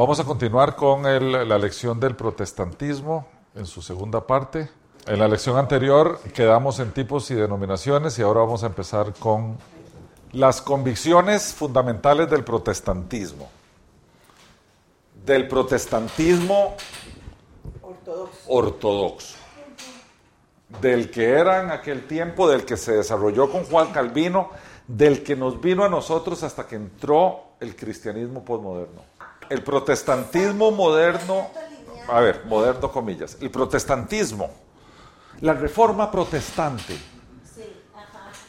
Vamos 0.00 0.18
a 0.18 0.24
continuar 0.24 0.76
con 0.76 1.02
la 1.02 1.58
lección 1.58 2.00
del 2.00 2.16
protestantismo 2.16 3.26
en 3.54 3.66
su 3.66 3.82
segunda 3.82 4.26
parte. 4.26 4.70
En 5.06 5.18
la 5.18 5.28
lección 5.28 5.58
anterior 5.58 6.18
quedamos 6.32 6.78
en 6.78 6.92
tipos 6.92 7.30
y 7.30 7.34
denominaciones 7.34 8.18
y 8.18 8.22
ahora 8.22 8.40
vamos 8.40 8.62
a 8.62 8.68
empezar 8.68 9.12
con 9.12 9.58
las 10.32 10.62
convicciones 10.62 11.52
fundamentales 11.52 12.30
del 12.30 12.44
protestantismo. 12.44 13.50
Del 15.26 15.46
protestantismo 15.46 16.76
ortodoxo. 18.46 19.36
Del 20.80 21.10
que 21.10 21.28
era 21.28 21.60
en 21.62 21.72
aquel 21.72 22.06
tiempo, 22.06 22.48
del 22.48 22.64
que 22.64 22.78
se 22.78 22.92
desarrolló 22.92 23.52
con 23.52 23.64
Juan 23.64 23.92
Calvino, 23.92 24.48
del 24.88 25.22
que 25.22 25.36
nos 25.36 25.60
vino 25.60 25.84
a 25.84 25.90
nosotros 25.90 26.42
hasta 26.42 26.66
que 26.66 26.76
entró 26.76 27.50
el 27.60 27.76
cristianismo 27.76 28.42
postmoderno. 28.42 29.09
El 29.50 29.62
protestantismo 29.62 30.70
moderno, 30.70 31.48
a 32.08 32.20
ver, 32.20 32.44
moderno 32.46 32.90
comillas, 32.90 33.36
el 33.40 33.50
protestantismo, 33.50 34.48
la 35.40 35.54
reforma 35.54 36.10
protestante 36.10 36.96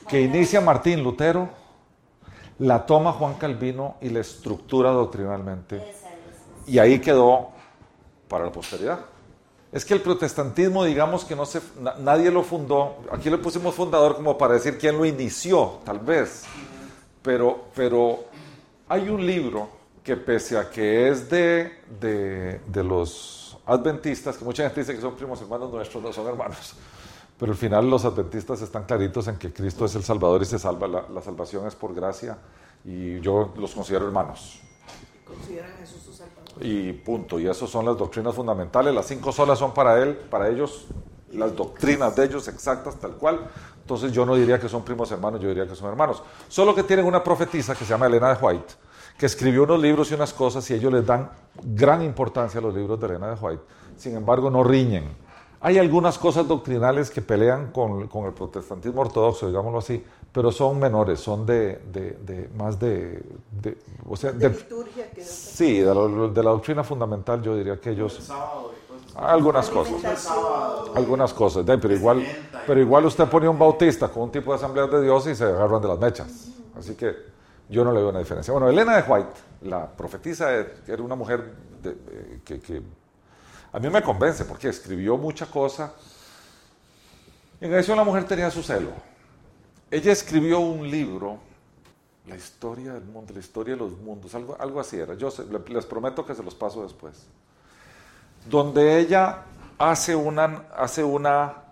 que 0.08 0.22
inicia 0.22 0.62
Martín 0.62 1.04
Lutero, 1.04 1.50
la 2.59 2.86
toma 2.86 3.14
Juan 3.14 3.34
Calvino 3.36 3.95
y 4.02 4.09
la 4.09 4.20
estructura 4.20 4.92
doctrinalmente. 4.92 5.95
Y 6.68 6.78
ahí 6.78 7.00
quedó 7.00 7.50
para 8.28 8.45
la 8.45 8.52
posteridad. 8.52 9.00
Es 9.72 9.86
que 9.86 9.94
el 9.94 10.02
protestantismo, 10.02 10.84
digamos 10.84 11.26
que 11.26 11.36
no 11.36 11.45
se, 11.45 11.62
nadie 12.00 12.30
lo 12.30 12.44
fundó. 12.44 12.98
Aquí 13.12 13.30
le 13.30 13.38
pusimos 13.38 13.73
fundador 13.73 14.18
como 14.18 14.38
para 14.38 14.54
decir 14.54 14.78
quién 14.78 14.98
lo 14.98 15.06
inició, 15.06 15.80
tal 15.84 16.00
vez. 16.00 16.44
Pero, 17.22 17.66
pero 17.73 18.26
hay 18.90 19.09
un 19.09 19.26
libro 19.26 19.80
que 20.04 20.18
pese 20.18 20.58
a 20.58 20.70
que 20.70 21.10
es 21.10 21.30
de, 21.30 21.80
de, 22.00 22.84
los 22.84 23.58
adventistas, 23.66 24.38
que 24.38 24.46
mucha 24.46 24.64
gente 24.64 24.82
dice 24.82 24.96
que 24.96 25.02
son 25.02 25.16
primos 25.16 25.42
hermanos 25.42 25.72
nuestros, 25.72 26.02
no 26.02 26.12
son 26.12 26.28
hermanos. 26.28 26.73
Pero 27.38 27.52
al 27.52 27.58
final 27.58 27.89
los 27.89 28.06
adventistas 28.06 28.62
están 28.62 28.84
claritos 28.86 29.28
en 29.28 29.38
que 29.38 29.52
Cristo 29.52 29.86
es 29.86 29.95
el 29.95 30.03
Salvador 30.03 30.42
y 30.42 30.45
se 30.45 30.59
salva. 30.59 30.88
La, 30.88 31.09
la 31.09 31.22
salvación 31.22 31.67
es 31.67 31.75
por 31.75 31.94
gracia 31.94 32.38
y 32.86 33.20
yo 33.20 33.53
los 33.58 33.73
considero 33.73 34.06
hermanos. 34.06 34.59
Consideran 35.25 35.72
Jesús 35.80 36.02
su 36.03 36.14
Salvador. 36.14 36.44
Y 36.59 36.94
punto. 36.94 37.40
Y 37.40 37.47
esas 37.47 37.70
son 37.70 37.86
las 37.86 37.97
doctrinas 37.97 38.36
fundamentales. 38.36 38.94
Las 38.94 39.08
cinco 39.08 39.31
solas 39.31 39.58
son 39.58 39.73
para 39.73 40.02
él, 40.02 40.16
para 40.16 40.50
ellos, 40.50 40.88
las 41.31 41.56
doctrinas 41.56 42.16
de 42.16 42.25
ellos 42.25 42.47
exactas, 42.47 43.00
tal 43.00 43.14
cual. 43.14 43.40
Entonces 43.81 44.12
yo 44.12 44.25
no 44.25 44.36
diría 44.36 44.59
que 44.59 44.70
son 44.70 44.84
primos 44.84 45.12
hermanos, 45.12 45.42
yo 45.42 45.50
diría 45.50 45.68
que 45.68 45.75
son 45.75 45.90
hermanos. 45.90 46.22
Solo 46.47 46.75
que 46.75 46.84
tienen 46.84 47.06
una 47.06 47.23
profetisa 47.23 47.75
que 47.75 47.86
se 47.86 47.90
llama 47.90 48.06
Elena 48.06 48.34
de 48.34 48.44
White, 48.44 48.73
que 49.22 49.27
escribió 49.27 49.66
unos 49.66 49.80
libros 49.80 50.09
y 50.09 50.16
unas 50.16 50.33
cosas 50.33 50.67
y 50.72 50.73
ellos 50.73 50.91
les 50.91 51.05
dan 51.05 51.30
gran 51.64 52.02
importancia 52.02 52.59
a 52.59 52.64
los 52.64 52.73
libros 52.73 53.00
de 53.00 53.05
Elena 53.05 53.36
de 53.36 53.36
White. 53.36 53.61
Sin 53.95 54.16
embargo, 54.16 54.50
no 54.50 54.63
riñen. 54.63 55.16
Hay 55.59 55.78
algunas 55.78 56.17
cosas 56.17 56.47
doctrinales 56.47 57.11
que 57.11 57.22
pelean 57.22 57.72
con, 57.72 58.08
con 58.08 58.25
el 58.25 58.33
protestantismo 58.33 59.02
ortodoxo, 59.02 59.45
digámoslo 59.45 59.78
así, 59.78 60.03
pero 60.31 60.52
son 60.52 60.80
menores, 60.80 61.19
son 61.19 61.45
de, 61.45 61.83
de, 61.94 62.17
de 62.25 62.50
más 62.58 62.80
de, 62.80 63.22
o 64.09 64.17
sea, 64.17 64.31
de, 64.31 64.50
liturgia 64.50 65.11
que 65.11 65.23
sí, 65.23 65.81
de 65.81 65.94
la, 65.94 66.02
de 66.02 66.44
la, 66.44 66.50
doctrina 66.50 66.83
fundamental 66.83 67.44
yo 67.44 67.56
diría 67.56 67.80
que 67.80 67.91
ellos 67.91 68.28
algunas 69.13 69.69
cosas, 69.69 70.31
algunas 70.95 71.31
cosas, 71.31 71.63
pero 71.63 71.94
igual, 71.94 72.25
pero 72.66 72.81
igual 72.81 73.06
usted 73.06 73.28
pone 73.28 73.47
un 73.47 73.59
bautista 73.59 74.08
con 74.08 74.23
un 74.23 74.31
tipo 74.31 74.50
de 74.50 74.56
asamblea 74.56 74.88
de 74.88 75.03
Dios 75.03 75.28
y 75.28 75.35
se 75.35 75.44
agarran 75.44 75.80
de 75.80 75.88
las 75.89 76.00
mechas, 76.00 76.47
así 76.75 76.95
que 76.95 77.31
yo 77.72 77.83
no 77.83 77.91
le 77.91 78.00
veo 78.00 78.09
una 78.09 78.19
diferencia. 78.19 78.52
Bueno, 78.52 78.69
Elena 78.69 79.02
de 79.02 79.11
White, 79.11 79.33
la 79.61 79.89
profetisa, 79.89 80.53
era 80.53 81.02
una 81.02 81.16
mujer 81.16 81.53
que, 82.45 82.59
que 82.59 82.81
a 83.72 83.80
mí 83.80 83.89
me 83.89 84.03
convence 84.03 84.45
porque 84.45 84.69
escribió 84.69 85.17
mucha 85.17 85.47
cosa. 85.47 85.94
En 87.59 87.73
adición, 87.73 87.97
la 87.97 88.03
mujer 88.03 88.25
tenía 88.25 88.52
su 88.52 88.61
celo 88.61 88.91
ella 89.91 90.13
escribió 90.13 90.62
un 90.62 90.90
libro, 90.90 91.40
La 92.28 92.35
historia 92.35 92.94
del 92.94 93.03
mundo, 93.03 93.34
la 93.34 93.40
historia 93.40 93.73
de 93.73 93.79
los 93.79 93.97
mundos, 93.97 94.34
algo, 94.35 94.56
algo 94.57 94.79
así 94.79 94.97
era. 94.97 95.16
Yo 95.16 95.29
les 95.67 95.85
prometo 95.85 96.25
que 96.25 96.34
se 96.34 96.44
los 96.44 96.56
paso 96.56 96.84
después. 96.84 97.25
Donde 98.47 99.00
ella 99.00 99.44
hace, 99.78 100.16
hace 100.73 101.03
una, 101.03 101.63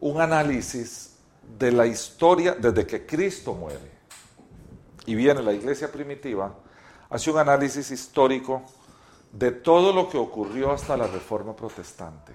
un 0.00 0.20
análisis 0.20 1.16
de 1.58 1.72
la 1.72 1.84
historia 1.86 2.54
desde 2.54 2.86
que 2.86 3.04
Cristo 3.04 3.52
muere 3.52 3.97
y 5.08 5.14
viene 5.14 5.42
la 5.42 5.54
iglesia 5.54 5.90
primitiva, 5.90 6.54
hace 7.08 7.30
un 7.30 7.38
análisis 7.38 7.90
histórico 7.90 8.62
de 9.32 9.52
todo 9.52 9.90
lo 9.90 10.06
que 10.10 10.18
ocurrió 10.18 10.70
hasta 10.70 10.98
la 10.98 11.06
reforma 11.06 11.56
protestante 11.56 12.34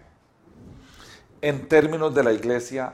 en 1.39 1.67
términos 1.67 2.15
de 2.15 2.23
la 2.23 2.33
iglesia 2.33 2.93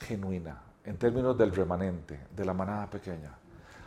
genuina, 0.00 0.60
en 0.84 0.96
términos 0.96 1.38
del 1.38 1.54
remanente, 1.54 2.18
de 2.34 2.44
la 2.44 2.52
manada 2.52 2.90
pequeña. 2.90 3.38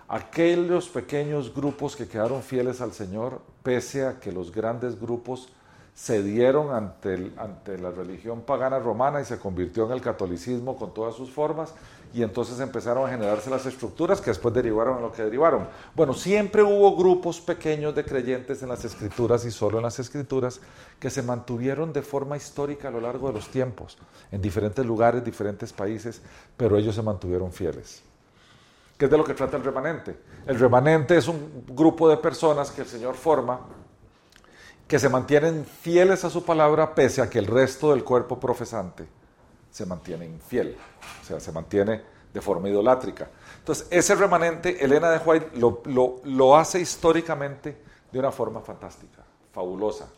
Aquellos 0.08 0.88
pequeños 0.88 1.54
grupos 1.54 1.98
que 1.98 2.08
quedaron 2.08 2.42
fieles 2.42 2.80
al 2.80 2.94
Señor, 2.94 3.42
pese 3.64 4.06
a 4.06 4.22
que 4.22 4.31
los 4.31 4.54
grandes 4.54 4.98
grupos 4.98 5.50
cedieron 5.94 6.74
ante, 6.74 7.34
ante 7.36 7.78
la 7.78 7.92
religión 7.92 8.44
pagana 8.44 8.80
romana 8.80 9.20
y 9.20 9.26
se 9.26 9.38
convirtió 9.38 9.86
en 9.86 9.92
el 9.92 10.02
catolicismo 10.02 10.78
con 10.78 10.94
todas 10.94 11.16
sus 11.16 11.30
formas, 11.30 11.74
y 12.14 12.24
entonces 12.24 12.60
empezaron 12.60 13.08
a 13.08 13.10
generarse 13.10 13.50
las 13.50 13.66
estructuras 13.66 14.20
que 14.20 14.32
después 14.32 14.54
derivaron 14.54 14.98
en 14.98 15.04
lo 15.04 15.12
que 15.12 15.24
derivaron. 15.24 15.68
Bueno, 15.96 16.14
siempre 16.14 16.62
hubo 16.62 16.96
grupos 16.96 17.40
pequeños 17.40 17.96
de 17.96 18.04
creyentes 18.04 18.62
en 18.62 18.70
las 18.70 18.84
escrituras 18.84 19.46
y 19.46 19.52
solo 19.52 19.78
en 19.78 19.84
las 19.84 20.00
escrituras 20.00 20.60
que 21.00 21.10
se 21.10 21.22
mantuvieron 21.22 21.94
de 21.94 22.02
forma 22.02 22.36
histórica 22.36 22.90
a 22.90 22.92
lo 22.92 23.00
largo 23.00 23.28
de 23.28 23.34
los 23.34 23.48
tiempos, 23.48 23.98
en 24.32 24.42
diferentes 24.42 24.86
lugares, 24.86 25.24
diferentes 25.24 25.72
países, 25.72 26.22
pero 26.58 26.78
ellos 26.78 26.96
se 26.96 27.02
mantuvieron 27.02 27.52
fieles. 27.52 28.04
¿Qué 28.98 29.06
es 29.06 29.12
de 29.12 29.18
lo 29.18 29.24
que 29.24 29.34
trata 29.34 29.58
el 29.58 29.64
remanente? 29.64 30.16
El 30.46 30.60
remanente 30.60 31.18
es 31.18 31.28
un 31.28 31.64
grupo 31.70 32.10
de 32.10 32.18
personas 32.18 32.72
que 32.72 32.82
el 32.82 32.88
Señor 32.88 33.16
forma 33.16 33.62
que 34.88 35.00
se 35.00 35.08
mantienen 35.08 35.66
fieles 35.66 36.26
a 36.26 36.30
su 36.30 36.44
palabra 36.44 36.94
pese 36.94 37.22
a 37.22 37.30
que 37.30 37.40
el 37.40 37.48
resto 37.48 37.92
del 37.92 38.04
cuerpo 38.04 38.38
profesante 38.40 39.21
se 39.72 39.86
mantiene 39.86 40.26
infiel, 40.26 40.76
o 41.22 41.26
sea, 41.26 41.40
se 41.40 41.52
mantiene 41.52 42.02
de 42.34 42.42
forma 42.42 42.70
idolátrica. 42.70 43.30
Entonces, 43.59 43.88
ese 43.90 44.16
remanente, 44.16 44.84
Elena 44.84 45.09
de 45.09 45.18
White 45.20 45.52
lo, 45.56 45.82
lo, 46.24 46.58
hace 46.58 46.80
históricamente 46.80 47.78
de 48.12 48.20
una 48.20 48.31
forma 48.31 48.62
fantástica, 48.62 49.24
fabulosa. 49.52 50.10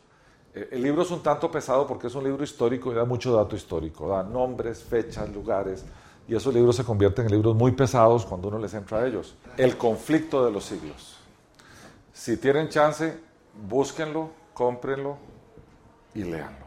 Eh, 0.53 0.69
el 0.71 0.81
libro 0.81 1.03
es 1.03 1.11
un 1.11 1.21
tanto 1.21 1.49
pesado 1.51 1.85
porque 1.85 2.07
es 2.07 2.15
un 2.15 2.23
libro 2.23 2.43
histórico 2.43 2.91
y 2.91 2.95
da 2.95 3.05
mucho 3.05 3.33
dato 3.33 3.55
histórico, 3.55 4.07
da 4.07 4.23
nombres, 4.23 4.83
fechas, 4.83 5.29
lugares, 5.29 5.85
y 6.27 6.35
esos 6.35 6.53
libros 6.53 6.75
se 6.75 6.83
convierten 6.83 7.25
en 7.25 7.31
libros 7.31 7.55
muy 7.55 7.73
pesados 7.73 8.25
cuando 8.25 8.47
uno 8.47 8.57
les 8.57 8.73
entra 8.73 8.99
a 8.99 9.07
ellos. 9.07 9.35
El 9.57 9.77
conflicto 9.77 10.45
de 10.45 10.51
los 10.51 10.63
siglos. 10.63 11.17
Si 12.13 12.37
tienen 12.37 12.69
chance, 12.69 13.19
búsquenlo, 13.67 14.29
cómprenlo 14.53 15.17
y 16.15 16.23
léanlo. 16.23 16.62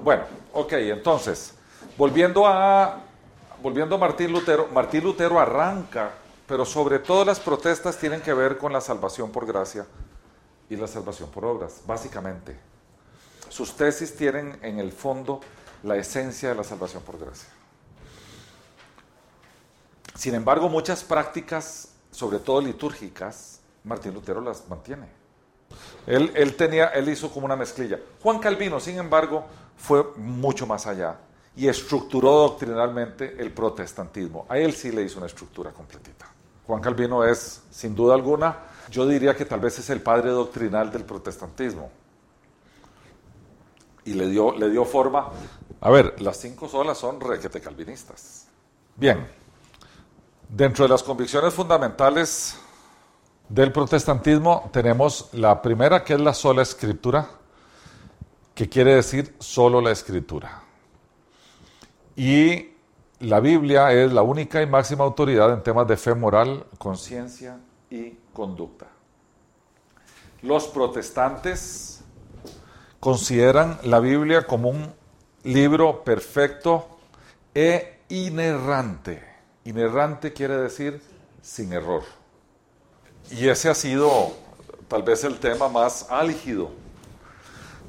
Bueno, 0.00 0.24
ok, 0.52 0.72
entonces, 0.74 1.54
volviendo 1.96 2.46
a, 2.46 3.00
volviendo 3.62 3.96
a 3.96 3.98
Martín 3.98 4.32
Lutero, 4.32 4.68
Martín 4.72 5.02
Lutero 5.02 5.40
arranca, 5.40 6.12
pero 6.46 6.64
sobre 6.64 7.00
todo 7.00 7.24
las 7.24 7.40
protestas 7.40 7.98
tienen 7.98 8.20
que 8.20 8.32
ver 8.32 8.58
con 8.58 8.72
la 8.72 8.80
salvación 8.80 9.30
por 9.30 9.46
gracia 9.46 9.86
y 10.70 10.76
la 10.76 10.86
salvación 10.86 11.30
por 11.30 11.44
obras, 11.44 11.82
básicamente. 11.86 12.56
Sus 13.48 13.74
tesis 13.74 14.14
tienen 14.14 14.58
en 14.62 14.78
el 14.78 14.92
fondo 14.92 15.40
la 15.82 15.96
esencia 15.96 16.50
de 16.50 16.54
la 16.54 16.64
salvación 16.64 17.02
por 17.02 17.18
gracia. 17.18 17.48
Sin 20.14 20.34
embargo, 20.34 20.68
muchas 20.68 21.02
prácticas, 21.02 21.90
sobre 22.10 22.38
todo 22.38 22.60
litúrgicas, 22.60 23.60
Martín 23.84 24.14
Lutero 24.14 24.40
las 24.40 24.68
mantiene. 24.68 25.06
Él, 26.06 26.32
él, 26.34 26.56
tenía, 26.56 26.86
él 26.86 27.08
hizo 27.08 27.30
como 27.30 27.46
una 27.46 27.56
mezclilla. 27.56 28.00
Juan 28.22 28.38
Calvino, 28.38 28.80
sin 28.80 28.98
embargo, 28.98 29.46
fue 29.78 30.04
mucho 30.16 30.66
más 30.66 30.86
allá 30.86 31.16
y 31.56 31.66
estructuró 31.66 32.32
doctrinalmente 32.32 33.36
el 33.38 33.52
protestantismo. 33.52 34.46
A 34.48 34.58
él 34.58 34.72
sí 34.74 34.92
le 34.92 35.02
hizo 35.02 35.18
una 35.18 35.26
estructura 35.26 35.72
completita. 35.72 36.26
Juan 36.66 36.80
Calvino 36.80 37.24
es, 37.24 37.62
sin 37.70 37.94
duda 37.94 38.14
alguna, 38.14 38.58
yo 38.90 39.06
diría 39.06 39.34
que 39.34 39.44
tal 39.44 39.60
vez 39.60 39.78
es 39.78 39.88
el 39.90 40.00
padre 40.00 40.30
doctrinal 40.30 40.90
del 40.92 41.04
protestantismo. 41.04 41.90
Y 44.04 44.14
le 44.14 44.28
dio, 44.28 44.52
le 44.56 44.70
dio 44.70 44.84
forma. 44.84 45.30
A 45.80 45.90
ver, 45.90 46.20
las 46.20 46.36
cinco 46.36 46.68
solas 46.68 46.98
son 46.98 47.20
requete 47.20 47.60
calvinistas. 47.60 48.46
Bien, 48.96 49.26
dentro 50.48 50.84
de 50.84 50.90
las 50.90 51.02
convicciones 51.02 51.54
fundamentales 51.54 52.56
del 53.48 53.72
protestantismo 53.72 54.68
tenemos 54.72 55.28
la 55.32 55.60
primera 55.62 56.04
que 56.04 56.14
es 56.14 56.20
la 56.20 56.34
sola 56.34 56.62
escritura, 56.62 57.28
que 58.58 58.68
quiere 58.68 58.96
decir 58.96 59.36
solo 59.38 59.80
la 59.80 59.92
escritura. 59.92 60.64
Y 62.16 62.70
la 63.20 63.38
Biblia 63.38 63.92
es 63.92 64.12
la 64.12 64.22
única 64.22 64.60
y 64.60 64.66
máxima 64.66 65.04
autoridad 65.04 65.52
en 65.52 65.62
temas 65.62 65.86
de 65.86 65.96
fe 65.96 66.12
moral, 66.12 66.66
conciencia 66.76 67.60
y 67.88 68.18
conducta. 68.32 68.88
Los 70.42 70.66
protestantes 70.66 72.00
consideran 72.98 73.78
la 73.84 74.00
Biblia 74.00 74.44
como 74.44 74.70
un 74.70 74.92
libro 75.44 76.02
perfecto 76.02 76.98
e 77.54 78.00
inerrante. 78.08 79.22
Inerrante 79.66 80.32
quiere 80.32 80.56
decir 80.56 81.00
sin 81.40 81.72
error. 81.72 82.02
Y 83.30 83.46
ese 83.46 83.68
ha 83.68 83.74
sido 83.76 84.32
tal 84.88 85.04
vez 85.04 85.22
el 85.22 85.38
tema 85.38 85.68
más 85.68 86.08
álgido 86.10 86.87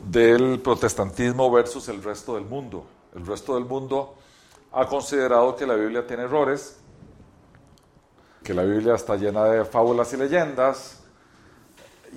del 0.06 0.60
protestantismo 0.60 1.52
versus 1.52 1.88
el 1.90 2.04
resto 2.04 2.36
del 2.36 2.46
mundo. 2.46 2.86
El 3.16 3.26
resto 3.26 3.56
del 3.56 3.66
mundo 3.66 4.16
ha 4.72 4.86
considerado 4.88 5.56
que 5.56 5.66
la 5.66 5.76
Biblia 5.76 6.06
tiene 6.06 6.24
errores, 6.24 6.78
que 8.44 8.54
la 8.54 8.64
Biblia 8.64 8.96
está 8.96 9.16
llena 9.16 9.46
de 9.46 9.66
fábulas 9.66 10.14
y 10.14 10.18
leyendas, 10.18 11.00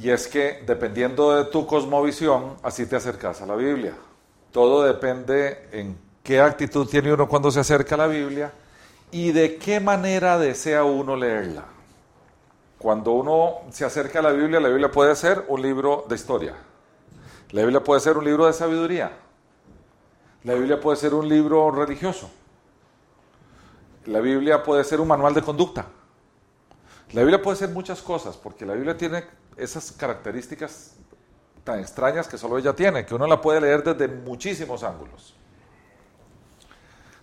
y 0.01 0.11
es 0.11 0.27
que 0.27 0.63
dependiendo 0.67 1.35
de 1.35 1.51
tu 1.51 1.67
cosmovisión, 1.67 2.57
así 2.63 2.87
te 2.87 2.97
acercas 2.97 3.43
a 3.43 3.47
la 3.47 3.57
Biblia. 3.57 3.95
Todo 4.51 4.83
depende 4.85 5.69
en 5.73 5.99
qué 6.23 6.41
actitud 6.41 6.87
tiene 6.87 7.13
uno 7.13 7.29
cuando 7.29 7.51
se 7.51 7.61
acerca 7.61 7.95
a 7.95 7.99
la 7.99 8.07
Biblia 8.07 8.53
y 9.11 9.33
de 9.33 9.57
qué 9.57 9.81
manera 9.81 10.39
desea 10.39 10.85
uno 10.85 11.17
leerla. 11.17 11.65
Cuando 12.79 13.13
uno 13.13 13.61
se 13.71 13.85
acerca 13.85 14.19
a 14.19 14.23
la 14.23 14.33
Biblia, 14.33 14.61
la 14.61 14.69
Biblia 14.69 14.91
puede 14.91 15.15
ser 15.15 15.45
un 15.49 15.63
libro 15.63 16.05
de 16.09 16.15
historia. 16.15 16.55
La 17.53 17.61
Biblia 17.63 17.85
puede 17.85 18.01
ser 18.01 18.17
un 18.17 18.25
libro 18.25 18.47
de 18.47 18.53
sabiduría. 18.55 19.13
La 20.45 20.55
Biblia 20.55 20.81
puede 20.81 20.97
ser 20.97 21.15
un 21.15 21.29
libro 21.29 21.71
religioso. 21.71 22.31
La 24.07 24.21
Biblia 24.21 24.63
puede 24.63 24.83
ser 24.85 25.01
un 25.01 25.09
manual 25.09 25.35
de 25.35 25.43
conducta. 25.43 25.87
La 27.13 27.21
Biblia 27.21 27.41
puede 27.41 27.59
ser 27.59 27.69
muchas 27.69 28.01
cosas, 28.01 28.39
porque 28.39 28.65
la 28.65 28.73
Biblia 28.73 28.97
tiene 28.97 29.25
esas 29.57 29.93
características 29.93 30.97
tan 31.63 31.79
extrañas 31.79 32.27
que 32.27 32.39
solo 32.39 32.57
ella 32.57 32.75
tiene, 32.75 33.05
que 33.05 33.15
uno 33.15 33.27
la 33.27 33.41
puede 33.41 33.61
leer 33.61 33.85
desde 33.85 34.09
muchísimos 34.09 34.83
ángulos. 34.83 35.35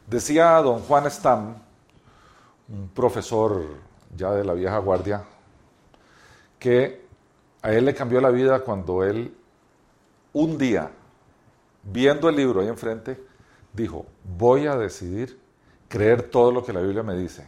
Decía 0.06 0.54
don 0.62 0.80
Juan 0.82 1.10
Stam, 1.10 1.56
un 2.70 2.90
profesor 2.90 3.64
ya 4.16 4.32
de 4.32 4.44
la 4.44 4.54
vieja 4.54 4.78
guardia, 4.78 5.24
que 6.60 7.08
a 7.64 7.72
él 7.72 7.86
le 7.86 7.96
cambió 7.96 8.22
la 8.22 8.30
vida 8.30 8.60
cuando 8.60 9.04
él 9.04 9.36
un 10.34 10.58
día, 10.58 10.92
viendo 11.84 12.30
el 12.30 12.36
libro 12.36 12.62
ahí 12.62 12.68
enfrente, 12.68 13.22
dijo, 13.74 14.06
voy 14.38 14.68
a 14.68 14.76
decidir 14.76 15.40
creer 15.88 16.24
todo 16.24 16.52
lo 16.52 16.64
que 16.64 16.74
la 16.74 16.82
Biblia 16.82 17.04
me 17.04 17.16
dice. 17.16 17.48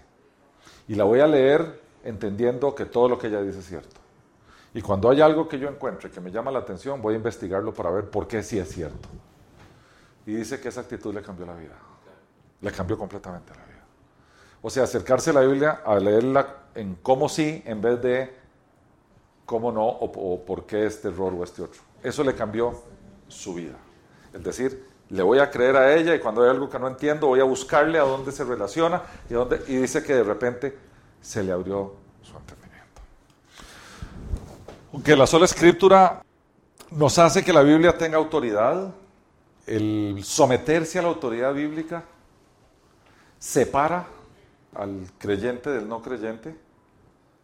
Y 0.88 0.95
la 0.95 1.04
voy 1.04 1.19
a 1.19 1.28
leer 1.28 1.81
entendiendo 2.04 2.74
que 2.75 2.86
todo 2.86 3.07
lo 3.07 3.18
que 3.18 3.28
ella 3.28 3.42
dice 3.42 3.60
es 3.60 3.66
cierto. 3.66 4.01
Y 4.74 4.81
cuando 4.81 5.10
hay 5.10 5.22
algo 5.22 5.48
que 5.48 5.60
yo 5.60 5.68
encuentre 5.68 6.10
que 6.10 6.22
me 6.22 6.31
llama 6.31 6.50
la 6.51 6.60
atención, 6.60 7.01
voy 7.01 7.13
a 7.13 7.18
investigarlo 7.18 7.74
para 7.74 7.92
ver 7.92 8.10
por 8.10 8.28
qué 8.28 8.42
sí 8.42 8.57
es 8.57 8.69
cierto. 8.69 9.10
Y 10.25 10.34
dice 10.34 10.60
que 10.60 10.69
esa 10.69 10.81
actitud 10.81 11.13
le 11.13 11.22
cambió 11.22 11.45
la 11.45 11.56
vida. 11.56 11.75
Le 12.62 12.72
cambió 12.72 12.98
completamente 12.98 13.54
la 13.54 13.66
vida. 13.66 13.84
O 14.62 14.69
sea, 14.69 14.84
acercarse 14.84 15.31
a 15.31 15.34
la 15.34 15.42
Biblia 15.42 15.81
a 15.84 16.00
leerla 16.00 16.56
en 16.75 16.95
cómo 16.95 17.27
sí 17.27 17.62
en 17.66 17.81
vez 17.81 18.01
de 18.01 18.34
cómo 19.45 19.72
no 19.72 19.86
o, 19.86 20.45
por 20.45 20.66
qué 20.66 20.86
este 20.86 21.10
error 21.10 21.34
o 21.34 21.44
este 21.44 21.63
otro. 21.63 21.81
Eso 22.03 22.24
le 22.24 22.36
cambió 22.36 22.83
su 23.27 23.53
vida. 23.53 23.77
Es 24.33 24.44
decir, 24.44 24.86
le 25.09 25.24
voy 25.24 25.39
a 25.39 25.51
creer 25.51 25.75
a 25.75 25.94
ella 25.94 26.15
y 26.15 26.19
cuando 26.19 26.44
hay 26.44 26.50
algo 26.50 26.69
que 26.69 26.80
no 26.80 26.88
entiendo 26.88 27.27
voy 27.27 27.42
a 27.42 27.44
buscarle 27.44 28.00
a 28.00 28.03
dónde 28.03 28.31
se 28.31 28.44
relaciona 28.44 29.01
y, 29.30 29.33
y 29.71 29.77
dice 29.77 30.03
que 30.03 30.15
de 30.15 30.24
repente 30.24 30.77
se 31.21 31.44
le 31.44 31.51
abrió 31.51 31.95
su 32.21 32.36
entendimiento. 32.38 33.01
Aunque 34.94 35.15
la 35.15 35.27
sola 35.27 35.45
escritura 35.45 36.24
nos 36.92 37.18
hace 37.19 37.44
que 37.44 37.53
la 37.53 37.62
Biblia 37.62 37.98
tenga 37.98 38.18
autoridad, 38.18 38.94
el 39.68 40.21
someterse 40.24 41.00
a 41.00 41.01
la 41.01 41.09
autoridad 41.09 41.53
bíblica 41.53 42.03
separa 43.38 44.07
al 44.75 45.12
creyente 45.18 45.69
del 45.69 45.88
no 45.88 46.01
creyente 46.01 46.56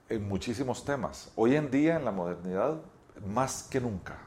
en 0.10 0.28
muchísimos 0.28 0.86
temas. 0.86 1.32
Hoy 1.36 1.56
en 1.56 1.70
día, 1.70 1.98
en 1.98 2.06
la 2.06 2.12
modernidad, 2.12 2.80
más 3.26 3.64
que 3.64 3.82
nunca. 3.82 4.27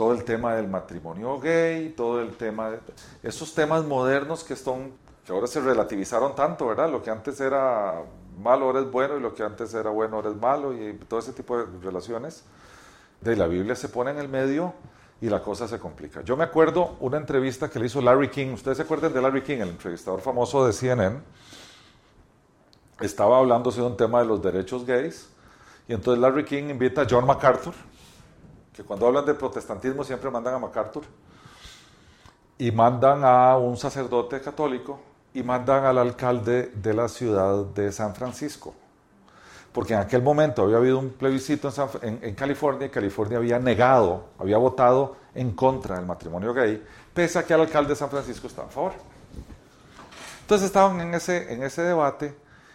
Todo 0.00 0.14
el 0.14 0.24
tema 0.24 0.54
del 0.54 0.66
matrimonio 0.66 1.38
gay, 1.38 1.90
todo 1.90 2.22
el 2.22 2.34
tema 2.34 2.70
de 2.70 2.78
esos 3.22 3.52
temas 3.52 3.84
modernos 3.84 4.42
que 4.42 4.56
son 4.56 4.92
que 5.26 5.30
ahora 5.30 5.46
se 5.46 5.60
relativizaron 5.60 6.34
tanto, 6.34 6.68
¿verdad? 6.68 6.90
Lo 6.90 7.02
que 7.02 7.10
antes 7.10 7.38
era 7.38 8.02
malo 8.42 8.64
ahora 8.64 8.80
es 8.80 8.90
bueno 8.90 9.18
y 9.18 9.20
lo 9.20 9.34
que 9.34 9.42
antes 9.42 9.74
era 9.74 9.90
bueno 9.90 10.16
ahora 10.16 10.30
es 10.30 10.36
malo 10.36 10.72
y 10.72 10.94
todo 11.06 11.20
ese 11.20 11.34
tipo 11.34 11.58
de 11.58 11.66
relaciones. 11.82 12.44
De 13.20 13.36
la 13.36 13.46
Biblia 13.46 13.76
se 13.76 13.90
pone 13.90 14.12
en 14.12 14.16
el 14.16 14.30
medio 14.30 14.72
y 15.20 15.28
la 15.28 15.42
cosa 15.42 15.68
se 15.68 15.78
complica. 15.78 16.22
Yo 16.22 16.34
me 16.34 16.44
acuerdo 16.44 16.96
una 17.00 17.18
entrevista 17.18 17.68
que 17.68 17.78
le 17.78 17.84
hizo 17.84 18.00
Larry 18.00 18.30
King. 18.30 18.54
Ustedes 18.54 18.78
se 18.78 18.84
acuerdan 18.84 19.12
de 19.12 19.20
Larry 19.20 19.42
King, 19.42 19.58
el 19.58 19.68
entrevistador 19.68 20.22
famoso 20.22 20.64
de 20.64 20.72
CNN 20.72 21.20
estaba 23.00 23.36
hablando 23.36 23.70
de 23.70 23.82
un 23.82 23.98
tema 23.98 24.20
de 24.20 24.24
los 24.24 24.42
derechos 24.42 24.86
gays, 24.86 25.28
y 25.86 25.92
entonces 25.92 26.22
Larry 26.22 26.46
King 26.46 26.70
invita 26.70 27.02
a 27.02 27.06
John 27.08 27.26
MacArthur, 27.26 27.74
que 28.72 28.84
cuando 28.84 29.06
hablan 29.06 29.24
de 29.24 29.34
protestantismo 29.34 30.04
siempre 30.04 30.30
mandan 30.30 30.54
a 30.54 30.58
MacArthur, 30.58 31.04
y 32.58 32.70
mandan 32.70 33.24
a 33.24 33.56
un 33.56 33.76
sacerdote 33.76 34.40
católico, 34.40 35.00
y 35.32 35.42
mandan 35.42 35.84
al 35.84 35.98
alcalde 35.98 36.72
de 36.74 36.94
la 36.94 37.08
ciudad 37.08 37.64
de 37.66 37.92
San 37.92 38.14
Francisco. 38.14 38.74
Porque 39.72 39.94
en 39.94 40.00
aquel 40.00 40.22
momento 40.22 40.62
había 40.62 40.78
habido 40.78 40.98
un 40.98 41.10
plebiscito 41.10 41.72
en, 42.02 42.34
California 42.34 42.88
y 42.88 42.90
California 42.90 43.38
había 43.38 43.58
negado, 43.60 44.30
había 44.38 44.58
votado 44.58 45.16
en 45.34 45.52
contra 45.52 45.96
del 45.96 46.06
matrimonio 46.06 46.52
gay, 46.52 46.84
pese 47.14 47.38
a 47.38 47.44
que 47.44 47.54
el 47.54 47.60
alcalde 47.60 47.90
de 47.90 47.96
San 47.96 48.10
Francisco 48.10 48.48
estaba 48.48 48.66
a 48.66 48.70
favor. 48.70 48.92
Entonces 50.40 50.66
estaban 50.66 51.00
en 51.00 51.14
ese, 51.14 51.52
en 51.52 51.62
ese 51.62 51.82
debate 51.82 52.34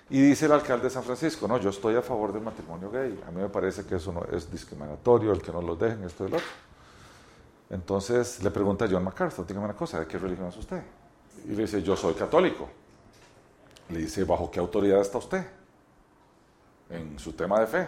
y 0.10 0.22
dice 0.22 0.46
el 0.46 0.52
alcalde 0.52 0.84
de 0.84 0.90
San 0.92 1.04
Francisco, 1.04 1.48
no, 1.48 1.58
yo 1.58 1.72
estoy 1.72 1.96
a 1.96 2.02
favor 2.02 2.32
del 2.32 2.44
matrimonio 2.44 2.92
gay, 2.92 3.24
a 3.28 3.32
mí 3.32 3.42
me 3.42 3.50
parece 3.50 3.86
que 3.86 3.96
eso 3.96 4.12
no 4.12 4.24
es 4.26 4.52
discriminatorio, 4.52 5.32
el 5.32 5.42
que 5.42 5.52
no 5.52 5.62
los 5.62 5.80
dejen, 5.80 6.04
esto 6.04 6.28
y 6.28 6.30
lo 6.30 6.38
otro. 6.38 6.48
Entonces 7.72 8.44
le 8.44 8.52
pregunta 8.52 8.86
a 8.86 8.88
John 8.90 9.04
MacArthur, 9.04 9.48
dígame 9.48 9.66
una 9.66 9.76
cosa, 9.76 10.00
¿de 10.00 10.06
qué 10.06 10.20
religión 10.20 10.48
es 10.48 10.58
usted? 10.58 10.84
Y 11.46 11.50
le 11.50 11.64
dice, 11.64 11.82
yo 11.82 11.96
soy 11.96 12.14
católico. 12.14 12.70
Le 13.90 14.00
dice, 14.00 14.24
¿bajo 14.24 14.50
qué 14.52 14.60
autoridad 14.60 15.02
está 15.02 15.18
usted? 15.18 15.44
En 16.90 17.18
su 17.18 17.34
tema 17.34 17.60
de 17.60 17.68
fe. 17.68 17.88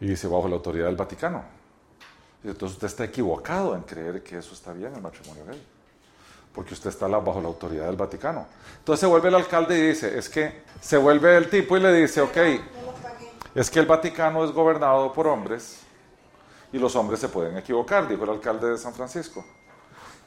Y 0.00 0.06
dice, 0.08 0.28
bajo 0.28 0.48
la 0.48 0.56
autoridad 0.56 0.86
del 0.86 0.96
Vaticano. 0.96 1.42
Entonces 2.44 2.76
usted 2.76 2.88
está 2.88 3.04
equivocado 3.04 3.74
en 3.74 3.82
creer 3.82 4.22
que 4.22 4.36
eso 4.36 4.52
está 4.52 4.74
bien, 4.74 4.94
el 4.94 5.00
matrimonio 5.00 5.44
gay 5.46 5.71
porque 6.54 6.74
usted 6.74 6.90
está 6.90 7.06
bajo 7.06 7.40
la 7.40 7.48
autoridad 7.48 7.86
del 7.86 7.96
Vaticano. 7.96 8.46
Entonces 8.78 9.00
se 9.00 9.06
vuelve 9.06 9.28
el 9.28 9.34
alcalde 9.36 9.78
y 9.78 9.88
dice, 9.88 10.18
es 10.18 10.28
que 10.28 10.62
se 10.80 10.96
vuelve 10.96 11.36
el 11.36 11.48
tipo 11.48 11.76
y 11.76 11.80
le 11.80 11.92
dice, 11.92 12.20
ok, 12.20 12.36
es 13.54 13.70
que 13.70 13.78
el 13.78 13.86
Vaticano 13.86 14.44
es 14.44 14.50
gobernado 14.50 15.12
por 15.12 15.26
hombres 15.26 15.80
y 16.72 16.78
los 16.78 16.94
hombres 16.96 17.20
se 17.20 17.28
pueden 17.28 17.56
equivocar, 17.56 18.08
dijo 18.08 18.24
el 18.24 18.30
alcalde 18.30 18.70
de 18.70 18.78
San 18.78 18.94
Francisco. 18.94 19.44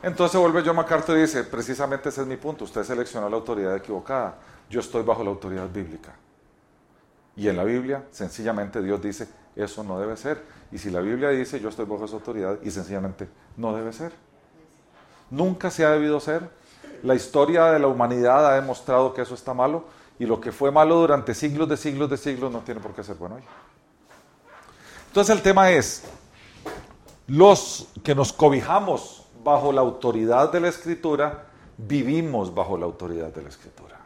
Entonces 0.02 0.34
se 0.34 0.38
vuelve 0.38 0.62
John 0.66 0.76
MacArthur 0.76 1.18
y 1.18 1.22
dice, 1.22 1.44
precisamente 1.44 2.10
ese 2.10 2.22
es 2.22 2.28
mi 2.28 2.38
punto, 2.38 2.66
usted 2.66 2.84
seleccionó 2.84 3.30
la 3.30 3.36
autoridad 3.36 3.76
equivocada, 3.76 4.36
yo 4.70 4.80
estoy 4.80 5.04
bajo 5.04 5.24
la 5.24 5.30
autoridad 5.30 5.70
bíblica. 5.70 6.14
Y 7.36 7.48
en 7.50 7.58
la 7.58 7.64
Biblia, 7.64 8.04
sencillamente 8.12 8.82
Dios 8.82 9.02
dice, 9.02 9.28
eso 9.56 9.84
no 9.84 10.00
debe 10.00 10.16
ser. 10.16 10.42
Y 10.72 10.78
si 10.78 10.90
la 10.90 11.00
Biblia 11.02 11.30
dice, 11.30 11.60
yo 11.60 11.70
estoy 11.70 11.86
bajo 11.86 12.06
esa 12.06 12.16
autoridad, 12.16 12.60
y 12.64 12.72
sencillamente 12.72 13.28
no 13.58 13.76
debe 13.76 13.92
ser. 13.94 14.14
Nunca 15.30 15.72
se 15.72 15.86
ha 15.86 15.92
debido 15.92 16.20
ser. 16.20 16.50
La 17.04 17.16
historia 17.16 17.66
de 17.66 17.80
la 17.80 17.88
humanidad 17.88 18.48
ha 18.48 18.56
demostrado 18.56 19.14
que 19.14 19.22
eso 19.22 19.36
está 19.36 19.54
malo 19.54 19.86
y 20.18 20.26
lo 20.26 20.40
que 20.40 20.52
fue 20.52 20.72
malo 20.72 20.96
durante 20.96 21.34
siglos 21.34 21.68
de 21.68 21.78
siglos 21.78 22.10
de 22.10 22.18
siglos 22.18 22.52
no 22.52 22.60
tiene 22.60 22.80
por 22.80 22.94
qué 22.94 23.04
ser 23.04 23.16
bueno 23.16 23.36
hoy. 23.36 23.44
Entonces 25.08 25.36
el 25.36 25.42
tema 25.42 25.72
es, 25.72 26.04
los 27.28 27.88
que 28.04 28.16
nos 28.16 28.34
cobijamos 28.34 29.26
bajo 29.44 29.72
la 29.72 29.82
autoridad 29.82 30.52
de 30.52 30.60
la 30.60 30.70
escritura, 30.70 31.46
vivimos 31.78 32.54
bajo 32.54 32.78
la 32.78 32.86
autoridad 32.86 33.34
de 33.34 33.42
la 33.42 33.50
escritura. 33.50 34.00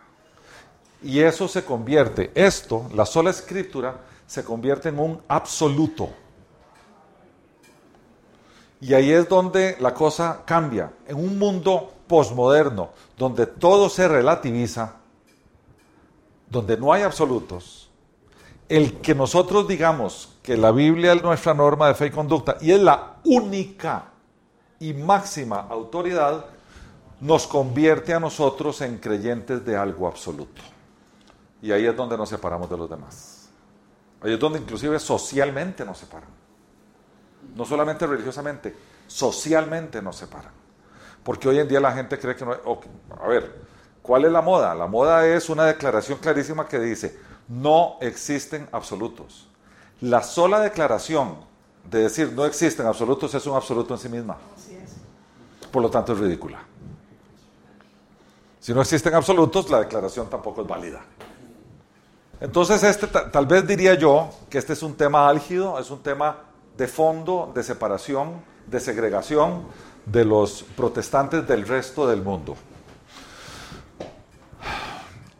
Y 1.01 1.21
eso 1.21 1.47
se 1.47 1.63
convierte, 1.63 2.31
esto, 2.35 2.89
la 2.93 3.05
sola 3.05 3.29
escritura, 3.29 4.01
se 4.27 4.43
convierte 4.43 4.89
en 4.89 4.99
un 4.99 5.21
absoluto. 5.27 6.09
Y 8.81 8.93
ahí 8.93 9.11
es 9.11 9.27
donde 9.27 9.77
la 9.79 9.93
cosa 9.93 10.43
cambia. 10.45 10.91
En 11.07 11.17
un 11.17 11.37
mundo 11.37 11.91
posmoderno, 12.07 12.89
donde 13.17 13.45
todo 13.45 13.89
se 13.89 14.07
relativiza, 14.07 14.95
donde 16.49 16.77
no 16.77 16.91
hay 16.91 17.03
absolutos, 17.03 17.89
el 18.67 19.01
que 19.01 19.15
nosotros 19.15 19.67
digamos 19.67 20.37
que 20.41 20.55
la 20.55 20.71
Biblia 20.71 21.13
es 21.13 21.23
nuestra 21.23 21.53
norma 21.53 21.87
de 21.87 21.95
fe 21.95 22.07
y 22.07 22.11
conducta 22.11 22.57
y 22.61 22.71
es 22.71 22.79
la 22.79 23.17
única 23.25 24.05
y 24.79 24.93
máxima 24.93 25.67
autoridad, 25.69 26.45
nos 27.19 27.47
convierte 27.47 28.13
a 28.13 28.19
nosotros 28.19 28.79
en 28.81 28.97
creyentes 28.97 29.65
de 29.65 29.75
algo 29.75 30.07
absoluto. 30.07 30.61
Y 31.61 31.71
ahí 31.71 31.85
es 31.85 31.95
donde 31.95 32.17
nos 32.17 32.29
separamos 32.29 32.69
de 32.69 32.77
los 32.77 32.89
demás. 32.89 33.49
Ahí 34.21 34.33
es 34.33 34.39
donde 34.39 34.59
inclusive 34.59 34.97
socialmente 34.99 35.83
nos 35.83 35.97
separan. 35.97 36.29
No 37.55 37.65
solamente 37.65 38.05
religiosamente, 38.07 38.75
socialmente 39.07 40.01
nos 40.01 40.17
separan. 40.17 40.51
Porque 41.23 41.47
hoy 41.49 41.59
en 41.59 41.67
día 41.67 41.79
la 41.79 41.91
gente 41.91 42.17
cree 42.17 42.35
que 42.35 42.45
no... 42.45 42.53
a 42.53 43.27
ver, 43.27 43.55
¿cuál 44.01 44.25
es 44.25 44.31
la 44.31 44.41
moda? 44.41 44.73
La 44.75 44.87
moda 44.87 45.25
es 45.25 45.49
una 45.49 45.65
declaración 45.65 46.19
clarísima 46.19 46.67
que 46.67 46.79
dice, 46.79 47.19
no 47.47 47.97
existen 48.01 48.67
absolutos. 48.71 49.47
La 50.01 50.23
sola 50.23 50.59
declaración 50.61 51.37
de 51.89 52.03
decir 52.03 52.31
no 52.33 52.45
existen 52.45 52.85
absolutos 52.85 53.33
es 53.33 53.45
un 53.45 53.55
absoluto 53.55 53.93
en 53.93 53.99
sí 53.99 54.09
misma. 54.09 54.37
Por 55.71 55.81
lo 55.81 55.89
tanto 55.89 56.13
es 56.13 56.19
ridícula. 56.19 56.59
Si 58.59 58.73
no 58.73 58.81
existen 58.81 59.13
absolutos, 59.13 59.69
la 59.69 59.79
declaración 59.79 60.29
tampoco 60.29 60.61
es 60.61 60.67
válida. 60.67 61.01
Entonces, 62.41 62.83
este 62.83 63.07
tal 63.07 63.45
vez 63.45 63.67
diría 63.67 63.95
yo 63.95 64.29
que 64.49 64.57
este 64.57 64.73
es 64.73 64.83
un 64.83 64.95
tema 64.95 65.27
álgido, 65.27 65.77
es 65.79 65.89
un 65.91 66.01
tema 66.01 66.48
de 66.79 66.87
fondo, 66.87 67.51
de 67.53 67.61
separación, 67.61 68.41
de 68.65 68.79
segregación 68.79 69.65
de 70.05 70.23
los 70.23 70.63
protestantes 70.63 71.45
del 71.45 71.67
resto 71.67 72.07
del 72.07 72.21
mundo. 72.21 72.55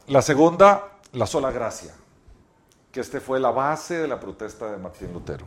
La 0.08 0.22
segunda, 0.22 1.00
la 1.13 1.25
sola 1.25 1.50
gracia, 1.51 1.93
que 2.91 3.00
este 3.00 3.22
fue 3.22 3.39
la 3.39 3.51
base 3.51 4.00
de 4.00 4.08
la 4.10 4.19
protesta 4.19 4.69
de 4.69 4.77
Martín 4.77 5.13
Lutero. 5.13 5.46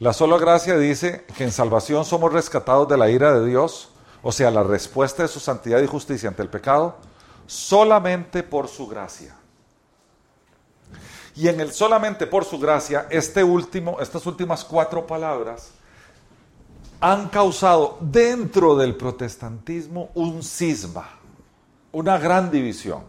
La 0.00 0.12
sola 0.12 0.36
gracia 0.36 0.76
dice 0.76 1.24
que 1.34 1.44
en 1.44 1.52
salvación 1.52 2.04
somos 2.04 2.30
rescatados 2.30 2.86
de 2.86 2.98
la 2.98 3.08
ira 3.08 3.32
de 3.32 3.46
Dios, 3.46 3.90
o 4.22 4.32
sea, 4.32 4.50
la 4.50 4.64
respuesta 4.64 5.22
de 5.22 5.28
su 5.28 5.40
santidad 5.40 5.80
y 5.80 5.86
justicia 5.86 6.28
ante 6.28 6.42
el 6.42 6.50
pecado, 6.50 6.96
solamente 7.46 8.42
por 8.42 8.68
su 8.68 8.86
gracia. 8.86 9.34
Y 11.36 11.48
en 11.48 11.60
el 11.60 11.72
solamente 11.72 12.26
por 12.26 12.44
su 12.44 12.58
gracia, 12.58 13.06
este 13.10 13.42
último, 13.42 14.00
estas 14.00 14.24
últimas 14.26 14.64
cuatro 14.64 15.06
palabras 15.06 15.72
han 17.00 17.28
causado 17.28 17.98
dentro 18.00 18.76
del 18.76 18.94
protestantismo 18.94 20.10
un 20.14 20.42
cisma, 20.42 21.08
una 21.92 22.18
gran 22.18 22.50
división, 22.50 23.02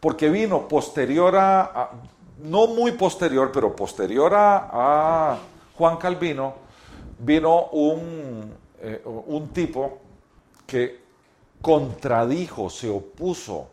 porque 0.00 0.28
vino 0.28 0.66
posterior 0.66 1.36
a, 1.36 1.90
no 2.42 2.66
muy 2.66 2.92
posterior, 2.92 3.50
pero 3.52 3.74
posterior 3.74 4.32
a, 4.34 5.38
Juan 5.76 5.96
Calvino, 5.96 6.54
vino 7.20 7.66
un, 7.68 8.52
eh, 8.80 9.02
un 9.04 9.48
tipo 9.48 9.98
que 10.66 11.00
contradijo, 11.62 12.68
se 12.68 12.90
opuso 12.90 13.68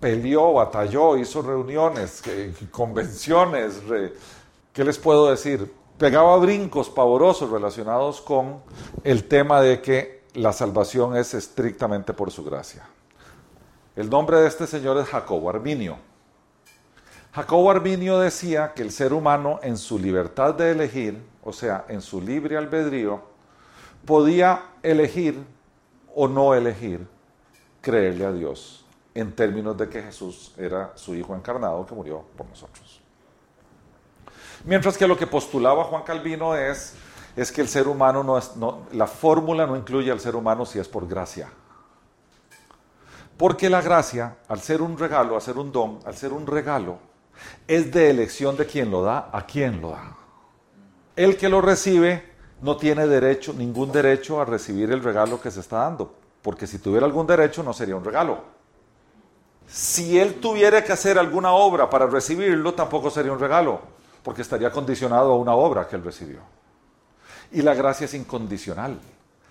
peleó, 0.00 0.52
batalló, 0.54 1.16
hizo 1.16 1.42
reuniones, 1.42 2.22
convenciones, 2.70 3.80
¿qué 4.72 4.84
les 4.84 4.98
puedo 4.98 5.30
decir? 5.30 5.72
Pegaba 5.98 6.36
brincos 6.36 6.90
pavorosos 6.90 7.50
relacionados 7.50 8.20
con 8.20 8.60
el 9.02 9.24
tema 9.24 9.60
de 9.60 9.80
que 9.80 10.24
la 10.34 10.52
salvación 10.52 11.16
es 11.16 11.32
estrictamente 11.32 12.12
por 12.12 12.30
su 12.30 12.44
gracia. 12.44 12.86
El 13.94 14.10
nombre 14.10 14.38
de 14.38 14.48
este 14.48 14.66
señor 14.66 14.98
es 14.98 15.08
Jacobo 15.08 15.48
Arminio. 15.48 15.96
Jacobo 17.32 17.70
Arminio 17.70 18.18
decía 18.18 18.74
que 18.74 18.82
el 18.82 18.92
ser 18.92 19.14
humano 19.14 19.58
en 19.62 19.78
su 19.78 19.98
libertad 19.98 20.54
de 20.54 20.72
elegir, 20.72 21.22
o 21.42 21.52
sea, 21.52 21.86
en 21.88 22.02
su 22.02 22.20
libre 22.20 22.58
albedrío, 22.58 23.22
podía 24.04 24.72
elegir 24.82 25.42
o 26.14 26.28
no 26.28 26.54
elegir 26.54 27.06
creerle 27.80 28.26
a 28.26 28.32
Dios 28.32 28.85
en 29.16 29.32
términos 29.32 29.76
de 29.78 29.88
que 29.88 30.02
Jesús 30.02 30.52
era 30.58 30.92
su 30.94 31.14
Hijo 31.14 31.34
encarnado 31.34 31.86
que 31.86 31.94
murió 31.94 32.22
por 32.36 32.46
nosotros. 32.46 33.00
Mientras 34.64 34.98
que 34.98 35.08
lo 35.08 35.16
que 35.16 35.26
postulaba 35.26 35.84
Juan 35.84 36.02
Calvino 36.02 36.54
es, 36.54 36.94
es 37.34 37.50
que 37.50 37.62
el 37.62 37.68
ser 37.68 37.88
humano 37.88 38.22
no 38.22 38.36
es, 38.36 38.56
no, 38.56 38.82
la 38.92 39.06
fórmula 39.06 39.66
no 39.66 39.74
incluye 39.74 40.10
al 40.10 40.20
ser 40.20 40.36
humano 40.36 40.66
si 40.66 40.78
es 40.78 40.86
por 40.86 41.08
gracia. 41.08 41.48
Porque 43.38 43.70
la 43.70 43.80
gracia, 43.80 44.36
al 44.48 44.60
ser 44.60 44.82
un 44.82 44.98
regalo, 44.98 45.34
al 45.34 45.42
ser 45.42 45.56
un 45.56 45.72
don, 45.72 45.98
al 46.04 46.14
ser 46.14 46.34
un 46.34 46.46
regalo, 46.46 46.98
es 47.66 47.90
de 47.92 48.10
elección 48.10 48.56
de 48.56 48.66
quien 48.66 48.90
lo 48.90 49.02
da 49.02 49.30
a 49.32 49.46
quien 49.46 49.80
lo 49.80 49.92
da. 49.92 50.16
El 51.16 51.38
que 51.38 51.48
lo 51.48 51.62
recibe 51.62 52.22
no 52.60 52.76
tiene 52.76 53.06
derecho, 53.06 53.54
ningún 53.54 53.92
derecho 53.92 54.42
a 54.42 54.44
recibir 54.44 54.90
el 54.90 55.02
regalo 55.02 55.40
que 55.40 55.50
se 55.50 55.60
está 55.60 55.78
dando, 55.78 56.14
porque 56.42 56.66
si 56.66 56.78
tuviera 56.78 57.06
algún 57.06 57.26
derecho 57.26 57.62
no 57.62 57.72
sería 57.72 57.96
un 57.96 58.04
regalo. 58.04 58.55
Si 59.68 60.18
él 60.18 60.34
tuviera 60.40 60.84
que 60.84 60.92
hacer 60.92 61.18
alguna 61.18 61.52
obra 61.52 61.90
para 61.90 62.06
recibirlo, 62.06 62.74
tampoco 62.74 63.10
sería 63.10 63.32
un 63.32 63.40
regalo, 63.40 63.80
porque 64.22 64.42
estaría 64.42 64.70
condicionado 64.70 65.32
a 65.32 65.36
una 65.36 65.54
obra 65.54 65.88
que 65.88 65.96
él 65.96 66.04
recibió. 66.04 66.40
Y 67.52 67.62
la 67.62 67.74
gracia 67.74 68.04
es 68.04 68.14
incondicional. 68.14 68.98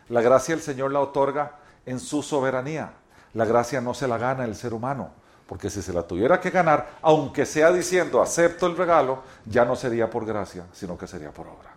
La 0.10 0.22
gracia 0.22 0.56
el 0.56 0.62
Señor 0.62 0.92
la 0.92 1.02
otorga 1.02 1.58
en 1.86 2.00
su 2.00 2.24
soberanía. 2.24 2.94
La 3.34 3.46
gracia 3.46 3.82
no 3.82 3.94
se 3.94 4.08
la 4.08 4.18
gana 4.18 4.46
el 4.46 4.56
ser 4.56 4.74
humano, 4.74 5.12
porque 5.48 5.70
si 5.70 5.82
se 5.82 5.92
la 5.92 6.04
tuviera 6.04 6.40
que 6.40 6.50
ganar, 6.50 6.98
aunque 7.02 7.46
sea 7.46 7.72
diciendo 7.72 8.22
acepto 8.22 8.68
el 8.68 8.78
regalo, 8.78 9.24
ya 9.46 9.66
no 9.66 9.76
sería 9.76 10.10
por 10.10 10.26
gracia, 10.26 10.66
sino 10.72 10.98
que 10.98 11.08
sería 11.08 11.32
por 11.32 11.48
obra. 11.48 11.76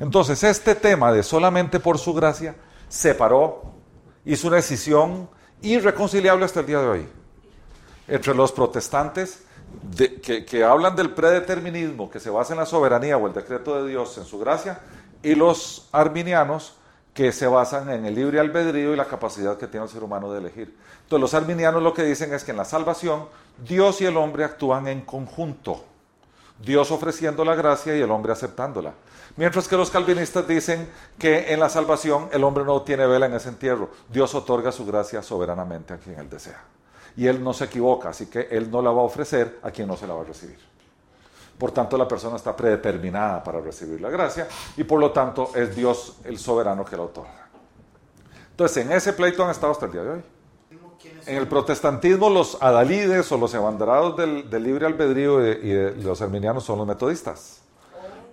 Entonces, 0.00 0.42
este 0.44 0.74
tema 0.74 1.10
de 1.12 1.22
solamente 1.22 1.80
por 1.80 1.98
su 1.98 2.12
gracia 2.12 2.54
separó, 2.88 3.72
hizo 4.26 4.48
una 4.48 4.56
decisión 4.56 5.30
irreconciliable 5.62 6.44
hasta 6.44 6.60
el 6.60 6.66
día 6.66 6.80
de 6.80 6.88
hoy 6.88 7.21
entre 8.12 8.34
los 8.34 8.52
protestantes 8.52 9.42
que, 9.96 10.64
hablan 10.64 10.94
del 10.94 11.12
predeterminismo, 11.12 12.10
que 12.10 12.20
se 12.20 12.28
basa 12.28 12.52
en 12.52 12.58
la 12.58 12.66
soberanía 12.66 13.16
o 13.16 13.26
el 13.26 13.32
decreto 13.32 13.82
de 13.82 13.88
Dios 13.88 14.18
en 14.18 14.26
su 14.26 14.38
gracia, 14.38 14.80
y 15.22 15.34
los 15.34 15.88
arminianos 15.92 16.74
que 17.14 17.32
se 17.32 17.46
basan 17.46 17.88
en 17.88 18.04
el 18.04 18.14
libre 18.14 18.38
albedrío 18.38 18.92
y 18.92 18.96
la 18.96 19.06
capacidad 19.06 19.56
que 19.56 19.66
tiene 19.66 19.86
el 19.86 19.90
ser 19.90 20.04
humano 20.04 20.30
de 20.30 20.40
elegir. 20.40 20.76
Entonces 21.04 21.22
los 21.22 21.32
arminianos 21.32 21.82
lo 21.82 21.94
que 21.94 22.02
dicen 22.02 22.34
es 22.34 22.44
que 22.44 22.50
en 22.50 22.58
la 22.58 22.66
salvación 22.66 23.28
Dios 23.66 24.02
y 24.02 24.04
el 24.04 24.18
hombre 24.18 24.44
actúan 24.44 24.88
en 24.88 25.00
conjunto, 25.00 25.82
Dios 26.62 26.90
ofreciendo 26.90 27.46
la 27.46 27.54
gracia 27.54 27.96
y 27.96 28.02
el 28.02 28.10
hombre 28.10 28.32
aceptándola. 28.32 28.92
Mientras 29.36 29.68
que 29.68 29.76
los 29.78 29.90
calvinistas 29.90 30.46
dicen 30.46 30.86
que 31.18 31.50
en 31.50 31.60
la 31.60 31.70
salvación 31.70 32.28
el 32.30 32.44
hombre 32.44 32.64
no 32.64 32.82
tiene 32.82 33.06
vela 33.06 33.24
en 33.24 33.32
ese 33.32 33.48
entierro, 33.48 33.88
Dios 34.10 34.34
otorga 34.34 34.70
su 34.70 34.84
gracia 34.84 35.22
soberanamente 35.22 35.94
a 35.94 35.96
quien 35.96 36.18
él 36.18 36.28
desea 36.28 36.62
y 37.16 37.26
él 37.26 37.42
no 37.42 37.52
se 37.52 37.64
equivoca, 37.64 38.10
así 38.10 38.26
que 38.26 38.48
él 38.50 38.70
no 38.70 38.82
la 38.82 38.90
va 38.90 39.02
a 39.02 39.04
ofrecer 39.04 39.58
a 39.62 39.70
quien 39.70 39.88
no 39.88 39.96
se 39.96 40.06
la 40.06 40.14
va 40.14 40.22
a 40.22 40.24
recibir. 40.24 40.58
Por 41.58 41.70
tanto, 41.70 41.96
la 41.96 42.08
persona 42.08 42.36
está 42.36 42.56
predeterminada 42.56 43.42
para 43.42 43.60
recibir 43.60 44.00
la 44.00 44.10
gracia 44.10 44.48
y 44.76 44.84
por 44.84 44.98
lo 44.98 45.12
tanto 45.12 45.50
es 45.54 45.76
Dios 45.76 46.16
el 46.24 46.38
soberano 46.38 46.84
que 46.84 46.96
la 46.96 47.02
otorga. 47.02 47.48
Entonces, 48.50 48.84
en 48.84 48.92
ese 48.92 49.12
pleito 49.12 49.44
han 49.44 49.50
estado 49.50 49.72
hasta 49.72 49.86
el 49.86 49.92
día 49.92 50.02
de 50.02 50.10
hoy. 50.10 50.22
En 51.26 51.36
el 51.36 51.46
protestantismo, 51.46 52.28
los 52.30 52.60
adalides 52.60 53.30
o 53.30 53.38
los 53.38 53.54
abanderados 53.54 54.16
del, 54.16 54.62
libre 54.62 54.86
albedrío 54.86 55.46
y 55.46 56.02
los 56.02 56.20
arminianos 56.20 56.64
son 56.64 56.78
los 56.78 56.86
metodistas. 56.86 57.60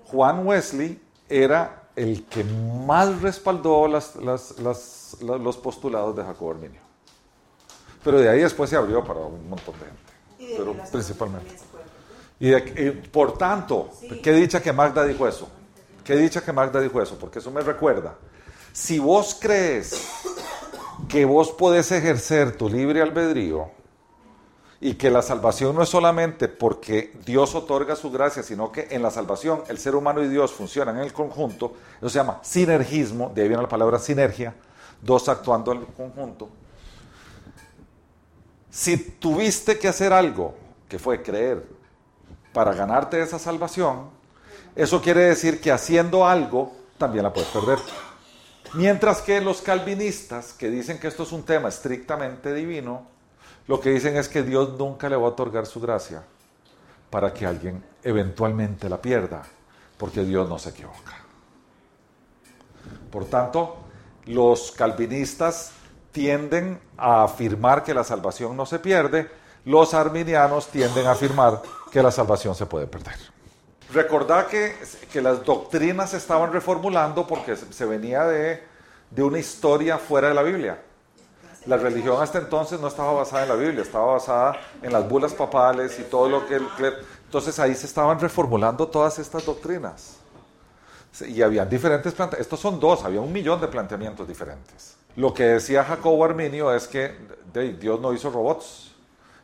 Juan 0.05 0.45
Wesley 0.45 0.99
era 1.27 1.83
el 1.95 2.25
que 2.25 2.43
más 2.43 3.21
respaldó 3.21 3.87
los 3.87 5.57
postulados 5.57 6.15
de 6.15 6.23
Jacobo 6.23 6.51
Arminio. 6.51 6.88
Pero 8.03 8.19
de 8.19 8.29
ahí 8.29 8.41
después 8.41 8.69
se 8.69 8.75
abrió 8.75 9.03
para 9.03 9.19
un 9.19 9.49
montón 9.49 9.75
de 9.79 9.85
gente. 9.85 10.57
pero 10.57 10.75
principalmente. 10.91 11.55
Y, 12.39 12.91
por 13.11 13.37
tanto, 13.37 13.89
qué 14.23 14.31
dicha 14.33 14.61
que 14.61 14.71
Magda 14.71 15.03
dijo 15.05 15.27
eso. 15.27 15.49
Qué 16.03 16.15
dicha 16.15 16.41
que 16.41 16.53
Magda 16.53 16.79
dijo 16.79 17.01
eso, 17.01 17.17
porque 17.19 17.39
eso 17.39 17.51
me 17.51 17.61
recuerda. 17.61 18.15
Si 18.71 18.97
vos 18.97 19.37
crees 19.39 20.09
que 21.07 21.25
vos 21.25 21.51
podés 21.51 21.91
ejercer 21.91 22.55
tu 22.57 22.69
libre 22.69 23.01
albedrío 23.01 23.69
y 24.81 24.93
que 24.93 25.09
la 25.09 25.21
salvación 25.21 25.75
no 25.75 25.83
es 25.83 25.89
solamente 25.89 26.47
porque 26.47 27.13
Dios 27.25 27.53
otorga 27.55 27.95
su 27.95 28.09
gracia, 28.09 28.43
sino 28.43 28.71
que 28.71 28.87
en 28.91 29.01
la 29.01 29.11
salvación 29.11 29.63
el 29.67 29.77
ser 29.77 29.95
humano 29.95 30.23
y 30.23 30.29
Dios 30.29 30.51
funcionan 30.51 30.97
en 30.97 31.03
el 31.03 31.13
conjunto, 31.13 31.73
eso 31.97 32.09
se 32.09 32.19
llama 32.19 32.39
sinergismo, 32.41 33.31
de 33.35 33.41
ahí 33.41 33.47
viene 33.49 33.61
la 33.61 33.69
palabra 33.69 33.99
sinergia, 33.99 34.55
dos 35.01 35.27
actuando 35.27 35.73
en 35.73 35.85
conjunto. 35.85 36.49
Si 38.69 38.97
tuviste 38.97 39.79
que 39.79 39.87
hacer 39.87 40.13
algo, 40.13 40.55
que 40.87 40.99
fue 40.99 41.23
creer, 41.23 41.65
para 42.53 42.73
ganarte 42.73 43.21
esa 43.21 43.39
salvación, 43.39 44.09
eso 44.75 45.01
quiere 45.01 45.21
decir 45.21 45.59
que 45.59 45.71
haciendo 45.71 46.27
algo 46.27 46.73
también 46.97 47.23
la 47.23 47.33
puedes 47.33 47.49
perder. 47.49 47.79
Mientras 48.73 49.21
que 49.21 49.41
los 49.41 49.61
calvinistas, 49.61 50.53
que 50.53 50.69
dicen 50.69 50.99
que 50.99 51.07
esto 51.07 51.23
es 51.23 51.31
un 51.31 51.43
tema 51.43 51.69
estrictamente 51.69 52.53
divino, 52.53 53.07
lo 53.67 53.79
que 53.79 53.91
dicen 53.91 54.15
es 54.17 54.29
que 54.29 54.43
Dios 54.43 54.77
nunca 54.77 55.09
le 55.09 55.15
va 55.15 55.23
a 55.23 55.29
otorgar 55.29 55.65
su 55.65 55.79
gracia 55.79 56.23
para 57.09 57.33
que 57.33 57.45
alguien 57.45 57.83
eventualmente 58.03 58.89
la 58.89 59.01
pierda, 59.01 59.43
porque 59.97 60.23
Dios 60.23 60.47
no 60.47 60.59
se 60.59 60.69
equivoca. 60.69 61.17
Por 63.11 63.25
tanto, 63.25 63.77
los 64.25 64.71
calvinistas 64.71 65.71
tienden 66.11 66.79
a 66.97 67.23
afirmar 67.23 67.83
que 67.83 67.93
la 67.93 68.03
salvación 68.03 68.57
no 68.57 68.65
se 68.65 68.79
pierde, 68.79 69.29
los 69.65 69.93
arminianos 69.93 70.67
tienden 70.67 71.07
a 71.07 71.11
afirmar 71.11 71.61
que 71.91 72.01
la 72.01 72.11
salvación 72.11 72.55
se 72.55 72.65
puede 72.65 72.87
perder. 72.87 73.15
Recordá 73.93 74.47
que, 74.47 74.75
que 75.11 75.21
las 75.21 75.43
doctrinas 75.43 76.11
se 76.11 76.17
estaban 76.17 76.53
reformulando 76.53 77.25
porque 77.25 77.55
se 77.55 77.85
venía 77.85 78.23
de, 78.25 78.63
de 79.09 79.23
una 79.23 79.39
historia 79.39 79.97
fuera 79.97 80.29
de 80.29 80.35
la 80.35 80.43
Biblia. 80.43 80.79
La 81.65 81.77
religión 81.77 82.21
hasta 82.21 82.37
entonces 82.37 82.79
no 82.79 82.87
estaba 82.87 83.11
basada 83.11 83.43
en 83.43 83.49
la 83.49 83.55
Biblia, 83.55 83.81
estaba 83.81 84.13
basada 84.13 84.55
en 84.81 84.93
las 84.93 85.07
bulas 85.07 85.33
papales 85.33 85.99
y 85.99 86.03
todo 86.03 86.29
lo 86.29 86.47
que 86.47 86.55
el 86.55 86.67
Entonces 87.25 87.59
ahí 87.59 87.75
se 87.75 87.85
estaban 87.85 88.19
reformulando 88.19 88.87
todas 88.87 89.19
estas 89.19 89.45
doctrinas. 89.45 90.17
Y 91.27 91.41
habían 91.41 91.69
diferentes 91.69 92.13
planteamientos. 92.13 92.45
Estos 92.45 92.59
son 92.59 92.79
dos, 92.79 93.03
había 93.03 93.19
un 93.19 93.33
millón 93.33 93.59
de 93.59 93.67
planteamientos 93.67 94.27
diferentes. 94.27 94.98
Lo 95.15 95.33
que 95.33 95.43
decía 95.43 95.83
Jacobo 95.83 96.23
Arminio 96.23 96.73
es 96.73 96.87
que 96.87 97.15
Dios 97.79 97.99
no 97.99 98.13
hizo 98.13 98.29
robots. 98.29 98.91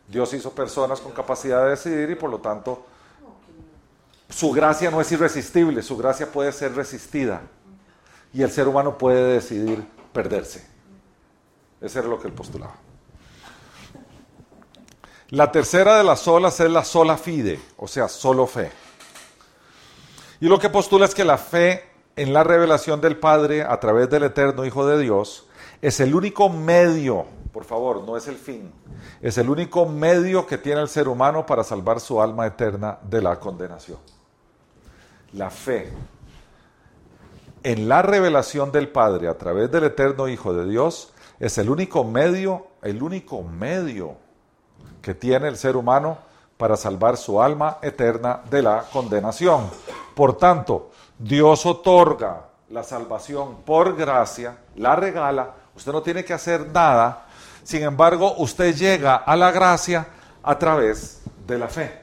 Dios 0.08 0.34
hizo 0.34 0.52
personas 0.52 1.00
con 1.00 1.12
capacidad 1.12 1.64
de 1.64 1.72
decidir 1.72 2.10
y 2.12 2.16
por 2.16 2.30
lo 2.30 2.38
tanto 2.40 2.86
su 4.30 4.52
gracia 4.52 4.92
no 4.92 5.02
es 5.02 5.12
irresistible, 5.12 5.82
su 5.82 5.98
gracia 5.98 6.32
puede 6.32 6.52
ser 6.52 6.76
resistida 6.76 7.42
y 8.34 8.44
el 8.44 8.52
ser 8.52 8.68
humano 8.68 8.98
puede 8.98 9.34
decidir 9.34 9.84
perderse. 10.14 10.68
Eso 11.82 12.00
era 12.00 12.08
lo 12.08 12.20
que 12.20 12.28
él 12.28 12.34
postulaba. 12.34 12.76
La 15.30 15.52
tercera 15.52 15.98
de 15.98 16.04
las 16.04 16.20
solas 16.20 16.60
es 16.60 16.70
la 16.70 16.84
sola 16.84 17.18
fide, 17.18 17.60
o 17.78 17.88
sea, 17.88 18.08
solo 18.08 18.46
fe. 18.46 18.72
Y 20.40 20.48
lo 20.48 20.60
que 20.60 20.70
postula 20.70 21.06
es 21.06 21.16
que 21.16 21.24
la 21.24 21.38
fe 21.38 21.90
en 22.16 22.34
la 22.34 22.44
revelación 22.44 23.02
del 23.02 23.18
Padre 23.18 23.64
a 23.64 23.80
través 23.80 24.10
del 24.10 24.24
eterno 24.24 24.66
Hijo 24.66 24.86
de 24.86 25.00
Dios 25.00 25.48
es 25.82 26.00
el 26.00 26.16
único 26.16 26.50
medio, 26.50 27.26
por 27.52 27.64
favor, 27.64 28.04
no 28.04 28.18
es 28.18 28.28
el 28.28 28.36
fin, 28.36 28.72
es 29.22 29.38
el 29.38 29.50
único 29.50 29.86
medio 29.86 30.46
que 30.46 30.58
tiene 30.58 30.82
el 30.82 30.90
ser 30.90 31.08
humano 31.08 31.46
para 31.46 31.64
salvar 31.64 32.00
su 32.00 32.22
alma 32.22 32.46
eterna 32.48 33.00
de 33.04 33.22
la 33.22 33.40
condenación. 33.40 34.00
La 35.34 35.50
fe. 35.50 35.92
En 37.64 37.90
la 37.90 38.02
revelación 38.02 38.72
del 38.72 38.90
Padre 38.90 39.28
a 39.28 39.38
través 39.38 39.72
del 39.72 39.86
eterno 39.86 40.28
Hijo 40.28 40.54
de 40.54 40.70
Dios 40.70 41.14
es 41.40 41.58
el 41.58 41.70
único 41.70 42.04
medio, 42.04 42.68
el 42.82 43.02
único 43.02 43.42
medio 43.42 44.18
que 45.02 45.14
tiene 45.14 45.48
el 45.48 45.58
ser 45.58 45.76
humano 45.76 46.18
para 46.58 46.78
salvar 46.78 47.18
su 47.18 47.42
alma 47.42 47.80
eterna 47.82 48.42
de 48.50 48.62
la 48.62 48.86
condenación. 48.92 49.70
Por 50.14 50.38
tanto, 50.38 50.92
Dios 51.18 51.66
otorga 51.66 52.50
la 52.70 52.84
salvación 52.84 53.58
por 53.66 53.96
gracia, 53.96 54.58
la 54.76 54.96
regala, 54.96 55.54
usted 55.76 55.92
no 55.92 56.02
tiene 56.02 56.24
que 56.24 56.34
hacer 56.34 56.68
nada, 56.68 57.26
sin 57.66 57.82
embargo, 57.82 58.36
usted 58.38 58.76
llega 58.76 59.16
a 59.16 59.36
la 59.36 59.52
gracia 59.52 60.08
a 60.44 60.60
través 60.60 61.22
de 61.48 61.58
la 61.58 61.68
fe. 61.68 62.00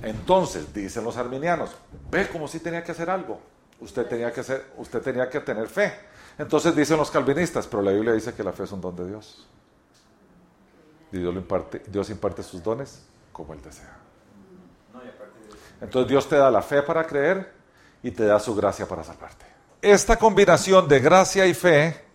Entonces, 0.00 0.72
dicen 0.72 1.02
los 1.02 1.16
arminianos, 1.16 1.70
ve 2.08 2.28
como 2.28 2.46
si 2.46 2.60
tenía 2.60 2.84
que 2.84 2.92
hacer 2.92 3.10
algo. 3.10 3.40
Usted 3.80 4.06
tenía 4.06 4.32
que, 4.32 4.40
hacer, 4.40 4.72
usted 4.76 5.02
tenía 5.02 5.28
que 5.28 5.40
tener 5.40 5.66
fe. 5.66 5.92
Entonces 6.38 6.74
dicen 6.76 6.96
los 6.96 7.10
calvinistas, 7.10 7.66
pero 7.66 7.82
la 7.82 7.90
Biblia 7.90 8.12
dice 8.12 8.32
que 8.32 8.44
la 8.44 8.52
fe 8.52 8.62
es 8.62 8.70
un 8.70 8.80
don 8.80 8.94
de 8.94 9.08
Dios. 9.08 9.44
Y 11.10 11.18
Dios, 11.18 11.34
imparte, 11.34 11.82
Dios 11.88 12.08
imparte 12.10 12.44
sus 12.44 12.62
dones 12.62 13.02
como 13.32 13.54
Él 13.54 13.60
desea. 13.60 13.96
Entonces 15.80 16.08
Dios 16.08 16.28
te 16.28 16.36
da 16.36 16.48
la 16.48 16.62
fe 16.62 16.82
para 16.82 17.04
creer 17.04 17.52
y 18.04 18.12
te 18.12 18.24
da 18.24 18.38
su 18.38 18.54
gracia 18.54 18.86
para 18.86 19.02
salvarte. 19.02 19.46
Esta 19.82 20.16
combinación 20.16 20.86
de 20.86 21.00
gracia 21.00 21.44
y 21.46 21.54
fe 21.54 22.07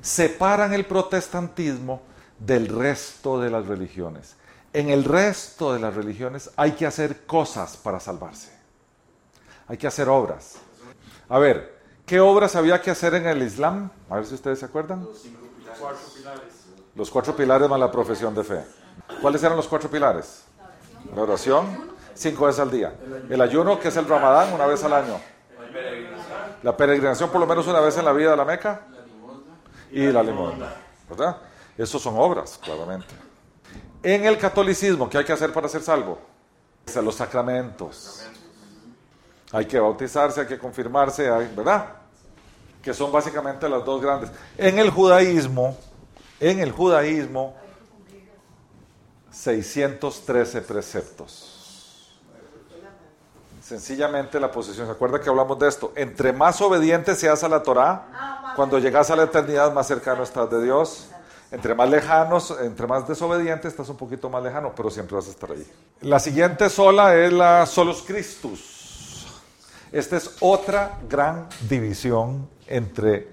separan 0.00 0.72
el 0.72 0.84
protestantismo 0.84 2.02
del 2.38 2.68
resto 2.68 3.40
de 3.40 3.50
las 3.50 3.66
religiones 3.66 4.36
en 4.74 4.90
el 4.90 5.04
resto 5.04 5.72
de 5.72 5.78
las 5.78 5.94
religiones 5.94 6.50
hay 6.56 6.72
que 6.72 6.84
hacer 6.84 7.24
cosas 7.24 7.76
para 7.76 8.00
salvarse. 8.00 8.52
Hay 9.68 9.78
que 9.78 9.86
hacer 9.86 10.08
obras. 10.08 10.56
A 11.28 11.38
ver, 11.38 11.78
¿qué 12.04 12.20
obras 12.20 12.56
había 12.56 12.82
que 12.82 12.90
hacer 12.90 13.14
en 13.14 13.26
el 13.26 13.40
Islam? 13.40 13.90
A 14.10 14.16
ver 14.16 14.26
si 14.26 14.34
ustedes 14.34 14.58
se 14.58 14.64
acuerdan. 14.64 15.04
Los 15.04 15.20
cuatro 15.78 16.06
pilares. 16.14 16.42
Los 16.96 17.10
cuatro 17.10 17.36
pilares 17.36 17.68
más 17.68 17.78
la 17.78 17.90
profesión 17.90 18.34
de 18.34 18.42
fe. 18.42 18.64
¿Cuáles 19.22 19.42
eran 19.44 19.56
los 19.56 19.68
cuatro 19.68 19.88
pilares? 19.88 20.42
La 21.14 21.22
oración, 21.22 21.94
cinco 22.12 22.46
veces 22.46 22.60
al 22.60 22.70
día. 22.72 22.94
El 23.30 23.40
ayuno, 23.40 23.78
que 23.78 23.88
es 23.88 23.96
el 23.96 24.08
ramadán, 24.08 24.52
una 24.52 24.66
vez 24.66 24.82
al 24.82 24.92
año. 24.92 25.20
La 26.64 26.76
peregrinación, 26.76 27.30
por 27.30 27.40
lo 27.40 27.46
menos 27.46 27.66
una 27.68 27.78
vez 27.78 27.96
en 27.96 28.04
la 28.04 28.12
vida 28.12 28.32
de 28.32 28.36
la 28.36 28.44
Meca. 28.44 28.86
Y 29.94 30.10
la 30.10 30.24
limosna. 30.24 30.74
¿Verdad? 31.08 31.36
Esos 31.78 32.02
son 32.02 32.16
obras, 32.18 32.58
claramente. 32.60 33.14
En 34.02 34.24
el 34.24 34.36
catolicismo, 34.36 35.08
¿qué 35.08 35.18
hay 35.18 35.24
que 35.24 35.32
hacer 35.32 35.52
para 35.52 35.68
ser 35.68 35.82
salvo? 35.82 36.18
Los 37.02 37.14
sacramentos. 37.14 38.26
Hay 39.52 39.66
que 39.66 39.78
bautizarse, 39.78 40.40
hay 40.40 40.46
que 40.48 40.58
confirmarse, 40.58 41.30
¿verdad? 41.30 41.86
Que 42.82 42.92
son 42.92 43.12
básicamente 43.12 43.68
las 43.68 43.84
dos 43.84 44.02
grandes. 44.02 44.30
En 44.58 44.80
el 44.80 44.90
judaísmo, 44.90 45.76
en 46.40 46.58
el 46.58 46.72
judaísmo, 46.72 47.54
613 49.30 50.60
preceptos. 50.62 51.63
Sencillamente 53.64 54.38
la 54.38 54.50
posición. 54.50 54.86
¿Se 54.86 54.92
acuerda 54.92 55.18
que 55.18 55.30
hablamos 55.30 55.58
de 55.58 55.68
esto? 55.68 55.92
Entre 55.96 56.34
más 56.34 56.60
obediente 56.60 57.14
seas 57.14 57.44
a 57.44 57.48
la 57.48 57.62
Torah, 57.62 58.52
cuando 58.56 58.78
llegas 58.78 59.10
a 59.10 59.16
la 59.16 59.22
eternidad, 59.22 59.72
más 59.72 59.86
cercano 59.86 60.22
estás 60.22 60.50
de 60.50 60.62
Dios. 60.62 61.08
Entre 61.50 61.74
más 61.74 61.88
lejanos, 61.88 62.54
entre 62.60 62.86
más 62.86 63.08
desobediente, 63.08 63.68
estás 63.68 63.88
un 63.88 63.96
poquito 63.96 64.28
más 64.28 64.42
lejano, 64.42 64.74
pero 64.76 64.90
siempre 64.90 65.16
vas 65.16 65.28
a 65.28 65.30
estar 65.30 65.50
ahí. 65.50 65.66
La 66.02 66.18
siguiente 66.18 66.68
sola 66.68 67.16
es 67.16 67.32
la 67.32 67.64
Solus 67.64 68.02
Christus. 68.02 69.32
Esta 69.90 70.18
es 70.18 70.36
otra 70.40 70.98
gran 71.08 71.48
división 71.66 72.46
entre 72.66 73.32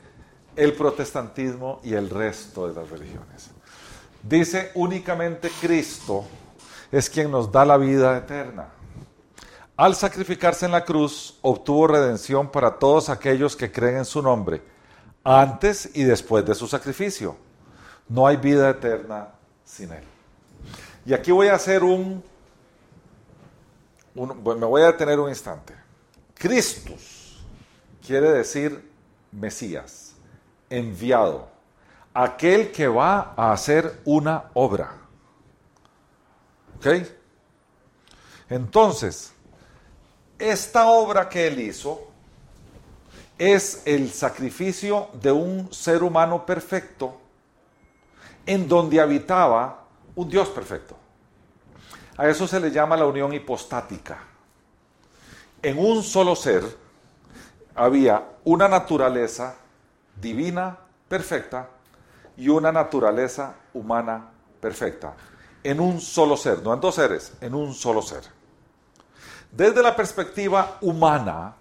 el 0.56 0.74
protestantismo 0.74 1.82
y 1.84 1.94
el 1.94 2.10
resto 2.10 2.70
de 2.70 2.80
las 2.80 2.90
religiones. 2.90 3.50
Dice 4.24 4.72
únicamente 4.76 5.52
Cristo 5.60 6.24
es 6.90 7.10
quien 7.10 7.32
nos 7.32 7.52
da 7.52 7.66
la 7.66 7.76
vida 7.76 8.16
eterna. 8.18 8.68
Al 9.82 9.96
sacrificarse 9.96 10.68
en 10.68 10.74
la 10.74 10.86
cruz, 10.86 11.40
obtuvo 11.42 11.88
redención 11.88 12.52
para 12.52 12.78
todos 12.78 13.10
aquellos 13.10 13.56
que 13.56 13.72
creen 13.72 13.98
en 13.98 14.06
su 14.06 14.22
nombre, 14.22 14.62
antes 15.24 15.90
y 15.96 16.04
después 16.04 16.46
de 16.46 16.54
su 16.54 16.68
sacrificio. 16.68 17.36
No 18.08 18.28
hay 18.28 18.38
vida 18.38 18.70
eterna 18.70 19.30
sin 19.66 19.92
Él. 19.92 20.04
Y 21.04 21.16
aquí 21.16 21.32
voy 21.32 21.48
a 21.48 21.56
hacer 21.56 21.84
un, 21.84 22.24
me 24.14 24.66
voy 24.68 24.84
a 24.84 24.92
detener 24.92 25.20
un 25.20 25.30
instante. 25.30 25.74
Cristus 26.36 27.44
quiere 28.06 28.32
decir 28.34 28.88
Mesías, 29.32 30.14
enviado, 30.70 31.50
aquel 32.14 32.72
que 32.72 32.88
va 32.88 33.34
a 33.36 33.52
hacer 33.52 34.00
una 34.06 34.44
obra. 34.54 34.92
¿Ok? 36.78 36.86
Entonces, 38.48 39.34
esta 40.42 40.88
obra 40.88 41.30
que 41.30 41.48
él 41.48 41.60
hizo 41.60 42.08
es 43.38 43.84
el 43.86 44.12
sacrificio 44.12 45.10
de 45.14 45.32
un 45.32 45.72
ser 45.74 46.04
humano 46.04 46.46
perfecto 46.46 47.18
en 48.46 48.68
donde 48.68 49.00
habitaba 49.00 49.86
un 50.16 50.30
Dios 50.30 50.50
perfecto. 50.50 50.96
A 52.18 52.28
eso 52.28 52.48
se 52.48 52.60
le 52.60 52.72
llama 52.72 52.98
la 52.98 53.06
unión 53.06 53.34
hipostática. 53.34 54.20
En 55.62 55.78
un 55.78 56.04
solo 56.04 56.36
ser 56.36 56.64
había 57.76 58.24
una 58.44 58.68
naturaleza 58.68 59.56
divina 60.20 60.78
perfecta 61.08 61.70
y 62.38 62.50
una 62.50 62.72
naturaleza 62.72 63.56
humana 63.74 64.30
perfecta. 64.60 65.16
En 65.64 65.80
un 65.80 66.02
solo 66.02 66.36
ser, 66.36 66.62
no 66.64 66.74
en 66.74 66.80
dos 66.80 66.96
seres, 66.96 67.34
en 67.42 67.54
un 67.54 67.74
solo 67.74 68.02
ser. 68.02 68.41
Desde 69.52 69.84
la 69.84 69.96
perspectiva 69.96 70.78
humana, 70.82 71.56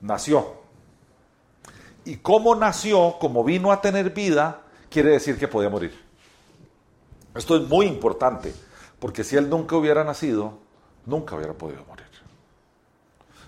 nació. 0.00 0.62
Y 2.04 2.16
como 2.16 2.54
nació, 2.54 3.16
como 3.18 3.44
vino 3.44 3.72
a 3.72 3.80
tener 3.80 4.10
vida, 4.10 4.62
quiere 4.90 5.10
decir 5.10 5.38
que 5.38 5.48
podía 5.48 5.70
morir. 5.70 5.98
Esto 7.34 7.56
es 7.56 7.68
muy 7.68 7.86
importante, 7.86 8.54
porque 8.98 9.24
si 9.24 9.36
él 9.36 9.48
nunca 9.48 9.76
hubiera 9.76 10.04
nacido, 10.04 10.58
nunca 11.06 11.34
hubiera 11.36 11.52
podido 11.52 11.84
morir. 11.84 12.04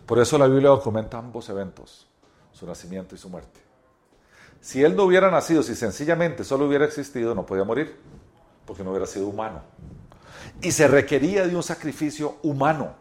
Por 0.06 0.20
eso 0.20 0.38
la 0.38 0.46
Biblia 0.46 0.68
documenta 0.68 1.18
ambos 1.18 1.48
eventos, 1.48 2.06
su 2.52 2.64
nacimiento 2.64 3.14
y 3.14 3.18
su 3.18 3.28
muerte. 3.28 3.60
Si 4.60 4.82
él 4.82 4.96
no 4.96 5.04
hubiera 5.04 5.30
nacido, 5.30 5.62
si 5.62 5.74
sencillamente 5.74 6.44
solo 6.44 6.66
hubiera 6.66 6.84
existido, 6.84 7.34
no 7.34 7.44
podía 7.44 7.64
morir, 7.64 7.96
porque 8.64 8.84
no 8.84 8.90
hubiera 8.90 9.06
sido 9.06 9.26
humano. 9.26 9.62
Y 10.62 10.70
se 10.72 10.86
requería 10.86 11.46
de 11.46 11.56
un 11.56 11.62
sacrificio 11.62 12.36
humano, 12.42 12.94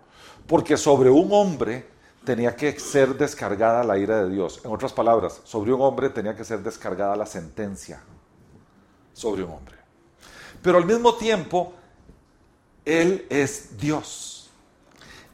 porque 0.47 0.77
sobre 0.77 1.09
un 1.09 1.29
hombre 1.31 1.87
tenía 2.23 2.55
que 2.55 2.79
ser 2.79 3.15
descargada 3.15 3.83
la 3.83 3.97
ira 3.97 4.23
de 4.23 4.29
Dios. 4.29 4.61
En 4.63 4.71
otras 4.71 4.93
palabras, 4.93 5.41
sobre 5.43 5.71
un 5.73 5.81
hombre 5.81 6.09
tenía 6.09 6.35
que 6.35 6.43
ser 6.43 6.61
descargada 6.61 7.15
la 7.15 7.25
sentencia 7.25 8.01
sobre 9.13 9.43
un 9.43 9.51
hombre. 9.51 9.75
Pero 10.61 10.77
al 10.77 10.85
mismo 10.85 11.15
tiempo, 11.15 11.73
Él 12.83 13.25
es 13.29 13.77
Dios. 13.77 14.31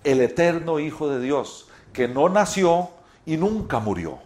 el 0.04 0.20
eterno 0.20 0.80
Hijo 0.80 1.10
de 1.10 1.20
Dios, 1.20 1.68
que 1.94 2.08
no 2.08 2.28
nació 2.28 2.90
y 3.24 3.38
nunca 3.38 3.80
murió. 3.80 4.18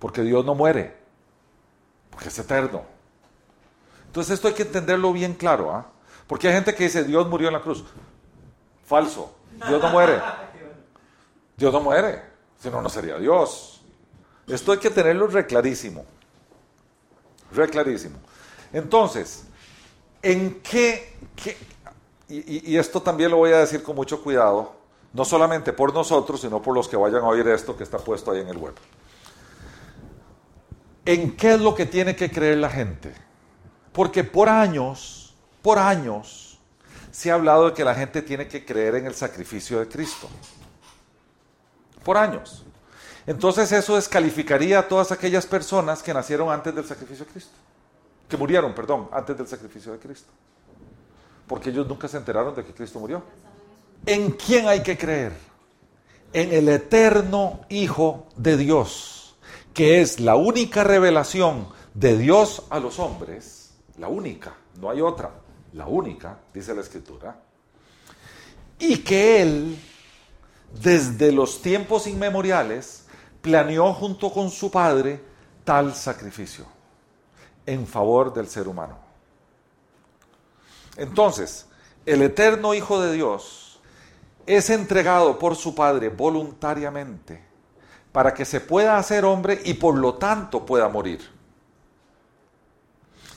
Porque 0.00 0.22
Dios 0.22 0.44
no 0.44 0.56
muere, 0.56 0.96
porque 2.10 2.28
es 2.28 2.38
eterno. 2.38 2.82
Entonces 4.06 4.34
esto 4.34 4.48
hay 4.48 4.54
que 4.54 4.62
entenderlo 4.62 5.12
bien 5.12 5.34
claro, 5.34 5.72
¿ah? 5.72 5.86
Porque 6.26 6.48
hay 6.48 6.54
gente 6.54 6.74
que 6.74 6.84
dice, 6.84 7.04
Dios 7.04 7.28
murió 7.28 7.48
en 7.48 7.54
la 7.54 7.60
cruz. 7.60 7.84
Falso, 8.84 9.34
Dios 9.66 9.82
no 9.82 9.88
muere. 9.90 10.20
Dios 11.56 11.72
no 11.72 11.80
muere, 11.80 12.22
si 12.58 12.68
no, 12.68 12.82
no 12.82 12.88
sería 12.88 13.16
Dios. 13.18 13.80
Esto 14.46 14.72
hay 14.72 14.78
que 14.78 14.90
tenerlo 14.90 15.26
reclarísimo. 15.26 16.04
Reclarísimo. 17.52 18.18
Entonces, 18.72 19.44
¿en 20.20 20.60
qué, 20.60 21.16
y, 22.28 22.72
y, 22.72 22.76
esto 22.76 23.00
también 23.00 23.30
lo 23.30 23.36
voy 23.36 23.52
a 23.52 23.58
decir 23.58 23.82
con 23.82 23.94
mucho 23.94 24.22
cuidado, 24.22 24.72
no 25.12 25.24
solamente 25.24 25.72
por 25.72 25.94
nosotros, 25.94 26.40
sino 26.40 26.60
por 26.60 26.74
los 26.74 26.88
que 26.88 26.96
vayan 26.96 27.22
a 27.22 27.28
oír 27.28 27.46
esto 27.48 27.76
que 27.76 27.84
está 27.84 27.98
puesto 27.98 28.32
ahí 28.32 28.40
en 28.40 28.48
el 28.48 28.58
web. 28.58 28.74
¿En 31.06 31.36
qué 31.36 31.54
es 31.54 31.60
lo 31.60 31.74
que 31.74 31.86
tiene 31.86 32.16
que 32.16 32.30
creer 32.30 32.58
la 32.58 32.70
gente? 32.70 33.14
Porque 33.92 34.24
por 34.24 34.48
años, 34.48 35.34
por 35.62 35.78
años, 35.78 36.43
se 37.14 37.30
ha 37.30 37.34
hablado 37.34 37.66
de 37.66 37.74
que 37.74 37.84
la 37.84 37.94
gente 37.94 38.22
tiene 38.22 38.48
que 38.48 38.64
creer 38.64 38.96
en 38.96 39.06
el 39.06 39.14
sacrificio 39.14 39.78
de 39.78 39.86
Cristo. 39.86 40.28
Por 42.02 42.16
años. 42.16 42.64
Entonces 43.24 43.70
eso 43.70 43.94
descalificaría 43.94 44.80
a 44.80 44.88
todas 44.88 45.12
aquellas 45.12 45.46
personas 45.46 46.02
que 46.02 46.12
nacieron 46.12 46.50
antes 46.50 46.74
del 46.74 46.84
sacrificio 46.84 47.24
de 47.24 47.30
Cristo. 47.30 47.52
Que 48.28 48.36
murieron, 48.36 48.74
perdón, 48.74 49.08
antes 49.12 49.38
del 49.38 49.46
sacrificio 49.46 49.92
de 49.92 50.00
Cristo. 50.00 50.28
Porque 51.46 51.70
ellos 51.70 51.86
nunca 51.86 52.08
se 52.08 52.16
enteraron 52.16 52.52
de 52.52 52.64
que 52.64 52.74
Cristo 52.74 52.98
murió. 52.98 53.22
¿En 54.04 54.32
quién 54.32 54.66
hay 54.66 54.82
que 54.82 54.98
creer? 54.98 55.34
En 56.32 56.52
el 56.52 56.68
eterno 56.68 57.60
Hijo 57.68 58.26
de 58.34 58.56
Dios, 58.56 59.36
que 59.72 60.00
es 60.00 60.18
la 60.18 60.34
única 60.34 60.82
revelación 60.82 61.68
de 61.94 62.18
Dios 62.18 62.64
a 62.70 62.80
los 62.80 62.98
hombres, 62.98 63.72
la 63.98 64.08
única, 64.08 64.56
no 64.80 64.90
hay 64.90 65.00
otra, 65.00 65.30
la 65.74 65.86
única, 65.86 66.38
dice 66.52 66.74
la 66.74 66.80
Escritura, 66.80 67.36
y 68.78 68.98
que 68.98 69.42
Él, 69.42 69.78
desde 70.80 71.32
los 71.32 71.60
tiempos 71.62 72.06
inmemoriales, 72.06 73.04
planeó 73.42 73.92
junto 73.92 74.32
con 74.32 74.50
su 74.50 74.70
Padre 74.70 75.20
tal 75.64 75.94
sacrificio 75.94 76.66
en 77.66 77.86
favor 77.86 78.32
del 78.32 78.48
ser 78.48 78.68
humano. 78.68 78.98
Entonces, 80.96 81.66
el 82.06 82.22
eterno 82.22 82.74
Hijo 82.74 83.00
de 83.00 83.12
Dios 83.12 83.80
es 84.46 84.70
entregado 84.70 85.38
por 85.38 85.56
su 85.56 85.74
Padre 85.74 86.08
voluntariamente 86.08 87.42
para 88.12 88.32
que 88.32 88.44
se 88.44 88.60
pueda 88.60 88.96
hacer 88.96 89.24
hombre 89.24 89.60
y 89.64 89.74
por 89.74 89.96
lo 89.96 90.14
tanto 90.14 90.64
pueda 90.64 90.88
morir. 90.88 91.20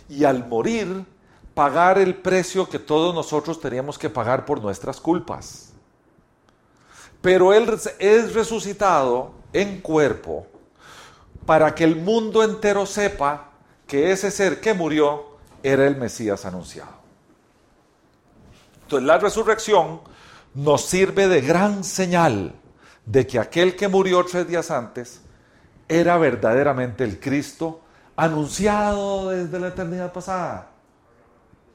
Y 0.09 0.23
al 0.23 0.47
morir, 0.47 1.05
pagar 1.57 1.97
el 1.97 2.13
precio 2.13 2.69
que 2.69 2.77
todos 2.77 3.15
nosotros 3.15 3.59
teníamos 3.59 3.97
que 3.97 4.11
pagar 4.11 4.45
por 4.45 4.61
nuestras 4.61 5.01
culpas. 5.01 5.73
Pero 7.19 7.51
Él 7.51 7.67
es 7.97 8.35
resucitado 8.35 9.31
en 9.51 9.81
cuerpo 9.81 10.45
para 11.47 11.73
que 11.73 11.83
el 11.83 11.95
mundo 11.95 12.43
entero 12.43 12.85
sepa 12.85 13.53
que 13.87 14.11
ese 14.11 14.29
ser 14.29 14.61
que 14.61 14.75
murió 14.75 15.39
era 15.63 15.87
el 15.87 15.95
Mesías 15.95 16.45
anunciado. 16.45 16.91
Entonces 18.83 19.07
la 19.07 19.17
resurrección 19.17 20.01
nos 20.53 20.85
sirve 20.85 21.27
de 21.27 21.41
gran 21.41 21.83
señal 21.83 22.53
de 23.03 23.25
que 23.25 23.39
aquel 23.39 23.75
que 23.75 23.87
murió 23.87 24.23
tres 24.23 24.47
días 24.47 24.69
antes 24.69 25.21
era 25.87 26.19
verdaderamente 26.19 27.03
el 27.03 27.19
Cristo 27.19 27.81
anunciado 28.15 29.29
desde 29.29 29.59
la 29.59 29.69
eternidad 29.69 30.13
pasada. 30.13 30.76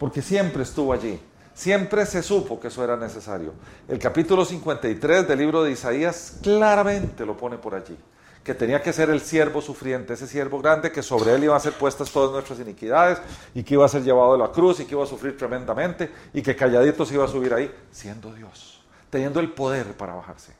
Porque 0.02 0.20
siempre 0.20 0.64
estuvo 0.64 0.92
allí. 0.92 1.20
Siempre 1.54 2.04
se 2.06 2.24
supo 2.24 2.58
que 2.58 2.66
eso 2.66 2.82
era 2.82 2.96
necesario. 2.96 3.52
El 3.86 4.00
capítulo 4.00 4.44
53 4.44 5.28
del 5.28 5.38
libro 5.38 5.62
de 5.62 5.70
Isaías 5.70 6.38
claramente 6.42 7.24
lo 7.24 7.36
pone 7.36 7.56
por 7.56 7.76
allí. 7.76 7.96
Que 8.42 8.52
tenía 8.52 8.82
que 8.82 8.92
ser 8.92 9.10
el 9.10 9.20
siervo 9.20 9.62
sufriente, 9.62 10.14
ese 10.14 10.26
siervo 10.26 10.60
grande 10.60 10.90
que 10.90 11.04
sobre 11.04 11.32
él 11.32 11.44
iban 11.44 11.56
a 11.56 11.60
ser 11.60 11.74
puestas 11.74 12.10
todas 12.10 12.32
nuestras 12.32 12.58
iniquidades 12.58 13.18
y 13.54 13.62
que 13.62 13.74
iba 13.74 13.84
a 13.84 13.88
ser 13.88 14.02
llevado 14.02 14.34
a 14.34 14.38
la 14.38 14.50
cruz 14.50 14.80
y 14.80 14.86
que 14.86 14.94
iba 14.96 15.04
a 15.04 15.06
sufrir 15.06 15.38
tremendamente 15.38 16.10
y 16.34 16.42
que 16.42 16.56
calladito 16.56 17.06
se 17.06 17.14
iba 17.14 17.24
a 17.24 17.28
subir 17.28 17.54
ahí, 17.54 17.72
siendo 17.92 18.34
Dios, 18.34 18.84
teniendo 19.08 19.38
el 19.38 19.52
poder 19.52 19.96
para 19.96 20.14
bajarse. 20.16 20.52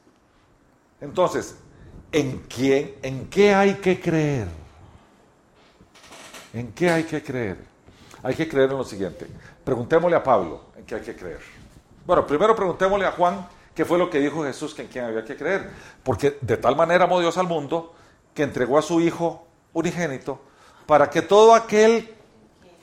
Entonces, 1.01 1.57
¿en 2.13 2.45
quién, 2.49 2.95
en 3.03 3.27
qué 3.29 3.53
hay 3.53 3.75
que 3.75 4.01
creer? 4.01 4.47
¿En 6.55 6.71
qué 6.73 6.91
hay 6.91 7.03
que 7.03 7.21
creer? 7.21 7.72
Hay 8.23 8.35
que 8.35 8.49
creer 8.49 8.71
en 8.71 8.79
lo 8.79 8.85
siguiente. 8.85 9.27
Preguntémosle 9.65 10.17
a 10.17 10.23
Pablo 10.23 10.67
en 10.77 10.85
qué 10.85 10.95
hay 10.95 11.01
que 11.01 11.17
creer. 11.17 11.41
Bueno, 12.07 12.27
primero 12.27 12.55
preguntémosle 12.55 13.07
a 13.07 13.13
Juan 13.13 13.47
qué 13.75 13.85
fue 13.85 13.99
lo 13.99 14.09
que 14.11 14.21
dijo 14.21 14.45
Jesús 14.45 14.75
que 14.75 14.83
en 14.83 14.89
quién 14.89 15.05
había 15.05 15.25
que 15.25 15.37
creer. 15.37 15.71
Porque 16.03 16.39
de 16.41 16.57
tal 16.57 16.77
manera 16.77 17.05
amó 17.05 17.21
Dios 17.21 17.37
al 17.37 17.49
mundo 17.49 17.95
que 18.35 18.45
entregó 18.45 18.79
a 18.79 18.83
su 18.83 19.01
Hijo 19.01 19.47
unigénito 19.73 20.41
para 20.87 21.11
que 21.11 21.23
todo 21.23 21.55
aquel 21.55 22.15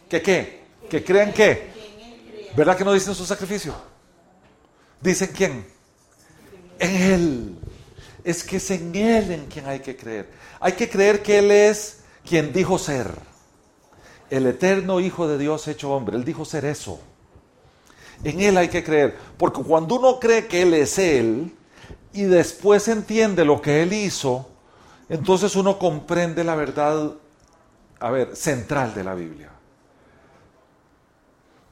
que 0.09 0.21
qué, 0.21 0.63
que 0.89 1.03
crea 1.03 1.23
en 1.23 1.33
qué. 1.33 1.69
¿Verdad 2.55 2.75
que 2.75 2.83
no 2.83 2.93
dicen 2.93 3.15
su 3.15 3.25
sacrificio? 3.25 3.73
Dicen 4.99 5.31
quién. 5.33 5.65
En 6.79 6.95
Él. 6.95 7.59
Es 8.23 8.43
que 8.43 8.57
es 8.57 8.71
en 8.71 8.93
Él 8.93 9.31
en 9.31 9.45
quien 9.45 9.67
hay 9.67 9.79
que 9.79 9.95
creer. 9.95 10.29
Hay 10.59 10.73
que 10.73 10.89
creer 10.89 11.21
que 11.23 11.39
Él 11.39 11.51
es 11.51 12.01
quien 12.25 12.51
dijo 12.51 12.77
ser 12.77 13.28
el 14.29 14.47
eterno 14.47 14.99
Hijo 14.99 15.27
de 15.27 15.37
Dios 15.37 15.67
hecho 15.67 15.91
hombre. 15.91 16.17
Él 16.17 16.23
dijo 16.23 16.45
ser 16.45 16.65
eso. 16.65 16.99
En 18.23 18.41
Él 18.41 18.57
hay 18.57 18.67
que 18.67 18.83
creer. 18.83 19.17
Porque 19.37 19.61
cuando 19.63 19.95
uno 19.95 20.19
cree 20.19 20.47
que 20.47 20.61
Él 20.61 20.73
es 20.73 20.97
Él 20.97 21.55
y 22.13 22.23
después 22.23 22.87
entiende 22.87 23.45
lo 23.45 23.61
que 23.61 23.81
Él 23.81 23.93
hizo, 23.93 24.47
entonces 25.07 25.55
uno 25.55 25.79
comprende 25.79 26.43
la 26.43 26.55
verdad, 26.55 27.13
a 27.99 28.11
ver, 28.11 28.35
central 28.35 28.93
de 28.93 29.03
la 29.03 29.15
Biblia. 29.15 29.49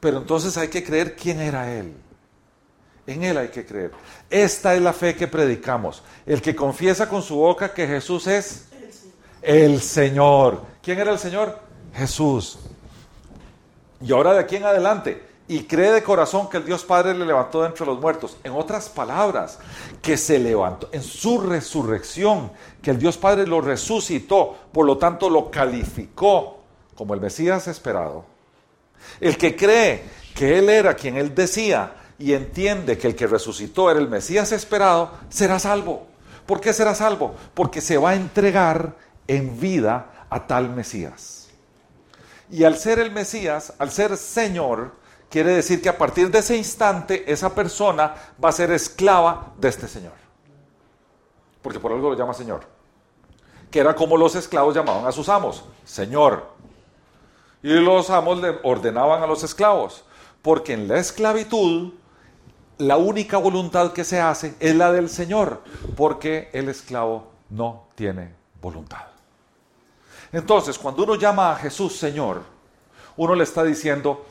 Pero 0.00 0.18
entonces 0.18 0.56
hay 0.56 0.68
que 0.68 0.84
creer 0.84 1.16
quién 1.16 1.40
era 1.40 1.72
Él. 1.72 1.94
En 3.06 3.24
Él 3.24 3.38
hay 3.38 3.48
que 3.48 3.64
creer. 3.64 3.90
Esta 4.28 4.74
es 4.74 4.82
la 4.82 4.92
fe 4.92 5.14
que 5.14 5.28
predicamos. 5.28 6.02
El 6.26 6.42
que 6.42 6.54
confiesa 6.54 7.08
con 7.08 7.22
su 7.22 7.36
boca 7.36 7.72
que 7.72 7.86
Jesús 7.86 8.26
es 8.26 8.68
el 9.42 9.80
Señor. 9.80 10.62
¿Quién 10.82 10.98
era 10.98 11.12
el 11.12 11.18
Señor? 11.18 11.67
Jesús. 11.94 12.58
Y 14.00 14.12
ahora 14.12 14.34
de 14.34 14.40
aquí 14.40 14.56
en 14.56 14.64
adelante, 14.64 15.28
y 15.48 15.64
cree 15.64 15.90
de 15.92 16.02
corazón 16.02 16.48
que 16.50 16.58
el 16.58 16.66
Dios 16.66 16.84
Padre 16.84 17.14
le 17.14 17.24
levantó 17.24 17.62
de 17.62 17.68
entre 17.68 17.86
los 17.86 17.98
muertos. 17.98 18.36
En 18.44 18.52
otras 18.52 18.90
palabras, 18.90 19.58
que 20.02 20.18
se 20.18 20.38
levantó 20.38 20.90
en 20.92 21.02
su 21.02 21.40
resurrección, 21.40 22.52
que 22.82 22.90
el 22.90 22.98
Dios 22.98 23.16
Padre 23.16 23.46
lo 23.46 23.62
resucitó, 23.62 24.56
por 24.70 24.84
lo 24.84 24.98
tanto 24.98 25.30
lo 25.30 25.50
calificó 25.50 26.58
como 26.94 27.14
el 27.14 27.20
Mesías 27.20 27.66
esperado. 27.66 28.26
El 29.20 29.38
que 29.38 29.56
cree 29.56 30.04
que 30.34 30.58
Él 30.58 30.68
era 30.68 30.94
quien 30.94 31.16
Él 31.16 31.34
decía 31.34 31.94
y 32.18 32.34
entiende 32.34 32.98
que 32.98 33.06
el 33.06 33.16
que 33.16 33.26
resucitó 33.26 33.90
era 33.90 34.00
el 34.00 34.08
Mesías 34.08 34.52
esperado, 34.52 35.12
será 35.30 35.58
salvo. 35.58 36.06
¿Por 36.44 36.60
qué 36.60 36.72
será 36.74 36.94
salvo? 36.94 37.34
Porque 37.54 37.80
se 37.80 37.96
va 37.96 38.10
a 38.10 38.14
entregar 38.16 38.96
en 39.26 39.58
vida 39.58 40.26
a 40.28 40.46
tal 40.46 40.70
Mesías. 40.70 41.37
Y 42.50 42.64
al 42.64 42.76
ser 42.76 42.98
el 42.98 43.10
Mesías, 43.10 43.74
al 43.78 43.90
ser 43.90 44.16
Señor, 44.16 44.92
quiere 45.28 45.52
decir 45.52 45.82
que 45.82 45.88
a 45.88 45.98
partir 45.98 46.30
de 46.30 46.38
ese 46.38 46.56
instante 46.56 47.30
esa 47.30 47.54
persona 47.54 48.14
va 48.42 48.48
a 48.48 48.52
ser 48.52 48.70
esclava 48.70 49.52
de 49.58 49.68
este 49.68 49.86
Señor. 49.86 50.14
Porque 51.62 51.80
por 51.80 51.92
algo 51.92 52.10
lo 52.10 52.16
llama 52.16 52.32
Señor. 52.32 52.62
Que 53.70 53.80
era 53.80 53.94
como 53.94 54.16
los 54.16 54.34
esclavos 54.34 54.74
llamaban 54.74 55.06
a 55.06 55.12
sus 55.12 55.28
amos, 55.28 55.64
Señor. 55.84 56.46
Y 57.62 57.74
los 57.74 58.08
amos 58.08 58.40
le 58.40 58.58
ordenaban 58.62 59.22
a 59.22 59.26
los 59.26 59.42
esclavos. 59.42 60.04
Porque 60.40 60.72
en 60.72 60.88
la 60.88 60.98
esclavitud 60.98 61.92
la 62.78 62.96
única 62.96 63.36
voluntad 63.36 63.92
que 63.92 64.04
se 64.04 64.20
hace 64.20 64.54
es 64.60 64.74
la 64.74 64.90
del 64.92 65.10
Señor. 65.10 65.62
Porque 65.96 66.48
el 66.54 66.70
esclavo 66.70 67.26
no 67.50 67.88
tiene 67.94 68.34
voluntad. 68.62 69.17
Entonces, 70.32 70.78
cuando 70.78 71.04
uno 71.04 71.14
llama 71.14 71.52
a 71.52 71.56
Jesús 71.56 71.96
Señor, 71.96 72.42
uno 73.16 73.34
le 73.34 73.44
está 73.44 73.64
diciendo, 73.64 74.24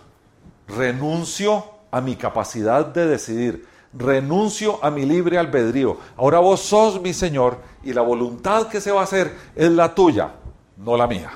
renuncio 0.67 1.65
a 1.91 2.01
mi 2.01 2.15
capacidad 2.15 2.86
de 2.86 3.07
decidir, 3.07 3.67
renuncio 3.93 4.83
a 4.83 4.91
mi 4.91 5.05
libre 5.05 5.38
albedrío. 5.38 5.97
Ahora 6.15 6.39
vos 6.39 6.62
sos 6.62 7.01
mi 7.01 7.13
Señor 7.13 7.57
y 7.83 7.93
la 7.93 8.01
voluntad 8.01 8.67
que 8.67 8.81
se 8.81 8.91
va 8.91 9.01
a 9.01 9.05
hacer 9.05 9.36
es 9.55 9.71
la 9.71 9.93
tuya, 9.95 10.33
no 10.77 10.95
la 10.97 11.07
mía. 11.07 11.31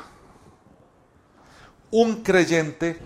Un 1.91 2.23
creyente 2.23 2.99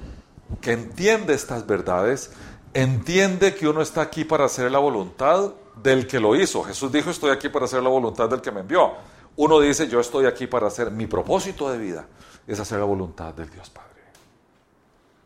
que 0.62 0.74
entiende 0.74 1.34
estas 1.34 1.66
verdades 1.66 2.32
entiende 2.74 3.56
que 3.56 3.68
uno 3.68 3.82
está 3.82 4.02
aquí 4.02 4.26
para 4.26 4.46
hacer 4.46 4.70
la 4.70 4.80
voluntad 4.80 5.54
del 5.82 6.06
que 6.06 6.20
lo 6.20 6.36
hizo. 6.36 6.64
Jesús 6.64 6.92
dijo, 6.92 7.10
estoy 7.10 7.32
aquí 7.32 7.50
para 7.50 7.66
hacer 7.66 7.82
la 7.82 7.90
voluntad 7.90 8.30
del 8.30 8.42
que 8.42 8.52
me 8.52 8.60
envió. 8.60 8.92
Uno 9.38 9.60
dice, 9.60 9.88
yo 9.88 10.00
estoy 10.00 10.26
aquí 10.26 10.48
para 10.48 10.68
hacer 10.68 10.92
mi 10.92 11.08
propósito 11.08 11.70
de 11.70 11.78
vida, 11.78 12.08
es 12.48 12.60
hacer 12.60 12.80
la 12.80 12.86
voluntad 12.86 13.34
del 13.34 13.50
Dios 13.50 13.70
Padre. 13.70 13.90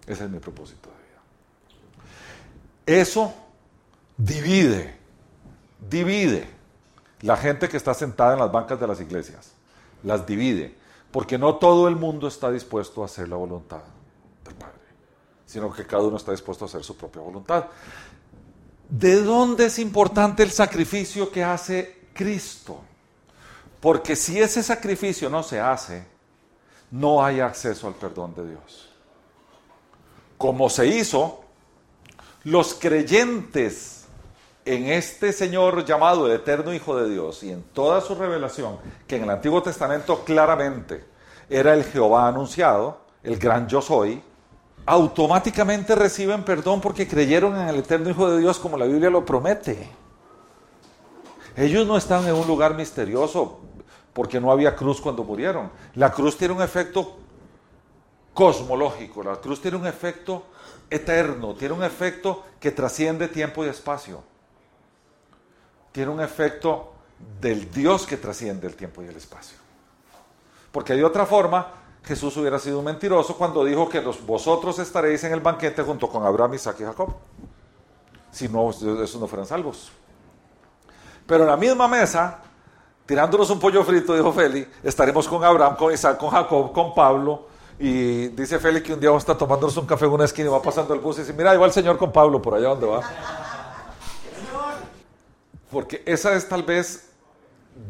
Ese 0.07 0.23
es 0.23 0.29
mi 0.29 0.39
propósito 0.39 0.89
de 0.89 0.95
vida. 0.95 3.01
Eso 3.01 3.33
divide, 4.17 4.97
divide 5.87 6.47
la 7.21 7.37
gente 7.37 7.69
que 7.69 7.77
está 7.77 7.93
sentada 7.93 8.33
en 8.33 8.39
las 8.39 8.51
bancas 8.51 8.79
de 8.79 8.87
las 8.87 8.99
iglesias. 8.99 9.51
Las 10.03 10.25
divide, 10.25 10.75
porque 11.11 11.37
no 11.37 11.55
todo 11.55 11.87
el 11.87 11.95
mundo 11.95 12.27
está 12.27 12.51
dispuesto 12.51 13.03
a 13.03 13.05
hacer 13.05 13.27
la 13.27 13.35
voluntad 13.35 13.81
del 14.43 14.55
Padre, 14.55 14.73
sino 15.45 15.71
que 15.71 15.85
cada 15.85 16.03
uno 16.03 16.17
está 16.17 16.31
dispuesto 16.31 16.65
a 16.65 16.67
hacer 16.67 16.83
su 16.83 16.95
propia 16.95 17.21
voluntad. 17.21 17.65
¿De 18.89 19.21
dónde 19.21 19.65
es 19.65 19.77
importante 19.77 20.41
el 20.41 20.51
sacrificio 20.51 21.31
que 21.31 21.43
hace 21.43 22.07
Cristo? 22.13 22.81
Porque 23.79 24.15
si 24.15 24.39
ese 24.39 24.61
sacrificio 24.61 25.29
no 25.29 25.41
se 25.41 25.59
hace, 25.59 26.05
no 26.91 27.23
hay 27.23 27.39
acceso 27.39 27.87
al 27.87 27.93
perdón 27.93 28.35
de 28.35 28.49
Dios. 28.49 28.89
Como 30.37 30.69
se 30.69 30.87
hizo, 30.87 31.41
los 32.43 32.73
creyentes 32.73 34.05
en 34.65 34.87
este 34.87 35.31
Señor 35.33 35.85
llamado 35.85 36.25
el 36.27 36.33
eterno 36.33 36.73
Hijo 36.73 36.95
de 36.97 37.09
Dios 37.09 37.43
y 37.43 37.51
en 37.51 37.63
toda 37.63 38.01
su 38.01 38.15
revelación, 38.15 38.77
que 39.07 39.15
en 39.15 39.23
el 39.23 39.29
Antiguo 39.29 39.63
Testamento 39.63 40.23
claramente 40.23 41.05
era 41.49 41.73
el 41.73 41.83
Jehová 41.83 42.27
anunciado, 42.27 43.01
el 43.23 43.37
gran 43.37 43.67
yo 43.67 43.81
soy, 43.81 44.21
automáticamente 44.85 45.95
reciben 45.95 46.43
perdón 46.43 46.81
porque 46.81 47.07
creyeron 47.07 47.55
en 47.59 47.67
el 47.67 47.77
eterno 47.77 48.09
Hijo 48.09 48.29
de 48.29 48.39
Dios 48.39 48.59
como 48.59 48.77
la 48.77 48.85
Biblia 48.85 49.09
lo 49.09 49.25
promete. 49.25 49.89
Ellos 51.55 51.85
no 51.85 51.97
están 51.97 52.27
en 52.27 52.35
un 52.35 52.47
lugar 52.47 52.75
misterioso 52.75 53.59
porque 54.19 54.38
no 54.38 54.51
había 54.51 54.75
cruz 54.75 54.99
cuando 54.99 55.23
murieron. 55.23 55.71
La 55.95 56.12
cruz 56.12 56.38
tiene 56.38 56.53
un 56.53 56.62
efecto 56.62 57.19
cosmológico, 58.34 59.23
la 59.23 59.38
cruz 59.38 59.62
tiene 59.62 59.77
un 59.77 59.88
efecto 59.88 60.43
eterno, 60.89 61.53
tiene 61.53 61.73
un 61.73 61.86
efecto 61.86 62.43
que 62.60 62.71
trasciende 62.71 63.29
tiempo 63.29 63.63
y 63.63 63.69
espacio. 63.69 64.21
Tiene 65.93 66.12
un 66.12 66.19
efecto 66.19 66.91
del 67.39 67.71
Dios 67.71 68.05
que 68.05 68.17
trasciende 68.17 68.67
el 68.67 68.75
tiempo 68.75 69.01
y 69.01 69.05
el 69.05 69.15
espacio. 69.15 69.58
Porque 70.69 70.95
de 70.95 71.05
otra 71.05 71.25
forma, 71.25 71.71
Jesús 72.03 72.36
hubiera 72.36 72.60
sido 72.60 72.79
un 72.79 72.86
mentiroso 72.86 73.38
cuando 73.38 73.63
dijo 73.63 73.88
que 73.88 74.01
vosotros 74.01 74.79
estaréis 74.79 75.23
en 75.23 75.32
el 75.32 75.39
banquete 75.39 75.82
junto 75.82 76.10
con 76.10 76.25
Abraham, 76.25 76.55
Isaac 76.55 76.75
y 76.82 76.84
Jacob. 76.84 77.15
Si 78.34 78.49
no, 78.49 78.69
esos 78.69 79.15
no 79.15 79.27
fueran 79.27 79.47
salvos. 79.47 79.93
Pero 81.25 81.45
en 81.45 81.49
la 81.49 81.55
misma 81.55 81.88
mesa, 81.88 82.48
tirándonos 83.09 83.49
un 83.49 83.59
pollo 83.59 83.83
frito, 83.83 84.13
dijo 84.13 84.31
Feli, 84.31 84.67
estaremos 84.83 85.27
con 85.27 85.43
Abraham, 85.43 85.75
con 85.75 85.91
Isaac, 85.91 86.19
con 86.19 86.29
Jacob, 86.29 86.71
con 86.71 86.93
Pablo. 86.93 87.47
Y 87.79 88.27
dice 88.27 88.59
Feli 88.59 88.83
que 88.83 88.93
un 88.93 88.99
día 88.99 89.09
vamos 89.09 89.21
a 89.21 89.23
estar 89.23 89.35
tomándonos 89.35 89.75
un 89.77 89.87
café 89.87 90.05
en 90.05 90.11
una 90.11 90.25
esquina 90.25 90.47
y 90.49 90.51
va 90.51 90.61
pasando 90.61 90.93
el 90.93 90.99
bus 90.99 91.17
y 91.17 91.21
dice, 91.21 91.33
mira, 91.33 91.49
ahí 91.49 91.57
va 91.57 91.65
el 91.65 91.71
Señor 91.71 91.97
con 91.97 92.11
Pablo, 92.11 92.39
por 92.39 92.53
allá 92.53 92.67
donde 92.67 92.85
va. 92.85 93.01
Porque 95.71 96.03
esa 96.05 96.35
es 96.35 96.47
tal 96.47 96.61
vez 96.61 97.09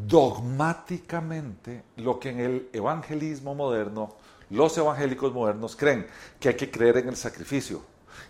dogmáticamente 0.07 1.83
lo 1.97 2.17
que 2.17 2.29
en 2.29 2.39
el 2.39 2.69
evangelismo 2.71 3.55
moderno, 3.55 4.15
los 4.49 4.77
evangélicos 4.77 5.33
modernos 5.33 5.75
creen, 5.75 6.07
que 6.39 6.47
hay 6.47 6.55
que 6.55 6.71
creer 6.71 6.95
en 6.95 7.09
el 7.09 7.17
sacrificio. 7.17 7.81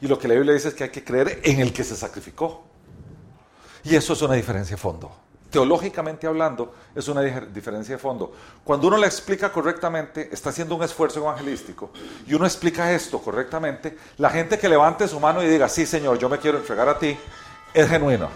Y 0.02 0.08
lo 0.08 0.17
que 0.17 0.28
la 0.28 0.34
Biblia 0.34 0.56
dice 0.56 0.69
es 0.69 0.73
que 0.73 0.86
hay 0.86 0.89
que 0.89 1.04
creer 1.04 1.39
en 1.43 1.60
el 1.60 1.71
que 1.71 1.84
se 1.84 1.95
sacrificó. 1.95 2.63
Y 3.84 3.95
eso 3.95 4.13
es 4.13 4.21
una 4.23 4.34
diferencia 4.34 4.75
de 4.75 4.82
fondo. 4.82 5.29
Teológicamente 5.50 6.28
hablando, 6.28 6.74
es 6.94 7.08
una 7.08 7.22
diferencia 7.22 7.96
de 7.96 8.00
fondo. 8.00 8.34
Cuando 8.64 8.88
uno 8.88 8.98
la 8.98 9.08
explica 9.08 9.52
correctamente, 9.52 10.30
está 10.32 10.50
haciendo 10.52 10.76
un 10.76 10.84
esfuerzo 10.84 11.20
evangelístico, 11.20 11.90
y 12.28 12.34
uno 12.34 12.46
explica 12.46 12.92
esto 12.92 13.20
correctamente, 13.20 13.98
la 14.18 14.30
gente 14.30 14.60
que 14.60 14.70
levante 14.70 15.08
su 15.08 15.20
mano 15.20 15.42
y 15.42 15.48
diga, 15.48 15.68
sí 15.68 15.86
Señor, 15.86 16.20
yo 16.20 16.30
me 16.30 16.38
quiero 16.38 16.60
entregar 16.60 16.88
a 16.88 17.00
ti, 17.00 17.18
es 17.74 17.90
genuino. 17.90 18.30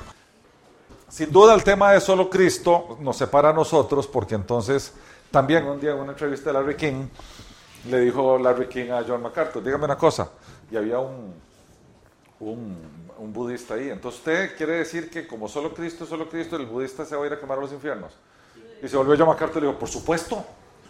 Sin 1.07 1.31
duda 1.31 1.53
el 1.53 1.63
tema 1.63 1.91
de 1.91 2.01
solo 2.01 2.27
Cristo 2.27 2.97
nos 2.99 3.17
separa 3.17 3.49
a 3.49 3.53
nosotros 3.53 4.07
porque 4.07 4.33
entonces 4.33 4.93
también 5.29 5.63
un 5.67 5.79
día 5.79 5.91
en 5.91 5.99
una 5.99 6.13
entrevista 6.13 6.49
de 6.49 6.53
Larry 6.53 6.75
King 6.75 7.07
le 7.89 7.99
dijo 7.99 8.37
Larry 8.39 8.67
King 8.67 8.89
a 8.89 9.03
John 9.07 9.21
MacArthur, 9.21 9.63
dígame 9.63 9.85
una 9.85 9.97
cosa, 9.97 10.29
y 10.71 10.75
había 10.75 10.99
un, 10.99 11.33
un, 12.39 13.02
budista 13.31 13.75
ahí, 13.75 13.89
entonces 13.89 14.19
usted 14.19 14.57
quiere 14.57 14.73
decir 14.73 15.09
que 15.09 15.25
como 15.27 15.47
solo 15.47 15.73
Cristo, 15.73 16.05
solo 16.05 16.27
Cristo, 16.27 16.55
el 16.57 16.65
budista 16.65 17.05
se 17.05 17.15
va 17.15 17.23
a 17.23 17.27
ir 17.27 17.33
a 17.33 17.39
quemar 17.39 17.57
a 17.57 17.61
los 17.61 17.71
infiernos. 17.71 18.13
Y 18.81 18.87
se 18.87 18.97
volvió 18.97 19.15
John 19.17 19.27
MacArthur 19.27 19.59
y 19.59 19.61
le 19.61 19.67
dijo, 19.67 19.79
por 19.79 19.89
supuesto, 19.89 20.43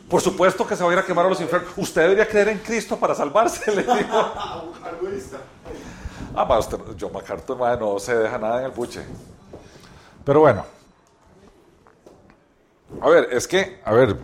por 0.10 0.22
supuesto 0.22 0.66
que 0.66 0.76
se 0.76 0.84
va 0.84 0.90
a 0.90 0.94
ir 0.94 1.00
a 1.00 1.06
quemar 1.06 1.26
a 1.26 1.30
los 1.30 1.40
infiernos. 1.40 1.72
Usted 1.78 2.02
debería 2.02 2.28
creer 2.28 2.50
en 2.50 2.60
Cristo 2.60 2.98
para 2.98 3.14
salvarse, 3.14 3.70
le 3.76 3.84
dijo. 3.84 4.34
ah, 6.36 6.48
para 6.48 6.60
usted, 6.60 6.78
John 7.00 7.14
MacArthur 7.14 7.58
no 7.80 8.00
se 8.00 8.16
deja 8.16 8.38
nada 8.38 8.60
en 8.60 8.66
el 8.66 8.72
buche. 8.72 9.04
Pero 10.26 10.40
bueno. 10.40 10.66
A 13.02 13.10
ver, 13.10 13.30
es 13.32 13.48
que, 13.48 13.82
a 13.84 13.92
ver, 13.92 14.18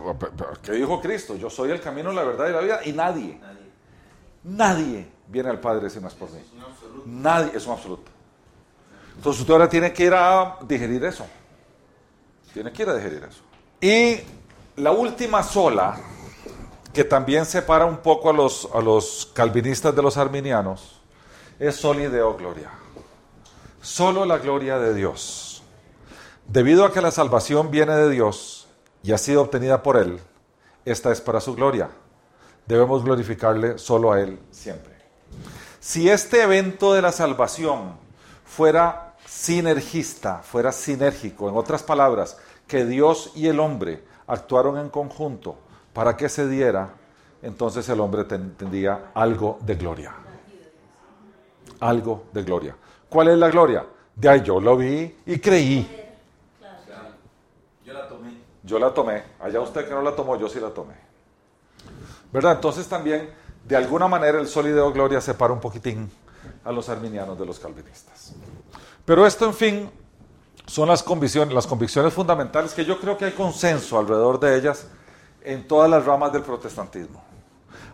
¿qué 0.62 0.72
dijo 0.72 1.00
Cristo? 1.00 1.36
Yo 1.36 1.50
soy 1.50 1.70
el 1.70 1.80
camino, 1.80 2.12
la 2.12 2.22
verdad 2.22 2.48
y 2.48 2.52
la 2.52 2.60
vida 2.60 2.80
y 2.84 2.92
nadie, 2.92 3.40
nadie, 4.44 5.08
viene 5.30 5.48
al 5.48 5.60
Padre 5.60 5.88
si 5.88 6.00
no 6.00 6.08
es 6.08 6.14
por 6.14 6.30
mí. 6.30 6.40
Nadie, 7.06 7.52
es 7.54 7.66
un 7.66 7.72
absoluto. 7.72 8.10
Entonces 9.16 9.40
usted 9.40 9.52
ahora 9.52 9.68
tiene 9.68 9.92
que 9.92 10.04
ir 10.04 10.14
a 10.14 10.58
digerir 10.62 11.04
eso. 11.04 11.26
Tiene 12.52 12.72
que 12.72 12.82
ir 12.82 12.88
a 12.88 12.94
digerir 12.94 13.24
eso. 13.24 13.40
Y 13.80 14.20
la 14.76 14.92
última 14.92 15.42
sola, 15.42 15.98
que 16.92 17.04
también 17.04 17.46
separa 17.46 17.84
un 17.84 17.98
poco 17.98 18.30
a 18.30 18.32
los, 18.32 18.68
a 18.74 18.80
los 18.80 19.30
calvinistas 19.32 19.94
de 19.94 20.02
los 20.02 20.16
arminianos, 20.16 21.00
es 21.58 21.76
solideo 21.76 22.36
gloria. 22.36 22.70
Solo 23.80 24.24
la 24.24 24.38
gloria 24.38 24.78
de 24.78 24.94
Dios. 24.94 25.62
Debido 26.46 26.84
a 26.84 26.92
que 26.92 27.00
la 27.00 27.10
salvación 27.10 27.70
viene 27.70 27.94
de 27.94 28.10
Dios 28.10 28.66
y 29.02 29.12
ha 29.12 29.18
sido 29.18 29.42
obtenida 29.42 29.82
por 29.82 29.96
Él, 29.96 30.18
esta 30.84 31.12
es 31.12 31.20
para 31.20 31.40
su 31.40 31.54
gloria. 31.54 31.90
Debemos 32.66 33.04
glorificarle 33.04 33.78
solo 33.78 34.12
a 34.12 34.20
Él 34.20 34.38
siempre. 34.50 34.89
Si 35.80 36.08
este 36.08 36.42
evento 36.42 36.92
de 36.92 37.02
la 37.02 37.12
salvación 37.12 37.94
fuera 38.44 39.14
sinergista, 39.26 40.38
fuera 40.38 40.72
sinérgico, 40.72 41.48
en 41.48 41.56
otras 41.56 41.82
palabras, 41.82 42.38
que 42.66 42.84
Dios 42.84 43.32
y 43.34 43.48
el 43.48 43.60
hombre 43.60 44.04
actuaron 44.26 44.78
en 44.78 44.90
conjunto 44.90 45.56
para 45.92 46.16
que 46.16 46.28
se 46.28 46.48
diera, 46.48 46.90
entonces 47.42 47.88
el 47.88 48.00
hombre 48.00 48.24
tendría 48.24 49.10
algo 49.14 49.58
de 49.62 49.74
gloria. 49.74 50.14
Algo 51.80 52.24
de 52.32 52.42
gloria. 52.42 52.76
¿Cuál 53.08 53.28
es 53.28 53.38
la 53.38 53.48
gloria? 53.48 53.86
De 54.14 54.28
ahí 54.28 54.42
yo 54.42 54.60
lo 54.60 54.76
vi 54.76 55.16
y 55.26 55.38
creí. 55.38 56.00
Yo 58.62 58.78
la 58.78 58.92
tomé. 58.92 59.24
Allá 59.40 59.60
usted 59.60 59.88
que 59.88 59.94
no 59.94 60.02
la 60.02 60.14
tomó, 60.14 60.36
yo 60.36 60.48
sí 60.48 60.60
la 60.60 60.70
tomé. 60.70 60.94
¿Verdad? 62.32 62.52
Entonces 62.52 62.86
también, 62.86 63.30
de 63.70 63.76
alguna 63.76 64.08
manera, 64.08 64.40
el 64.40 64.48
sólido 64.48 64.92
gloria 64.92 65.20
separa 65.20 65.52
un 65.52 65.60
poquitín 65.60 66.10
a 66.64 66.72
los 66.72 66.88
arminianos 66.88 67.38
de 67.38 67.46
los 67.46 67.60
calvinistas. 67.60 68.32
Pero 69.04 69.24
esto, 69.24 69.46
en 69.46 69.54
fin, 69.54 69.90
son 70.66 70.88
las 70.88 71.04
convicciones, 71.04 71.54
las 71.54 71.68
convicciones 71.68 72.12
fundamentales 72.12 72.74
que 72.74 72.84
yo 72.84 72.98
creo 72.98 73.16
que 73.16 73.26
hay 73.26 73.30
consenso 73.30 73.96
alrededor 73.96 74.40
de 74.40 74.58
ellas 74.58 74.88
en 75.42 75.68
todas 75.68 75.88
las 75.88 76.04
ramas 76.04 76.32
del 76.32 76.42
protestantismo. 76.42 77.22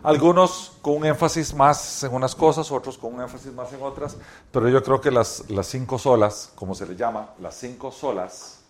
Algunos 0.01 0.73
con 0.81 0.95
un 0.95 1.05
énfasis 1.05 1.53
más 1.53 2.03
en 2.03 2.11
unas 2.11 2.33
cosas, 2.33 2.71
otros 2.71 2.97
con 2.97 3.13
un 3.13 3.21
énfasis 3.21 3.53
más 3.53 3.71
en 3.71 3.83
otras, 3.83 4.17
pero 4.51 4.69
yo 4.69 4.81
creo 4.81 4.99
que 4.99 5.11
las, 5.11 5.47
las 5.47 5.67
cinco 5.67 5.99
solas, 5.99 6.51
como 6.55 6.73
se 6.73 6.87
le 6.87 6.95
llama, 6.95 7.35
las 7.39 7.53
cinco 7.53 7.91
solas, 7.91 8.61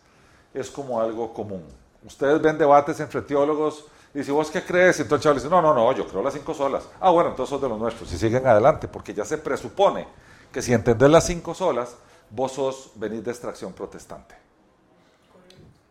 es 0.53 0.69
como 0.69 0.99
algo 0.99 1.33
común. 1.33 1.63
Ustedes 2.05 2.41
ven 2.41 2.57
debates 2.57 2.99
entre 2.99 3.21
teólogos 3.21 3.85
y 4.17 4.23
si 4.23 4.31
vos 4.31 4.49
qué 4.49 4.63
crees, 4.63 4.99
entonces 4.99 5.19
el 5.19 5.21
chaval 5.21 5.37
dice, 5.37 5.47
no, 5.47 5.61
no, 5.61 5.75
no, 5.75 5.91
yo 5.91 6.07
creo 6.07 6.23
las 6.23 6.33
cinco 6.33 6.51
solas. 6.51 6.89
Ah, 6.99 7.11
bueno, 7.11 7.29
entonces 7.29 7.51
son 7.51 7.61
de 7.61 7.69
los 7.69 7.77
nuestros 7.77 8.11
y 8.11 8.17
siguen 8.17 8.47
adelante, 8.47 8.87
porque 8.87 9.13
ya 9.13 9.23
se 9.23 9.37
presupone 9.37 10.07
que 10.51 10.59
si 10.59 10.73
entendés 10.73 11.07
las 11.07 11.23
cinco 11.27 11.53
solas, 11.53 11.95
vos 12.31 12.53
sos 12.53 12.89
venís 12.95 13.23
de 13.23 13.29
extracción 13.29 13.73
protestante. 13.73 14.33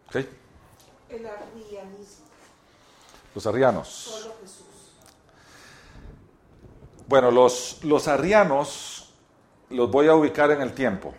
¿Ok? 0.09 0.17
El 1.09 1.25
arrianismo. 1.25 2.27
Los 3.33 3.47
arrianos. 3.47 3.87
Solo 3.87 4.35
Jesús. 4.41 4.67
Bueno, 7.07 7.31
los, 7.31 7.85
los 7.85 8.09
arrianos 8.09 9.15
los 9.71 9.89
voy 9.89 10.09
a 10.09 10.17
ubicar 10.17 10.51
en 10.51 10.63
el 10.63 10.73
tiempo. 10.73 11.15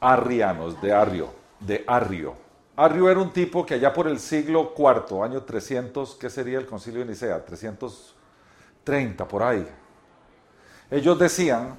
Arrianos, 0.00 0.80
de 0.80 0.94
Arrio, 0.94 1.28
de 1.60 1.84
Arrio. 1.86 2.47
Arrio 2.78 3.10
era 3.10 3.18
un 3.18 3.32
tipo 3.32 3.66
que 3.66 3.74
allá 3.74 3.92
por 3.92 4.06
el 4.06 4.20
siglo 4.20 4.72
IV, 4.78 5.24
año 5.24 5.42
300, 5.42 6.14
¿qué 6.14 6.30
sería 6.30 6.58
el 6.58 6.66
concilio 6.66 7.00
de 7.00 7.06
Nicea? 7.06 7.44
330, 7.44 9.26
por 9.26 9.42
ahí. 9.42 9.66
Ellos 10.88 11.18
decían 11.18 11.76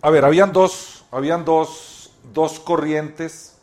A 0.00 0.10
ver, 0.10 0.24
habían 0.24 0.52
dos, 0.52 1.04
habían 1.10 1.44
dos, 1.44 2.12
dos 2.32 2.60
corrientes 2.60 3.58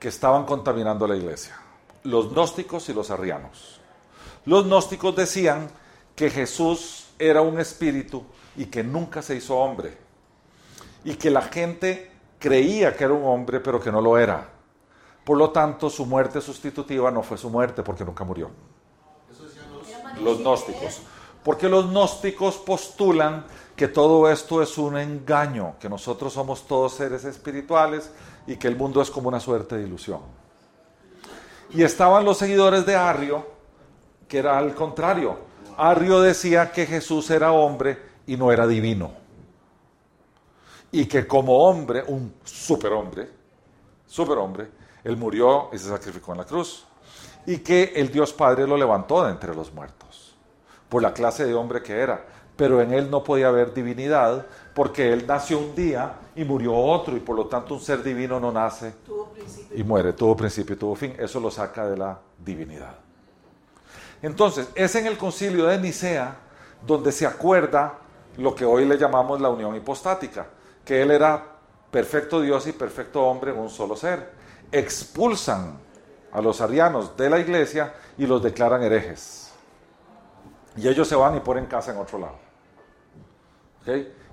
que 0.00 0.08
estaban 0.08 0.44
contaminando 0.44 1.06
la 1.06 1.14
iglesia, 1.14 1.56
los 2.02 2.32
gnósticos 2.32 2.88
y 2.88 2.92
los 2.92 3.12
arrianos. 3.12 3.80
Los 4.46 4.66
gnósticos 4.66 5.14
decían 5.14 5.70
que 6.16 6.28
Jesús 6.28 7.06
era 7.20 7.40
un 7.40 7.60
espíritu 7.60 8.24
y 8.56 8.64
que 8.64 8.82
nunca 8.82 9.22
se 9.22 9.36
hizo 9.36 9.58
hombre, 9.58 9.96
y 11.04 11.14
que 11.14 11.30
la 11.30 11.42
gente 11.42 12.10
creía 12.40 12.96
que 12.96 13.04
era 13.04 13.12
un 13.12 13.24
hombre, 13.24 13.60
pero 13.60 13.80
que 13.80 13.92
no 13.92 14.00
lo 14.00 14.18
era. 14.18 14.57
Por 15.28 15.36
lo 15.36 15.50
tanto, 15.50 15.90
su 15.90 16.06
muerte 16.06 16.40
sustitutiva 16.40 17.10
no 17.10 17.22
fue 17.22 17.36
su 17.36 17.50
muerte, 17.50 17.82
porque 17.82 18.02
nunca 18.02 18.24
murió. 18.24 18.50
Los 20.22 20.38
gnósticos. 20.38 21.02
Porque 21.44 21.68
los 21.68 21.90
gnósticos 21.90 22.56
postulan 22.56 23.44
que 23.76 23.88
todo 23.88 24.30
esto 24.30 24.62
es 24.62 24.78
un 24.78 24.96
engaño, 24.96 25.74
que 25.78 25.90
nosotros 25.90 26.32
somos 26.32 26.66
todos 26.66 26.94
seres 26.94 27.26
espirituales 27.26 28.10
y 28.46 28.56
que 28.56 28.68
el 28.68 28.76
mundo 28.76 29.02
es 29.02 29.10
como 29.10 29.28
una 29.28 29.38
suerte 29.38 29.76
de 29.76 29.86
ilusión. 29.86 30.20
Y 31.74 31.82
estaban 31.82 32.24
los 32.24 32.38
seguidores 32.38 32.86
de 32.86 32.96
Arrio, 32.96 33.44
que 34.26 34.38
era 34.38 34.56
al 34.56 34.74
contrario. 34.74 35.36
Arrio 35.76 36.22
decía 36.22 36.72
que 36.72 36.86
Jesús 36.86 37.28
era 37.28 37.52
hombre 37.52 37.98
y 38.26 38.38
no 38.38 38.50
era 38.50 38.66
divino. 38.66 39.12
Y 40.90 41.04
que 41.04 41.26
como 41.26 41.68
hombre, 41.68 42.02
un 42.06 42.32
superhombre, 42.44 43.28
superhombre, 44.06 44.77
él 45.04 45.16
murió 45.16 45.70
y 45.72 45.78
se 45.78 45.88
sacrificó 45.88 46.32
en 46.32 46.38
la 46.38 46.44
cruz. 46.44 46.86
Y 47.46 47.58
que 47.58 47.92
el 47.96 48.10
Dios 48.10 48.32
Padre 48.32 48.66
lo 48.66 48.76
levantó 48.76 49.24
de 49.24 49.30
entre 49.30 49.54
los 49.54 49.72
muertos, 49.72 50.36
por 50.88 51.02
la 51.02 51.12
clase 51.12 51.46
de 51.46 51.54
hombre 51.54 51.82
que 51.82 51.98
era. 51.98 52.24
Pero 52.56 52.82
en 52.82 52.92
él 52.92 53.10
no 53.10 53.22
podía 53.22 53.48
haber 53.48 53.72
divinidad, 53.72 54.44
porque 54.74 55.12
él 55.12 55.24
nació 55.26 55.58
un 55.58 55.74
día 55.74 56.14
y 56.34 56.44
murió 56.44 56.74
otro, 56.74 57.16
y 57.16 57.20
por 57.20 57.36
lo 57.36 57.46
tanto 57.46 57.74
un 57.74 57.80
ser 57.80 58.02
divino 58.02 58.40
no 58.40 58.50
nace 58.50 58.94
y 59.74 59.82
muere, 59.82 60.12
tuvo 60.12 60.36
principio 60.36 60.74
y 60.74 60.78
tuvo 60.78 60.94
fin. 60.94 61.14
Eso 61.18 61.40
lo 61.40 61.50
saca 61.50 61.88
de 61.88 61.96
la 61.96 62.18
divinidad. 62.44 62.96
Entonces, 64.20 64.68
es 64.74 64.94
en 64.96 65.06
el 65.06 65.16
concilio 65.16 65.66
de 65.66 65.78
Nicea 65.78 66.36
donde 66.84 67.12
se 67.12 67.26
acuerda 67.26 67.94
lo 68.36 68.54
que 68.54 68.64
hoy 68.64 68.84
le 68.84 68.98
llamamos 68.98 69.40
la 69.40 69.48
unión 69.48 69.74
hipostática, 69.76 70.46
que 70.84 71.02
él 71.02 71.12
era 71.12 71.44
perfecto 71.90 72.40
Dios 72.40 72.66
y 72.66 72.72
perfecto 72.72 73.24
hombre 73.24 73.52
en 73.52 73.58
un 73.58 73.70
solo 73.70 73.96
ser 73.96 74.37
expulsan 74.72 75.78
a 76.32 76.40
los 76.40 76.60
arianos 76.60 77.16
de 77.16 77.30
la 77.30 77.38
iglesia 77.38 77.94
y 78.16 78.26
los 78.26 78.42
declaran 78.42 78.82
herejes. 78.82 79.52
Y 80.76 80.86
ellos 80.86 81.08
se 81.08 81.16
van 81.16 81.36
y 81.36 81.40
ponen 81.40 81.66
casa 81.66 81.92
en 81.92 81.98
otro 81.98 82.18
lado. 82.18 82.36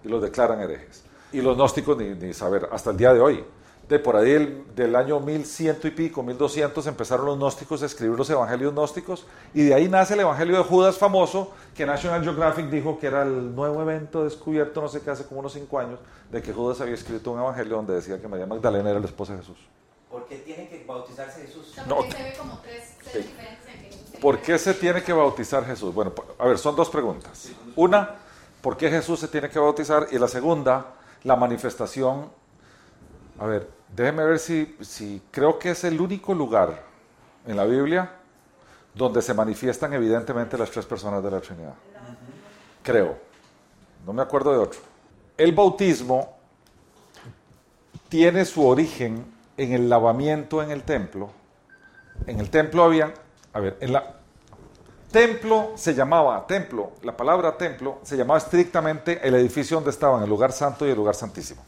Y 0.03 0.07
los 0.07 0.21
declaran 0.21 0.59
herejes. 0.59 1.03
Y 1.31 1.41
los 1.41 1.55
gnósticos, 1.55 1.97
ni, 1.97 2.33
saber, 2.33 2.69
hasta 2.71 2.91
el 2.91 2.97
día 2.97 3.13
de 3.13 3.19
hoy. 3.19 3.43
De 3.87 3.99
por 3.99 4.15
ahí 4.15 4.63
del, 4.75 4.95
año 4.95 5.19
1100 5.19 5.77
y 5.83 5.89
pico, 5.91 6.23
1200, 6.23 6.87
empezaron 6.87 7.25
los 7.25 7.37
gnósticos 7.37 7.83
a 7.83 7.85
escribir 7.85 8.17
los 8.17 8.29
evangelios 8.29 8.73
gnósticos. 8.73 9.25
Y 9.53 9.63
de 9.63 9.73
ahí 9.73 9.87
nace 9.87 10.15
el 10.15 10.21
evangelio 10.21 10.57
de 10.57 10.63
Judas 10.63 10.97
famoso, 10.97 11.51
que 11.75 11.85
National 11.85 12.23
Geographic 12.23 12.67
dijo 12.69 12.99
que 12.99 13.07
era 13.07 13.23
el 13.23 13.55
nuevo 13.55 13.81
evento 13.81 14.23
descubierto, 14.23 14.81
no 14.81 14.87
sé 14.87 15.01
qué, 15.01 15.11
hace 15.11 15.25
como 15.25 15.39
unos 15.39 15.53
cinco 15.53 15.79
años, 15.79 15.99
de 16.31 16.41
que 16.41 16.51
Judas 16.51 16.81
había 16.81 16.95
escrito 16.95 17.31
un 17.31 17.39
evangelio 17.39 17.75
donde 17.75 17.93
decía 17.93 18.19
que 18.19 18.27
María 18.27 18.47
Magdalena 18.47 18.89
era 18.89 18.99
la 18.99 19.05
esposa 19.05 19.33
de 19.33 19.39
Jesús. 19.39 19.57
¿Por 20.15 20.27
qué 20.27 20.37
tiene 20.37 20.69
que 20.69 20.81
bautizarse 20.87 21.41
Jesús? 21.41 21.75
No. 21.89 22.03
se 22.03 22.23
ve 22.23 22.33
como 22.37 22.57
tres, 22.59 22.95
¿Por 24.21 24.39
qué 24.39 24.57
se 24.57 24.73
tiene 24.73 25.03
que 25.03 25.11
bautizar 25.11 25.65
Jesús? 25.65 25.93
Bueno, 25.93 26.13
a 26.39 26.47
ver, 26.47 26.57
son 26.57 26.73
dos 26.73 26.89
preguntas. 26.89 27.49
Una, 27.75 28.15
¿por 28.61 28.77
qué 28.77 28.89
Jesús 28.89 29.19
se 29.19 29.27
tiene 29.27 29.49
que 29.49 29.59
bautizar? 29.59 30.07
Y 30.11 30.17
la 30.17 30.29
segunda, 30.29 30.93
la 31.25 31.35
manifestación. 31.35 32.31
A 33.37 33.45
ver, 33.45 33.69
déjeme 33.93 34.23
ver 34.23 34.39
si, 34.39 34.77
si 34.79 35.21
creo 35.31 35.59
que 35.59 35.71
es 35.71 35.83
el 35.83 35.99
único 35.99 36.33
lugar 36.33 36.81
en 37.45 37.57
la 37.57 37.65
Biblia 37.65 38.09
donde 38.93 39.21
se 39.21 39.33
manifiestan 39.33 39.91
evidentemente 39.95 40.57
las 40.57 40.71
tres 40.71 40.85
personas 40.85 41.21
de 41.21 41.31
la 41.31 41.41
Trinidad. 41.41 41.73
Creo. 42.81 43.17
No 44.05 44.13
me 44.13 44.21
acuerdo 44.21 44.53
de 44.53 44.59
otro. 44.59 44.79
El 45.37 45.51
bautismo 45.51 46.37
tiene 48.07 48.45
su 48.45 48.65
origen 48.65 49.34
en 49.57 49.73
el 49.73 49.89
lavamiento 49.89 50.61
en 50.61 50.71
el 50.71 50.83
templo, 50.83 51.31
en 52.27 52.39
el 52.39 52.49
templo 52.49 52.83
había, 52.83 53.13
a 53.53 53.59
ver, 53.59 53.77
en 53.79 53.93
la 53.93 54.15
templo 55.11 55.71
se 55.75 55.93
llamaba 55.93 56.45
templo, 56.45 56.91
la 57.03 57.15
palabra 57.15 57.55
templo 57.57 57.99
se 58.03 58.17
llamaba 58.17 58.37
estrictamente 58.37 59.25
el 59.25 59.33
edificio 59.35 59.77
donde 59.77 59.91
estaban 59.91 60.21
el 60.21 60.29
lugar 60.29 60.51
santo 60.51 60.85
y 60.85 60.89
el 60.89 60.95
lugar 60.97 61.15
santísimo. 61.15 61.63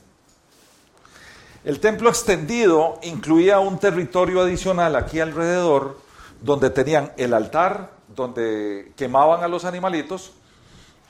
El 1.63 1.79
templo 1.79 2.09
extendido 2.09 2.99
incluía 3.03 3.59
un 3.59 3.79
territorio 3.79 4.41
adicional 4.41 4.95
aquí 4.97 5.19
alrededor 5.21 5.97
donde 6.41 6.69
tenían 6.69 7.13
el 7.17 7.33
altar, 7.33 7.91
donde 8.13 8.91
quemaban 8.95 9.43
a 9.43 9.47
los 9.47 9.65
animalitos 9.65 10.33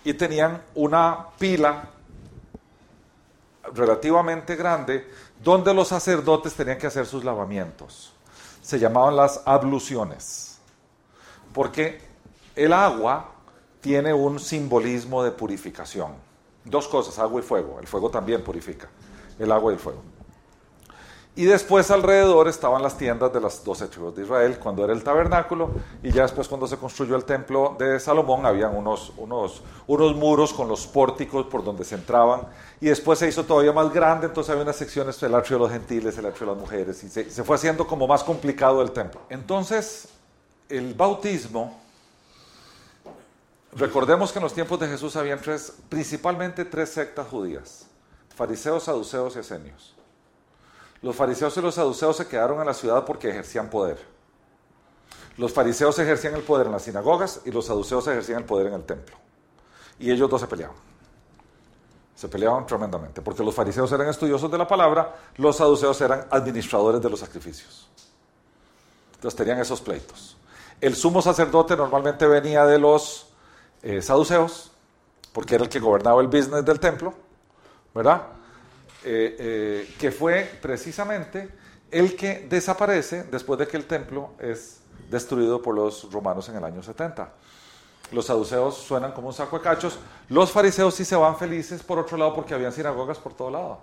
y 0.03 0.13
tenían 0.13 0.61
una 0.75 1.29
pila 1.39 1.89
relativamente 3.73 4.55
grande 4.55 5.07
donde 5.43 5.73
los 5.73 5.89
sacerdotes 5.89 6.53
tenían 6.53 6.77
que 6.77 6.87
hacer 6.87 7.05
sus 7.05 7.23
lavamientos. 7.23 8.13
Se 8.61 8.79
llamaban 8.79 9.15
las 9.15 9.41
abluciones, 9.45 10.59
porque 11.53 12.01
el 12.55 12.73
agua 12.73 13.31
tiene 13.81 14.13
un 14.13 14.39
simbolismo 14.39 15.23
de 15.23 15.31
purificación. 15.31 16.13
Dos 16.65 16.87
cosas, 16.87 17.17
agua 17.19 17.39
y 17.39 17.43
fuego. 17.43 17.79
El 17.79 17.87
fuego 17.87 18.09
también 18.09 18.43
purifica, 18.43 18.89
el 19.39 19.51
agua 19.51 19.71
y 19.71 19.75
el 19.75 19.79
fuego. 19.79 20.01
Y 21.37 21.45
después 21.45 21.91
alrededor 21.91 22.47
estaban 22.47 22.81
las 22.81 22.97
tiendas 22.97 23.31
de 23.31 23.39
las 23.39 23.63
doce 23.63 23.87
tribus 23.87 24.15
de 24.15 24.23
Israel, 24.23 24.57
cuando 24.57 24.83
era 24.83 24.91
el 24.91 25.03
tabernáculo, 25.03 25.69
y 26.01 26.11
ya 26.11 26.23
después 26.23 26.47
cuando 26.47 26.65
se 26.65 26.77
construyó 26.77 27.15
el 27.15 27.25
templo 27.25 27.75
de 27.77 27.99
Salomón, 27.99 28.47
habían 28.47 28.75
unos, 28.75 29.13
unos, 29.17 29.61
unos 29.85 30.15
muros 30.15 30.51
con 30.51 30.67
los 30.67 30.87
pórticos 30.87 31.45
por 31.45 31.63
donde 31.63 31.85
se 31.85 31.93
entraban, 31.93 32.41
y 32.81 32.87
después 32.87 33.19
se 33.19 33.27
hizo 33.27 33.43
todavía 33.43 33.71
más 33.71 33.93
grande, 33.93 34.25
entonces 34.25 34.49
había 34.49 34.63
unas 34.63 34.77
secciones, 34.77 35.21
el 35.21 35.35
atrio 35.35 35.59
de 35.59 35.63
los 35.65 35.71
gentiles, 35.71 36.17
el 36.17 36.25
atrio 36.25 36.47
de 36.47 36.53
las 36.53 36.59
mujeres, 36.59 37.03
y 37.03 37.09
se, 37.09 37.43
fue 37.43 37.55
haciendo 37.55 37.85
como 37.85 38.07
más 38.07 38.23
complicado 38.23 38.81
el 38.81 38.89
templo. 38.89 39.21
Entonces, 39.29 40.09
el 40.69 40.95
bautismo, 40.95 41.79
recordemos 43.73 44.31
que 44.31 44.39
en 44.39 44.43
los 44.43 44.53
tiempos 44.53 44.79
de 44.79 44.87
Jesús 44.87 45.15
habían 45.15 45.39
tres, 45.39 45.71
principalmente 45.87 46.65
tres 46.65 46.89
sectas 46.89 47.27
judías, 47.27 47.85
fariseos, 48.35 48.85
saduceos 48.85 49.35
y 49.35 49.39
esenios. 49.39 49.96
Los 51.01 51.15
fariseos 51.15 51.55
y 51.57 51.61
los 51.61 51.75
saduceos 51.75 52.17
se 52.17 52.27
quedaron 52.27 52.59
en 52.59 52.65
la 52.65 52.73
ciudad 52.73 53.05
porque 53.05 53.29
ejercían 53.29 53.69
poder. 53.69 53.97
Los 55.37 55.53
fariseos 55.53 55.97
ejercían 55.99 56.33
el 56.33 56.41
poder 56.41 56.65
en 56.65 56.73
las 56.73 56.83
sinagogas 56.83 57.41
y 57.45 57.51
los 57.51 57.65
saduceos 57.65 58.07
ejercían 58.07 58.39
el 58.39 58.45
poder 58.45 58.67
en 58.67 58.73
el 58.73 58.83
templo. 58.83 59.15
Y 59.99 60.11
ellos 60.11 60.29
dos 60.29 60.41
se 60.41 60.47
peleaban. 60.47 60.75
Se 62.15 62.27
peleaban 62.27 62.65
tremendamente, 62.65 63.21
porque 63.21 63.43
los 63.43 63.53
fariseos 63.53 63.91
eran 63.91 64.07
estudiosos 64.07 64.49
de 64.49 64.57
la 64.57 64.67
palabra, 64.67 65.15
los 65.37 65.57
saduceos 65.57 66.01
eran 66.01 66.25
administradores 66.31 66.99
de 66.99 67.09
los 67.11 67.19
sacrificios. 67.19 67.87
Entonces 69.13 69.37
tenían 69.37 69.59
esos 69.59 69.81
pleitos. 69.81 70.35
El 70.81 70.95
sumo 70.95 71.21
sacerdote 71.21 71.77
normalmente 71.77 72.25
venía 72.25 72.65
de 72.65 72.79
los 72.79 73.27
eh, 73.83 74.01
saduceos, 74.01 74.71
porque 75.31 75.55
era 75.55 75.63
el 75.63 75.69
que 75.69 75.79
gobernaba 75.79 76.19
el 76.21 76.27
business 76.27 76.65
del 76.65 76.79
templo, 76.79 77.13
¿verdad? 77.93 78.23
Eh, 79.03 79.35
eh, 79.39 79.95
que 79.99 80.11
fue 80.11 80.49
precisamente 80.61 81.49
el 81.91 82.15
que 82.15 82.47
desaparece 82.49 83.23
después 83.23 83.59
de 83.59 83.67
que 83.67 83.77
el 83.77 83.85
templo 83.85 84.31
es 84.39 84.79
destruido 85.09 85.61
por 85.61 85.75
los 85.75 86.11
romanos 86.11 86.49
en 86.49 86.55
el 86.55 86.63
año 86.63 86.81
70. 86.81 87.29
Los 88.11 88.25
saduceos 88.25 88.75
suenan 88.75 89.11
como 89.11 89.27
un 89.27 89.33
saco 89.33 89.57
de 89.57 89.63
cachos, 89.63 89.99
los 90.29 90.51
fariseos 90.51 90.95
sí 90.95 91.05
se 91.05 91.15
van 91.15 91.37
felices 91.37 91.83
por 91.83 91.99
otro 91.99 92.17
lado 92.17 92.33
porque 92.33 92.53
habían 92.53 92.71
sinagogas 92.71 93.17
por 93.19 93.33
todo 93.33 93.51
lado. 93.51 93.81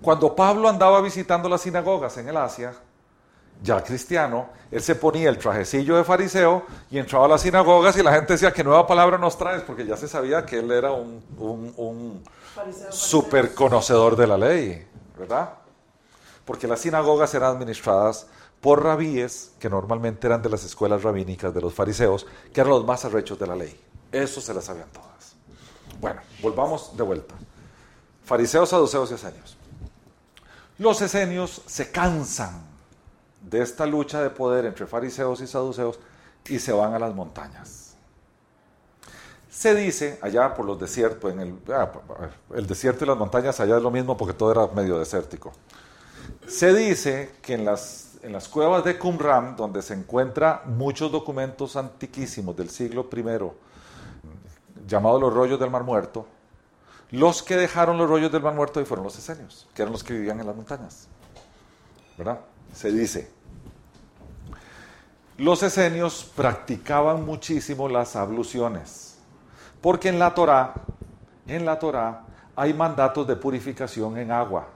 Cuando 0.00 0.34
Pablo 0.34 0.68
andaba 0.68 1.00
visitando 1.00 1.48
las 1.48 1.62
sinagogas 1.62 2.16
en 2.18 2.28
el 2.28 2.36
Asia, 2.36 2.74
ya 3.62 3.82
cristiano, 3.82 4.48
él 4.70 4.82
se 4.82 4.94
ponía 4.94 5.28
el 5.28 5.38
trajecillo 5.38 5.96
de 5.96 6.04
fariseo 6.04 6.64
y 6.90 6.98
entraba 6.98 7.26
a 7.26 7.28
las 7.28 7.40
sinagogas 7.40 7.96
y 7.96 8.02
la 8.02 8.12
gente 8.12 8.34
decía, 8.34 8.52
¿qué 8.52 8.62
nueva 8.62 8.86
palabra 8.86 9.16
nos 9.16 9.38
traes? 9.38 9.62
Porque 9.62 9.86
ya 9.86 9.96
se 9.96 10.08
sabía 10.08 10.44
que 10.44 10.58
él 10.58 10.70
era 10.70 10.92
un, 10.92 11.22
un, 11.38 12.22
super 12.90 13.54
conocedor 13.54 14.16
de 14.16 14.26
la 14.26 14.38
ley, 14.38 14.86
¿verdad? 15.18 15.54
Porque 16.44 16.66
las 16.66 16.80
sinagogas 16.80 17.34
eran 17.34 17.56
administradas 17.56 18.26
por 18.60 18.82
rabíes, 18.82 19.52
que 19.58 19.68
normalmente 19.68 20.26
eran 20.26 20.42
de 20.42 20.48
las 20.48 20.64
escuelas 20.64 21.02
rabínicas 21.02 21.52
de 21.54 21.60
los 21.60 21.74
fariseos, 21.74 22.26
que 22.52 22.60
eran 22.60 22.70
los 22.70 22.84
más 22.84 23.04
arrechos 23.04 23.38
de 23.38 23.46
la 23.46 23.56
ley. 23.56 23.78
Eso 24.10 24.40
se 24.40 24.54
las 24.54 24.64
sabían 24.64 24.88
todas. 24.92 25.36
Bueno, 26.00 26.20
volvamos 26.42 26.96
de 26.96 27.02
vuelta. 27.02 27.34
Fariseos, 28.24 28.70
saduceos 28.70 29.10
y 29.10 29.14
esenios. 29.14 29.56
Los 30.78 31.00
esenios 31.00 31.62
se 31.66 31.90
cansan 31.90 32.66
de 33.40 33.62
esta 33.62 33.86
lucha 33.86 34.20
de 34.20 34.30
poder 34.30 34.66
entre 34.66 34.86
fariseos 34.86 35.40
y 35.40 35.46
saduceos 35.46 35.98
y 36.48 36.58
se 36.58 36.72
van 36.72 36.94
a 36.94 36.98
las 36.98 37.14
montañas. 37.14 37.75
Se 39.56 39.74
dice, 39.74 40.18
allá 40.20 40.52
por 40.52 40.66
los 40.66 40.78
desiertos, 40.78 41.32
en 41.32 41.40
el, 41.40 41.58
ah, 41.72 41.90
el 42.54 42.66
desierto 42.66 43.06
y 43.06 43.08
las 43.08 43.16
montañas 43.16 43.58
allá 43.58 43.78
es 43.78 43.82
lo 43.82 43.90
mismo 43.90 44.14
porque 44.14 44.34
todo 44.34 44.52
era 44.52 44.66
medio 44.66 44.98
desértico. 44.98 45.50
Se 46.46 46.74
dice 46.74 47.36
que 47.40 47.54
en 47.54 47.64
las, 47.64 48.18
en 48.22 48.34
las 48.34 48.48
cuevas 48.48 48.84
de 48.84 48.98
Qumran, 48.98 49.56
donde 49.56 49.80
se 49.80 49.94
encuentran 49.94 50.60
muchos 50.76 51.10
documentos 51.10 51.74
antiquísimos 51.76 52.54
del 52.54 52.68
siglo 52.68 53.08
I, 53.10 54.86
llamados 54.86 55.22
los 55.22 55.32
rollos 55.32 55.58
del 55.58 55.70
Mar 55.70 55.84
Muerto, 55.84 56.26
los 57.12 57.42
que 57.42 57.56
dejaron 57.56 57.96
los 57.96 58.10
rollos 58.10 58.30
del 58.30 58.42
Mar 58.42 58.52
Muerto 58.52 58.78
ahí 58.78 58.84
fueron 58.84 59.04
los 59.04 59.16
esenios, 59.16 59.66
que 59.74 59.80
eran 59.80 59.92
los 59.92 60.04
que 60.04 60.12
vivían 60.12 60.38
en 60.38 60.46
las 60.48 60.54
montañas. 60.54 61.08
¿Verdad? 62.18 62.40
Se 62.74 62.92
dice. 62.92 63.30
Los 65.38 65.62
esenios 65.62 66.30
practicaban 66.36 67.24
muchísimo 67.24 67.88
las 67.88 68.16
abluciones, 68.16 69.05
porque 69.80 70.08
en 70.08 70.18
la 70.18 70.34
Torá, 70.34 70.74
en 71.46 71.64
la 71.64 71.78
Torá 71.78 72.24
hay 72.54 72.72
mandatos 72.72 73.26
de 73.26 73.36
purificación 73.36 74.16
en 74.18 74.32
agua. 74.32 74.68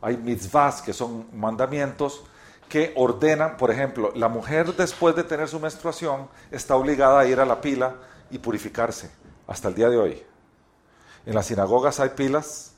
Hay 0.00 0.16
mitzvahs 0.16 0.82
que 0.82 0.92
son 0.92 1.26
mandamientos 1.32 2.24
que 2.68 2.92
ordenan, 2.96 3.56
por 3.56 3.70
ejemplo, 3.70 4.10
la 4.14 4.28
mujer 4.28 4.74
después 4.74 5.14
de 5.14 5.24
tener 5.24 5.48
su 5.48 5.60
menstruación 5.60 6.28
está 6.50 6.76
obligada 6.76 7.20
a 7.20 7.26
ir 7.26 7.38
a 7.38 7.44
la 7.44 7.60
pila 7.60 7.94
y 8.30 8.38
purificarse 8.38 9.10
hasta 9.46 9.68
el 9.68 9.74
día 9.74 9.88
de 9.88 9.96
hoy. 9.96 10.22
En 11.26 11.34
las 11.34 11.46
sinagogas 11.46 12.00
hay 12.00 12.10
pilas 12.10 12.72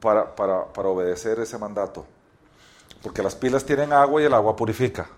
para, 0.00 0.34
para, 0.34 0.88
obedecer 0.88 1.40
ese 1.40 1.58
mandato, 1.58 2.06
porque 3.02 3.22
las 3.22 3.34
pilas 3.34 3.64
tienen 3.64 3.92
agua 3.92 4.22
y 4.22 4.24
el 4.24 4.34
agua 4.34 4.54
purifica, 4.54 5.08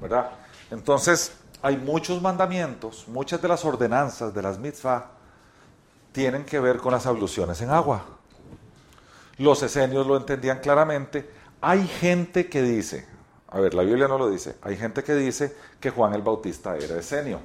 ¿verdad? 0.00 0.30
Entonces, 0.70 1.32
hay 1.62 1.76
muchos 1.76 2.22
mandamientos, 2.22 3.06
muchas 3.08 3.40
de 3.42 3.48
las 3.48 3.64
ordenanzas 3.64 4.32
de 4.34 4.42
las 4.42 4.58
mitzvah 4.58 5.10
tienen 6.12 6.44
que 6.44 6.58
ver 6.58 6.78
con 6.78 6.92
las 6.92 7.06
abluciones 7.06 7.60
en 7.60 7.70
agua. 7.70 8.04
Los 9.38 9.62
esenios 9.62 10.06
lo 10.06 10.16
entendían 10.16 10.60
claramente. 10.60 11.28
Hay 11.60 11.86
gente 11.86 12.48
que 12.48 12.62
dice, 12.62 13.06
a 13.48 13.60
ver, 13.60 13.74
la 13.74 13.82
Biblia 13.82 14.08
no 14.08 14.18
lo 14.18 14.30
dice, 14.30 14.56
hay 14.62 14.76
gente 14.76 15.02
que 15.02 15.14
dice 15.14 15.54
que 15.78 15.90
Juan 15.90 16.14
el 16.14 16.22
Bautista 16.22 16.76
era 16.76 16.98
esenio. 16.98 17.40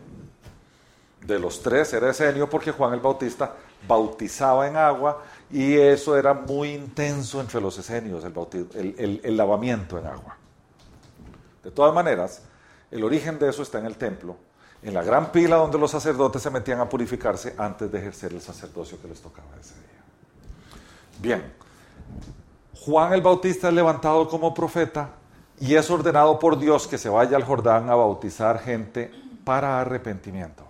De 1.21 1.39
los 1.39 1.61
tres 1.61 1.91
era 1.93 2.09
esenio 2.09 2.49
porque 2.49 2.71
Juan 2.71 2.93
el 2.93 2.99
Bautista 2.99 3.55
bautizaba 3.87 4.67
en 4.67 4.77
agua 4.77 5.23
y 5.51 5.75
eso 5.75 6.17
era 6.17 6.33
muy 6.33 6.73
intenso 6.73 7.39
entre 7.41 7.61
los 7.61 7.77
esenios, 7.77 8.23
el, 8.23 9.21
el, 9.23 9.37
lavamiento 9.37 9.97
en 9.97 10.07
agua. 10.07 10.37
De 11.63 11.71
todas 11.71 11.93
maneras, 11.93 12.41
el 12.95 13.03
origen 13.03 13.37
de 13.37 13.49
eso 13.49 13.61
está 13.61 13.79
en 13.79 13.85
el 13.85 13.97
templo, 13.97 14.37
en 14.81 14.93
la 14.93 15.03
gran 15.03 15.31
pila 15.31 15.57
donde 15.57 15.77
los 15.77 15.91
sacerdotes 15.91 16.41
se 16.41 16.49
metían 16.49 16.79
a 16.79 16.87
purificarse 16.87 17.53
antes 17.57 17.91
de 17.91 17.99
ejercer 17.99 18.31
el 18.31 18.41
sacerdocio 18.41 19.01
que 19.01 19.09
les 19.09 19.19
tocaba 19.19 19.49
ese 19.59 19.73
día. 19.73 20.01
Bien, 21.19 21.53
Juan 22.73 23.11
el 23.13 23.21
Bautista 23.21 23.67
es 23.67 23.73
levantado 23.73 24.29
como 24.29 24.53
profeta 24.53 25.09
y 25.59 25.75
es 25.75 25.89
ordenado 25.91 26.39
por 26.39 26.57
Dios 26.57 26.87
que 26.87 26.97
se 26.97 27.09
vaya 27.09 27.35
al 27.35 27.43
Jordán 27.43 27.89
a 27.89 27.95
bautizar 27.95 28.59
gente 28.59 29.11
para 29.43 29.81
arrepentimiento. 29.81 30.63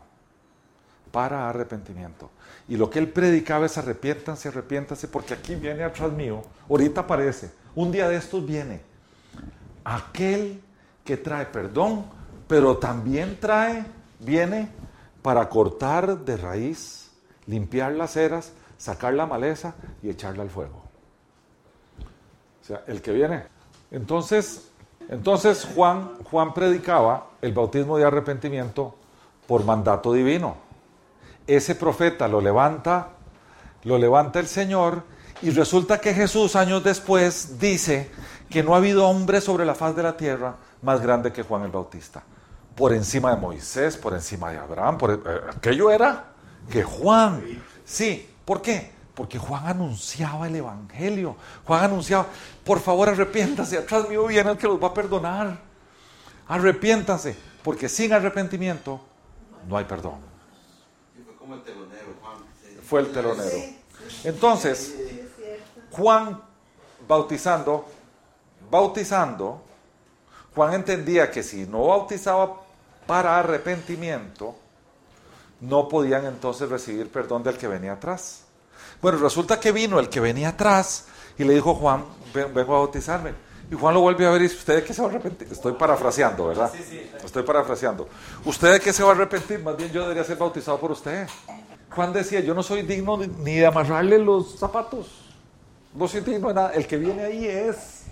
Para 1.11 1.47
arrepentimiento. 1.47 2.31
Y 2.67 2.75
lo 2.75 2.89
que 2.89 2.97
él 2.97 3.09
predicaba 3.09 3.67
es 3.67 3.77
arrepiéntanse, 3.77 4.47
arrepiéntanse, 4.47 5.07
porque 5.07 5.35
aquí 5.35 5.53
viene 5.53 5.83
atrás 5.83 6.11
mío, 6.11 6.41
ahorita 6.67 7.01
aparece, 7.01 7.51
un 7.75 7.91
día 7.91 8.09
de 8.09 8.15
estos 8.15 8.43
viene 8.43 8.81
aquel 9.83 10.63
que 11.05 11.15
trae 11.17 11.45
perdón, 11.45 12.05
pero 12.47 12.77
también 12.77 13.39
trae, 13.39 13.85
viene 14.19 14.69
para 15.21 15.49
cortar 15.49 16.19
de 16.19 16.37
raíz, 16.37 17.11
limpiar 17.47 17.93
las 17.93 18.15
eras, 18.15 18.53
sacar 18.77 19.13
la 19.13 19.25
maleza 19.25 19.75
y 20.01 20.09
echarla 20.09 20.43
al 20.43 20.49
fuego. 20.49 20.83
O 22.61 22.65
sea, 22.65 22.83
el 22.87 23.01
que 23.01 23.11
viene. 23.11 23.43
Entonces, 23.91 24.69
entonces 25.09 25.67
Juan, 25.75 26.17
Juan 26.23 26.53
predicaba 26.53 27.27
el 27.41 27.53
bautismo 27.53 27.97
de 27.97 28.05
arrepentimiento 28.05 28.95
por 29.47 29.63
mandato 29.63 30.13
divino 30.13 30.65
ese 31.47 31.75
profeta 31.75 32.27
lo 32.27 32.41
levanta, 32.41 33.09
lo 33.83 33.97
levanta 33.97 34.39
el 34.39 34.47
Señor 34.47 35.03
y 35.41 35.51
resulta 35.51 35.99
que 35.99 36.13
Jesús 36.13 36.55
años 36.55 36.83
después 36.83 37.59
dice 37.59 38.09
que 38.49 38.63
no 38.63 38.73
ha 38.73 38.77
habido 38.77 39.07
hombre 39.07 39.41
sobre 39.41 39.65
la 39.65 39.75
faz 39.75 39.95
de 39.95 40.03
la 40.03 40.17
tierra 40.17 40.55
más 40.81 41.01
grande 41.01 41.31
que 41.31 41.43
Juan 41.43 41.63
el 41.63 41.71
Bautista. 41.71 42.23
Por 42.75 42.93
encima 42.93 43.33
de 43.33 43.41
Moisés, 43.41 43.97
por 43.97 44.13
encima 44.13 44.51
de 44.51 44.57
Abraham, 44.57 44.97
por, 44.97 45.11
eh, 45.11 45.41
aquello 45.55 45.89
era 45.89 46.25
que 46.69 46.83
Juan, 46.83 47.41
sí, 47.85 48.29
¿por 48.43 48.61
qué? 48.61 48.91
Porque 49.13 49.37
Juan 49.37 49.65
anunciaba 49.65 50.47
el 50.47 50.55
Evangelio. 50.57 51.37
Juan 51.65 51.85
anunciaba, 51.85 52.27
por 52.65 52.79
favor 52.81 53.09
arrepiéntase, 53.09 53.77
atrás 53.77 54.09
mío 54.09 54.27
viene 54.27 54.51
el 54.51 54.57
que 54.57 54.67
los 54.67 54.81
va 54.81 54.87
a 54.87 54.93
perdonar. 54.93 55.57
Arrepiéntanse, 56.47 57.35
porque 57.63 57.87
sin 57.87 58.11
arrepentimiento 58.13 58.99
no 59.67 59.77
hay 59.77 59.85
perdón 59.85 60.35
el 61.53 61.61
telonero, 61.61 62.15
Juan. 62.21 62.37
Fue 62.83 63.01
el 63.01 63.11
telonero. 63.11 63.57
Entonces, 64.23 64.95
Juan 65.91 66.41
bautizando, 67.07 67.85
bautizando, 68.69 69.61
Juan 70.55 70.73
entendía 70.73 71.29
que 71.29 71.43
si 71.43 71.65
no 71.65 71.87
bautizaba 71.87 72.61
para 73.05 73.39
arrepentimiento, 73.39 74.55
no 75.61 75.87
podían 75.87 76.25
entonces 76.25 76.69
recibir 76.69 77.09
perdón 77.09 77.43
del 77.43 77.57
que 77.57 77.67
venía 77.67 77.93
atrás. 77.93 78.43
Bueno, 79.01 79.17
resulta 79.17 79.59
que 79.59 79.71
vino 79.71 79.99
el 79.99 80.09
que 80.09 80.19
venía 80.19 80.49
atrás 80.49 81.05
y 81.37 81.43
le 81.43 81.53
dijo, 81.53 81.75
Juan, 81.75 82.05
vengo 82.33 82.75
a 82.75 82.79
bautizarme. 82.79 83.33
Y 83.71 83.75
Juan 83.75 83.95
lo 83.95 84.01
vuelve 84.01 84.27
a 84.27 84.29
ver 84.29 84.41
y 84.41 84.43
dice, 84.43 84.57
¿usted 84.57 84.75
de 84.75 84.83
qué 84.83 84.93
se 84.93 85.01
va 85.01 85.07
a 85.07 85.11
arrepentir? 85.11 85.47
Estoy 85.51 85.73
parafraseando, 85.73 86.47
¿verdad? 86.47 86.71
Sí, 86.71 86.83
sí. 86.87 87.11
Estoy 87.23 87.43
parafraseando. 87.43 88.07
¿Usted 88.45 88.73
de 88.73 88.79
qué 88.79 88.93
se 88.93 89.01
va 89.01 89.09
a 89.09 89.11
arrepentir? 89.13 89.59
Más 89.59 89.75
bien 89.75 89.91
yo 89.91 90.01
debería 90.01 90.23
ser 90.23 90.37
bautizado 90.37 90.79
por 90.79 90.91
usted. 90.91 91.27
Juan 91.89 92.13
decía, 92.13 92.41
yo 92.41 92.53
no 92.53 92.61
soy 92.61 92.83
digno 92.83 93.17
ni 93.17 93.55
de 93.55 93.65
amarrarle 93.65 94.19
los 94.19 94.59
zapatos. 94.59 95.07
No 95.93 96.07
soy 96.07 96.21
digno 96.21 96.49
de 96.49 96.53
nada. 96.53 96.73
El 96.73 96.85
que 96.85 96.97
viene 96.97 97.23
ahí 97.23 97.47
es. 97.47 98.03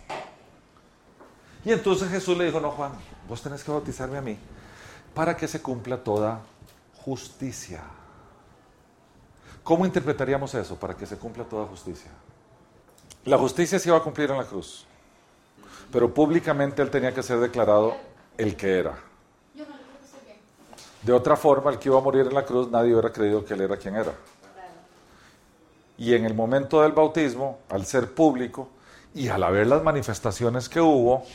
Y 1.63 1.71
entonces 1.71 2.09
Jesús 2.09 2.35
le 2.35 2.45
dijo, 2.45 2.59
no, 2.59 2.71
Juan, 2.71 2.93
vos 3.27 3.41
tenés 3.41 3.63
que 3.63 3.71
bautizarme 3.71 4.17
a 4.17 4.21
mí 4.21 4.37
para 5.14 5.36
que 5.38 5.47
se 5.47 5.61
cumpla 5.61 5.97
toda 5.97 6.41
justicia. 7.03 7.82
¿Cómo 9.64 9.86
interpretaríamos 9.86 10.53
eso 10.55 10.76
para 10.76 10.95
que 10.95 11.05
se 11.05 11.18
cumpla 11.18 11.43
toda 11.43 11.66
justicia? 11.66 12.11
La 13.26 13.38
justicia 13.38 13.80
se 13.80 13.89
iba 13.89 13.97
a 13.97 14.03
cumplir 14.03 14.30
en 14.32 14.38
la 14.38 14.45
cruz 14.45 14.86
pero 15.93 16.11
públicamente 16.11 16.82
él 16.82 16.89
tenía 16.89 17.14
que 17.14 17.22
ser 17.22 17.39
declarado 17.39 17.95
el 18.36 18.55
que 18.55 18.80
era. 18.80 18.97
De 21.03 21.14
otra 21.14 21.36
forma, 21.36 21.70
el 21.70 21.78
que 21.78 21.89
iba 21.89 21.99
a 21.99 22.01
morir 22.01 22.26
en 22.26 22.34
la 22.34 22.43
cruz, 22.43 22.72
nadie 22.72 22.93
hubiera 22.93 23.11
creído 23.11 23.45
que 23.45 23.53
él 23.53 23.61
era 23.61 23.78
quien 23.78 23.95
era. 23.95 24.11
Y 25.99 26.16
en 26.16 26.26
el 26.26 26.34
momento 26.34 26.82
del 26.82 26.93
bautismo, 26.93 27.59
al 27.70 27.86
ser 27.86 28.11
público 28.11 28.70
y 29.14 29.28
al 29.28 29.43
haber 29.43 29.68
las 29.68 29.84
manifestaciones 29.84 30.68
que 30.68 30.82
hubo, 30.82 31.26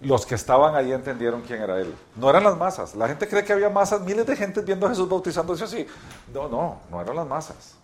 los 0.00 0.26
que 0.26 0.34
estaban 0.34 0.74
ahí 0.74 0.92
entendieron 0.92 1.42
quién 1.42 1.62
era 1.62 1.78
él. 1.78 1.94
No 2.16 2.28
eran 2.28 2.44
las 2.44 2.56
masas. 2.56 2.94
La 2.94 3.08
gente 3.08 3.26
cree 3.26 3.44
que 3.44 3.52
había 3.52 3.70
masas, 3.70 4.00
miles 4.02 4.26
de 4.26 4.36
gente 4.36 4.60
viendo 4.60 4.86
a 4.86 4.90
Jesús 4.90 5.08
bautizándose 5.08 5.64
así. 5.64 5.86
No, 6.32 6.48
no, 6.48 6.80
no 6.90 7.00
eran 7.00 7.16
las 7.16 7.26
masas. 7.26 7.74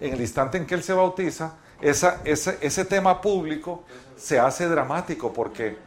En 0.00 0.14
el 0.14 0.20
instante 0.20 0.58
en 0.58 0.66
que 0.66 0.74
él 0.74 0.82
se 0.82 0.92
bautiza, 0.92 1.54
ese, 1.80 2.10
ese 2.24 2.84
tema 2.84 3.20
público 3.20 3.84
se 4.16 4.38
hace 4.38 4.68
dramático 4.68 5.32
porque 5.32 5.78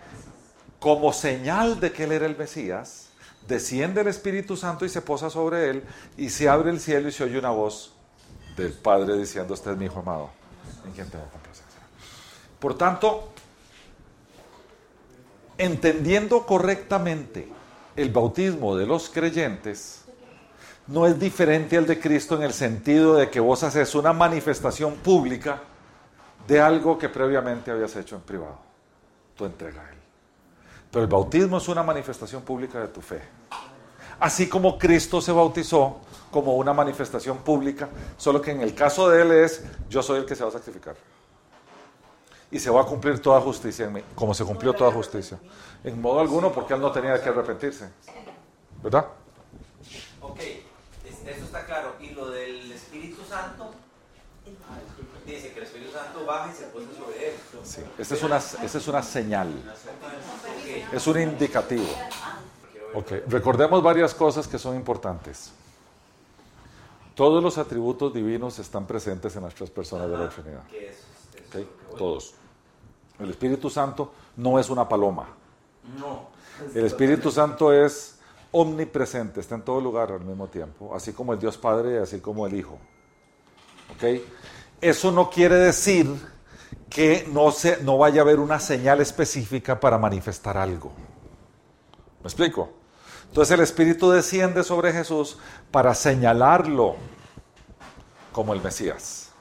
como 0.79 1.13
señal 1.13 1.79
de 1.79 1.91
que 1.91 2.05
él 2.05 2.11
era 2.11 2.25
el 2.25 2.38
Mesías, 2.38 3.09
desciende 3.47 4.01
el 4.01 4.07
Espíritu 4.07 4.55
Santo 4.55 4.86
y 4.86 4.89
se 4.89 5.01
posa 5.01 5.29
sobre 5.29 5.69
él 5.69 5.84
y 6.17 6.29
se 6.29 6.47
abre 6.47 6.71
el 6.71 6.79
cielo 6.79 7.09
y 7.09 7.11
se 7.11 7.23
oye 7.23 7.38
una 7.38 7.51
voz 7.51 7.93
del 8.55 8.73
Padre 8.73 9.17
diciendo, 9.17 9.53
este 9.53 9.71
es 9.71 9.77
mi 9.77 9.86
Hijo 9.86 9.99
amado, 9.99 10.29
en 10.86 10.91
quien 10.93 11.09
tengo. 11.09 11.25
Por 12.59 12.77
tanto, 12.77 13.32
entendiendo 15.64 16.45
correctamente 16.45 17.47
el 17.95 18.09
bautismo 18.09 18.76
de 18.76 18.86
los 18.86 19.09
creyentes, 19.09 20.03
no 20.88 21.05
es 21.07 21.20
diferente 21.20 21.78
al 21.78 21.86
de 21.86 21.99
Cristo 21.99 22.36
en 22.36 22.43
el 22.43 22.53
sentido 22.53 23.16
de 23.16 23.30
que 23.30 23.39
vos 23.39 23.64
haces 23.64 23.95
una 23.95 24.14
manifestación 24.14 24.95
pública 24.95 25.61
de 26.47 26.59
algo 26.59 26.97
que 26.97 27.09
previamente 27.09 27.72
habías 27.72 27.95
hecho 27.95 28.16
en 28.16 28.22
privado, 28.22 28.57
tu 29.36 29.45
entrega 29.45 29.82
a 29.82 29.89
Él. 29.89 29.97
Pero 30.91 31.03
el 31.03 31.09
bautismo 31.09 31.57
es 31.57 31.68
una 31.68 31.84
manifestación 31.84 32.43
pública 32.43 32.80
de 32.80 32.88
tu 32.89 33.01
fe. 33.01 33.22
Así 34.20 34.47
como 34.47 34.78
Cristo 34.78 35.22
se 35.22 35.32
bautizó 35.32 36.01
como 36.30 36.55
una 36.55 36.74
manifestación 36.74 37.38
pública, 37.39 37.89
solo 38.18 38.41
que 38.41 38.51
en 38.51 38.61
el 38.61 38.76
caso 38.76 39.09
de 39.09 39.22
Él 39.22 39.32
es, 39.32 39.64
yo 39.89 40.03
soy 40.03 40.20
el 40.20 40.26
que 40.26 40.36
se 40.36 40.43
va 40.43 40.49
a 40.49 40.53
sacrificar. 40.53 40.95
Y 42.54 42.60
se 42.60 42.70
va 42.70 42.82
a 42.82 42.86
cumplir 42.86 43.20
toda 43.20 43.41
justicia 43.41 43.86
en 43.86 43.93
mí, 43.93 44.04
como 44.16 44.34
se 44.34 44.45
cumplió 44.45 44.74
toda 44.74 44.91
justicia. 44.91 45.39
En 45.84 45.99
modo 45.99 46.20
alguno, 46.20 46.51
porque 46.51 46.74
Él 46.74 46.82
no 46.82 46.91
tenía 46.91 47.22
que 47.22 47.30
arrepentirse. 47.30 47.89
¿Verdad? 48.82 49.08
Ok, 50.22 50.39
eso 51.26 51.45
está 51.45 51.66
claro. 51.66 51.93
Santo 53.34 53.72
dice 55.26 55.51
que 55.51 55.60
el 55.60 55.66
Espíritu 55.66 55.91
Santo 55.91 56.26
baja 56.26 56.51
y 56.51 56.56
se 56.56 56.66
posa 56.66 56.88
sobre 56.97 57.30
él. 57.30 57.36
Sí. 57.64 57.82
Esa 57.97 58.16
es 58.16 58.24
una, 58.24 58.38
esa 58.38 58.78
es 58.78 58.88
una 58.88 59.01
señal. 59.01 59.49
Es 60.91 61.08
un 61.08 61.20
indicativo. 61.20 61.88
Ok, 62.93 63.12
recordemos 63.28 63.82
varias 63.82 64.14
cosas 64.14 64.47
que 64.47 64.60
son 64.60 64.76
importantes. 64.76 65.51
Todos 67.16 67.41
los 67.41 67.58
atributos 67.58 68.14
divinos 68.14 68.60
están 68.60 68.86
presentes 68.86 69.36
en 69.36 69.43
las 69.43 69.56
tres 69.56 69.70
personas 69.70 70.10
de 70.10 70.18
la 70.18 70.30
Trinidad. 70.30 70.64
Lo. 71.51 71.97
Todos. 71.97 72.34
El 73.20 73.30
Espíritu 73.30 73.70
Santo 73.70 74.14
no 74.38 74.59
es 74.59 74.70
una 74.70 74.88
paloma. 74.88 75.28
No. 75.99 76.28
El 76.74 76.86
Espíritu 76.86 77.32
Santo 77.32 77.72
es 77.72 78.20
omnipresente, 78.51 79.39
está 79.39 79.55
en 79.55 79.64
todo 79.64 79.82
lugar 79.82 80.11
al 80.11 80.22
mismo 80.22 80.47
tiempo, 80.47 80.95
así 80.95 81.14
como 81.14 81.34
el 81.34 81.39
Dios 81.39 81.57
Padre, 81.57 81.99
así 81.99 82.20
como 82.20 82.45
el 82.45 82.53
Hijo. 82.53 82.78
¿Ok? 83.95 84.22
Eso 84.80 85.11
no 85.11 85.30
quiere 85.30 85.55
decir 85.55 86.07
que 86.89 87.28
no, 87.32 87.51
se, 87.51 87.82
no 87.84 87.97
vaya 87.97 88.22
a 88.22 88.24
haber 88.24 88.39
una 88.39 88.59
señal 88.59 89.01
específica 89.01 89.80
para 89.80 89.97
manifestar 89.97 90.57
algo. 90.57 90.91
¿Me 92.22 92.28
explico? 92.28 92.70
Entonces 93.28 93.51
el 93.55 93.61
Espíritu 93.61 94.11
desciende 94.11 94.64
sobre 94.64 94.93
Jesús 94.93 95.38
para 95.72 95.95
señalarlo 95.95 96.95
como 98.32 98.53
el 98.53 98.61
Mesías. 98.61 99.32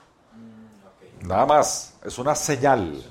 Nada 1.23 1.47
más, 1.47 1.95
es 2.05 2.19
una 2.19 2.35
señal. 2.35 3.03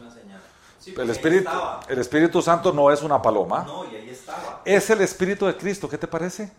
Sí, 0.81 0.95
El 0.97 1.09
Espíritu, 1.11 1.49
el 1.87 1.99
Espíritu 1.99 2.41
Santo 2.41 2.73
no 2.73 2.91
es 2.91 3.03
una 3.03 3.21
paloma. 3.21 3.63
No, 3.65 3.85
y 3.91 3.95
ahí 3.95 4.09
estaba. 4.09 4.61
Es 4.65 4.89
el 4.89 5.01
Espíritu 5.01 5.45
de 5.45 5.55
Cristo, 5.55 5.87
¿qué 5.87 5.97
te 5.97 6.07
parece? 6.07 6.51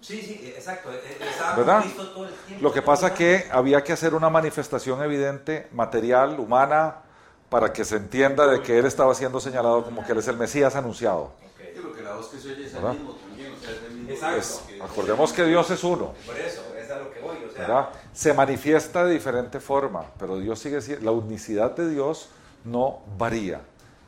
Sí, 0.00 0.18
sí, 0.22 0.52
exacto. 0.56 0.90
eh, 0.90 0.98
eh, 1.04 1.26
Estaba 1.30 1.56
¿Verdad? 1.56 1.80
Cristo 1.82 2.08
todo 2.08 2.24
el 2.26 2.32
tiempo. 2.34 2.62
Lo 2.62 2.72
que 2.72 2.80
pasa 2.80 3.12
que 3.12 3.46
había 3.52 3.84
que 3.84 3.92
hacer 3.92 4.14
una 4.14 4.30
manifestación 4.30 5.02
evidente, 5.02 5.68
material, 5.72 6.40
humana, 6.40 7.02
para 7.50 7.70
que 7.70 7.84
se 7.84 7.96
entienda 7.96 8.46
de 8.46 8.62
que 8.62 8.78
Él 8.78 8.86
estaba 8.86 9.14
siendo 9.14 9.38
señalado 9.40 9.84
como 9.84 10.04
que 10.06 10.12
Él 10.12 10.18
es 10.18 10.28
el 10.28 10.38
Mesías 10.38 10.74
anunciado. 10.74 11.24
Ok. 11.24 11.60
Sí, 11.74 11.80
porque 11.82 12.00
la 12.02 12.14
voz 12.14 12.28
que 12.28 12.38
se 12.38 12.52
oye 12.52 12.66
es 12.66 12.72
el 12.74 12.80
mismo 12.82 13.12
también, 13.16 13.52
o 13.52 13.60
sea, 13.60 13.70
es 13.72 13.82
el 13.82 13.90
mismo 13.92 14.10
Exacto. 14.10 14.66
Que- 14.68 14.82
acordemos 14.82 15.32
que 15.34 15.44
Dios 15.44 15.70
es 15.70 15.84
uno, 15.84 16.14
Por 16.24 16.36
eso, 16.38 16.62
es 16.82 16.90
a 16.90 16.98
lo 16.98 17.12
que 17.12 17.20
voy. 17.20 17.36
O 17.46 17.52
sea, 17.52 17.60
¿verdad? 17.60 17.88
Se 18.14 18.32
manifiesta 18.32 19.04
de 19.04 19.12
diferente 19.12 19.60
forma, 19.60 20.06
pero 20.18 20.38
Dios 20.38 20.58
sigue 20.58 20.80
siendo, 20.80 21.04
la 21.04 21.10
unicidad 21.10 21.72
de 21.72 21.90
Dios 21.90 22.30
no 22.64 23.00
varía, 23.18 23.60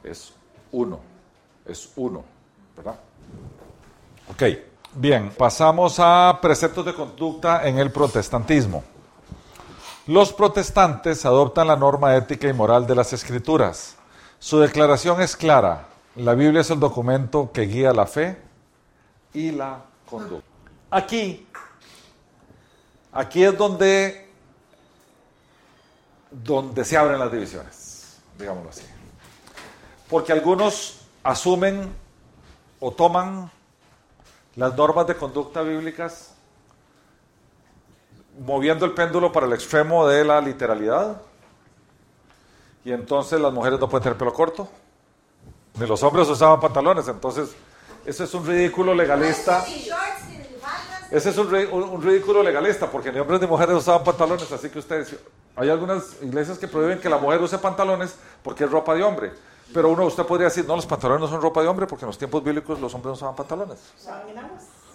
es 0.02 0.32
uno, 0.70 1.00
es 1.66 1.90
uno, 1.96 2.24
¿verdad? 2.76 2.96
Ok, 4.30 4.42
bien, 4.94 5.30
pasamos 5.36 5.96
a 5.98 6.38
preceptos 6.40 6.84
de 6.86 6.94
conducta 6.94 7.66
en 7.66 7.78
el 7.78 7.90
protestantismo. 7.90 8.84
Los 10.06 10.32
protestantes 10.32 11.24
adoptan 11.24 11.68
la 11.68 11.76
norma 11.76 12.16
ética 12.16 12.48
y 12.48 12.52
moral 12.52 12.86
de 12.86 12.94
las 12.94 13.12
escrituras. 13.12 13.96
Su 14.38 14.58
declaración 14.58 15.20
es 15.20 15.36
clara. 15.36 15.86
La 16.16 16.34
Biblia 16.34 16.62
es 16.62 16.70
el 16.70 16.80
documento 16.80 17.52
que 17.52 17.62
guía 17.62 17.92
la 17.92 18.06
fe 18.06 18.36
y 19.32 19.52
la 19.52 19.82
conducta. 20.04 20.44
Aquí, 20.90 21.46
aquí 23.12 23.44
es 23.44 23.56
donde, 23.56 24.28
donde 26.30 26.84
se 26.84 26.96
abren 26.96 27.18
las 27.18 27.32
divisiones, 27.32 27.76
digámoslo 28.38 28.70
así. 28.70 28.84
Porque 30.08 30.32
algunos 30.32 31.00
asumen 31.22 31.94
o 32.80 32.90
toman 32.90 33.50
las 34.56 34.76
normas 34.76 35.06
de 35.06 35.16
conducta 35.16 35.62
bíblicas 35.62 36.32
moviendo 38.38 38.84
el 38.84 38.92
péndulo 38.92 39.30
para 39.32 39.46
el 39.46 39.52
extremo 39.52 40.06
de 40.06 40.24
la 40.24 40.40
literalidad. 40.40 41.20
Y 42.84 42.92
entonces 42.92 43.40
las 43.40 43.52
mujeres 43.52 43.78
no 43.78 43.88
pueden 43.88 44.02
tener 44.02 44.18
pelo 44.18 44.32
corto, 44.32 44.68
ni 45.78 45.86
los 45.86 46.02
hombres 46.02 46.28
usaban 46.28 46.60
pantalones. 46.60 47.06
Entonces, 47.06 47.50
eso 48.04 48.24
es 48.24 48.34
un 48.34 48.44
ridículo 48.44 48.94
legalista. 48.94 49.64
Ese 51.12 51.30
es 51.30 51.38
un, 51.38 51.54
un- 51.54 51.82
un 51.90 52.02
ridículo 52.02 52.42
legalista, 52.42 52.86
porque 52.90 53.12
ni 53.12 53.18
hombres 53.18 53.40
ni 53.40 53.46
mujeres 53.46 53.76
usaban 53.76 54.02
pantalones. 54.02 54.50
Así 54.50 54.70
que 54.70 54.78
ustedes, 54.78 55.14
hay 55.56 55.68
algunas 55.68 56.22
iglesias 56.22 56.58
que 56.58 56.66
prohíben 56.66 56.98
que 57.00 57.08
la 57.08 57.18
mujer 57.18 57.40
use 57.42 57.58
pantalones 57.58 58.16
porque 58.42 58.64
es 58.64 58.70
ropa 58.70 58.94
de 58.94 59.02
hombre. 59.02 59.32
Pero 59.74 59.88
uno, 59.90 60.04
usted 60.06 60.24
podría 60.24 60.48
decir, 60.48 60.66
no, 60.66 60.74
los 60.76 60.86
pantalones 60.86 61.20
no 61.22 61.28
son 61.28 61.40
ropa 61.42 61.62
de 61.62 61.68
hombre 61.68 61.86
porque 61.86 62.04
en 62.04 62.08
los 62.08 62.18
tiempos 62.18 62.42
bíblicos 62.42 62.80
los 62.80 62.92
hombres 62.94 63.08
no 63.10 63.12
usaban 63.14 63.34
pantalones. 63.36 63.78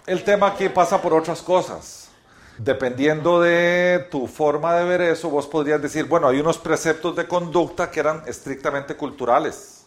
El 0.06 0.24
tema 0.24 0.48
aquí 0.48 0.68
pasa 0.68 1.00
por 1.00 1.14
otras 1.14 1.40
cosas. 1.42 2.08
Dependiendo 2.58 3.40
de 3.40 4.08
tu 4.10 4.26
forma 4.26 4.74
de 4.74 4.84
ver 4.84 5.00
eso, 5.02 5.30
vos 5.30 5.46
podrías 5.46 5.80
decir, 5.80 6.06
bueno, 6.06 6.26
hay 6.26 6.40
unos 6.40 6.58
preceptos 6.58 7.14
de 7.14 7.28
conducta 7.28 7.88
que 7.90 8.00
eran 8.00 8.22
estrictamente 8.26 8.96
culturales 8.96 9.86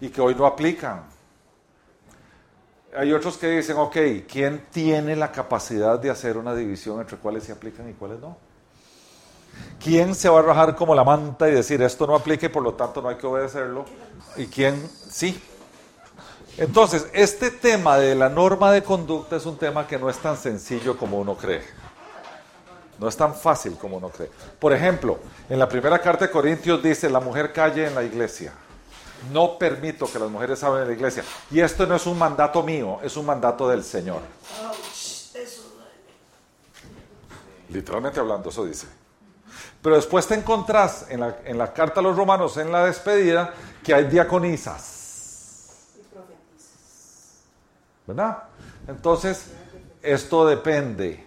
y 0.00 0.08
que 0.08 0.20
hoy 0.22 0.34
no 0.34 0.46
aplican. 0.46 1.04
Hay 2.96 3.12
otros 3.12 3.36
que 3.36 3.48
dicen, 3.48 3.76
ok, 3.76 3.96
¿quién 4.30 4.66
tiene 4.70 5.14
la 5.14 5.30
capacidad 5.30 5.98
de 5.98 6.10
hacer 6.10 6.38
una 6.38 6.54
división 6.54 7.00
entre 7.00 7.18
cuáles 7.18 7.44
se 7.44 7.52
aplican 7.52 7.88
y 7.88 7.92
cuáles 7.92 8.18
no? 8.18 8.36
¿Quién 9.82 10.14
se 10.14 10.28
va 10.28 10.38
a 10.40 10.42
rajar 10.42 10.74
como 10.74 10.94
la 10.94 11.04
manta 11.04 11.48
y 11.48 11.52
decir 11.52 11.82
esto 11.82 12.06
no 12.06 12.14
aplica 12.14 12.46
y 12.46 12.48
por 12.48 12.62
lo 12.62 12.74
tanto 12.74 13.02
no 13.02 13.08
hay 13.08 13.16
que 13.16 13.26
obedecerlo? 13.26 13.84
¿Y 14.36 14.46
quién 14.46 14.88
sí? 15.10 15.40
Entonces, 16.56 17.08
este 17.12 17.50
tema 17.50 17.98
de 17.98 18.14
la 18.14 18.28
norma 18.28 18.72
de 18.72 18.82
conducta 18.82 19.36
es 19.36 19.46
un 19.46 19.58
tema 19.58 19.86
que 19.86 19.98
no 19.98 20.08
es 20.10 20.18
tan 20.18 20.36
sencillo 20.36 20.96
como 20.96 21.18
uno 21.18 21.36
cree. 21.36 21.62
No 22.98 23.06
es 23.06 23.16
tan 23.16 23.34
fácil 23.34 23.76
como 23.76 23.98
uno 23.98 24.08
cree. 24.08 24.30
Por 24.58 24.72
ejemplo, 24.72 25.18
en 25.48 25.58
la 25.58 25.68
primera 25.68 26.00
carta 26.00 26.26
de 26.26 26.32
Corintios 26.32 26.82
dice, 26.82 27.08
la 27.08 27.20
mujer 27.20 27.52
calle 27.52 27.86
en 27.86 27.94
la 27.94 28.02
iglesia. 28.02 28.52
No 29.32 29.58
permito 29.58 30.10
que 30.10 30.18
las 30.18 30.30
mujeres 30.30 30.62
hablen 30.62 30.82
en 30.82 30.88
la 30.88 30.94
iglesia. 30.94 31.24
Y 31.50 31.60
esto 31.60 31.86
no 31.86 31.96
es 31.96 32.06
un 32.06 32.18
mandato 32.18 32.62
mío, 32.62 32.98
es 33.02 33.16
un 33.16 33.26
mandato 33.26 33.68
del 33.68 33.84
Señor. 33.84 34.20
Literalmente 37.68 38.20
hablando, 38.20 38.48
eso 38.48 38.64
dice. 38.64 38.86
Pero 39.82 39.96
después 39.96 40.26
te 40.26 40.34
encontrás 40.34 41.06
en 41.10 41.20
la, 41.20 41.38
en 41.44 41.58
la 41.58 41.72
carta 41.72 42.00
a 42.00 42.02
los 42.02 42.16
romanos, 42.16 42.56
en 42.56 42.72
la 42.72 42.84
despedida, 42.84 43.52
que 43.84 43.94
hay 43.94 44.04
diaconisas. 44.04 44.96
¿Verdad? 48.06 48.44
Entonces, 48.86 49.50
esto 50.02 50.46
depende 50.46 51.26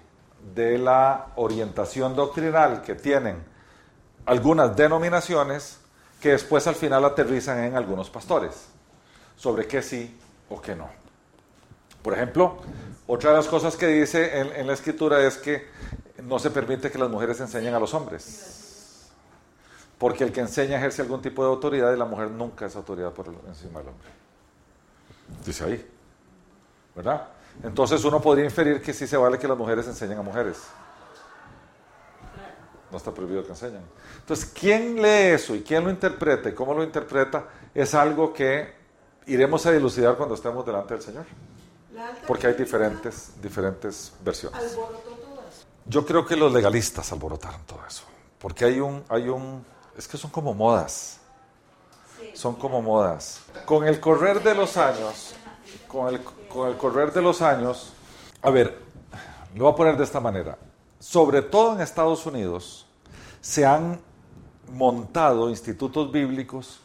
de 0.55 0.77
la 0.77 1.27
orientación 1.35 2.15
doctrinal 2.15 2.81
que 2.81 2.95
tienen 2.95 3.43
algunas 4.25 4.75
denominaciones 4.75 5.80
que 6.21 6.29
después 6.29 6.67
al 6.67 6.75
final 6.75 7.03
aterrizan 7.03 7.63
en 7.63 7.75
algunos 7.75 8.09
pastores 8.09 8.67
sobre 9.35 9.67
qué 9.67 9.81
sí 9.81 10.15
o 10.49 10.61
qué 10.61 10.75
no. 10.75 10.87
Por 12.03 12.13
ejemplo, 12.13 12.57
otra 13.07 13.31
de 13.31 13.37
las 13.37 13.47
cosas 13.47 13.75
que 13.75 13.87
dice 13.87 14.39
en, 14.39 14.67
la 14.67 14.73
escritura 14.73 15.25
es 15.25 15.37
que 15.37 15.67
no 16.23 16.37
se 16.37 16.51
permite 16.51 16.91
que 16.91 16.99
las 16.99 17.09
mujeres 17.09 17.39
enseñen 17.39 17.73
a 17.73 17.79
los 17.79 17.93
hombres. 17.95 19.09
Porque 19.97 20.23
el 20.23 20.31
que 20.31 20.41
enseña 20.41 20.77
ejerce 20.77 21.01
algún 21.01 21.21
tipo 21.21 21.43
de 21.43 21.49
autoridad 21.49 21.93
y 21.93 21.97
la 21.97 22.05
mujer 22.05 22.29
nunca 22.29 22.67
es 22.67 22.75
autoridad 22.75 23.11
por 23.11 23.27
encima 23.47 23.79
del 23.79 23.89
hombre. 23.89 24.09
Dice 25.45 25.63
ahí. 25.63 25.91
¿Verdad? 26.95 27.27
Entonces 27.63 28.03
uno 28.03 28.21
podría 28.21 28.45
inferir 28.45 28.81
que 28.81 28.93
sí 28.93 29.07
se 29.07 29.17
vale 29.17 29.39
que 29.39 29.47
las 29.47 29.57
mujeres 29.57 29.87
enseñen 29.87 30.19
a 30.19 30.21
mujeres. 30.21 30.57
No 32.91 32.97
está 32.97 33.11
prohibido 33.11 33.43
que 33.43 33.49
enseñen. 33.49 33.81
Entonces, 34.21 34.51
¿quién 34.57 35.01
lee 35.01 35.33
eso 35.33 35.55
y 35.55 35.61
quién 35.61 35.83
lo 35.83 35.89
interpreta 35.89 36.49
y 36.49 36.53
cómo 36.53 36.73
lo 36.73 36.83
interpreta? 36.83 37.47
Es 37.73 37.93
algo 37.93 38.33
que 38.33 38.73
iremos 39.25 39.65
a 39.65 39.71
dilucidar 39.71 40.15
cuando 40.15 40.35
estemos 40.35 40.65
delante 40.65 40.93
del 40.93 41.03
Señor. 41.03 41.25
Porque 42.25 42.47
hay 42.47 42.53
diferentes, 42.53 43.33
diferentes 43.41 44.13
versiones. 44.23 44.77
Yo 45.85 46.05
creo 46.05 46.25
que 46.25 46.35
los 46.35 46.53
legalistas 46.53 47.11
alborotaron 47.11 47.61
todo 47.65 47.79
eso. 47.87 48.03
Porque 48.39 48.65
hay 48.65 48.79
un, 48.79 49.03
hay 49.09 49.29
un, 49.29 49.65
es 49.97 50.07
que 50.07 50.17
son 50.17 50.31
como 50.31 50.53
modas. 50.53 51.19
Son 52.33 52.55
como 52.55 52.81
modas. 52.81 53.41
Con 53.65 53.85
el 53.85 53.99
correr 53.99 54.41
de 54.41 54.55
los 54.55 54.77
años, 54.77 55.33
con 55.87 56.13
el, 56.13 56.21
con 56.47 56.69
el 56.69 56.77
correr 56.77 57.11
de 57.11 57.21
los 57.21 57.41
años, 57.41 57.93
a 58.41 58.49
ver, 58.49 58.79
lo 59.55 59.65
voy 59.65 59.73
a 59.73 59.75
poner 59.75 59.97
de 59.97 60.03
esta 60.03 60.19
manera. 60.19 60.57
Sobre 60.99 61.41
todo 61.41 61.73
en 61.75 61.81
Estados 61.81 62.25
Unidos, 62.25 62.87
se 63.41 63.65
han 63.65 63.99
montado 64.71 65.49
institutos 65.49 66.11
bíblicos 66.11 66.79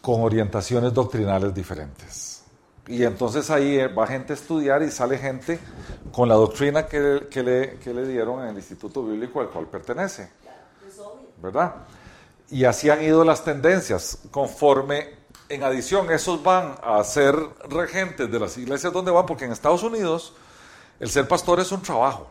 con 0.00 0.22
orientaciones 0.22 0.92
doctrinales 0.92 1.54
diferentes. 1.54 2.42
Y 2.86 3.02
entonces 3.04 3.48
ahí 3.50 3.78
eh, 3.78 3.88
va 3.88 4.06
gente 4.06 4.34
a 4.34 4.36
estudiar 4.36 4.82
y 4.82 4.90
sale 4.90 5.16
gente 5.16 5.58
con 6.12 6.28
la 6.28 6.34
doctrina 6.34 6.86
que, 6.86 7.28
que 7.30 7.42
le, 7.42 7.78
que 7.78 7.94
le 7.94 8.06
dieron 8.06 8.42
en 8.42 8.50
el 8.50 8.56
instituto 8.56 9.04
bíblico 9.04 9.40
al 9.40 9.48
cual 9.48 9.66
pertenece. 9.66 10.30
¿Verdad? 11.42 11.74
Y 12.50 12.64
así 12.64 12.90
han 12.90 13.02
ido 13.02 13.24
las 13.24 13.42
tendencias, 13.42 14.18
conforme, 14.30 15.08
en 15.48 15.62
adición, 15.62 16.10
esos 16.10 16.42
van 16.42 16.76
a 16.82 17.02
ser 17.04 17.34
regentes 17.68 18.30
de 18.30 18.38
las 18.38 18.56
iglesias 18.58 18.92
donde 18.92 19.10
van, 19.10 19.26
porque 19.26 19.46
en 19.46 19.52
Estados 19.52 19.82
Unidos 19.82 20.34
el 21.00 21.10
ser 21.10 21.26
pastor 21.26 21.60
es 21.60 21.72
un 21.72 21.82
trabajo. 21.82 22.30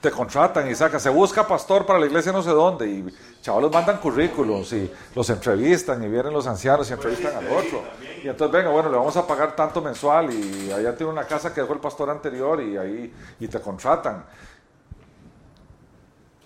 Te 0.00 0.10
contratan 0.10 0.70
y 0.70 0.74
sacan, 0.74 1.00
se 1.00 1.08
busca 1.08 1.46
pastor 1.46 1.84
para 1.84 1.98
la 1.98 2.06
iglesia 2.06 2.30
no 2.30 2.42
sé 2.42 2.50
dónde, 2.50 2.86
y 2.86 3.04
chavalos 3.42 3.72
mandan 3.72 3.98
currículums 3.98 4.72
y 4.72 4.90
los 5.14 5.28
entrevistan 5.30 6.02
y 6.04 6.08
vienen 6.08 6.32
los 6.32 6.46
ancianos 6.46 6.88
y 6.90 6.92
entrevistan 6.92 7.36
al 7.36 7.46
otro. 7.50 7.82
Y 8.22 8.28
entonces, 8.28 8.52
venga, 8.52 8.70
bueno, 8.70 8.90
le 8.90 8.96
vamos 8.96 9.16
a 9.16 9.26
pagar 9.26 9.56
tanto 9.56 9.80
mensual 9.80 10.32
y 10.32 10.70
allá 10.70 10.94
tiene 10.94 11.12
una 11.12 11.24
casa 11.24 11.52
que 11.52 11.60
dejó 11.60 11.72
el 11.72 11.80
pastor 11.80 12.10
anterior 12.10 12.62
y 12.62 12.76
ahí 12.76 13.12
y 13.40 13.48
te 13.48 13.60
contratan. 13.60 14.24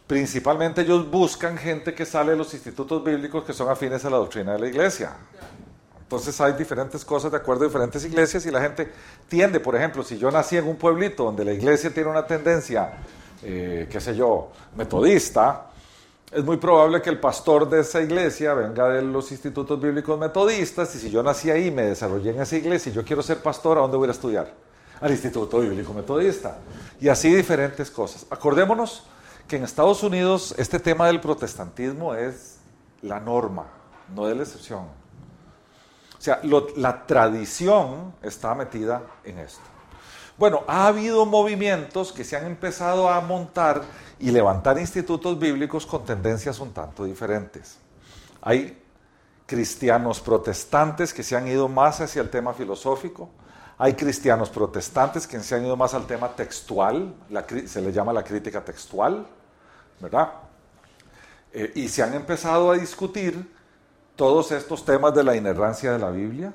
Principalmente 0.07 0.83
ellos 0.83 1.11
buscan 1.11 1.57
gente 1.57 1.95
que 1.95 2.07
sale 2.07 2.33
de 2.33 2.39
los 2.39 2.53
institutos 2.55 3.03
bíblicos 3.05 3.45
que 3.45 3.53
son 3.53 3.69
afines 3.69 4.05
a 4.05 4.11
la 4.11 4.17
doctrina 4.17 4.53
de 4.53 4.59
la 4.59 4.67
iglesia. 4.69 5.13
Entonces 6.01 6.39
hay 6.43 6.53
diferentes 6.53 7.05
cosas 7.05 7.31
de 7.31 7.39
acuerdo 7.39 7.65
a 7.65 7.69
diferentes 7.69 8.05
iglesias 8.05 8.45
y 8.45 8.51
la 8.51 8.61
gente 8.61 8.93
tiende, 9.29 9.61
por 9.61 9.75
ejemplo, 9.75 10.03
si 10.03 10.19
yo 10.19 10.31
nací 10.31 10.59
en 10.59 10.69
un 10.69 10.77
pueblito 10.77 11.25
donde 11.25 11.45
la 11.45 11.53
iglesia 11.53 11.93
tiene 11.93 12.11
una 12.11 12.27
tendencia 12.27 12.93
eh, 13.43 13.89
qué 13.91 14.01
sé 14.01 14.15
yo, 14.15 14.51
metodista, 14.77 15.73
es 16.33 16.43
muy 16.43 16.57
probable 16.57 17.03
que 17.03 17.11
el 17.11 17.21
pastor 17.21 17.69
de 17.69 17.81
esa 17.81 18.01
iglesia 18.01 18.55
venga 18.55 18.89
de 18.89 19.03
los 19.03 19.31
institutos 19.31 19.79
bíblicos 19.79 20.19
metodistas 20.19 20.95
y 20.95 20.99
si 20.99 21.11
yo 21.11 21.23
nací 21.23 21.51
ahí, 21.51 21.71
me 21.71 21.83
desarrollé 21.83 22.31
en 22.31 22.41
esa 22.41 22.57
iglesia 22.57 22.91
y 22.91 22.95
yo 22.95 23.05
quiero 23.05 23.23
ser 23.23 23.43
pastor, 23.43 23.77
¿a 23.77 23.83
dónde 23.83 23.99
voy 23.99 24.09
a 24.09 24.13
estudiar? 24.13 24.51
Al 25.01 25.11
instituto 25.11 25.61
bíblico 25.61 25.93
metodista. 25.93 26.57
Y 27.01 27.09
así 27.09 27.35
diferentes 27.35 27.91
cosas. 27.91 28.25
Acordémonos 28.31 29.05
que 29.47 29.57
en 29.57 29.65
Estados 29.65 30.03
Unidos 30.03 30.55
este 30.57 30.79
tema 30.79 31.09
del 31.09 31.21
protestantismo 31.21 32.15
es 32.15 32.61
la 33.03 33.21
norma, 33.21 33.67
no 34.15 34.27
es 34.27 34.35
la 34.35 34.45
excepción. 34.45 34.85
O 36.19 36.25
sea, 36.25 36.41
la 36.77 37.05
tradición 37.05 38.15
está 38.23 38.55
metida 38.55 39.03
en 39.25 39.39
esto. 39.41 39.72
Bueno, 40.43 40.65
ha 40.67 40.89
habido 40.89 41.25
movimientos 41.25 42.11
que 42.11 42.25
se 42.25 42.37
han 42.37 42.47
empezado 42.47 43.09
a 43.09 43.21
montar 43.21 43.83
y 44.19 44.33
levantar 44.33 44.77
institutos 44.77 45.39
bíblicos 45.39 45.87
con 45.87 46.05
tendencias 46.05 46.59
un 46.59 46.73
tanto 46.73 47.05
diferentes. 47.05 47.79
Hay 48.41 48.77
cristianos 49.47 50.19
protestantes 50.19 51.15
que 51.15 51.23
se 51.23 51.37
han 51.37 51.47
ido 51.47 51.69
más 51.69 52.01
hacia 52.01 52.23
el 52.23 52.29
tema 52.29 52.53
filosófico, 52.55 53.31
hay 53.79 53.95
cristianos 53.95 54.51
protestantes 54.51 55.29
que 55.29 55.39
se 55.39 55.55
han 55.55 55.65
ido 55.65 55.77
más 55.77 55.95
al 55.95 56.09
tema 56.09 56.35
textual, 56.35 57.15
se 57.65 57.81
le 57.81 57.93
llama 57.93 58.13
la 58.13 58.25
crítica 58.25 58.65
textual, 58.65 59.25
¿verdad? 60.01 60.29
Eh, 61.53 61.71
y 61.77 61.89
se 61.89 62.03
han 62.03 62.15
empezado 62.15 62.73
a 62.73 62.75
discutir 62.75 63.49
todos 64.17 64.51
estos 64.51 64.85
temas 64.85 65.15
de 65.15 65.23
la 65.23 65.37
inerrancia 65.37 65.93
de 65.93 66.01
la 66.01 66.11
Biblia, 66.11 66.53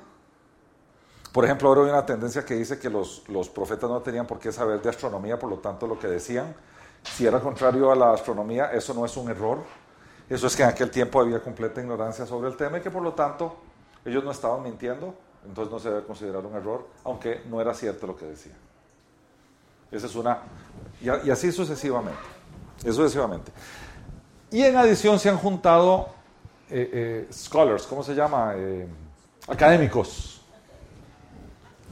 por 1.32 1.44
ejemplo, 1.44 1.68
ahora 1.68 1.82
hay 1.82 1.90
una 1.90 2.06
tendencia 2.06 2.44
que 2.44 2.54
dice 2.54 2.78
que 2.78 2.88
los, 2.88 3.22
profetas 3.54 3.88
no 3.88 4.00
tenían 4.00 4.26
por 4.26 4.38
qué 4.38 4.50
saber 4.50 4.80
de 4.80 4.88
astronomía, 4.88 5.38
por 5.38 5.50
lo 5.50 5.58
tanto 5.58 5.86
lo 5.86 5.98
que 5.98 6.06
decían, 6.06 6.54
si 7.02 7.26
era 7.26 7.40
contrario 7.40 7.92
a 7.92 7.96
la 7.96 8.12
astronomía, 8.12 8.72
eso 8.72 8.94
no 8.94 9.04
es 9.04 9.16
un 9.16 9.30
error. 9.30 9.58
Eso 10.28 10.46
es 10.46 10.56
que 10.56 10.62
en 10.62 10.68
aquel 10.68 10.90
tiempo 10.90 11.20
había 11.20 11.40
completa 11.40 11.80
ignorancia 11.80 12.26
sobre 12.26 12.48
el 12.48 12.56
tema 12.56 12.78
y 12.78 12.80
que 12.82 12.90
por 12.90 13.02
lo 13.02 13.14
tanto 13.14 13.56
ellos 14.04 14.22
no 14.24 14.30
estaban 14.30 14.62
mintiendo, 14.62 15.14
entonces 15.46 15.72
no 15.72 15.78
se 15.78 15.88
debe 15.88 16.04
considerar 16.04 16.44
un 16.44 16.54
error, 16.54 16.86
aunque 17.04 17.42
no 17.48 17.60
era 17.60 17.72
cierto 17.72 18.06
lo 18.06 18.16
que 18.16 18.26
decían. 18.26 18.56
Esa 19.90 20.06
es 20.06 20.14
una... 20.14 20.40
Y, 21.00 21.08
así 21.30 21.50
sucesivamente. 21.50 22.20
sucesivamente. 22.82 23.52
Y 24.50 24.62
en 24.62 24.76
adición 24.76 25.18
se 25.18 25.30
han 25.30 25.38
juntado 25.38 26.08
eh, 26.70 26.90
eh, 26.92 27.28
scholars, 27.32 27.86
¿cómo 27.86 28.02
se 28.02 28.14
llama? 28.14 28.52
Eh, 28.54 28.86
académicos 29.46 30.37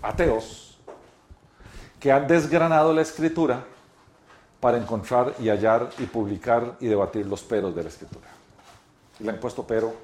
ateos 0.09 0.79
que 1.99 2.13
han 2.13 2.27
desgranado 2.27 2.93
la 2.93 3.03
escritura 3.03 3.65
para 4.61 4.79
encontrar 4.79 5.35
y 5.39 5.49
hallar 5.49 5.91
y 5.99 6.05
publicar 6.05 6.77
y 6.81 6.87
debatir 6.87 7.27
los 7.27 7.43
peros 7.43 7.75
de 7.75 7.83
la 7.83 7.89
escritura. 7.89 8.27
Y 9.19 9.25
le 9.25 9.31
han 9.31 9.41
puesto 9.41 9.67
pero 9.67 9.95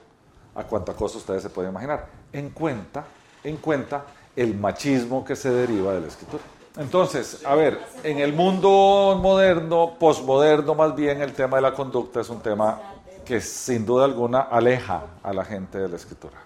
a 0.54 0.64
cuanta 0.64 0.94
cosa 0.94 1.18
ustedes 1.18 1.42
se 1.42 1.50
pueden 1.50 1.70
imaginar, 1.70 2.06
en 2.32 2.50
cuenta, 2.50 3.04
en 3.42 3.56
cuenta 3.56 4.04
el 4.36 4.54
machismo 4.54 5.24
que 5.24 5.36
se 5.36 5.50
deriva 5.50 5.94
de 5.94 6.00
la 6.00 6.06
escritura. 6.08 6.42
Entonces, 6.76 7.44
a 7.44 7.54
ver, 7.54 7.78
en 8.02 8.18
el 8.18 8.32
mundo 8.32 9.18
moderno, 9.20 9.94
posmoderno 9.98 10.74
más 10.74 10.94
bien, 10.94 11.20
el 11.20 11.34
tema 11.34 11.56
de 11.56 11.62
la 11.62 11.74
conducta 11.74 12.20
es 12.20 12.30
un 12.30 12.40
tema 12.40 12.80
que 13.24 13.40
sin 13.40 13.84
duda 13.84 14.06
alguna 14.06 14.40
aleja 14.40 15.02
a 15.22 15.32
la 15.32 15.44
gente 15.44 15.78
de 15.78 15.88
la 15.88 15.96
escritura. 15.96 16.38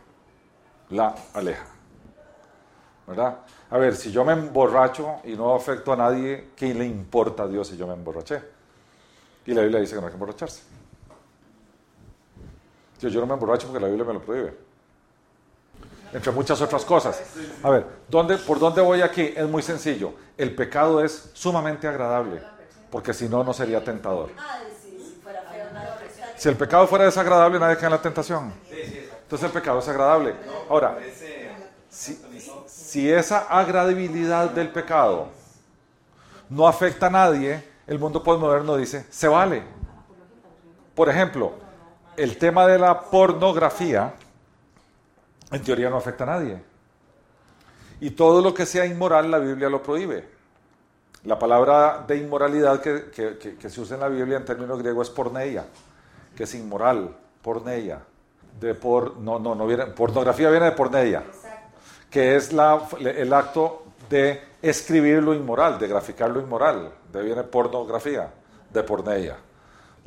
La 0.90 1.14
aleja. 1.32 1.75
¿Verdad? 3.06 3.38
A 3.70 3.78
ver, 3.78 3.96
si 3.96 4.10
yo 4.10 4.24
me 4.24 4.32
emborracho 4.32 5.16
y 5.24 5.34
no 5.34 5.54
afecto 5.54 5.92
a 5.92 5.96
nadie, 5.96 6.50
¿qué 6.56 6.74
le 6.74 6.84
importa 6.84 7.44
a 7.44 7.48
Dios 7.48 7.68
si 7.68 7.76
yo 7.76 7.86
me 7.86 7.94
emborraché? 7.94 8.42
Y 9.46 9.54
la 9.54 9.62
Biblia 9.62 9.80
dice 9.80 9.94
que 9.94 10.00
no 10.00 10.06
hay 10.06 10.10
que 10.10 10.16
emborracharse. 10.16 10.62
Yo, 13.00 13.20
no 13.20 13.26
me 13.26 13.34
emborracho 13.34 13.68
porque 13.68 13.80
la 13.80 13.88
Biblia 13.88 14.04
me 14.06 14.14
lo 14.14 14.22
prohíbe. 14.22 14.56
Entre 16.12 16.32
muchas 16.32 16.60
otras 16.60 16.84
cosas. 16.84 17.22
A 17.62 17.70
ver, 17.70 17.86
¿dónde, 18.08 18.38
¿por 18.38 18.58
dónde 18.58 18.80
voy 18.80 19.02
aquí? 19.02 19.34
Es 19.36 19.46
muy 19.48 19.62
sencillo. 19.62 20.14
El 20.36 20.54
pecado 20.54 21.04
es 21.04 21.30
sumamente 21.34 21.86
agradable, 21.86 22.42
porque 22.90 23.12
si 23.12 23.28
no, 23.28 23.44
no 23.44 23.52
sería 23.52 23.84
tentador. 23.84 24.30
Si 26.36 26.48
el 26.48 26.56
pecado 26.56 26.86
fuera 26.86 27.04
desagradable, 27.04 27.58
nadie 27.58 27.76
cae 27.76 27.86
en 27.86 27.92
la 27.92 28.02
tentación. 28.02 28.52
Entonces 28.70 29.46
el 29.46 29.52
pecado 29.52 29.78
es 29.78 29.88
agradable. 29.88 30.34
Ahora, 30.68 30.98
si, 31.88 32.22
si 32.96 33.12
esa 33.12 33.40
agradabilidad 33.40 34.52
del 34.52 34.70
pecado 34.70 35.28
no 36.48 36.66
afecta 36.66 37.08
a 37.08 37.10
nadie, 37.10 37.62
el 37.86 37.98
mundo 37.98 38.22
postmoderno 38.22 38.74
dice, 38.74 39.04
se 39.10 39.28
vale. 39.28 39.62
Por 40.94 41.10
ejemplo, 41.10 41.52
el 42.16 42.38
tema 42.38 42.66
de 42.66 42.78
la 42.78 42.98
pornografía, 42.98 44.14
en 45.52 45.62
teoría 45.62 45.90
no 45.90 45.98
afecta 45.98 46.24
a 46.24 46.38
nadie. 46.38 46.62
Y 48.00 48.12
todo 48.12 48.40
lo 48.40 48.54
que 48.54 48.64
sea 48.64 48.86
inmoral, 48.86 49.30
la 49.30 49.40
Biblia 49.40 49.68
lo 49.68 49.82
prohíbe. 49.82 50.26
La 51.24 51.38
palabra 51.38 52.02
de 52.08 52.16
inmoralidad 52.16 52.80
que, 52.80 53.58
se 53.68 53.78
usa 53.78 53.96
en 53.96 54.00
la 54.00 54.08
Biblia 54.08 54.38
en 54.38 54.46
términos 54.46 54.78
griegos 54.78 55.08
es 55.08 55.14
porneia, 55.14 55.66
que 56.34 56.44
es 56.44 56.54
inmoral, 56.54 57.14
porneia. 57.42 58.00
De 58.58 58.72
por, 58.72 59.18
no, 59.18 59.38
no, 59.38 59.54
no 59.54 59.66
viene, 59.66 59.84
pornografía 59.84 60.48
viene 60.48 60.64
de 60.64 60.72
porneia 60.72 61.24
que 62.10 62.36
es 62.36 62.50
el 62.52 63.32
acto 63.32 63.84
de 64.08 64.40
escribir 64.62 65.22
lo 65.22 65.34
inmoral, 65.34 65.78
de 65.78 65.88
graficar 65.88 66.30
lo 66.30 66.40
inmoral. 66.40 66.92
De 67.12 67.22
viene 67.22 67.42
pornografía, 67.42 68.32
de 68.72 68.82
porneia. 68.82 69.36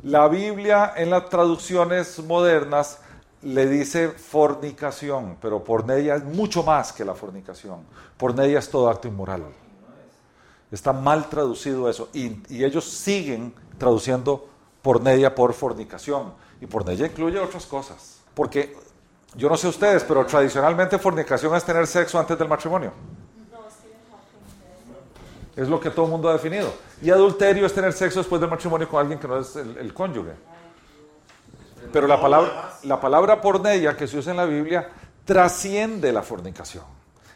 La 0.02 0.28
Biblia 0.28 0.94
en 0.96 1.10
las 1.10 1.28
traducciones 1.28 2.18
modernas 2.20 3.00
le 3.42 3.66
dice 3.66 4.08
fornicación, 4.10 5.36
pero 5.40 5.64
porneia 5.64 6.16
es 6.16 6.24
mucho 6.24 6.62
más 6.62 6.92
que 6.92 7.04
la 7.04 7.14
fornicación. 7.14 7.84
Porneia 8.16 8.58
es 8.58 8.70
todo 8.70 8.88
acto 8.88 9.08
inmoral. 9.08 9.44
Está 10.70 10.92
mal 10.92 11.28
traducido 11.28 11.88
eso. 11.88 12.08
Y, 12.12 12.42
y 12.48 12.64
ellos 12.64 12.84
siguen 12.84 13.52
traduciendo 13.76 14.48
porneia 14.82 15.34
por 15.34 15.52
fornicación. 15.52 16.32
Y 16.60 16.66
porneia 16.66 17.06
incluye 17.06 17.38
otras 17.38 17.66
cosas. 17.66 18.20
Porque 18.34 18.76
yo 19.34 19.48
no 19.48 19.56
sé 19.56 19.68
ustedes, 19.68 20.04
pero 20.04 20.26
tradicionalmente 20.26 20.98
fornicación 20.98 21.54
es 21.54 21.64
tener 21.64 21.86
sexo 21.86 22.18
antes 22.18 22.38
del 22.38 22.48
matrimonio. 22.48 22.92
Es 25.56 25.68
lo 25.68 25.78
que 25.78 25.90
todo 25.90 26.06
el 26.06 26.10
mundo 26.10 26.28
ha 26.28 26.32
definido. 26.32 26.72
Y 27.02 27.10
adulterio 27.10 27.66
es 27.66 27.74
tener 27.74 27.92
sexo 27.92 28.20
después 28.20 28.40
del 28.40 28.50
matrimonio 28.50 28.88
con 28.88 29.00
alguien 29.00 29.18
que 29.18 29.28
no 29.28 29.38
es 29.38 29.56
el, 29.56 29.92
cónyuge. 29.92 30.32
Pero 31.92 32.06
la 32.06 32.20
palabra, 32.20 32.78
la 32.84 33.00
palabra 33.00 33.40
porneia 33.40 33.96
que 33.96 34.06
se 34.06 34.18
usa 34.18 34.30
en 34.30 34.36
la 34.36 34.44
Biblia 34.44 34.88
trasciende 35.24 36.12
la 36.12 36.22
fornicación. 36.22 36.84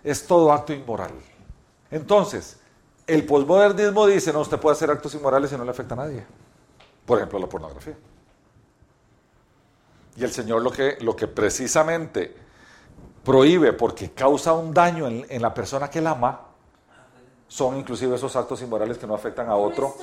Es 0.03 0.26
todo 0.26 0.53
acto 0.53 0.72
inmoral. 0.72 1.12
Entonces, 1.90 2.59
el 3.07 3.24
posmodernismo 3.26 4.07
dice, 4.07 4.32
no, 4.32 4.40
usted 4.40 4.59
puede 4.59 4.74
hacer 4.74 4.90
actos 4.90 5.14
inmorales 5.14 5.53
y 5.53 5.57
no 5.57 5.64
le 5.64 5.70
afecta 5.70 5.95
a 5.95 5.99
nadie. 5.99 6.24
Por 7.05 7.18
ejemplo, 7.18 7.38
la 7.38 7.47
pornografía. 7.47 7.95
Y 10.16 10.24
el 10.24 10.30
Señor 10.30 10.62
lo 10.62 10.70
que, 10.70 10.98
lo 11.00 11.16
que 11.16 11.26
precisamente 11.26 12.34
prohíbe 13.24 13.72
porque 13.72 14.12
causa 14.12 14.52
un 14.52 14.72
daño 14.72 15.08
en, 15.08 15.42
la 15.42 15.52
persona 15.52 15.88
que 15.88 15.98
él 15.98 16.06
ama, 16.06 16.40
son 17.48 17.76
inclusive 17.76 18.14
esos 18.16 18.36
actos 18.36 18.60
inmorales 18.62 18.98
que 18.98 19.06
no 19.06 19.14
afectan 19.14 19.48
a 19.48 19.56
otro. 19.56 19.94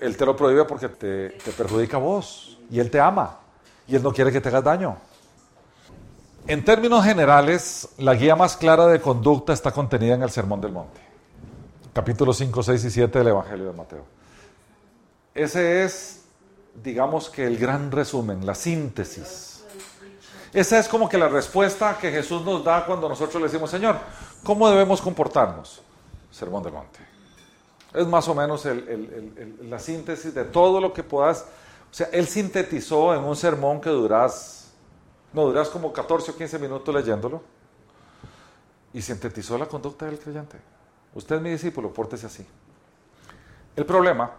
Él 0.00 0.16
te 0.16 0.24
lo 0.24 0.36
prohíbe 0.36 0.64
porque 0.64 0.88
te, 0.88 1.30
te 1.30 1.52
perjudica 1.52 1.96
a 1.96 2.00
vos 2.00 2.58
y 2.70 2.78
Él 2.78 2.90
te 2.90 3.00
ama 3.00 3.38
y 3.86 3.96
Él 3.96 4.02
no 4.02 4.12
quiere 4.12 4.30
que 4.30 4.40
te 4.40 4.48
hagas 4.48 4.64
daño. 4.64 4.96
En 6.46 6.64
términos 6.64 7.04
generales, 7.04 7.88
la 7.98 8.14
guía 8.14 8.36
más 8.36 8.56
clara 8.56 8.86
de 8.86 9.00
conducta 9.00 9.52
está 9.52 9.72
contenida 9.72 10.14
en 10.14 10.22
el 10.22 10.30
Sermón 10.30 10.60
del 10.60 10.72
Monte, 10.72 11.00
capítulos 11.92 12.38
5, 12.38 12.62
6 12.62 12.84
y 12.84 12.90
7 12.90 13.18
del 13.18 13.28
Evangelio 13.28 13.66
de 13.66 13.72
Mateo. 13.72 14.04
Ese 15.34 15.84
es 15.84 16.19
digamos 16.82 17.28
que 17.28 17.46
el 17.46 17.58
gran 17.58 17.90
resumen, 17.90 18.44
la 18.46 18.54
síntesis. 18.54 19.64
Esa 20.52 20.78
es 20.78 20.88
como 20.88 21.08
que 21.08 21.16
la 21.16 21.28
respuesta 21.28 21.96
que 21.98 22.10
Jesús 22.10 22.42
nos 22.44 22.64
da 22.64 22.84
cuando 22.84 23.08
nosotros 23.08 23.40
le 23.40 23.48
decimos, 23.48 23.70
Señor, 23.70 23.96
¿cómo 24.42 24.68
debemos 24.68 25.00
comportarnos? 25.00 25.80
Sermón 26.30 26.62
del 26.62 26.72
Monte. 26.72 26.98
Es 27.94 28.06
más 28.06 28.26
o 28.28 28.34
menos 28.34 28.66
la 29.62 29.78
síntesis 29.78 30.34
de 30.34 30.44
todo 30.44 30.80
lo 30.80 30.92
que 30.92 31.02
puedas. 31.02 31.46
O 31.90 31.94
sea, 31.94 32.08
él 32.12 32.26
sintetizó 32.26 33.14
en 33.14 33.22
un 33.22 33.36
sermón 33.36 33.80
que 33.80 33.90
duras, 33.90 34.72
no, 35.32 35.44
duras 35.46 35.68
como 35.68 35.92
14 35.92 36.32
o 36.32 36.36
15 36.36 36.58
minutos 36.58 36.94
leyéndolo, 36.94 37.42
y 38.92 39.02
sintetizó 39.02 39.56
la 39.56 39.66
conducta 39.66 40.06
del 40.06 40.18
creyente. 40.18 40.56
Usted 41.14 41.36
es 41.36 41.42
mi 41.42 41.50
discípulo, 41.50 41.92
pórtese 41.92 42.26
así. 42.26 42.46
El 43.76 43.86
problema 43.86 44.32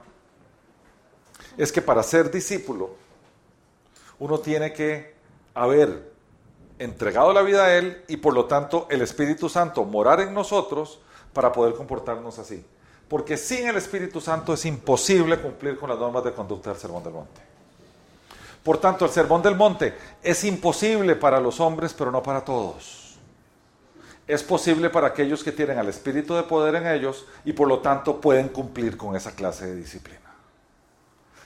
es 1.57 1.71
que 1.71 1.81
para 1.81 2.03
ser 2.03 2.31
discípulo, 2.31 2.91
uno 4.19 4.39
tiene 4.39 4.73
que 4.73 5.13
haber 5.53 6.11
entregado 6.79 7.33
la 7.33 7.41
vida 7.41 7.65
a 7.65 7.77
Él 7.77 8.03
y 8.07 8.17
por 8.17 8.33
lo 8.33 8.45
tanto 8.45 8.87
el 8.89 9.01
Espíritu 9.01 9.49
Santo 9.49 9.83
morar 9.83 10.19
en 10.21 10.33
nosotros 10.33 10.99
para 11.33 11.51
poder 11.51 11.75
comportarnos 11.75 12.39
así. 12.39 12.65
Porque 13.07 13.37
sin 13.37 13.67
el 13.67 13.75
Espíritu 13.77 14.21
Santo 14.21 14.53
es 14.53 14.65
imposible 14.65 15.37
cumplir 15.39 15.77
con 15.77 15.89
las 15.89 15.99
normas 15.99 16.23
de 16.23 16.33
conducta 16.33 16.69
del 16.69 16.79
Sermón 16.79 17.03
del 17.03 17.13
Monte. 17.13 17.41
Por 18.63 18.77
tanto, 18.77 19.05
el 19.05 19.11
Sermón 19.11 19.41
del 19.41 19.55
Monte 19.55 19.93
es 20.21 20.43
imposible 20.43 21.15
para 21.15 21.39
los 21.39 21.59
hombres, 21.59 21.93
pero 21.93 22.11
no 22.11 22.21
para 22.23 22.45
todos. 22.45 23.17
Es 24.27 24.43
posible 24.43 24.89
para 24.89 25.07
aquellos 25.07 25.43
que 25.43 25.51
tienen 25.51 25.77
al 25.77 25.89
Espíritu 25.89 26.35
de 26.35 26.43
poder 26.43 26.75
en 26.75 26.87
ellos 26.87 27.25
y 27.43 27.53
por 27.53 27.67
lo 27.67 27.79
tanto 27.79 28.21
pueden 28.21 28.49
cumplir 28.49 28.97
con 28.97 29.15
esa 29.15 29.33
clase 29.35 29.65
de 29.65 29.75
disciplina. 29.75 30.30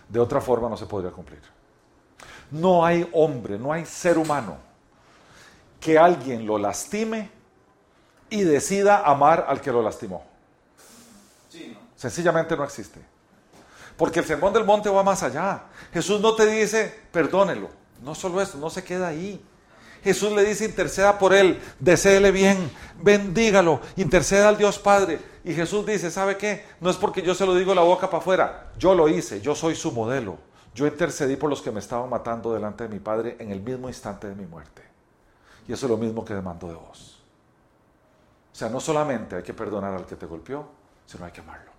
De 0.10 0.20
otra 0.20 0.42
forma 0.42 0.70
no 0.70 0.78
se 0.78 0.86
podría 0.86 1.12
cumplir. 1.12 1.42
No 2.52 2.86
hay 2.86 3.08
hombre, 3.14 3.58
no 3.58 3.74
hay 3.74 3.86
ser 3.86 4.18
humano 4.18 4.58
que 5.80 5.98
alguien 5.98 6.46
lo 6.46 6.58
lastime 6.58 7.30
y 8.30 8.42
decida 8.42 9.04
amar 9.04 9.46
al 9.48 9.62
que 9.62 9.72
lo 9.72 9.82
lastimó. 9.82 10.24
Sencillamente 11.96 12.56
no 12.56 12.64
existe. 12.64 13.00
Porque 13.98 14.20
el 14.20 14.26
sermón 14.26 14.54
del 14.54 14.66
monte 14.66 14.90
va 14.90 15.04
más 15.04 15.24
allá. 15.24 15.64
Jesús 15.94 16.20
no 16.20 16.36
te 16.36 16.46
dice, 16.46 16.94
perdónelo. 17.12 17.70
No 18.02 18.14
solo 18.14 18.42
eso, 18.42 18.58
no 18.58 18.70
se 18.70 18.84
queda 18.84 19.08
ahí. 19.08 19.42
Jesús 20.04 20.32
le 20.34 20.44
dice, 20.44 20.66
interceda 20.66 21.18
por 21.18 21.34
él, 21.34 21.60
deséele 21.80 22.32
bien, 22.32 22.70
bendígalo, 23.02 23.82
interceda 23.96 24.50
al 24.50 24.58
Dios 24.58 24.78
Padre. 24.78 25.20
Y 25.46 25.54
Jesús 25.54 25.86
dice, 25.86 26.10
¿sabe 26.10 26.38
qué? 26.38 26.66
No 26.82 26.90
es 26.90 26.98
porque 26.98 27.22
yo 27.22 27.36
se 27.36 27.46
lo 27.46 27.54
digo 27.54 27.76
la 27.76 27.84
boca 27.84 28.08
para 28.08 28.18
afuera, 28.18 28.72
yo 28.80 28.96
lo 28.96 29.08
hice, 29.08 29.42
yo 29.42 29.54
soy 29.54 29.76
su 29.76 29.92
modelo. 29.92 30.40
Yo 30.74 30.88
intercedí 30.88 31.36
por 31.36 31.52
los 31.52 31.62
que 31.62 31.70
me 31.70 31.80
estaban 31.80 32.10
matando 32.10 32.52
delante 32.52 32.86
de 32.86 32.90
mi 32.90 33.00
Padre 33.00 33.38
en 33.38 33.52
el 33.52 33.62
mismo 33.62 33.88
instante 33.88 34.28
de 34.28 34.34
mi 34.34 34.48
muerte. 34.48 34.82
Y 35.68 35.74
eso 35.74 35.86
es 35.86 35.90
lo 35.92 35.98
mismo 35.98 36.26
que 36.26 36.34
demando 36.34 36.68
de 36.68 36.74
vos. 36.74 37.24
O 38.52 38.56
sea, 38.56 38.70
no 38.70 38.80
solamente 38.80 39.36
hay 39.36 39.44
que 39.44 39.54
perdonar 39.54 39.94
al 39.94 40.08
que 40.08 40.16
te 40.16 40.26
golpeó, 40.26 40.66
sino 41.06 41.26
hay 41.26 41.32
que 41.32 41.42
amarlo. 41.42 41.72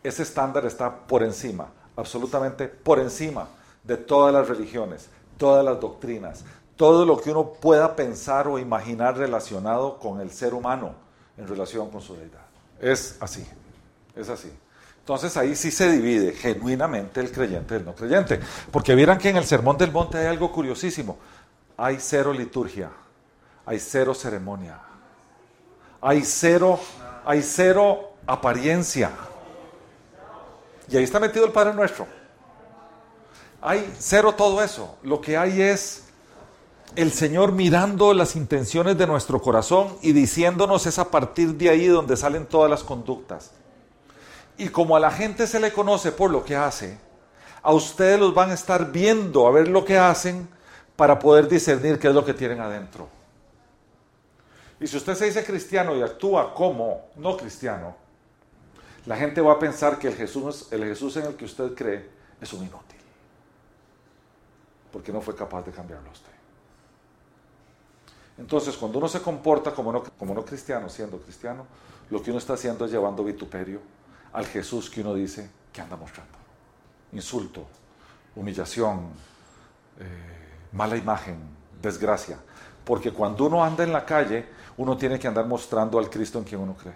Ese 0.00 0.22
estándar 0.22 0.64
está 0.66 0.94
por 0.94 1.24
encima, 1.24 1.66
absolutamente 1.96 2.68
por 2.68 3.00
encima 3.00 3.48
de 3.82 3.96
todas 3.96 4.32
las 4.32 4.46
religiones, 4.46 5.08
todas 5.36 5.64
las 5.64 5.80
doctrinas, 5.80 6.44
todo 6.76 7.04
lo 7.04 7.18
que 7.18 7.32
uno 7.32 7.52
pueda 7.52 7.96
pensar 7.96 8.46
o 8.46 8.60
imaginar 8.60 9.16
relacionado 9.16 9.98
con 9.98 10.20
el 10.20 10.30
ser 10.30 10.54
humano 10.54 11.03
en 11.36 11.46
relación 11.46 11.90
con 11.90 12.00
su 12.00 12.14
deidad. 12.16 12.46
Es 12.80 13.16
así, 13.20 13.46
es 14.14 14.28
así. 14.28 14.50
Entonces 15.00 15.36
ahí 15.36 15.54
sí 15.54 15.70
se 15.70 15.90
divide 15.90 16.32
genuinamente 16.32 17.20
el 17.20 17.30
creyente 17.30 17.74
del 17.74 17.84
no 17.84 17.94
creyente. 17.94 18.40
Porque 18.70 18.94
vieran 18.94 19.18
que 19.18 19.28
en 19.28 19.36
el 19.36 19.44
Sermón 19.44 19.76
del 19.76 19.92
Monte 19.92 20.18
hay 20.18 20.26
algo 20.26 20.50
curiosísimo. 20.50 21.18
Hay 21.76 21.98
cero 22.00 22.32
liturgia, 22.32 22.90
hay 23.66 23.78
cero 23.80 24.14
ceremonia, 24.14 24.78
hay 26.00 26.24
cero, 26.24 26.80
hay 27.24 27.42
cero 27.42 28.14
apariencia. 28.26 29.10
Y 30.88 30.96
ahí 30.96 31.04
está 31.04 31.20
metido 31.20 31.44
el 31.44 31.52
Padre 31.52 31.74
Nuestro. 31.74 32.06
Hay 33.60 33.92
cero 33.98 34.34
todo 34.34 34.62
eso. 34.62 34.96
Lo 35.02 35.20
que 35.20 35.36
hay 35.36 35.60
es 35.60 36.03
el 36.96 37.12
Señor 37.12 37.52
mirando 37.52 38.14
las 38.14 38.36
intenciones 38.36 38.96
de 38.96 39.06
nuestro 39.06 39.40
corazón 39.42 39.96
y 40.00 40.12
diciéndonos 40.12 40.86
es 40.86 40.98
a 40.98 41.10
partir 41.10 41.54
de 41.54 41.68
ahí 41.70 41.86
donde 41.86 42.16
salen 42.16 42.46
todas 42.46 42.70
las 42.70 42.84
conductas. 42.84 43.50
Y 44.56 44.68
como 44.68 44.94
a 44.94 45.00
la 45.00 45.10
gente 45.10 45.46
se 45.46 45.58
le 45.58 45.72
conoce 45.72 46.12
por 46.12 46.30
lo 46.30 46.44
que 46.44 46.54
hace, 46.54 46.98
a 47.62 47.72
ustedes 47.72 48.20
los 48.20 48.34
van 48.34 48.50
a 48.50 48.54
estar 48.54 48.92
viendo 48.92 49.46
a 49.46 49.50
ver 49.50 49.68
lo 49.68 49.84
que 49.84 49.98
hacen 49.98 50.48
para 50.94 51.18
poder 51.18 51.48
discernir 51.48 51.98
qué 51.98 52.08
es 52.08 52.14
lo 52.14 52.24
que 52.24 52.34
tienen 52.34 52.60
adentro. 52.60 53.08
Y 54.78 54.86
si 54.86 54.96
usted 54.96 55.14
se 55.14 55.24
dice 55.24 55.44
cristiano 55.44 55.96
y 55.96 56.02
actúa 56.02 56.54
como 56.54 57.08
no 57.16 57.36
cristiano, 57.36 57.96
la 59.06 59.16
gente 59.16 59.40
va 59.40 59.54
a 59.54 59.58
pensar 59.58 59.98
que 59.98 60.08
el 60.08 60.14
Jesús, 60.14 60.68
el 60.70 60.84
Jesús 60.84 61.16
en 61.16 61.26
el 61.26 61.34
que 61.34 61.44
usted 61.44 61.74
cree 61.74 62.08
es 62.40 62.52
un 62.52 62.60
inútil. 62.60 62.98
Porque 64.92 65.12
no 65.12 65.20
fue 65.20 65.34
capaz 65.34 65.62
de 65.62 65.72
cambiarlo 65.72 66.08
a 66.08 66.12
usted. 66.12 66.33
Entonces, 68.36 68.76
cuando 68.76 68.98
uno 68.98 69.08
se 69.08 69.20
comporta 69.20 69.72
como 69.72 69.92
no, 69.92 70.02
como 70.02 70.34
no 70.34 70.44
cristiano, 70.44 70.88
siendo 70.88 71.18
cristiano, 71.18 71.66
lo 72.10 72.22
que 72.22 72.30
uno 72.30 72.38
está 72.38 72.54
haciendo 72.54 72.84
es 72.84 72.90
llevando 72.90 73.22
vituperio 73.24 73.80
al 74.32 74.46
Jesús 74.46 74.90
que 74.90 75.00
uno 75.00 75.14
dice 75.14 75.48
que 75.72 75.80
anda 75.80 75.96
mostrando. 75.96 76.34
Insulto, 77.12 77.64
humillación, 78.34 79.10
eh, 80.00 80.68
mala 80.72 80.96
imagen, 80.96 81.38
desgracia. 81.80 82.38
Porque 82.84 83.12
cuando 83.12 83.46
uno 83.46 83.64
anda 83.64 83.84
en 83.84 83.92
la 83.92 84.04
calle, 84.04 84.46
uno 84.76 84.96
tiene 84.96 85.18
que 85.18 85.28
andar 85.28 85.46
mostrando 85.46 85.98
al 85.98 86.10
Cristo 86.10 86.38
en 86.38 86.44
quien 86.44 86.60
uno 86.60 86.74
cree. 86.74 86.94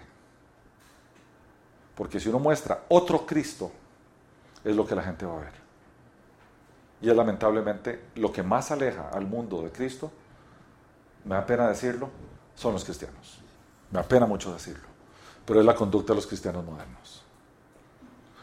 Porque 1.95 2.19
si 2.19 2.29
uno 2.29 2.39
muestra 2.39 2.83
otro 2.89 3.25
Cristo, 3.25 3.71
es 4.63 4.75
lo 4.75 4.85
que 4.85 4.95
la 4.95 5.03
gente 5.03 5.25
va 5.25 5.37
a 5.37 5.39
ver. 5.39 5.53
Y 7.01 7.09
es 7.09 7.15
lamentablemente 7.15 8.07
lo 8.15 8.31
que 8.31 8.43
más 8.43 8.71
aleja 8.71 9.09
al 9.09 9.25
mundo 9.25 9.61
de 9.61 9.71
Cristo, 9.71 10.11
me 11.25 11.35
da 11.35 11.45
pena 11.45 11.67
decirlo, 11.67 12.09
son 12.55 12.73
los 12.73 12.83
cristianos. 12.83 13.39
Me 13.91 13.99
da 13.99 14.07
pena 14.07 14.25
mucho 14.25 14.53
decirlo. 14.53 14.87
Pero 15.45 15.59
es 15.59 15.65
la 15.65 15.75
conducta 15.75 16.13
de 16.13 16.17
los 16.17 16.27
cristianos 16.27 16.63
modernos. 16.65 17.23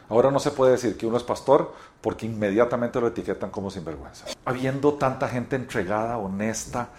Ahora 0.09 0.31
no 0.31 0.39
se 0.39 0.51
puede 0.51 0.73
decir 0.73 0.97
que 0.97 1.05
uno 1.05 1.17
es 1.17 1.23
pastor 1.23 1.73
porque 2.01 2.25
inmediatamente 2.25 2.99
lo 3.01 3.07
etiquetan 3.07 3.49
como 3.49 3.69
sinvergüenza. 3.69 4.25
Habiendo 4.45 4.93
tanta 4.93 5.27
gente 5.27 5.55
entregada, 5.55 6.17
honesta, 6.17 6.89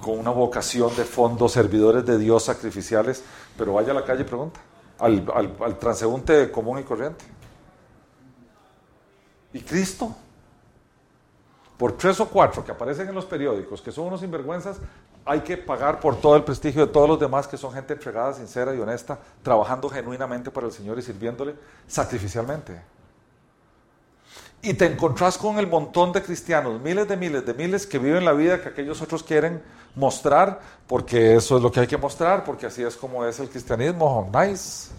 con 0.00 0.18
una 0.18 0.30
vocación 0.30 0.94
de 0.96 1.04
fondo, 1.04 1.48
servidores 1.48 2.06
de 2.06 2.18
Dios 2.18 2.44
sacrificiales, 2.44 3.22
pero 3.56 3.74
vaya 3.74 3.90
a 3.90 3.94
la 3.94 4.04
calle 4.04 4.22
y 4.22 4.24
pregunta, 4.24 4.60
al, 4.98 5.26
al 5.60 5.78
transeúnte 5.78 6.50
común 6.50 6.78
y 6.78 6.84
corriente. 6.84 7.24
¿Y 9.52 9.60
Cristo? 9.60 10.14
Por 11.78 11.96
tres 11.96 12.18
o 12.18 12.28
cuatro 12.28 12.64
que 12.64 12.72
aparecen 12.72 13.08
en 13.08 13.14
los 13.14 13.24
periódicos, 13.24 13.80
que 13.80 13.92
son 13.92 14.08
unos 14.08 14.20
sinvergüenzas, 14.20 14.78
hay 15.24 15.40
que 15.40 15.56
pagar 15.56 16.00
por 16.00 16.16
todo 16.16 16.34
el 16.34 16.42
prestigio 16.42 16.84
de 16.84 16.92
todos 16.92 17.08
los 17.08 17.20
demás 17.20 17.46
que 17.46 17.56
son 17.56 17.72
gente 17.72 17.92
entregada, 17.92 18.34
sincera 18.34 18.74
y 18.74 18.80
honesta, 18.80 19.16
trabajando 19.44 19.88
genuinamente 19.88 20.50
para 20.50 20.66
el 20.66 20.72
Señor 20.72 20.98
y 20.98 21.02
sirviéndole 21.02 21.54
sacrificialmente. 21.86 22.82
Y 24.60 24.74
te 24.74 24.86
encontrás 24.86 25.38
con 25.38 25.60
el 25.60 25.68
montón 25.68 26.10
de 26.12 26.20
cristianos, 26.20 26.80
miles 26.80 27.06
de 27.06 27.16
miles 27.16 27.46
de 27.46 27.54
miles 27.54 27.86
que 27.86 28.00
viven 28.00 28.24
la 28.24 28.32
vida 28.32 28.60
que 28.60 28.70
aquellos 28.70 29.00
otros 29.00 29.22
quieren 29.22 29.62
mostrar, 29.94 30.60
porque 30.88 31.36
eso 31.36 31.58
es 31.58 31.62
lo 31.62 31.70
que 31.70 31.78
hay 31.78 31.86
que 31.86 31.96
mostrar, 31.96 32.44
porque 32.44 32.66
así 32.66 32.82
es 32.82 32.96
como 32.96 33.24
es 33.24 33.38
el 33.38 33.48
cristianismo, 33.48 34.28
nice. 34.34 34.90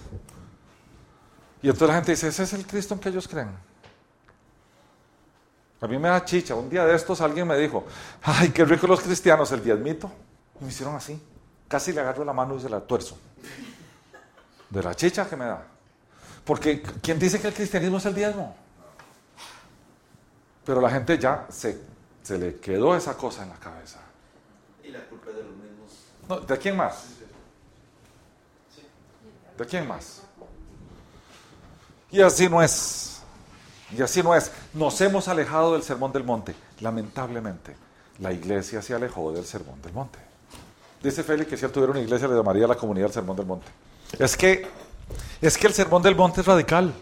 Y 1.62 1.68
entonces 1.68 1.88
la 1.90 1.96
gente 1.96 2.12
dice, 2.12 2.30
ese 2.30 2.44
es 2.44 2.54
el 2.54 2.66
Cristo 2.66 2.94
en 2.94 3.02
que 3.02 3.10
ellos 3.10 3.28
creen. 3.28 3.50
A 5.82 5.88
mí 5.88 5.98
me 5.98 6.10
da 6.10 6.24
chicha. 6.26 6.56
Un 6.56 6.70
día 6.70 6.86
de 6.86 6.96
estos 6.96 7.22
alguien 7.22 7.48
me 7.48 7.58
dijo, 7.58 7.86
ay, 8.24 8.50
qué 8.50 8.66
rico 8.66 8.88
los 8.88 9.00
cristianos, 9.02 9.52
el 9.52 9.64
diezmito. 9.64 10.12
Y 10.60 10.64
me 10.64 10.70
hicieron 10.70 10.96
así. 10.96 11.22
Casi 11.68 11.94
le 11.94 12.02
agarro 12.02 12.26
la 12.26 12.34
mano 12.34 12.58
y 12.58 12.62
se 12.62 12.70
la 12.70 12.82
tuerzo. 12.82 13.18
De 14.70 14.84
la 14.84 14.94
chicha 14.94 15.28
que 15.30 15.36
me 15.36 15.46
da. 15.46 15.64
Porque, 16.44 16.82
¿quién 16.82 17.18
dice 17.20 17.40
que 17.40 17.48
el 17.48 17.54
cristianismo 17.54 17.98
es 17.98 18.06
el 18.06 18.16
diezmo? 18.16 18.56
Pero 20.66 20.82
la 20.82 20.90
gente 20.90 21.18
ya 21.18 21.48
se, 21.50 21.80
se 22.22 22.38
le 22.38 22.56
quedó 22.56 22.96
esa 22.96 23.16
cosa 23.16 23.44
en 23.44 23.50
la 23.50 23.56
cabeza. 23.56 24.00
Y 24.84 24.90
la 24.90 25.00
culpa 25.06 25.30
es 25.30 25.36
de 25.38 25.44
los 25.44 25.56
mismos. 25.56 26.06
No, 26.28 26.40
¿De 26.40 26.58
quién 26.58 26.76
más? 26.76 27.06
¿De 29.58 29.66
quién 29.66 29.88
más? 29.88 30.22
Y 32.12 32.22
así 32.22 32.50
no 32.50 32.62
es. 32.62 33.19
Y 33.98 34.02
así 34.02 34.22
no 34.22 34.36
es. 34.36 34.52
Nos 34.74 35.00
hemos 35.02 35.28
alejado 35.28 35.74
del 35.74 35.84
sermón 35.84 36.12
del 36.12 36.24
monte. 36.24 36.56
Lamentablemente, 36.82 37.76
la 38.20 38.32
iglesia 38.32 38.82
se 38.82 38.94
alejó 38.94 39.32
del 39.32 39.46
sermón 39.46 39.82
del 39.82 39.94
monte. 39.94 40.20
Dice 41.02 41.24
Félix 41.24 41.50
que 41.50 41.58
si 41.58 41.66
él 41.66 41.72
tuviera 41.72 41.92
una 41.92 42.02
iglesia 42.02 42.28
le 42.28 42.36
llamaría 42.36 42.66
a 42.66 42.68
la 42.68 42.76
comunidad 42.76 43.08
el 43.08 43.14
sermón 43.14 43.38
del 43.38 43.46
monte. 43.46 43.68
Es 44.18 44.36
que, 44.36 44.68
es 45.42 45.58
que 45.58 45.68
el 45.68 45.74
sermón 45.74 46.02
del 46.02 46.16
monte 46.16 46.42
es 46.42 46.48
radical. 46.48 46.94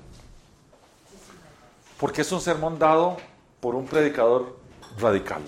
Porque 1.99 2.21
es 2.21 2.31
un 2.31 2.41
sermón 2.41 2.77
dado 2.77 3.17
por 3.59 3.73
un 3.75 3.85
predicador 3.85 4.55
radical. 4.99 5.41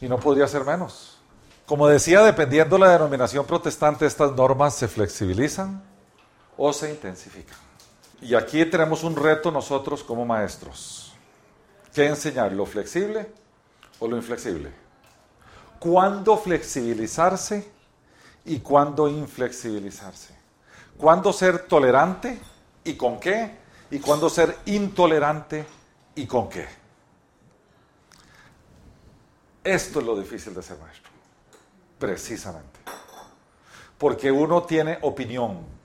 Y 0.00 0.08
no 0.08 0.18
podría 0.18 0.48
ser 0.48 0.64
menos. 0.64 1.18
Como 1.66 1.86
decía, 1.86 2.22
dependiendo 2.22 2.76
de 2.76 2.80
la 2.80 2.92
denominación 2.92 3.44
protestante, 3.44 4.06
estas 4.06 4.32
normas 4.32 4.74
se 4.74 4.88
flexibilizan 4.88 5.82
o 6.56 6.72
se 6.72 6.90
intensifican. 6.90 7.67
Y 8.20 8.34
aquí 8.34 8.64
tenemos 8.64 9.04
un 9.04 9.14
reto 9.14 9.50
nosotros 9.50 10.02
como 10.02 10.24
maestros. 10.24 11.12
¿Qué 11.94 12.06
enseñar? 12.06 12.52
¿Lo 12.52 12.66
flexible 12.66 13.30
o 14.00 14.08
lo 14.08 14.16
inflexible? 14.16 14.72
¿Cuándo 15.78 16.36
flexibilizarse 16.36 17.70
y 18.44 18.58
cuándo 18.60 19.08
inflexibilizarse? 19.08 20.34
¿Cuándo 20.96 21.32
ser 21.32 21.66
tolerante 21.66 22.40
y 22.82 22.94
con 22.94 23.20
qué? 23.20 23.56
¿Y 23.90 24.00
cuándo 24.00 24.28
ser 24.28 24.56
intolerante 24.66 25.64
y 26.16 26.26
con 26.26 26.48
qué? 26.48 26.66
Esto 29.62 30.00
es 30.00 30.06
lo 30.06 30.18
difícil 30.18 30.54
de 30.54 30.62
ser 30.62 30.78
maestro, 30.78 31.10
precisamente. 31.98 32.80
Porque 33.96 34.32
uno 34.32 34.62
tiene 34.62 34.98
opinión. 35.02 35.77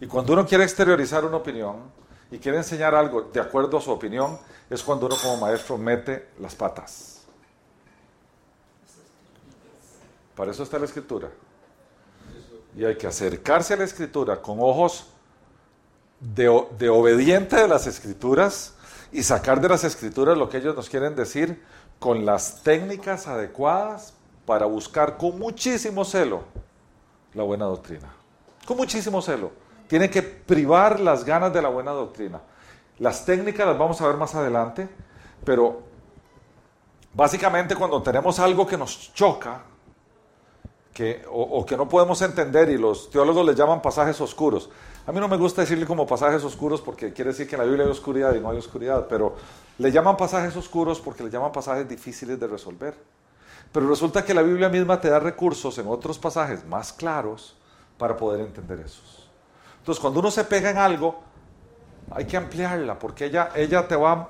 Y 0.00 0.06
cuando 0.06 0.32
uno 0.32 0.46
quiere 0.46 0.64
exteriorizar 0.64 1.24
una 1.24 1.36
opinión 1.36 1.76
y 2.30 2.38
quiere 2.38 2.58
enseñar 2.58 2.94
algo 2.94 3.22
de 3.22 3.40
acuerdo 3.40 3.78
a 3.78 3.80
su 3.80 3.90
opinión, 3.90 4.38
es 4.70 4.82
cuando 4.82 5.06
uno 5.06 5.16
como 5.20 5.38
maestro 5.38 5.78
mete 5.78 6.28
las 6.38 6.54
patas. 6.54 7.22
Para 10.36 10.52
eso 10.52 10.62
está 10.62 10.78
la 10.78 10.84
escritura. 10.84 11.30
Y 12.76 12.84
hay 12.84 12.96
que 12.96 13.08
acercarse 13.08 13.74
a 13.74 13.76
la 13.76 13.84
escritura 13.84 14.40
con 14.40 14.58
ojos 14.60 15.06
de, 16.20 16.48
obediente 16.48 17.56
de 17.56 17.66
las 17.66 17.86
escrituras 17.86 18.74
y 19.10 19.22
sacar 19.22 19.60
de 19.60 19.68
las 19.68 19.84
escrituras 19.84 20.36
lo 20.36 20.48
que 20.48 20.58
ellos 20.58 20.76
nos 20.76 20.88
quieren 20.88 21.16
decir 21.16 21.62
con 21.98 22.24
las 22.24 22.62
técnicas 22.62 23.26
adecuadas 23.26 24.14
para 24.46 24.66
buscar 24.66 25.16
con 25.16 25.38
muchísimo 25.38 26.04
celo 26.04 26.44
la 27.34 27.42
buena 27.42 27.64
doctrina. 27.64 28.14
Con 28.64 28.76
muchísimo 28.76 29.20
celo. 29.20 29.50
Tiene 29.88 30.08
que 30.08 30.22
privar 30.22 31.00
las 31.00 31.24
ganas 31.24 31.52
de 31.52 31.60
la 31.60 31.68
buena 31.68 31.90
doctrina. 31.90 32.40
Las 32.98 33.24
técnicas 33.24 33.66
las 33.66 33.78
vamos 33.78 34.00
a 34.00 34.06
ver 34.06 34.16
más 34.16 34.34
adelante, 34.34 34.88
pero 35.44 35.82
básicamente 37.14 37.74
cuando 37.74 38.02
tenemos 38.02 38.38
algo 38.38 38.66
que 38.66 38.76
nos 38.76 39.12
choca, 39.14 39.62
que, 40.92 41.24
o, 41.30 41.42
o, 41.42 41.64
que 41.64 41.76
no 41.76 41.88
podemos 41.88 42.20
entender 42.22 42.68
y 42.70 42.76
los 42.76 43.08
teólogos 43.08 43.46
le 43.46 43.54
llaman 43.54 43.80
pasajes 43.80 44.20
oscuros. 44.20 44.68
A 45.06 45.12
mí 45.12 45.20
no 45.20 45.28
me 45.28 45.36
gusta 45.36 45.62
decirle 45.62 45.86
como 45.86 46.06
pasajes 46.06 46.42
oscuros 46.44 46.80
porque 46.80 47.12
quiere 47.12 47.30
decir 47.30 47.48
que 47.48 47.54
en 47.54 47.60
la 47.60 47.66
Biblia 47.66 47.84
hay 47.84 47.90
oscuridad 47.90 48.34
y 48.34 48.40
no 48.40 48.50
hay 48.50 48.58
oscuridad, 48.58 49.06
pero 49.08 49.36
le 49.78 49.92
llaman 49.92 50.16
pasajes 50.16 50.56
oscuros 50.56 51.00
porque 51.00 51.22
le 51.22 51.30
llaman 51.30 51.52
pasajes 51.52 51.88
difíciles 51.88 52.38
de 52.38 52.46
resolver. 52.46 52.94
Pero 53.72 53.88
resulta 53.88 54.24
que 54.24 54.34
la 54.34 54.42
Biblia 54.42 54.68
misma 54.68 55.00
te 55.00 55.08
da 55.08 55.20
recursos 55.20 55.78
en 55.78 55.86
otros 55.86 56.18
pasajes 56.18 56.64
más 56.66 56.92
claros 56.92 57.56
para 57.96 58.16
poder 58.16 58.40
entender 58.40 58.80
esos. 58.80 59.17
Entonces, 59.78 60.00
cuando 60.00 60.20
uno 60.20 60.30
se 60.30 60.44
pega 60.44 60.70
en 60.70 60.78
algo, 60.78 61.20
hay 62.10 62.26
que 62.26 62.36
ampliarla 62.36 62.98
porque 62.98 63.26
ella, 63.26 63.50
ella 63.54 63.86
te 63.86 63.96
va 63.96 64.28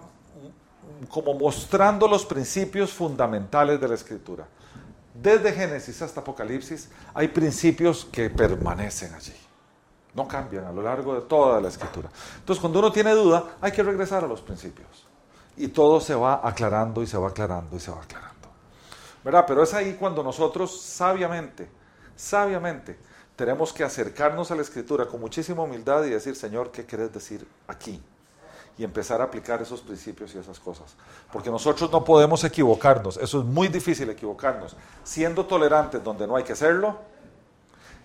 como 1.08 1.34
mostrando 1.34 2.08
los 2.08 2.26
principios 2.26 2.92
fundamentales 2.92 3.80
de 3.80 3.88
la 3.88 3.94
escritura. 3.94 4.46
Desde 5.14 5.52
Génesis 5.52 6.00
hasta 6.02 6.20
Apocalipsis 6.20 6.90
hay 7.14 7.28
principios 7.28 8.04
que 8.04 8.30
permanecen 8.30 9.14
allí. 9.14 9.34
No 10.14 10.26
cambian 10.26 10.64
a 10.64 10.72
lo 10.72 10.82
largo 10.82 11.14
de 11.14 11.22
toda 11.22 11.60
la 11.60 11.68
escritura. 11.68 12.08
Entonces, 12.38 12.60
cuando 12.60 12.78
uno 12.78 12.90
tiene 12.90 13.12
duda, 13.12 13.56
hay 13.60 13.72
que 13.72 13.82
regresar 13.82 14.24
a 14.24 14.26
los 14.26 14.40
principios. 14.40 15.06
Y 15.56 15.68
todo 15.68 16.00
se 16.00 16.14
va 16.14 16.40
aclarando 16.42 17.02
y 17.02 17.06
se 17.06 17.18
va 17.18 17.28
aclarando 17.28 17.76
y 17.76 17.80
se 17.80 17.90
va 17.90 18.00
aclarando. 18.00 18.48
¿Verdad? 19.24 19.44
Pero 19.46 19.62
es 19.62 19.74
ahí 19.74 19.96
cuando 19.98 20.22
nosotros 20.22 20.80
sabiamente, 20.80 21.68
sabiamente, 22.16 22.98
tenemos 23.38 23.72
que 23.72 23.84
acercarnos 23.84 24.50
a 24.50 24.56
la 24.56 24.62
escritura 24.62 25.06
con 25.06 25.20
muchísima 25.20 25.62
humildad 25.62 26.02
y 26.02 26.10
decir, 26.10 26.34
Señor, 26.34 26.72
¿qué 26.72 26.84
quieres 26.84 27.12
decir 27.12 27.46
aquí? 27.68 28.02
y 28.76 28.84
empezar 28.84 29.20
a 29.20 29.24
aplicar 29.24 29.60
esos 29.60 29.80
principios 29.80 30.32
y 30.34 30.38
esas 30.38 30.60
cosas. 30.60 30.94
Porque 31.32 31.50
nosotros 31.50 31.90
no 31.90 32.04
podemos 32.04 32.44
equivocarnos, 32.44 33.16
eso 33.16 33.40
es 33.40 33.44
muy 33.44 33.66
difícil 33.66 34.08
equivocarnos, 34.08 34.76
siendo 35.02 35.46
tolerantes 35.46 36.02
donde 36.04 36.28
no 36.28 36.36
hay 36.36 36.44
que 36.44 36.54
serlo 36.54 36.96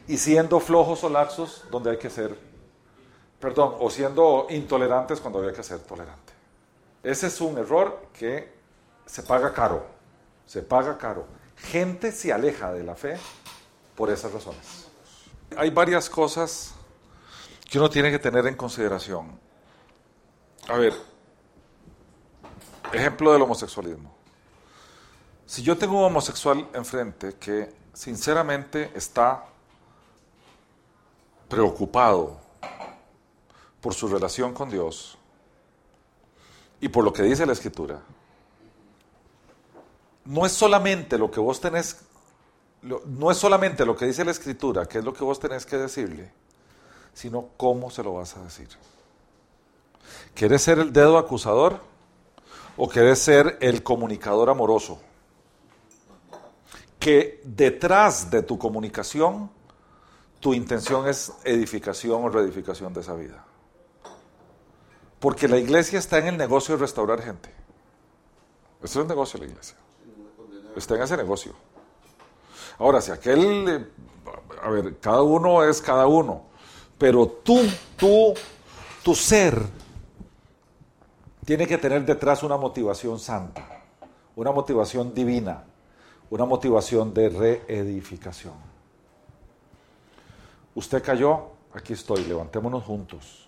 y 0.08 0.18
siendo 0.18 0.60
flojos 0.60 1.04
o 1.04 1.10
laxos 1.10 1.64
donde 1.70 1.92
hay 1.92 1.98
que 1.98 2.10
ser, 2.10 2.36
perdón, 3.40 3.76
o 3.80 3.90
siendo 3.92 4.48
intolerantes 4.50 5.20
cuando 5.20 5.48
hay 5.48 5.54
que 5.54 5.62
ser 5.62 5.78
tolerante. 5.78 6.34
Ese 7.04 7.28
es 7.28 7.40
un 7.40 7.56
error 7.60 8.08
que 8.12 8.52
se 9.06 9.22
paga 9.22 9.54
caro, 9.54 9.86
se 10.48 10.64
paga 10.64 10.98
caro. 10.98 11.26
Gente 11.56 12.12
se 12.12 12.34
aleja 12.34 12.74
de 12.74 12.84
la 12.84 12.96
fe 12.96 13.20
por 13.96 14.10
esas 14.10 14.34
razones. 14.34 14.83
Hay 15.58 15.70
varias 15.70 16.10
cosas 16.10 16.74
que 17.70 17.80
uno 17.80 17.90
tiene 17.90 18.12
que 18.12 18.20
tener 18.20 18.46
en 18.48 18.56
consideración. 18.56 19.40
A 20.68 20.78
ver, 20.78 20.94
ejemplo 22.92 23.34
del 23.34 23.42
homosexualismo. 23.42 24.14
Si 25.46 25.62
yo 25.62 25.78
tengo 25.78 25.98
un 25.98 26.06
homosexual 26.06 26.68
enfrente 26.74 27.36
que 27.36 27.74
sinceramente 27.94 28.92
está 28.96 29.46
preocupado 31.50 32.40
por 33.82 33.94
su 33.94 34.08
relación 34.08 34.54
con 34.54 34.70
Dios 34.70 35.18
y 36.80 36.88
por 36.88 37.04
lo 37.04 37.12
que 37.12 37.24
dice 37.24 37.46
la 37.46 37.54
Escritura, 37.54 38.02
no 40.26 40.46
es 40.46 40.54
solamente 40.54 41.18
lo 41.18 41.30
que 41.30 41.40
vos 41.40 41.60
tenés, 41.60 42.02
no 42.84 43.32
es 43.32 43.38
solamente 43.38 43.86
lo 43.86 43.96
que 43.96 44.06
dice 44.06 44.26
la 44.26 44.32
Escritura, 44.32 44.86
que 44.86 45.00
es 45.00 45.06
lo 45.06 45.14
que 45.14 45.24
vos 45.24 45.40
tenés 45.40 45.66
que 45.66 45.78
decirle, 45.78 46.32
sino 47.14 47.50
cómo 47.56 47.90
se 47.90 48.04
lo 48.04 48.14
vas 48.14 48.36
a 48.36 48.44
decir. 48.44 48.68
¿Quieres 50.34 50.62
ser 50.62 50.80
el 50.80 50.92
dedo 50.92 51.18
acusador 51.18 51.80
o 52.76 52.90
quieres 52.90 53.20
ser 53.20 53.58
el 53.62 53.84
comunicador 53.84 54.50
amoroso? 54.50 55.00
Que 57.00 57.42
detrás 57.46 58.30
de 58.30 58.44
tu 58.44 58.58
comunicación, 58.58 59.50
tu 60.40 60.54
intención 60.54 61.08
es 61.08 61.32
edificación 61.44 62.24
o 62.24 62.30
reedificación 62.30 62.94
de 62.94 63.02
esa 63.02 63.14
vida. 63.14 63.46
Porque 65.20 65.48
la 65.48 65.58
iglesia 65.58 66.00
está 66.00 66.18
en 66.18 66.28
el 66.28 66.38
negocio 66.38 66.76
de 66.76 66.82
restaurar 66.82 67.22
gente. 67.22 67.50
Eso 68.82 69.00
es 69.00 69.04
el 69.04 69.08
negocio 69.08 69.40
de 69.40 69.46
la 69.46 69.52
iglesia. 69.52 69.78
Está 70.76 70.96
en 70.96 71.04
ese 71.04 71.16
negocio. 71.16 71.54
Ahora, 72.78 73.02
si 73.02 73.12
aquel, 73.12 73.92
a 74.62 74.70
ver, 74.70 74.98
cada 75.00 75.22
uno 75.22 75.64
es 75.64 75.82
cada 75.82 76.08
uno, 76.08 76.44
pero 76.98 77.28
tú, 77.28 77.60
tú, 77.98 78.34
tu 79.04 79.16
ser 79.16 79.62
tiene 81.46 81.68
que 81.68 81.78
tener 81.78 82.06
detrás 82.06 82.44
una 82.44 82.58
motivación 82.58 83.20
santa, 83.20 83.84
una 84.36 84.52
motivación 84.52 85.14
divina, 85.14 85.64
una 86.30 86.46
motivación 86.46 87.14
de 87.14 87.30
reedificación. 87.30 88.54
Usted 90.76 91.04
cayó, 91.04 91.50
aquí 91.74 91.94
estoy, 91.94 92.24
levantémonos 92.24 92.84
juntos. 92.84 93.48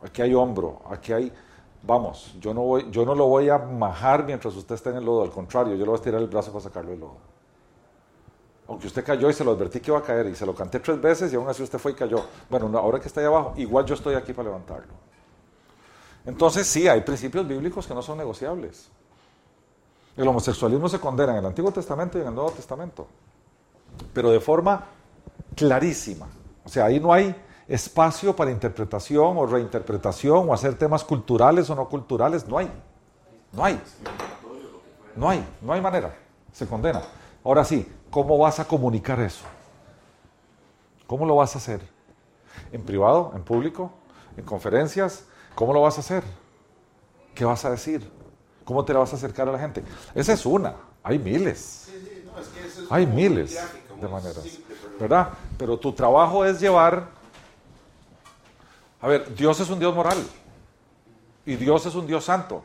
Aquí 0.00 0.22
hay 0.22 0.34
hombro, 0.34 0.80
aquí 0.88 1.12
hay, 1.12 1.32
vamos, 1.82 2.34
yo 2.40 2.54
no, 2.54 2.62
voy, 2.62 2.90
yo 2.90 3.04
no 3.04 3.14
lo 3.14 3.26
voy 3.26 3.48
a 3.48 3.58
majar 3.58 4.24
mientras 4.24 4.54
usted 4.56 4.74
esté 4.74 4.90
en 4.90 4.96
el 4.96 5.04
lodo, 5.04 5.22
al 5.22 5.30
contrario, 5.30 5.74
yo 5.74 5.80
le 5.80 5.86
voy 5.86 5.94
a 5.94 5.96
estirar 5.96 6.20
el 6.20 6.28
brazo 6.28 6.50
para 6.50 6.64
sacarlo 6.64 6.90
del 6.90 7.00
lodo. 7.00 7.31
Aunque 8.72 8.86
usted 8.86 9.04
cayó 9.04 9.28
y 9.28 9.34
se 9.34 9.44
lo 9.44 9.50
advertí 9.50 9.80
que 9.80 9.90
iba 9.90 9.98
a 9.98 10.02
caer 10.02 10.28
y 10.28 10.34
se 10.34 10.46
lo 10.46 10.54
canté 10.54 10.80
tres 10.80 10.98
veces 10.98 11.30
y 11.30 11.36
aún 11.36 11.46
así 11.46 11.62
usted 11.62 11.78
fue 11.78 11.92
y 11.92 11.94
cayó. 11.94 12.24
Bueno, 12.48 12.70
ahora 12.78 12.98
que 12.98 13.06
está 13.06 13.20
ahí 13.20 13.26
abajo, 13.26 13.52
igual 13.58 13.84
yo 13.84 13.94
estoy 13.94 14.14
aquí 14.14 14.32
para 14.32 14.48
levantarlo. 14.48 14.94
Entonces 16.24 16.66
sí, 16.66 16.88
hay 16.88 17.02
principios 17.02 17.46
bíblicos 17.46 17.86
que 17.86 17.92
no 17.92 18.00
son 18.00 18.16
negociables. 18.16 18.88
El 20.16 20.26
homosexualismo 20.26 20.88
se 20.88 20.98
condena 20.98 21.32
en 21.32 21.40
el 21.40 21.44
Antiguo 21.44 21.70
Testamento 21.70 22.16
y 22.16 22.22
en 22.22 22.28
el 22.28 22.34
Nuevo 22.34 22.50
Testamento, 22.52 23.06
pero 24.14 24.30
de 24.30 24.40
forma 24.40 24.86
clarísima. 25.54 26.28
O 26.64 26.70
sea, 26.70 26.86
ahí 26.86 26.98
no 26.98 27.12
hay 27.12 27.36
espacio 27.68 28.34
para 28.34 28.50
interpretación 28.50 29.36
o 29.36 29.44
reinterpretación 29.44 30.48
o 30.48 30.54
hacer 30.54 30.78
temas 30.78 31.04
culturales 31.04 31.68
o 31.68 31.74
no 31.74 31.90
culturales, 31.90 32.48
no 32.48 32.56
hay. 32.56 32.72
No 33.52 33.66
hay. 33.66 33.78
No 35.14 35.28
hay, 35.28 35.46
no 35.60 35.74
hay 35.74 35.80
manera. 35.82 36.16
Se 36.54 36.66
condena. 36.66 37.02
Ahora 37.44 37.64
sí, 37.64 37.90
¿cómo 38.10 38.38
vas 38.38 38.60
a 38.60 38.66
comunicar 38.66 39.20
eso? 39.20 39.44
¿Cómo 41.06 41.26
lo 41.26 41.36
vas 41.36 41.54
a 41.54 41.58
hacer? 41.58 41.80
¿En 42.70 42.82
privado? 42.82 43.32
¿En 43.34 43.42
público? 43.42 43.92
¿En 44.36 44.44
conferencias? 44.44 45.26
¿Cómo 45.54 45.72
lo 45.72 45.82
vas 45.82 45.96
a 45.98 46.00
hacer? 46.00 46.22
¿Qué 47.34 47.44
vas 47.44 47.64
a 47.64 47.70
decir? 47.70 48.10
¿Cómo 48.64 48.84
te 48.84 48.92
la 48.92 49.00
vas 49.00 49.12
a 49.12 49.16
acercar 49.16 49.48
a 49.48 49.52
la 49.52 49.58
gente? 49.58 49.82
Esa 50.14 50.32
es 50.32 50.46
una, 50.46 50.74
hay 51.02 51.18
miles. 51.18 51.90
hay 52.90 53.06
miles 53.06 53.58
de 54.00 54.08
maneras. 54.08 54.44
¿Verdad? 54.98 55.30
Pero 55.58 55.78
tu 55.78 55.92
trabajo 55.92 56.44
es 56.44 56.60
llevar... 56.60 57.08
A 59.00 59.08
ver, 59.08 59.34
Dios 59.34 59.58
es 59.58 59.68
un 59.68 59.80
Dios 59.80 59.94
moral. 59.94 60.18
Y 61.44 61.56
Dios 61.56 61.84
es 61.86 61.94
un 61.94 62.06
Dios 62.06 62.24
santo. 62.24 62.62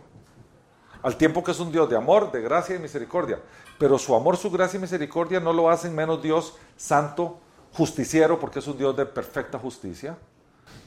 Al 1.02 1.18
tiempo 1.18 1.44
que 1.44 1.52
es 1.52 1.60
un 1.60 1.72
Dios 1.72 1.90
de 1.90 1.98
amor, 1.98 2.32
de 2.32 2.42
gracia 2.42 2.76
y 2.76 2.80
misericordia. 2.80 3.40
Pero 3.78 3.98
su 3.98 4.16
amor, 4.16 4.38
su 4.38 4.50
gracia 4.50 4.78
y 4.78 4.82
misericordia 4.82 5.40
no 5.40 5.54
lo 5.54 5.70
hacen 5.70 5.94
menos 5.94 6.22
Dios 6.22 6.56
santo, 6.76 7.40
justiciero, 7.74 8.40
porque 8.40 8.60
es 8.60 8.68
un 8.68 8.78
Dios 8.78 8.96
de 8.98 9.06
perfecta 9.06 9.60
justicia 9.60 10.18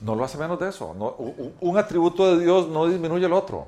No 0.01 0.15
lo 0.15 0.25
hace 0.25 0.37
menos 0.39 0.59
de 0.59 0.69
eso. 0.71 0.89
Un 1.61 1.79
atributo 1.79 2.35
de 2.35 2.45
Dios 2.45 2.69
no 2.69 2.87
disminuye 2.87 3.27
el 3.27 3.33
otro. 3.33 3.67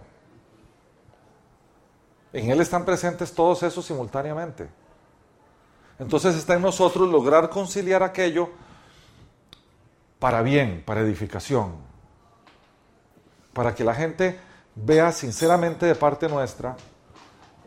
En 2.32 2.50
Él 2.50 2.60
están 2.60 2.84
presentes 2.84 3.32
todos 3.32 3.62
esos 3.62 3.84
simultáneamente. 3.84 4.68
Entonces 5.98 6.34
está 6.34 6.54
en 6.54 6.62
nosotros 6.62 7.08
lograr 7.08 7.50
conciliar 7.50 8.02
aquello 8.02 8.48
para 10.18 10.42
bien, 10.42 10.82
para 10.86 11.02
edificación, 11.02 11.76
para 13.52 13.74
que 13.74 13.84
la 13.84 13.94
gente 13.94 14.38
vea 14.74 15.12
sinceramente 15.12 15.86
de 15.86 15.94
parte 15.94 16.28
nuestra. 16.28 16.76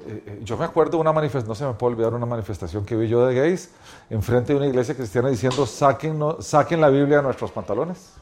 Eh, 0.07 0.23
eh, 0.25 0.39
yo 0.43 0.57
me 0.57 0.65
acuerdo 0.65 0.91
de 0.91 0.97
una 0.97 1.13
manifestación, 1.13 1.47
no 1.47 1.55
se 1.55 1.65
me 1.65 1.73
puede 1.73 1.93
olvidar 1.93 2.13
una 2.13 2.25
manifestación 2.25 2.85
que 2.85 2.95
vi 2.95 3.07
yo 3.07 3.25
de 3.25 3.33
gays 3.33 3.71
enfrente 4.09 4.53
de 4.53 4.57
una 4.57 4.67
iglesia 4.67 4.93
cristiana 4.93 5.29
diciendo 5.29 5.65
saquen, 5.65 6.19
saquen 6.39 6.81
la 6.81 6.89
Biblia 6.89 7.17
de 7.17 7.23
nuestros 7.23 7.51
pantalones. 7.51 8.13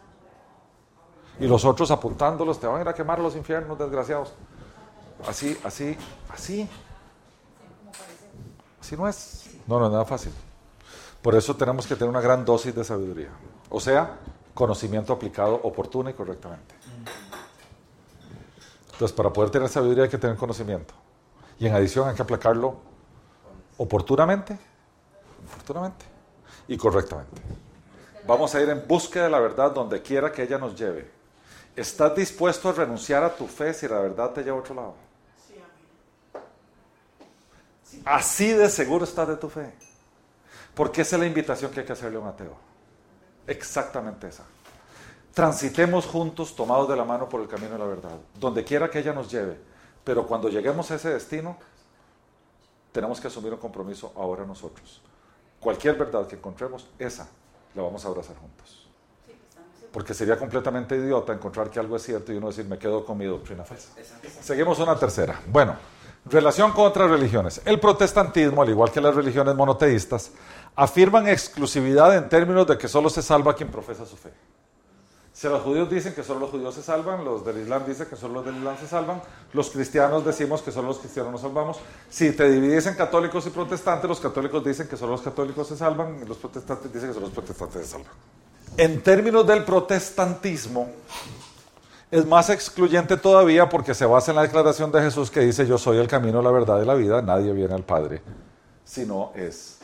Y 1.39 1.47
los 1.47 1.65
otros 1.65 1.89
apuntándolos, 1.89 2.59
te 2.59 2.67
van 2.67 2.78
a 2.78 2.82
ir 2.82 2.88
a 2.88 2.93
quemar 2.93 3.19
los 3.19 3.36
infiernos, 3.36 3.78
desgraciados. 3.78 4.34
Así, 5.28 5.57
así, 5.63 5.97
así. 6.32 6.69
Así 8.80 8.95
no 8.95 9.07
es. 9.07 9.49
No, 9.67 9.80
no 9.80 9.88
es 9.88 9.91
nada 9.91 10.05
fácil. 10.05 10.32
Por 11.21 11.36
eso 11.36 11.55
tenemos 11.55 11.88
que 11.88 11.95
tener 11.95 12.09
una 12.09 12.21
gran 12.21 12.45
dosis 12.45 12.76
de 12.76 12.84
sabiduría. 12.84 13.30
O 13.69 13.80
sea, 13.80 14.19
conocimiento 14.53 15.11
aplicado 15.13 15.55
oportuno 15.63 16.09
y 16.09 16.13
correctamente. 16.13 16.76
Entonces, 18.91 19.15
para 19.15 19.34
poder 19.34 19.49
tener 19.49 19.69
sabiduría 19.69 20.03
hay 20.03 20.09
que 20.09 20.17
tener 20.17 20.36
conocimiento. 20.38 20.93
Y 21.60 21.68
en 21.68 21.74
adición 21.74 22.10
hay 22.10 22.16
que 22.16 22.22
aplicarlo 22.22 22.78
oportunamente, 23.78 24.58
oportunamente 25.47 26.06
y 26.68 26.78
correctamente. 26.78 27.41
Vamos 28.26 28.56
a 28.56 28.62
ir 28.62 28.70
en 28.70 28.88
búsqueda 28.88 29.26
de 29.26 29.30
la 29.30 29.39
verdad 29.39 29.72
donde 29.72 30.01
quiera 30.01 30.32
que 30.32 30.43
ella 30.43 30.58
nos 30.58 30.76
lleve. 30.76 31.10
¿Estás 31.76 32.16
dispuesto 32.16 32.70
a 32.70 32.74
renunciar 32.74 33.24
a 33.24 33.36
tu 33.36 33.47
fe 33.47 33.74
si 33.74 33.88
la 33.88 33.99
verdad 33.99 34.32
te 34.32 34.43
lleva 34.43 34.58
a 34.58 34.60
otro 34.60 34.76
lado? 34.76 34.95
Así 38.06 38.51
de 38.51 38.70
seguro 38.70 39.04
estás 39.04 39.28
de 39.28 39.38
tu 39.38 39.49
fe. 39.49 39.74
Porque 40.74 41.01
esa 41.01 41.16
es 41.16 41.20
la 41.20 41.28
invitación 41.28 41.72
que 41.72 41.82
hay 41.82 41.86
que 41.86 41.93
hacerle 41.93 42.18
a 42.18 42.22
un 42.22 42.28
ateo. 42.28 42.56
Exactamente 43.45 44.28
esa. 44.28 44.43
Transitemos 45.34 46.06
juntos, 46.06 46.56
tomados 46.56 46.88
de 46.88 46.95
la 46.95 47.04
mano 47.04 47.28
por 47.28 47.41
el 47.41 47.47
camino 47.47 47.74
de 47.74 47.80
la 47.80 47.86
verdad, 47.86 48.18
donde 48.39 48.64
quiera 48.64 48.89
que 48.89 48.99
ella 48.99 49.14
nos 49.14 49.32
lleve. 49.32 49.60
Pero 50.04 50.28
cuando 50.28 50.49
lleguemos 50.49 50.89
a 50.91 50.95
ese 50.95 51.10
destino, 51.10 51.58
tenemos 52.91 53.20
que 53.20 53.28
asumir 53.28 53.54
un 53.54 53.60
compromiso 53.60 54.14
ahora 54.16 54.45
nosotros. 54.45 55.01
Cualquier 55.60 55.95
verdad 55.95 56.28
que 56.28 56.36
encontremos, 56.36 56.88
esa 56.99 57.28
la 57.74 57.82
vamos 57.82 58.04
a 58.06 58.08
abrazar 58.08 58.36
juntos. 58.36 58.88
Porque 59.91 60.14
sería 60.14 60.38
completamente 60.38 60.95
idiota 60.95 61.34
encontrar 61.34 61.70
que 61.70 61.80
algo 61.80 61.95
es 61.95 62.04
cierto 62.04 62.34
y 62.34 62.38
uno 62.38 62.47
decir, 62.47 62.66
me 62.66 62.78
quedo 62.78 63.06
con 63.06 63.18
mi 63.18 63.26
doctrina 63.26 63.64
falsa. 63.64 63.89
Seguimos 64.41 64.80
una 64.80 64.97
tercera. 64.97 65.39
Bueno, 65.47 65.76
relación 66.26 66.72
con 66.72 66.86
otras 66.86 67.10
religiones. 67.10 67.62
El 67.64 67.80
protestantismo, 67.80 68.62
al 68.62 68.70
igual 68.70 68.91
que 68.91 68.99
las 68.99 69.16
religiones 69.16 69.56
monoteístas, 69.56 70.32
afirman 70.76 71.28
exclusividad 71.28 72.16
en 72.16 72.28
términos 72.28 72.68
de 72.68 72.78
que 72.78 72.88
solo 72.88 73.10
se 73.10 73.22
salva 73.22 73.56
quien 73.56 73.70
profesa 73.70 74.06
su 74.06 74.18
fe. 74.18 74.34
Si 75.44 75.50
los 75.50 75.62
judíos 75.62 75.89
dicen 75.89 76.14
que 76.14 76.24
solo 76.24 76.39
los 76.39 76.52
judíos 76.52 76.74
se 76.74 76.82
salvan, 76.82 77.26
los 77.26 77.44
del 77.44 77.58
Islam 77.58 77.84
dicen 77.86 78.08
que 78.08 78.16
solo 78.16 78.36
los 78.36 78.46
del 78.46 78.56
Islam 78.56 78.78
se 78.80 78.88
salvan, 78.88 79.22
los 79.52 79.72
cristianos 79.72 80.24
decimos 80.24 80.62
que 80.62 80.72
solo 80.72 80.88
los 80.88 81.00
cristianos 81.00 81.34
nos 81.34 81.41
salvamos. 81.41 81.80
Si 82.10 82.32
te 82.32 82.50
divides 82.50 82.88
en 82.88 82.96
católicos 82.96 83.46
y 83.46 83.50
protestantes, 83.50 84.08
los 84.08 84.22
católicos 84.22 84.64
dicen 84.64 84.88
que 84.88 84.96
solo 84.96 85.12
los 85.12 85.22
católicos 85.22 85.68
se 85.68 85.76
salvan 85.76 86.22
y 86.24 86.26
los 86.26 86.38
protestantes 86.38 86.94
dicen 86.94 87.10
que 87.10 87.16
solo 87.16 87.26
los 87.26 87.36
protestantes 87.36 87.82
se 87.82 87.91
salvan. 87.91 88.12
En 88.78 89.02
términos 89.02 89.46
del 89.46 89.66
protestantismo, 89.66 90.89
es 92.10 92.26
más 92.26 92.50
excluyente 92.50 93.18
todavía 93.18 93.68
porque 93.68 93.94
se 93.94 94.06
basa 94.06 94.32
en 94.32 94.38
la 94.38 94.44
declaración 94.44 94.94
de 94.94 95.02
Jesús 95.02 95.30
que 95.30 95.41
dice, 95.41 95.68
yo 95.68 95.78
soy 95.78 95.98
el 95.98 96.08
camino, 96.08 96.41
la 96.41 96.52
verdad 96.52 96.82
y 96.82 96.86
la 96.86 96.94
vida, 96.94 97.22
nadie 97.22 97.52
viene 97.52 97.74
al 97.74 97.84
Padre, 97.84 98.22
si 98.86 99.06
no 99.06 99.34
es. 99.36 99.83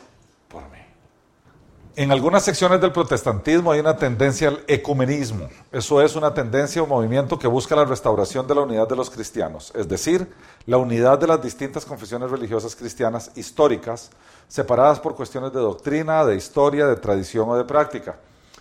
En 2.00 2.10
algunas 2.10 2.42
secciones 2.44 2.80
del 2.80 2.92
protestantismo 2.92 3.72
hay 3.72 3.80
una 3.80 3.94
tendencia 3.94 4.48
al 4.48 4.64
ecumenismo. 4.66 5.50
Eso 5.70 6.00
es 6.00 6.16
una 6.16 6.32
tendencia 6.32 6.82
o 6.82 6.86
movimiento 6.86 7.38
que 7.38 7.46
busca 7.46 7.76
la 7.76 7.84
restauración 7.84 8.46
de 8.46 8.54
la 8.54 8.62
unidad 8.62 8.88
de 8.88 8.96
los 8.96 9.10
cristianos, 9.10 9.70
es 9.74 9.86
decir, 9.86 10.26
la 10.64 10.78
unidad 10.78 11.18
de 11.18 11.26
las 11.26 11.42
distintas 11.42 11.84
confesiones 11.84 12.30
religiosas 12.30 12.74
cristianas 12.74 13.30
históricas, 13.34 14.08
separadas 14.48 14.98
por 14.98 15.14
cuestiones 15.14 15.52
de 15.52 15.60
doctrina, 15.60 16.24
de 16.24 16.36
historia, 16.36 16.86
de 16.86 16.96
tradición 16.96 17.50
o 17.50 17.54
de 17.54 17.64
práctica. 17.64 18.16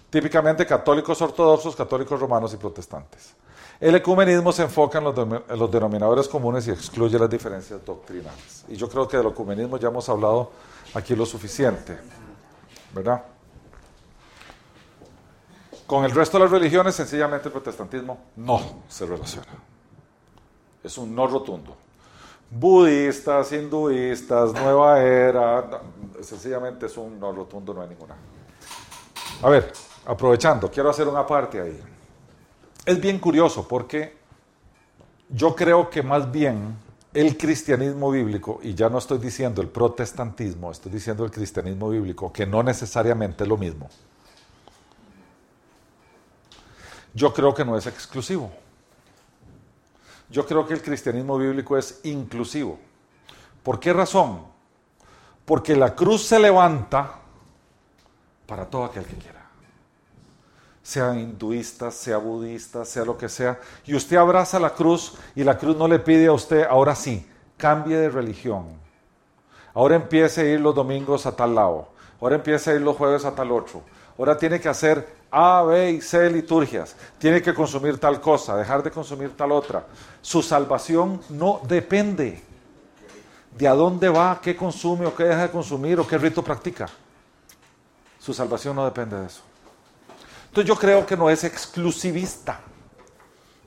Típicamente 0.10 0.66
católicos 0.66 1.22
ortodoxos, 1.22 1.78
católicos 1.78 2.20
romanos 2.20 2.54
y 2.54 2.58
protestantes. 2.58 3.36
El 3.80 3.96
ecumenismo 3.96 4.52
se 4.52 4.64
enfoca 4.64 4.98
en 4.98 5.06
los, 5.06 5.72
denominadores 5.72 6.28
comunes 6.28 6.68
y 6.68 6.72
excluye 6.72 7.18
las 7.18 7.30
diferencias 7.30 7.80
doctrinales. 7.86 8.66
Y 8.68 8.76
yo 8.76 8.90
creo 8.90 9.08
que 9.08 9.16
del 9.16 9.28
ecumenismo 9.28 9.78
ya 9.78 9.88
hemos 9.88 10.10
hablado 10.10 10.52
aquí 10.94 11.16
lo 11.16 11.26
suficiente. 11.26 11.98
¿Verdad? 12.94 13.24
Con 15.86 16.06
el 16.06 16.12
resto 16.12 16.38
de 16.38 16.44
las 16.44 16.52
religiones, 16.52 16.96
sencillamente 16.96 17.48
el 17.48 17.52
protestantismo 17.52 18.18
no 18.36 18.84
se 18.88 19.06
relaciona. 19.06 19.48
Es 20.84 20.98
un 20.98 21.16
no 21.16 21.28
rotundo. 21.28 21.76
Budistas, 22.52 23.52
hinduistas, 23.52 24.54
nueva 24.54 25.02
era, 25.02 25.82
sencillamente 26.22 26.86
es 26.86 26.98
un 26.98 27.20
no 27.20 27.32
rotundo, 27.32 27.74
no 27.74 27.82
hay 27.82 27.90
ninguna. 27.90 28.16
A 29.42 29.50
ver, 29.50 29.72
aprovechando, 30.06 30.70
quiero 30.70 30.90
hacer 30.90 31.08
una 31.08 31.26
parte 31.26 31.60
ahí. 31.62 31.80
Es 32.86 33.00
bien 33.00 33.20
curioso 33.20 33.68
porque 33.68 34.18
yo 35.30 35.56
creo 35.56 35.90
que 35.90 36.02
más 36.02 36.32
bien 36.32 36.76
el 37.20 37.38
cristianismo 37.38 38.12
bíblico, 38.12 38.62
y 38.64 38.74
ya 38.74 38.90
no 38.90 38.98
estoy 38.98 39.18
diciendo 39.18 39.62
el 39.62 39.68
protestantismo, 39.68 40.72
estoy 40.72 40.90
diciendo 40.92 41.26
el 41.26 41.32
cristianismo 41.32 41.90
bíblico, 41.90 42.32
que 42.32 42.46
no 42.46 42.64
necesariamente 42.64 43.44
es 43.44 43.50
lo 43.50 43.58
mismo. 43.58 43.90
Yo 47.14 47.34
creo 47.34 47.54
que 47.54 47.66
no 47.66 47.78
es 47.78 47.88
exclusivo. 47.88 48.50
Yo 50.30 50.46
creo 50.46 50.66
que 50.66 50.74
el 50.74 50.82
cristianismo 50.82 51.38
bíblico 51.38 51.78
es 51.78 52.00
inclusivo. 52.04 52.80
¿Por 53.64 53.82
qué 53.82 53.92
razón? 53.92 54.46
Porque 55.44 55.76
la 55.76 55.94
cruz 55.96 56.24
se 56.24 56.40
levanta 56.40 57.20
para 58.46 58.66
todo 58.66 58.86
aquel 58.86 59.04
que 59.04 59.16
quiera 59.16 59.39
sea 60.90 61.14
hinduista, 61.14 61.92
sea 61.92 62.18
budista, 62.18 62.84
sea 62.84 63.06
lo 63.06 63.16
que 63.16 63.30
sea, 63.30 63.60
y 63.86 63.94
usted 63.94 64.18
abraza 64.18 64.60
la 64.60 64.72
cruz 64.72 65.14
y 65.36 65.44
la 65.44 65.56
cruz 65.56 65.78
no 65.78 65.88
le 65.88 66.00
pide 66.00 66.26
a 66.26 66.34
usted, 66.34 66.66
ahora 66.68 66.96
sí, 66.96 67.30
cambie 67.58 67.96
de 67.96 68.10
religión. 68.10 68.66
Ahora 69.76 69.98
empiece 69.98 70.42
a 70.42 70.46
ir 70.46 70.60
los 70.60 70.74
domingos 70.74 71.28
a 71.28 71.36
tal 71.36 71.54
lado, 71.54 71.90
ahora 72.20 72.38
empiece 72.38 72.72
a 72.72 72.74
ir 72.74 72.82
los 72.82 72.98
jueves 72.98 73.24
a 73.24 73.36
tal 73.36 73.52
otro. 73.52 73.84
Ahora 74.18 74.36
tiene 74.36 74.60
que 74.60 74.68
hacer 74.68 75.08
A, 75.30 75.62
B 75.62 75.92
y 75.92 76.02
C 76.02 76.28
liturgias, 76.28 76.96
tiene 77.20 77.40
que 77.40 77.54
consumir 77.54 78.00
tal 78.00 78.20
cosa, 78.20 78.58
dejar 78.58 78.82
de 78.82 78.90
consumir 78.90 79.38
tal 79.38 79.52
otra. 79.52 79.86
Su 80.24 80.42
salvación 80.42 81.22
no 81.30 81.62
depende 81.68 82.42
de 83.56 83.68
a 83.68 83.76
dónde 83.76 84.10
va, 84.10 84.40
qué 84.42 84.56
consume 84.56 85.06
o 85.06 85.16
qué 85.16 85.26
deja 85.26 85.44
de 85.44 85.52
consumir 85.52 86.00
o 86.00 86.08
qué 86.08 86.18
rito 86.18 86.44
practica. 86.44 86.90
Su 88.20 88.34
salvación 88.34 88.76
no 88.76 88.86
depende 88.86 89.20
de 89.20 89.28
eso. 89.28 89.49
Entonces 90.50 90.68
yo 90.68 90.76
creo 90.76 91.06
que 91.06 91.16
no 91.16 91.30
es 91.30 91.44
exclusivista. 91.44 92.60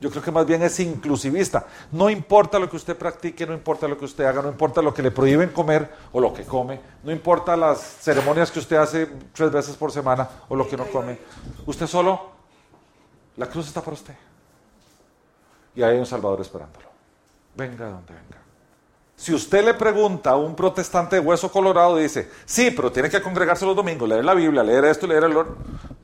Yo 0.01 0.11
creo 0.11 0.21
que 0.21 0.31
más 0.31 0.45
bien 0.45 0.61
es 0.61 0.77
inclusivista. 0.81 1.65
No 1.93 2.09
importa 2.09 2.59
lo 2.59 2.69
que 2.69 2.75
usted 2.75 2.97
practique, 2.97 3.47
no 3.47 3.53
importa 3.53 3.87
lo 3.87 3.97
que 3.97 4.03
usted 4.03 4.25
haga, 4.25 4.41
no 4.41 4.49
importa 4.49 4.81
lo 4.81 4.93
que 4.93 5.01
le 5.01 5.11
prohíben 5.11 5.49
comer 5.51 5.89
o 6.11 6.19
lo 6.19 6.33
que 6.33 6.43
come, 6.43 6.81
no 7.03 7.11
importa 7.11 7.55
las 7.55 7.79
ceremonias 7.79 8.51
que 8.51 8.59
usted 8.59 8.75
hace 8.75 9.07
tres 9.33 9.49
veces 9.49 9.77
por 9.77 9.93
semana 9.93 10.27
o 10.49 10.57
lo 10.57 10.67
que 10.67 10.75
no 10.75 10.85
come. 10.87 11.17
Usted 11.65 11.87
solo, 11.87 12.31
la 13.37 13.47
cruz 13.47 13.67
está 13.67 13.79
para 13.79 13.93
usted. 13.93 14.15
Y 15.73 15.83
hay 15.83 15.97
un 15.97 16.05
Salvador 16.05 16.41
esperándolo. 16.41 16.87
Venga 17.55 17.87
donde 17.87 18.13
venga. 18.13 18.42
Si 19.23 19.33
usted 19.33 19.63
le 19.63 19.73
pregunta 19.73 20.31
a 20.31 20.35
un 20.35 20.53
protestante 20.53 21.15
de 21.15 21.21
hueso 21.21 21.49
colorado, 21.49 21.95
dice, 21.95 22.29
sí, 22.43 22.71
pero 22.71 22.91
tiene 22.91 23.09
que 23.09 23.21
congregarse 23.21 23.65
los 23.65 23.73
domingos, 23.73 24.09
leer 24.09 24.25
la 24.25 24.33
Biblia, 24.33 24.61
leer 24.61 24.83
esto, 24.83 25.07
leer 25.07 25.23
el 25.23 25.37
otro. 25.37 25.55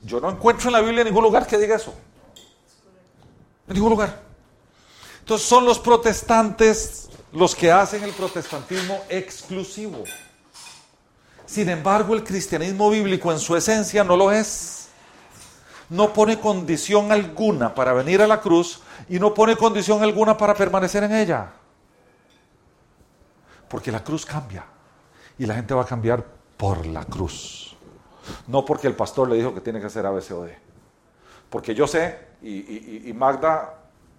Yo 0.02 0.20
no 0.20 0.30
encuentro 0.30 0.68
en 0.68 0.72
la 0.72 0.80
Biblia 0.80 1.04
ningún 1.04 1.24
lugar 1.24 1.46
que 1.46 1.58
diga 1.58 1.76
eso. 1.76 1.92
En 3.68 3.74
ningún 3.74 3.90
lugar. 3.90 4.22
Entonces 5.18 5.46
son 5.46 5.66
los 5.66 5.78
protestantes 5.78 7.10
los 7.30 7.54
que 7.54 7.70
hacen 7.70 8.02
el 8.04 8.12
protestantismo 8.12 9.04
exclusivo. 9.10 10.02
Sin 11.44 11.68
embargo, 11.68 12.14
el 12.14 12.24
cristianismo 12.24 12.88
bíblico 12.88 13.30
en 13.30 13.38
su 13.38 13.54
esencia 13.54 14.02
no 14.02 14.16
lo 14.16 14.32
es. 14.32 14.88
No 15.90 16.14
pone 16.14 16.40
condición 16.40 17.12
alguna 17.12 17.74
para 17.74 17.92
venir 17.92 18.22
a 18.22 18.26
la 18.26 18.40
cruz 18.40 18.80
y 19.10 19.18
no 19.18 19.34
pone 19.34 19.56
condición 19.56 20.02
alguna 20.02 20.38
para 20.38 20.54
permanecer 20.54 21.04
en 21.04 21.14
ella. 21.14 21.59
Porque 23.70 23.92
la 23.92 24.02
cruz 24.02 24.26
cambia. 24.26 24.64
Y 25.38 25.46
la 25.46 25.54
gente 25.54 25.72
va 25.72 25.82
a 25.82 25.86
cambiar 25.86 26.24
por 26.56 26.84
la 26.84 27.04
cruz. 27.04 27.76
No 28.48 28.64
porque 28.64 28.88
el 28.88 28.96
pastor 28.96 29.28
le 29.28 29.36
dijo 29.36 29.54
que 29.54 29.60
tiene 29.60 29.80
que 29.80 29.86
hacer 29.86 30.04
A, 30.04 30.10
B, 30.10 30.20
C 30.20 30.34
o 30.34 30.42
D. 30.42 30.58
Porque 31.48 31.74
yo 31.74 31.86
sé, 31.86 32.18
y, 32.42 33.12
Magda, 33.14 33.74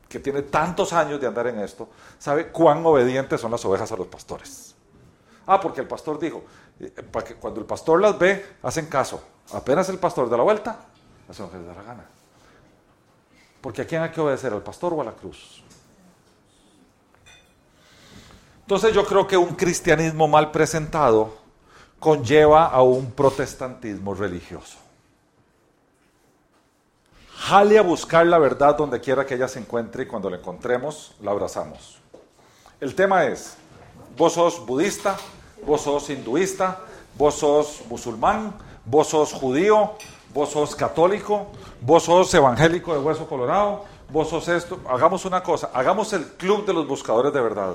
que 0.07 0.19
tiene 0.19 0.43
tantos 0.43 0.93
años 0.93 1.19
de 1.19 1.27
andar 1.27 1.47
en 1.47 1.59
esto, 1.59 1.89
sabe 2.17 2.47
cuán 2.47 2.85
obedientes 2.85 3.39
son 3.39 3.51
las 3.51 3.63
ovejas 3.65 3.91
a 3.91 3.97
los 3.97 4.07
pastores. 4.07 4.73
Ah, 5.45 5.59
porque 5.59 5.81
el 5.81 5.87
pastor 5.87 6.17
dijo, 6.17 6.43
eh, 6.79 6.93
que 7.25 7.35
cuando 7.35 7.59
el 7.59 7.65
pastor 7.65 8.01
las 8.01 8.17
ve, 8.17 8.45
hacen 8.63 8.87
caso. 8.87 9.21
Apenas 9.53 9.89
el 9.89 9.99
pastor 9.99 10.29
da 10.29 10.37
la 10.37 10.43
vuelta, 10.43 10.79
hacen 11.29 11.45
lo 11.45 11.51
que 11.51 11.57
les 11.57 11.67
da 11.67 11.73
la 11.73 11.83
gana. 11.83 12.05
Porque 13.61 13.81
a 13.81 13.85
quién 13.85 14.01
hay 14.01 14.11
que 14.11 14.21
obedecer, 14.21 14.53
al 14.53 14.63
pastor 14.63 14.93
o 14.93 15.01
a 15.01 15.03
la 15.03 15.13
cruz. 15.13 15.63
Entonces 18.71 18.95
yo 18.95 19.05
creo 19.05 19.27
que 19.27 19.35
un 19.35 19.53
cristianismo 19.53 20.29
mal 20.29 20.49
presentado 20.49 21.33
conlleva 21.99 22.67
a 22.67 22.81
un 22.81 23.11
protestantismo 23.11 24.13
religioso. 24.13 24.77
Jale 27.35 27.77
a 27.77 27.81
buscar 27.81 28.25
la 28.25 28.37
verdad 28.37 28.77
donde 28.77 29.01
quiera 29.01 29.25
que 29.25 29.35
ella 29.35 29.49
se 29.49 29.59
encuentre 29.59 30.03
y 30.03 30.05
cuando 30.05 30.29
la 30.29 30.37
encontremos, 30.37 31.13
la 31.21 31.31
abrazamos. 31.31 31.99
El 32.79 32.95
tema 32.95 33.25
es, 33.25 33.57
vos 34.15 34.35
sos 34.35 34.65
budista, 34.65 35.17
vos 35.65 35.81
sos 35.81 36.09
hinduista, 36.09 36.79
vos 37.17 37.35
sos 37.35 37.81
musulmán, 37.89 38.53
vos 38.85 39.07
sos 39.07 39.33
judío, 39.33 39.95
vos 40.33 40.49
sos 40.49 40.77
católico, 40.77 41.47
vos 41.81 42.03
sos 42.03 42.33
evangélico 42.33 42.93
de 42.93 42.99
hueso 42.99 43.27
colorado, 43.27 43.83
vos 44.07 44.29
sos 44.29 44.47
esto. 44.47 44.79
Hagamos 44.87 45.25
una 45.25 45.43
cosa, 45.43 45.71
hagamos 45.73 46.13
el 46.13 46.23
club 46.23 46.65
de 46.65 46.71
los 46.71 46.87
buscadores 46.87 47.33
de 47.33 47.41
verdad. 47.41 47.73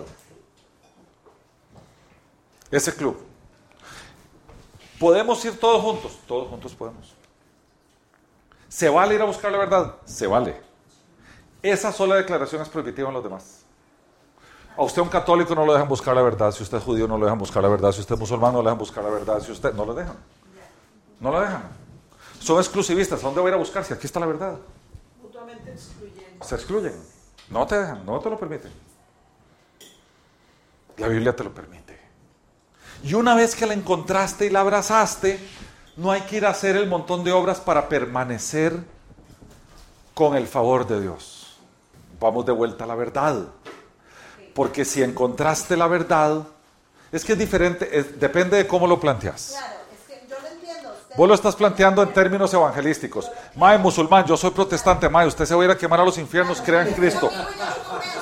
Ese 2.70 2.94
club. 2.94 3.16
¿Podemos 4.98 5.44
ir 5.44 5.58
todos 5.58 5.82
juntos? 5.82 6.18
Todos 6.26 6.48
juntos 6.48 6.74
podemos. 6.74 7.14
¿Se 8.68 8.88
vale 8.88 9.14
ir 9.14 9.22
a 9.22 9.24
buscar 9.24 9.52
la 9.52 9.58
verdad? 9.58 9.94
Se 10.04 10.26
vale. 10.26 10.60
Esa 11.62 11.92
sola 11.92 12.16
declaración 12.16 12.62
es 12.62 12.68
prohibitiva 12.68 13.08
en 13.08 13.14
los 13.14 13.24
demás. 13.24 13.62
A 14.76 14.82
usted 14.82 15.00
un 15.00 15.08
católico 15.08 15.54
no 15.54 15.64
lo 15.64 15.72
dejan 15.72 15.88
buscar 15.88 16.14
la 16.14 16.22
verdad, 16.22 16.52
si 16.52 16.62
usted 16.62 16.76
es 16.78 16.84
judío 16.84 17.08
no 17.08 17.16
lo 17.16 17.24
dejan 17.24 17.38
buscar 17.38 17.62
la 17.62 17.68
verdad, 17.68 17.92
si 17.92 18.00
usted 18.00 18.14
es 18.14 18.20
musulmán 18.20 18.52
no 18.52 18.58
lo 18.58 18.64
dejan 18.64 18.78
buscar 18.78 19.02
la 19.02 19.10
verdad, 19.10 19.40
si 19.40 19.50
usted 19.50 19.72
no 19.72 19.86
lo 19.86 19.94
dejan. 19.94 20.16
No 21.18 21.32
lo 21.32 21.40
dejan. 21.40 21.62
Son 22.40 22.58
exclusivistas, 22.58 23.20
¿a 23.20 23.26
dónde 23.26 23.40
voy 23.40 23.48
a 23.48 23.50
ir 23.52 23.54
a 23.54 23.58
buscar 23.58 23.84
si 23.84 23.94
aquí 23.94 24.06
está 24.06 24.20
la 24.20 24.26
verdad? 24.26 24.58
Mutuamente 25.22 25.72
excluyen. 25.72 26.38
Se 26.42 26.54
excluyen. 26.54 26.94
No 27.48 27.66
te 27.66 27.78
dejan, 27.78 28.04
no 28.04 28.20
te 28.20 28.28
lo 28.28 28.38
permiten. 28.38 28.72
La 30.98 31.08
Biblia 31.08 31.34
te 31.34 31.44
lo 31.44 31.54
permite. 31.54 31.85
Y 33.06 33.14
una 33.14 33.36
vez 33.36 33.54
que 33.54 33.66
la 33.66 33.74
encontraste 33.74 34.46
y 34.46 34.50
la 34.50 34.62
abrazaste, 34.62 35.38
no 35.96 36.10
hay 36.10 36.22
que 36.22 36.38
ir 36.38 36.44
a 36.44 36.50
hacer 36.50 36.74
el 36.74 36.88
montón 36.88 37.22
de 37.22 37.30
obras 37.30 37.60
para 37.60 37.88
permanecer 37.88 38.76
con 40.12 40.34
el 40.34 40.48
favor 40.48 40.88
de 40.88 41.00
Dios. 41.00 41.56
Vamos 42.18 42.44
de 42.44 42.50
vuelta 42.50 42.82
a 42.82 42.88
la 42.88 42.96
verdad. 42.96 43.44
Porque 44.54 44.84
si 44.84 45.04
encontraste 45.04 45.76
la 45.76 45.86
verdad, 45.86 46.48
es 47.12 47.24
que 47.24 47.34
es 47.34 47.38
diferente, 47.38 47.86
depende 48.18 48.56
de 48.56 48.66
cómo 48.66 48.88
lo 48.88 48.98
planteas. 48.98 49.54
Claro, 49.56 49.74
es 49.92 50.00
que 50.08 50.26
yo 50.28 50.34
lo 50.42 50.48
entiendo. 50.48 50.92
Vos 51.16 51.28
lo 51.28 51.34
estás 51.34 51.54
planteando 51.54 52.02
en 52.02 52.12
términos 52.12 52.52
evangelísticos. 52.54 53.30
Mae, 53.54 53.78
musulmán, 53.78 54.26
yo 54.26 54.36
soy 54.36 54.50
protestante, 54.50 55.08
mae, 55.08 55.28
usted 55.28 55.44
se 55.44 55.54
va 55.54 55.62
a 55.62 55.64
ir 55.66 55.70
a 55.70 55.78
quemar 55.78 56.00
a 56.00 56.04
los 56.04 56.18
infiernos, 56.18 56.60
crea 56.60 56.82
en 56.82 56.92
Cristo. 56.92 57.28
Claro, 57.28 57.50
claro, 57.54 57.82
eso 57.82 58.00
es. 58.00 58.16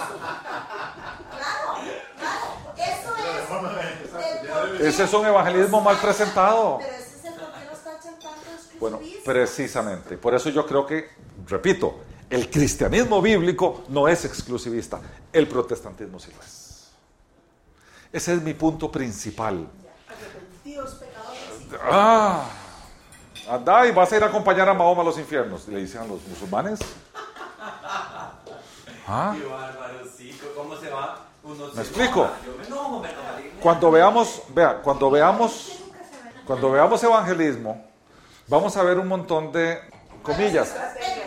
Ese 4.84 5.04
es 5.04 5.12
un 5.14 5.24
evangelismo 5.24 5.80
mal 5.80 5.96
presentado. 5.96 6.78
Pero 6.78 6.92
ese 6.92 7.16
es 7.16 7.24
el 7.24 7.34
por 7.34 7.52
qué 7.52 7.64
nos 7.70 7.78
tachan 7.82 8.18
tantos 8.20 8.70
Bueno, 8.78 9.00
precisamente. 9.24 10.18
Por 10.18 10.34
eso 10.34 10.50
yo 10.50 10.66
creo 10.66 10.84
que, 10.84 11.08
repito, 11.46 12.00
el 12.28 12.50
cristianismo 12.50 13.22
bíblico 13.22 13.84
no 13.88 14.08
es 14.08 14.24
exclusivista, 14.26 15.00
el 15.32 15.48
protestantismo 15.48 16.18
sí 16.18 16.30
lo 16.36 16.42
es. 16.42 16.90
Ese 18.12 18.34
es 18.34 18.42
mi 18.42 18.52
punto 18.52 18.92
principal. 18.92 19.66
Arrepentidos 20.06 20.94
pecadores. 20.94 21.80
Ah, 21.82 22.44
anda 23.48 23.86
y 23.86 23.92
vas 23.92 24.12
a 24.12 24.16
ir 24.18 24.22
a 24.22 24.26
acompañar 24.26 24.68
a 24.68 24.74
Mahoma 24.74 25.00
a 25.02 25.04
los 25.06 25.18
infiernos, 25.18 25.66
le 25.66 25.80
dicen 25.80 26.02
a 26.02 26.04
los 26.04 26.22
musulmanes. 26.26 26.80
Ah, 29.06 29.36
Qué 29.38 29.44
bárbaro, 29.44 29.98
sí, 30.16 30.34
¿cómo 30.56 30.76
se 30.78 30.88
va? 30.88 31.26
¿Me 31.74 31.82
explico? 31.82 32.28
cuando 33.60 33.90
veamos, 33.90 34.42
vea, 34.54 34.80
cuando 34.82 35.10
veamos, 35.10 35.78
cuando 36.46 36.70
veamos 36.70 37.02
evangelismo, 37.02 37.84
vamos 38.48 38.76
a 38.76 38.82
ver 38.82 38.98
un 38.98 39.08
montón 39.08 39.52
de 39.52 39.78
comillas, 40.22 40.74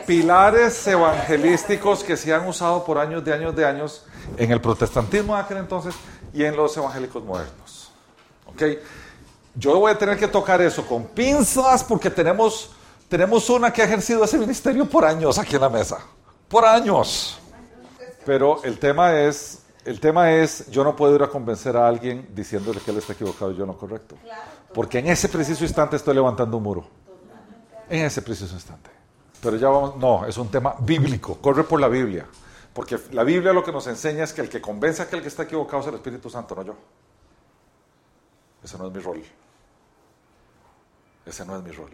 pilares 0.07 0.87
evangelísticos 0.87 2.03
que 2.03 2.17
se 2.17 2.33
han 2.33 2.47
usado 2.47 2.83
por 2.83 2.97
años 2.97 3.23
de 3.23 3.33
años 3.33 3.55
de 3.55 3.65
años 3.65 4.05
en 4.37 4.51
el 4.51 4.59
protestantismo 4.59 5.35
de 5.35 5.41
aquel 5.41 5.57
entonces 5.57 5.93
y 6.33 6.43
en 6.43 6.55
los 6.55 6.75
evangélicos 6.75 7.23
modernos. 7.23 7.91
¿Ok? 8.47 8.63
Yo 9.53 9.79
voy 9.79 9.91
a 9.91 9.97
tener 9.97 10.17
que 10.17 10.27
tocar 10.27 10.61
eso 10.61 10.85
con 10.85 11.05
pinzas 11.05 11.83
porque 11.83 12.09
tenemos, 12.09 12.71
tenemos 13.07 13.49
una 13.49 13.71
que 13.71 13.81
ha 13.83 13.85
ejercido 13.85 14.23
ese 14.23 14.37
ministerio 14.37 14.87
por 14.87 15.05
años 15.05 15.37
aquí 15.37 15.55
en 15.55 15.61
la 15.61 15.69
mesa. 15.69 15.99
Por 16.47 16.65
años. 16.65 17.39
Pero 18.25 18.63
el 18.63 18.77
tema 18.77 19.19
es, 19.19 19.63
el 19.87 20.01
tema 20.01 20.33
es, 20.33 20.69
yo 20.69 20.83
no 20.83 20.97
puedo 20.97 21.15
ir 21.15 21.23
a 21.23 21.29
convencer 21.29 21.77
a 21.77 21.87
alguien 21.87 22.27
diciéndole 22.35 22.81
que 22.81 22.91
él 22.91 22.97
está 22.97 23.13
equivocado 23.13 23.53
y 23.53 23.55
yo 23.55 23.65
no 23.65 23.77
correcto. 23.77 24.17
Porque 24.73 24.99
en 24.99 25.07
ese 25.07 25.29
preciso 25.29 25.63
instante 25.63 25.95
estoy 25.95 26.13
levantando 26.13 26.57
un 26.57 26.63
muro. 26.63 26.87
En 27.89 28.03
ese 28.03 28.21
preciso 28.21 28.53
instante. 28.53 28.89
Pero 29.41 29.55
ya 29.55 29.69
vamos, 29.69 29.95
no, 29.95 30.25
es 30.25 30.35
un 30.37 30.49
tema 30.49 30.75
bíblico, 30.79 31.37
corre 31.37 31.63
por 31.63 31.79
la 31.79 31.87
Biblia. 31.87 32.25
Porque 32.73 32.99
la 33.13 33.23
Biblia 33.23 33.53
lo 33.53 33.63
que 33.63 33.71
nos 33.71 33.87
enseña 33.87 34.25
es 34.25 34.33
que 34.33 34.41
el 34.41 34.49
que 34.49 34.59
convence 34.59 35.01
a 35.01 35.05
aquel 35.05 35.21
que 35.21 35.29
está 35.29 35.43
equivocado 35.43 35.81
es 35.81 35.87
el 35.87 35.95
Espíritu 35.95 36.29
Santo, 36.29 36.53
no 36.53 36.63
yo. 36.63 36.75
Ese 38.61 38.77
no 38.77 38.87
es 38.87 38.93
mi 38.93 38.99
rol. 38.99 39.23
Ese 41.25 41.45
no 41.45 41.55
es 41.55 41.63
mi 41.63 41.71
rol. 41.71 41.91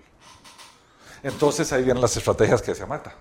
Entonces 1.21 1.71
ahí 1.71 1.83
vienen 1.83 2.01
las 2.01 2.17
estrategias 2.17 2.59
que 2.59 2.71
decía 2.71 2.87
Marta. 2.87 3.13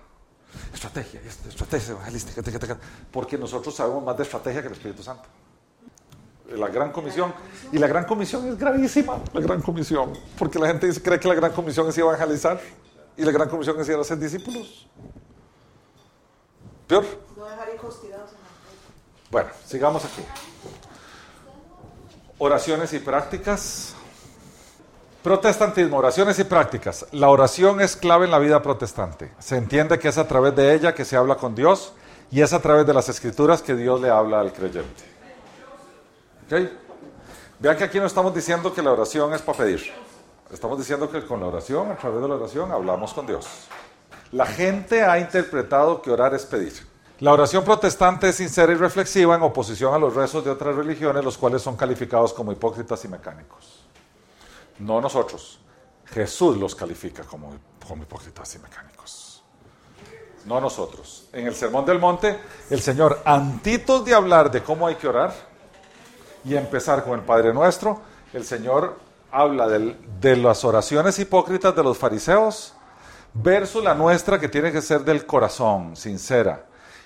Estrategia, 0.73 1.21
esto, 1.25 1.49
estrategia 1.49 1.91
evangelística, 1.91 2.41
tica, 2.41 2.59
tica, 2.59 2.77
porque 3.11 3.37
nosotros 3.37 3.75
sabemos 3.75 4.03
más 4.03 4.17
de 4.17 4.23
estrategia 4.23 4.61
que 4.61 4.67
el 4.67 4.73
Espíritu 4.73 5.03
Santo. 5.03 5.23
La 6.55 6.67
gran 6.67 6.91
comisión. 6.91 7.33
Y 7.71 7.77
la 7.77 7.87
gran 7.87 8.05
comisión 8.05 8.47
es 8.47 8.57
gravísima, 8.57 9.19
la 9.33 9.41
gran 9.41 9.61
comisión. 9.61 10.13
Porque 10.37 10.59
la 10.59 10.67
gente 10.67 10.91
cree 11.01 11.19
que 11.19 11.27
la 11.27 11.35
gran 11.35 11.51
comisión 11.51 11.87
es 11.87 11.97
evangelizar. 11.97 12.59
Y 13.15 13.23
la 13.23 13.31
gran 13.31 13.49
comisión 13.49 13.79
es 13.79 13.87
ir 13.89 13.95
a 13.95 14.01
hacer 14.01 14.17
discípulos. 14.17 14.87
Peor. 16.87 17.05
No 17.37 17.45
dejar. 17.45 17.69
Bueno, 19.31 19.49
sigamos 19.65 20.05
aquí. 20.05 20.21
Oraciones 22.37 22.93
y 22.93 22.99
prácticas. 22.99 23.92
Protestantismo, 25.23 25.99
oraciones 25.99 26.37
y 26.39 26.43
prácticas. 26.43 27.05
La 27.13 27.29
oración 27.29 27.79
es 27.79 27.95
clave 27.95 28.25
en 28.25 28.31
la 28.31 28.39
vida 28.39 28.61
protestante. 28.61 29.31
Se 29.39 29.55
entiende 29.55 29.97
que 29.97 30.09
es 30.09 30.17
a 30.17 30.27
través 30.27 30.53
de 30.53 30.75
ella 30.75 30.93
que 30.93 31.05
se 31.05 31.15
habla 31.15 31.35
con 31.35 31.55
Dios 31.55 31.93
y 32.29 32.41
es 32.41 32.51
a 32.51 32.61
través 32.61 32.85
de 32.85 32.93
las 32.93 33.07
escrituras 33.07 33.61
que 33.61 33.73
Dios 33.73 34.01
le 34.01 34.09
habla 34.09 34.41
al 34.41 34.51
creyente. 34.51 35.05
¿Ok? 36.45 36.69
Vean 37.57 37.77
que 37.77 37.85
aquí 37.85 37.99
no 38.01 38.05
estamos 38.05 38.35
diciendo 38.35 38.73
que 38.73 38.81
la 38.81 38.91
oración 38.91 39.33
es 39.33 39.41
para 39.41 39.59
pedir. 39.59 39.93
Estamos 40.51 40.77
diciendo 40.77 41.09
que 41.09 41.25
con 41.25 41.39
la 41.39 41.47
oración, 41.47 41.89
a 41.89 41.95
través 41.95 42.21
de 42.21 42.27
la 42.27 42.35
oración, 42.35 42.73
hablamos 42.73 43.13
con 43.13 43.25
Dios. 43.25 43.47
La 44.33 44.45
gente 44.45 45.03
ha 45.03 45.17
interpretado 45.19 46.01
que 46.01 46.11
orar 46.11 46.33
es 46.33 46.45
pedir. 46.45 46.73
La 47.21 47.31
oración 47.31 47.63
protestante 47.63 48.27
es 48.27 48.35
sincera 48.35 48.73
y 48.73 48.75
reflexiva 48.75 49.35
en 49.35 49.43
oposición 49.43 49.93
a 49.93 49.97
los 49.97 50.15
rezos 50.15 50.43
de 50.43 50.51
otras 50.51 50.75
religiones, 50.75 51.23
los 51.23 51.37
cuales 51.37 51.61
son 51.61 51.77
calificados 51.77 52.33
como 52.33 52.51
hipócritas 52.51 53.05
y 53.05 53.07
mecánicos. 53.07 53.82
No 54.83 54.99
nosotros. 54.99 55.59
Jesús 56.05 56.57
los 56.57 56.75
califica 56.75 57.23
como, 57.23 57.53
como 57.87 58.03
hipócritas 58.03 58.55
y 58.55 58.59
mecánicos. 58.59 59.43
No 60.45 60.59
nosotros. 60.59 61.29
En 61.31 61.47
el 61.47 61.55
Sermón 61.55 61.85
del 61.85 61.99
Monte, 61.99 62.37
el 62.69 62.81
Señor, 62.81 63.21
antitos 63.23 64.03
de 64.03 64.13
hablar 64.13 64.51
de 64.51 64.61
cómo 64.61 64.85
hay 64.85 64.95
que 64.95 65.07
orar 65.07 65.33
y 66.43 66.55
empezar 66.55 67.03
con 67.05 67.13
el 67.13 67.25
Padre 67.25 67.53
Nuestro, 67.53 68.01
el 68.33 68.43
Señor 68.43 68.99
habla 69.31 69.67
de 69.67 70.35
las 70.35 70.65
oraciones 70.65 71.17
hipócritas 71.17 71.73
de 71.75 71.83
los 71.83 71.97
fariseos 71.97 72.73
versus 73.33 73.83
la 73.83 73.95
nuestra 73.95 74.37
que 74.37 74.49
tiene 74.49 74.71
que 74.71 74.81
ser 74.81 75.05
del 75.05 75.25
corazón, 75.25 75.95
sincera. 75.95 76.65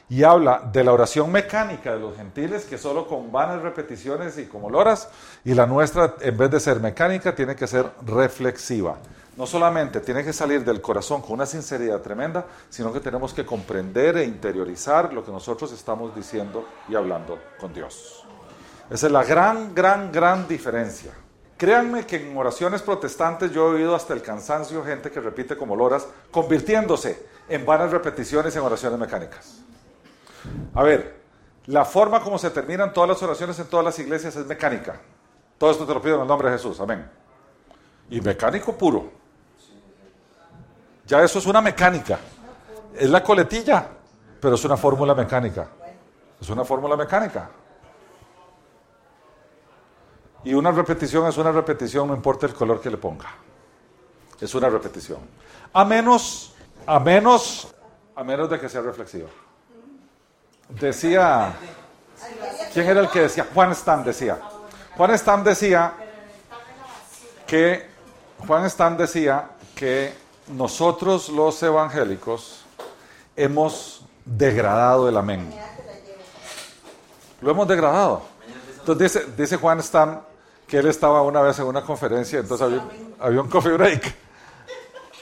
Y 0.10 0.24
habla 0.24 0.62
de 0.72 0.84
la 0.86 0.94
oración 0.94 1.32
mecánica 1.32 1.94
de 1.94 2.00
los 2.00 2.16
gentiles 2.16 2.64
que 2.64 2.78
solo 2.78 3.08
con 3.08 3.30
vanas 3.30 3.62
repeticiones 3.62 4.38
y 4.38 4.46
como 4.46 4.70
loras, 4.70 5.10
y 5.44 5.54
la 5.54 5.66
nuestra 5.66 6.16
en 6.22 6.38
vez 6.38 6.50
de 6.50 6.60
ser 6.62 6.80
mecánica 6.80 7.36
tiene 7.36 7.56
que 7.56 7.68
ser 7.68 7.86
reflexiva. 8.06 8.98
No 9.36 9.46
solamente 9.46 10.00
tiene 10.00 10.24
que 10.24 10.34
salir 10.34 10.64
del 10.64 10.82
corazón 10.82 11.22
con 11.22 11.34
una 11.34 11.46
sinceridad 11.46 12.02
tremenda, 12.02 12.46
sino 12.70 12.92
que 12.94 13.02
tenemos 13.02 13.34
que 13.34 13.46
comprender 13.46 14.18
e 14.18 14.24
interiorizar 14.24 15.14
lo 15.14 15.24
que 15.24 15.32
nosotros 15.32 15.72
estamos 15.74 16.16
diciendo 16.16 16.66
y 16.88 16.96
hablando 16.96 17.38
con 17.60 17.74
Dios. 17.74 18.26
Esa 18.90 19.08
es 19.08 19.12
la 19.12 19.26
gran, 19.26 19.76
gran, 19.76 20.12
gran 20.12 20.48
diferencia. 20.48 21.12
Créanme 21.58 22.06
que 22.06 22.16
en 22.16 22.38
oraciones 22.38 22.82
protestantes 22.82 23.52
yo 23.52 23.68
he 23.68 23.76
oído 23.76 23.96
hasta 23.96 24.14
el 24.14 24.22
cansancio 24.22 24.86
gente 24.86 25.12
que 25.12 25.20
repite 25.20 25.58
como 25.58 25.76
loras, 25.76 26.08
convirtiéndose 26.32 27.28
en 27.50 27.66
vanas 27.66 27.92
repeticiones 27.92 28.56
en 28.56 28.62
oraciones 28.62 28.98
mecánicas. 28.98 29.64
A 30.74 30.84
ver, 30.84 31.18
la 31.68 31.84
forma 31.86 32.22
como 32.22 32.38
se 32.38 32.50
terminan 32.52 32.94
todas 32.94 33.10
las 33.10 33.22
oraciones 33.24 33.60
en 33.60 33.68
todas 33.68 33.86
las 33.86 34.00
iglesias 34.00 34.36
es 34.36 34.46
mecánica. 34.46 35.00
Todo 35.58 35.72
esto 35.72 35.86
te 35.86 35.94
lo 35.94 36.02
pido 36.02 36.16
en 36.16 36.22
el 36.22 36.28
nombre 36.28 36.50
de 36.50 36.58
Jesús, 36.58 36.80
amén. 36.80 37.10
Y 38.10 38.22
mecánico 38.22 38.78
puro. 38.78 39.12
Ya 41.06 41.24
eso 41.24 41.40
es 41.40 41.46
una 41.46 41.62
mecánica. 41.62 42.20
Es 42.96 43.10
la 43.10 43.24
coletilla, 43.24 43.88
pero 44.40 44.56
es 44.56 44.64
una 44.64 44.78
fórmula 44.78 45.14
mecánica. 45.14 45.68
Es 46.40 46.50
una 46.50 46.64
fórmula 46.64 46.96
mecánica. 46.96 47.50
Y 50.44 50.54
una 50.54 50.72
repetición 50.72 51.28
es 51.28 51.38
una 51.38 51.52
repetición, 51.52 52.08
no 52.08 52.16
importa 52.16 52.46
el 52.46 52.54
color 52.54 52.80
que 52.80 52.90
le 52.90 52.98
ponga. 52.98 53.30
Es 54.40 54.54
una 54.56 54.70
repetición. 54.70 55.20
A 55.74 55.84
menos, 55.84 56.54
a 56.86 57.00
menos, 57.00 57.74
a 58.16 58.24
menos 58.24 58.50
de 58.50 58.60
que 58.60 58.70
sea 58.70 58.82
reflexiva. 58.82 59.28
Decía, 60.70 61.54
¿quién 62.74 62.88
era 62.88 63.00
el 63.00 63.10
que 63.10 63.22
decía? 63.22 63.48
Juan 63.54 63.74
Stam 63.74 64.04
decía. 64.04 64.38
Juan 64.96 65.18
Stam 65.18 65.44
decía 65.44 65.94
que, 67.46 67.88
Juan 68.46 68.70
Stam 68.70 68.98
decía 68.98 69.50
que 69.76 70.14
nosotros 70.48 71.30
los 71.30 71.62
evangélicos 71.64 72.66
hemos 73.36 74.06
degradado 74.26 75.08
el 75.08 75.18
amén. 75.18 75.54
Lo 77.42 77.52
hemos 77.52 77.68
degradado. 77.68 78.24
Entonces 78.80 79.38
dice, 79.38 79.58
Juan 79.58 79.82
Stam 79.82 80.22
que 80.68 80.78
él 80.78 80.88
estaba 80.88 81.22
una 81.22 81.42
vez 81.42 81.58
en 81.60 81.66
una 81.66 81.82
conferencia, 81.82 82.40
entonces 82.40 82.68
había, 82.68 82.84
había 83.20 83.42
un 83.42 83.50
coffee 83.50 83.72
break. 83.72 84.16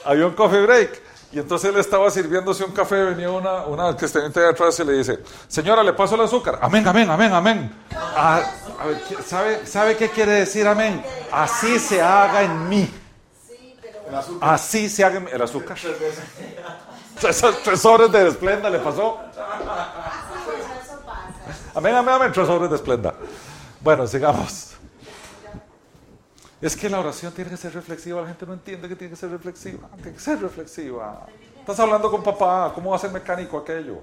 Había 0.04 0.26
un 0.26 0.34
coffee 0.34 0.62
break. 0.62 1.05
Y 1.36 1.40
entonces 1.40 1.68
él 1.68 1.78
estaba 1.78 2.10
sirviéndose 2.10 2.64
un 2.64 2.72
café, 2.72 2.94
venía 2.94 3.30
una, 3.30 3.66
una 3.66 3.94
que 3.94 4.06
está 4.06 4.20
de 4.20 4.48
atrás 4.48 4.80
y 4.80 4.84
le 4.84 4.94
dice, 4.94 5.18
señora, 5.46 5.82
le 5.82 5.92
paso 5.92 6.14
el 6.14 6.22
azúcar. 6.22 6.58
Amén, 6.62 6.88
amén, 6.88 7.10
amén, 7.10 7.30
amén. 7.30 7.74
Ah, 7.94 8.42
a 8.80 8.86
ver, 8.86 9.02
¿sabe, 9.22 9.66
¿Sabe 9.66 9.98
qué 9.98 10.08
quiere 10.08 10.32
decir 10.32 10.66
amén? 10.66 11.04
Así 11.30 11.78
se 11.78 12.00
haga 12.00 12.42
en 12.42 12.66
mí. 12.70 12.90
Así 14.40 14.88
se 14.88 15.04
haga 15.04 15.18
en 15.18 15.28
el 15.28 15.42
azúcar. 15.42 15.76
Esos 17.22 17.62
tres 17.62 17.84
horas 17.84 18.10
de 18.10 18.28
esplenda 18.28 18.70
le 18.70 18.78
pasó. 18.78 19.18
Amén, 21.74 21.96
amén, 21.96 22.14
amén, 22.14 22.32
tres 22.32 22.48
horas 22.48 22.70
de 22.70 22.76
esplenda. 22.76 23.12
Bueno, 23.82 24.06
sigamos. 24.06 24.75
Es 26.60 26.74
que 26.74 26.88
la 26.88 27.00
oración 27.00 27.32
tiene 27.32 27.50
que 27.50 27.56
ser 27.56 27.74
reflexiva. 27.74 28.22
La 28.22 28.28
gente 28.28 28.46
no 28.46 28.54
entiende 28.54 28.88
que 28.88 28.96
tiene 28.96 29.10
que 29.10 29.16
ser 29.16 29.30
reflexiva. 29.30 29.88
Tiene 29.96 30.12
que 30.12 30.20
ser 30.20 30.40
reflexiva. 30.40 31.26
Estás 31.58 31.78
hablando 31.80 32.10
con 32.10 32.22
papá. 32.22 32.72
¿Cómo 32.74 32.90
va 32.90 32.96
a 32.96 32.98
ser 32.98 33.10
mecánico 33.10 33.58
aquello? 33.58 33.98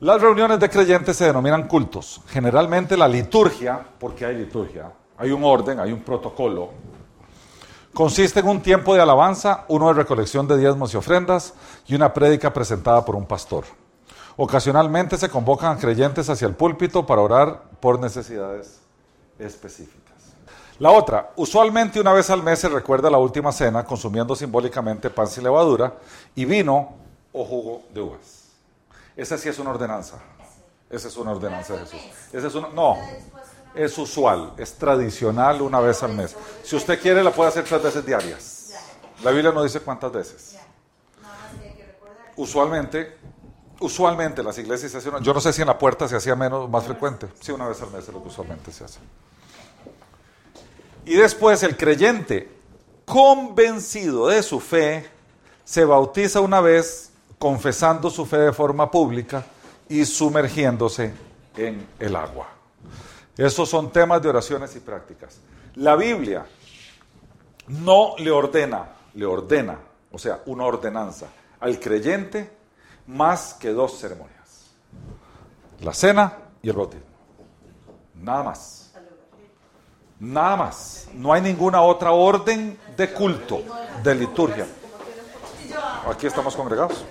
Las 0.00 0.20
reuniones 0.20 0.58
de 0.58 0.68
creyentes 0.68 1.16
se 1.16 1.26
denominan 1.26 1.68
cultos. 1.68 2.22
Generalmente 2.28 2.96
la 2.96 3.06
liturgia, 3.06 3.86
porque 3.98 4.24
hay 4.24 4.34
liturgia, 4.34 4.90
hay 5.18 5.30
un 5.30 5.44
orden, 5.44 5.78
hay 5.78 5.92
un 5.92 6.00
protocolo. 6.00 6.70
Consiste 7.92 8.40
en 8.40 8.48
un 8.48 8.62
tiempo 8.62 8.94
de 8.94 9.02
alabanza, 9.02 9.64
uno 9.68 9.88
de 9.88 9.94
recolección 9.94 10.48
de 10.48 10.56
diezmos 10.56 10.94
y 10.94 10.96
ofrendas 10.96 11.54
y 11.86 11.94
una 11.94 12.14
prédica 12.14 12.52
presentada 12.52 13.04
por 13.04 13.14
un 13.14 13.26
pastor. 13.26 13.64
Ocasionalmente 14.36 15.18
se 15.18 15.28
convocan 15.28 15.78
creyentes 15.78 16.30
hacia 16.30 16.48
el 16.48 16.54
púlpito 16.54 17.04
para 17.04 17.20
orar 17.20 17.62
por 17.78 18.00
necesidades 18.00 18.80
específicas. 19.38 19.99
La 20.80 20.90
otra, 20.90 21.32
usualmente 21.36 22.00
una 22.00 22.14
vez 22.14 22.30
al 22.30 22.42
mes 22.42 22.58
se 22.58 22.68
recuerda 22.68 23.10
la 23.10 23.18
última 23.18 23.52
cena 23.52 23.84
consumiendo 23.84 24.34
simbólicamente 24.34 25.10
pan 25.10 25.26
sin 25.26 25.44
levadura 25.44 25.92
y 26.34 26.46
vino 26.46 26.94
o 27.34 27.44
jugo 27.44 27.82
de 27.92 28.00
uvas. 28.00 28.48
Esa 29.14 29.36
sí 29.36 29.50
es 29.50 29.58
una 29.58 29.72
ordenanza. 29.72 30.16
Esa 30.88 31.08
es 31.08 31.16
una 31.18 31.32
ordenanza 31.32 31.74
de 31.74 31.80
Jesús. 31.80 32.00
Esa 32.32 32.46
es 32.46 32.54
una, 32.54 32.68
no, 32.68 32.96
es 33.74 33.96
usual, 33.98 34.54
es 34.56 34.72
tradicional 34.72 35.60
una 35.60 35.80
vez 35.80 36.02
al 36.02 36.14
mes. 36.14 36.34
Si 36.64 36.74
usted 36.74 36.98
quiere, 36.98 37.22
la 37.22 37.30
puede 37.30 37.50
hacer 37.50 37.64
tres 37.64 37.82
veces 37.82 38.06
diarias. 38.06 38.72
La 39.22 39.32
Biblia 39.32 39.52
no 39.52 39.62
dice 39.62 39.80
cuántas 39.80 40.10
veces. 40.10 40.56
Usualmente, 42.36 43.18
usualmente 43.80 44.42
las 44.42 44.56
iglesias 44.56 44.92
se 44.92 44.96
hacen, 44.96 45.22
yo 45.22 45.34
no 45.34 45.42
sé 45.42 45.52
si 45.52 45.60
en 45.60 45.68
la 45.68 45.78
puerta 45.78 46.08
se 46.08 46.16
hacía 46.16 46.34
menos, 46.34 46.70
más 46.70 46.84
frecuente. 46.84 47.28
Sí, 47.38 47.52
una 47.52 47.68
vez 47.68 47.82
al 47.82 47.90
mes 47.90 48.08
es 48.08 48.14
lo 48.14 48.22
que 48.22 48.28
usualmente 48.28 48.72
se 48.72 48.84
hace. 48.84 49.00
Y 51.04 51.14
después 51.16 51.62
el 51.62 51.76
creyente, 51.76 52.50
convencido 53.04 54.28
de 54.28 54.42
su 54.42 54.60
fe, 54.60 55.08
se 55.64 55.84
bautiza 55.84 56.40
una 56.40 56.60
vez 56.60 57.12
confesando 57.38 58.10
su 58.10 58.26
fe 58.26 58.38
de 58.38 58.52
forma 58.52 58.90
pública 58.90 59.44
y 59.88 60.04
sumergiéndose 60.04 61.12
en 61.56 61.86
el 61.98 62.14
agua. 62.16 62.48
Esos 63.36 63.68
son 63.68 63.90
temas 63.90 64.20
de 64.22 64.28
oraciones 64.28 64.76
y 64.76 64.80
prácticas. 64.80 65.38
La 65.76 65.96
Biblia 65.96 66.46
no 67.68 68.14
le 68.18 68.30
ordena, 68.30 68.90
le 69.14 69.24
ordena, 69.24 69.78
o 70.12 70.18
sea, 70.18 70.40
una 70.46 70.64
ordenanza 70.64 71.26
al 71.60 71.78
creyente 71.78 72.50
más 73.06 73.54
que 73.54 73.70
dos 73.70 73.98
ceremonias. 73.98 74.70
La 75.80 75.94
cena 75.94 76.36
y 76.62 76.68
el 76.68 76.76
bautismo. 76.76 77.06
Nada 78.14 78.42
más. 78.42 78.89
Nada 80.20 80.54
más. 80.54 81.08
No 81.14 81.32
hay 81.32 81.40
ninguna 81.40 81.80
otra 81.80 82.12
orden 82.12 82.78
de 82.96 83.10
culto, 83.12 83.62
de 84.02 84.14
liturgia. 84.14 84.66
Aquí 86.08 86.26
estamos 86.26 86.54
congregados. 86.54 87.04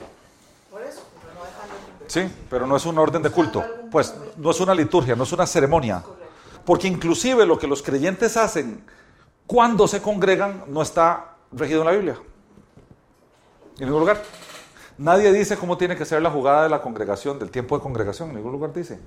Sí, 2.07 2.31
pero 2.49 2.65
no 2.65 2.75
es 2.75 2.85
una 2.85 3.01
orden 3.01 3.21
de 3.21 3.31
culto. 3.31 3.63
Pues 3.91 4.13
no 4.37 4.51
es 4.51 4.59
una 4.59 4.75
liturgia, 4.75 5.15
no 5.15 5.23
es 5.23 5.31
una 5.31 5.47
ceremonia. 5.47 6.03
Porque 6.65 6.87
inclusive 6.87 7.45
lo 7.45 7.57
que 7.57 7.67
los 7.67 7.81
creyentes 7.81 8.37
hacen 8.37 8.83
cuando 9.47 9.87
se 9.87 10.01
congregan 10.01 10.65
no 10.67 10.83
está 10.83 11.35
regido 11.51 11.81
en 11.81 11.85
la 11.87 11.93
Biblia. 11.93 12.17
En 13.79 13.85
ningún 13.85 14.01
lugar. 14.01 14.21
Nadie 14.99 15.31
dice 15.31 15.57
cómo 15.57 15.77
tiene 15.77 15.95
que 15.95 16.05
ser 16.05 16.21
la 16.21 16.29
jugada 16.29 16.63
de 16.63 16.69
la 16.69 16.81
congregación, 16.81 17.39
del 17.39 17.49
tiempo 17.49 17.75
de 17.77 17.81
congregación. 17.81 18.29
En 18.29 18.35
ningún 18.35 18.51
lugar 18.51 18.73
dice. 18.73 18.99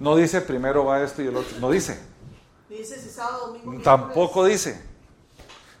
No 0.00 0.16
dice 0.16 0.40
primero 0.40 0.84
va 0.84 1.02
esto 1.02 1.22
y 1.22 1.26
el 1.28 1.36
otro. 1.36 1.58
No 1.60 1.70
dice. 1.70 2.15
Dice 2.68 3.00
si 3.00 3.08
sábado, 3.08 3.48
domingo, 3.48 3.82
Tampoco 3.82 4.44
dice. 4.44 4.80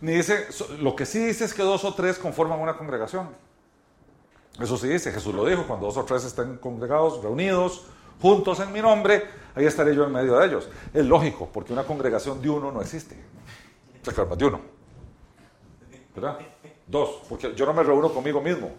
Ni 0.00 0.12
dice, 0.12 0.46
lo 0.78 0.94
que 0.94 1.06
sí 1.06 1.18
dice 1.18 1.44
es 1.44 1.54
que 1.54 1.62
dos 1.62 1.84
o 1.84 1.94
tres 1.94 2.18
conforman 2.18 2.60
una 2.60 2.76
congregación. 2.76 3.28
Eso 4.60 4.76
sí 4.76 4.88
dice, 4.88 5.12
Jesús 5.12 5.34
lo 5.34 5.44
dijo, 5.44 5.66
cuando 5.66 5.86
dos 5.86 5.96
o 5.96 6.04
tres 6.04 6.24
estén 6.24 6.56
congregados, 6.58 7.22
reunidos, 7.22 7.86
juntos 8.20 8.60
en 8.60 8.72
mi 8.72 8.80
nombre, 8.80 9.24
ahí 9.54 9.66
estaré 9.66 9.94
yo 9.94 10.04
en 10.04 10.12
medio 10.12 10.36
de 10.36 10.46
ellos. 10.46 10.68
Es 10.94 11.04
lógico, 11.04 11.48
porque 11.52 11.72
una 11.72 11.84
congregación 11.84 12.40
de 12.40 12.50
uno 12.50 12.72
no 12.72 12.80
existe. 12.80 13.16
De 14.36 14.44
uno. 14.44 14.60
¿Verdad? 16.14 16.38
Dos, 16.86 17.22
porque 17.28 17.52
yo 17.54 17.66
no 17.66 17.74
me 17.74 17.82
reúno 17.82 18.12
conmigo 18.12 18.40
mismo. 18.40 18.70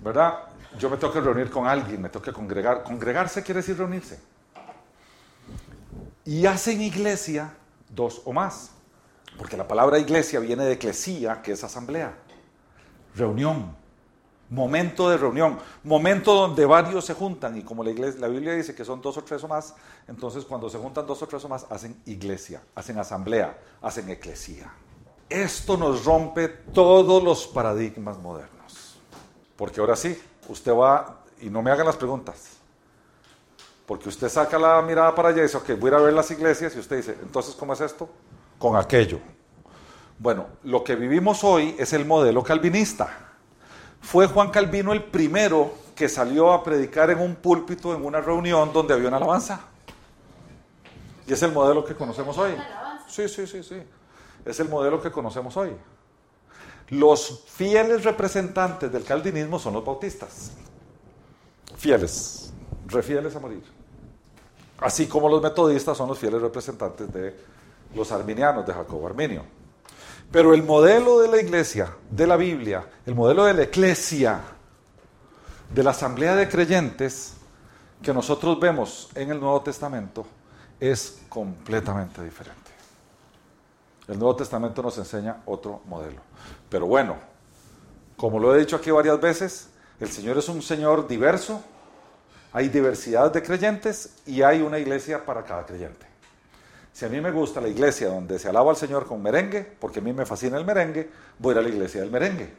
¿Verdad? 0.00 0.40
Yo 0.78 0.90
me 0.90 0.96
tengo 0.96 1.12
que 1.12 1.20
reunir 1.20 1.50
con 1.50 1.66
alguien, 1.66 2.02
me 2.02 2.08
tengo 2.08 2.24
que 2.24 2.32
congregar. 2.32 2.82
Congregarse 2.82 3.42
quiere 3.42 3.60
decir 3.60 3.76
reunirse. 3.76 4.20
Y 6.24 6.46
hacen 6.46 6.80
iglesia 6.80 7.54
dos 7.88 8.22
o 8.24 8.32
más. 8.32 8.70
Porque 9.36 9.56
la 9.56 9.66
palabra 9.66 9.98
iglesia 9.98 10.40
viene 10.40 10.64
de 10.64 10.72
eclesía, 10.72 11.42
que 11.42 11.52
es 11.52 11.64
asamblea. 11.64 12.14
Reunión. 13.14 13.74
Momento 14.50 15.08
de 15.08 15.16
reunión. 15.16 15.58
Momento 15.82 16.34
donde 16.34 16.66
varios 16.66 17.06
se 17.06 17.14
juntan. 17.14 17.56
Y 17.56 17.62
como 17.62 17.82
la, 17.82 17.90
iglesia, 17.90 18.20
la 18.20 18.28
Biblia 18.28 18.52
dice 18.52 18.74
que 18.74 18.84
son 18.84 19.00
dos 19.00 19.16
o 19.16 19.24
tres 19.24 19.42
o 19.42 19.48
más, 19.48 19.74
entonces 20.06 20.44
cuando 20.44 20.68
se 20.68 20.78
juntan 20.78 21.06
dos 21.06 21.22
o 21.22 21.26
tres 21.26 21.42
o 21.44 21.48
más, 21.48 21.66
hacen 21.70 22.00
iglesia, 22.04 22.62
hacen 22.74 22.98
asamblea, 22.98 23.58
hacen 23.80 24.10
eclesía. 24.10 24.72
Esto 25.30 25.78
nos 25.78 26.04
rompe 26.04 26.48
todos 26.48 27.22
los 27.22 27.46
paradigmas 27.46 28.18
modernos. 28.18 28.98
Porque 29.56 29.80
ahora 29.80 29.96
sí, 29.96 30.20
usted 30.48 30.72
va, 30.72 31.22
y 31.40 31.48
no 31.48 31.62
me 31.62 31.70
hagan 31.70 31.86
las 31.86 31.96
preguntas, 31.96 32.51
porque 33.92 34.08
usted 34.08 34.30
saca 34.30 34.58
la 34.58 34.80
mirada 34.80 35.14
para 35.14 35.28
allá 35.28 35.40
y 35.40 35.42
dice, 35.42 35.58
ok, 35.58 35.78
voy 35.78 35.90
a 35.90 35.92
ir 35.92 35.94
a 35.96 35.98
ver 35.98 36.14
las 36.14 36.30
iglesias 36.30 36.74
y 36.74 36.78
usted 36.78 36.96
dice, 36.96 37.18
entonces, 37.20 37.54
¿cómo 37.54 37.74
es 37.74 37.80
esto? 37.82 38.08
Con 38.58 38.74
aquello. 38.74 39.20
Bueno, 40.18 40.46
lo 40.62 40.82
que 40.82 40.96
vivimos 40.96 41.44
hoy 41.44 41.76
es 41.78 41.92
el 41.92 42.06
modelo 42.06 42.42
calvinista. 42.42 43.34
Fue 44.00 44.28
Juan 44.28 44.48
Calvino 44.48 44.94
el 44.94 45.02
primero 45.02 45.74
que 45.94 46.08
salió 46.08 46.54
a 46.54 46.64
predicar 46.64 47.10
en 47.10 47.18
un 47.18 47.34
púlpito 47.34 47.94
en 47.94 48.02
una 48.02 48.22
reunión 48.22 48.72
donde 48.72 48.94
había 48.94 49.08
una 49.08 49.18
alabanza. 49.18 49.60
Y 51.26 51.34
es 51.34 51.42
el 51.42 51.52
modelo 51.52 51.84
que 51.84 51.94
conocemos 51.94 52.38
hoy. 52.38 52.52
Sí, 53.08 53.28
sí, 53.28 53.46
sí, 53.46 53.62
sí. 53.62 53.76
Es 54.46 54.58
el 54.58 54.70
modelo 54.70 55.02
que 55.02 55.10
conocemos 55.10 55.54
hoy. 55.58 55.76
Los 56.88 57.44
fieles 57.46 58.04
representantes 58.04 58.90
del 58.90 59.04
calvinismo 59.04 59.58
son 59.58 59.74
los 59.74 59.84
bautistas. 59.84 60.52
Fieles, 61.76 62.54
refieles 62.86 63.36
a 63.36 63.38
morir. 63.38 63.81
Así 64.82 65.06
como 65.06 65.28
los 65.28 65.42
metodistas 65.42 65.96
son 65.96 66.08
los 66.08 66.18
fieles 66.18 66.40
representantes 66.40 67.12
de 67.12 67.36
los 67.94 68.10
arminianos, 68.10 68.66
de 68.66 68.72
Jacobo 68.72 69.06
Arminio. 69.06 69.44
Pero 70.30 70.54
el 70.54 70.62
modelo 70.62 71.20
de 71.20 71.28
la 71.28 71.40
iglesia, 71.40 71.94
de 72.10 72.26
la 72.26 72.36
Biblia, 72.36 72.86
el 73.06 73.14
modelo 73.14 73.44
de 73.44 73.54
la 73.54 73.62
eclesia, 73.62 74.40
de 75.72 75.82
la 75.82 75.90
asamblea 75.90 76.34
de 76.34 76.48
creyentes 76.48 77.34
que 78.02 78.12
nosotros 78.12 78.58
vemos 78.58 79.10
en 79.14 79.30
el 79.30 79.38
Nuevo 79.38 79.60
Testamento, 79.62 80.26
es 80.80 81.22
completamente 81.28 82.22
diferente. 82.22 82.72
El 84.08 84.18
Nuevo 84.18 84.34
Testamento 84.34 84.82
nos 84.82 84.98
enseña 84.98 85.42
otro 85.46 85.82
modelo. 85.86 86.20
Pero 86.68 86.86
bueno, 86.86 87.16
como 88.16 88.38
lo 88.38 88.54
he 88.54 88.58
dicho 88.58 88.76
aquí 88.76 88.90
varias 88.90 89.20
veces, 89.20 89.70
el 90.00 90.10
Señor 90.10 90.38
es 90.38 90.48
un 90.48 90.60
Señor 90.60 91.06
diverso, 91.06 91.62
hay 92.52 92.68
diversidad 92.68 93.32
de 93.32 93.42
creyentes 93.42 94.10
y 94.26 94.42
hay 94.42 94.62
una 94.62 94.78
iglesia 94.78 95.24
para 95.24 95.42
cada 95.42 95.64
creyente. 95.64 96.06
Si 96.92 97.06
a 97.06 97.08
mí 97.08 97.20
me 97.20 97.30
gusta 97.30 97.60
la 97.60 97.68
iglesia 97.68 98.08
donde 98.08 98.38
se 98.38 98.48
alaba 98.48 98.70
al 98.70 98.76
Señor 98.76 99.06
con 99.06 99.22
merengue, 99.22 99.66
porque 99.80 100.00
a 100.00 100.02
mí 100.02 100.12
me 100.12 100.26
fascina 100.26 100.58
el 100.58 100.64
merengue, 100.64 101.08
voy 101.38 101.50
a 101.50 101.52
ir 101.54 101.58
a 101.58 101.62
la 101.62 101.68
iglesia 101.68 102.02
del 102.02 102.10
merengue. 102.10 102.50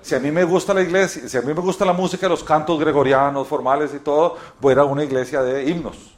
Si 0.00 0.14
a 0.14 0.20
mí 0.20 0.30
me 0.30 0.44
gusta 0.44 0.72
la 0.72 0.80
iglesia, 0.80 1.28
si 1.28 1.36
a 1.36 1.42
mí 1.42 1.48
me 1.52 1.60
gusta 1.60 1.84
la 1.84 1.92
música, 1.92 2.28
los 2.28 2.42
cantos 2.42 2.78
gregorianos, 2.78 3.46
formales 3.46 3.92
y 3.94 3.98
todo, 3.98 4.36
voy 4.60 4.70
a 4.70 4.72
ir 4.74 4.78
a 4.78 4.84
una 4.84 5.04
iglesia 5.04 5.42
de 5.42 5.68
himnos, 5.68 6.14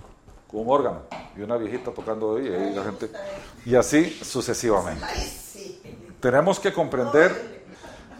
con 0.49 0.61
un 0.61 0.71
órgano 0.71 1.03
y 1.37 1.41
una 1.41 1.57
viejita 1.57 1.91
tocando 1.91 2.39
y 2.39 2.49
la 2.49 2.85
gente 2.85 3.11
y 3.65 3.75
así 3.75 4.11
sucesivamente. 4.23 5.05
Tenemos 6.21 6.61
que 6.61 6.73
comprender, 6.73 7.60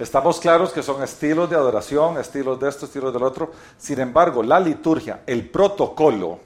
estamos 0.01 0.41
claros 0.41 0.73
que 0.73 0.83
son 0.83 1.03
estilos 1.03 1.49
de 1.49 1.57
adoración, 1.57 2.19
estilos 2.19 2.59
de 2.59 2.69
esto, 2.69 2.87
estilos 2.87 3.13
del 3.13 3.23
otro. 3.23 3.53
Sin 3.79 4.01
embargo, 4.01 4.43
la 4.43 4.59
liturgia, 4.59 5.23
el 5.27 5.49
protocolo 5.49 6.41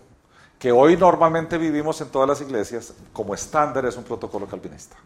que 0.59 0.73
hoy 0.73 0.97
normalmente 0.97 1.59
vivimos 1.59 2.01
en 2.01 2.09
todas 2.09 2.29
las 2.29 2.41
iglesias, 2.41 2.95
como 3.13 3.35
estándar 3.35 3.85
es 3.87 3.97
un 3.97 4.05
protocolo 4.05 4.47
calvinista. 4.47 4.97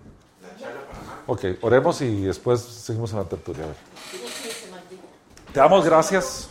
Ok, 1.26 1.44
oremos 1.62 2.00
y 2.00 2.22
después 2.22 2.60
seguimos 2.60 3.12
en 3.12 3.18
la 3.18 3.24
tertulia. 3.24 3.64
Te 5.52 5.60
damos 5.60 5.84
gracias, 5.84 6.48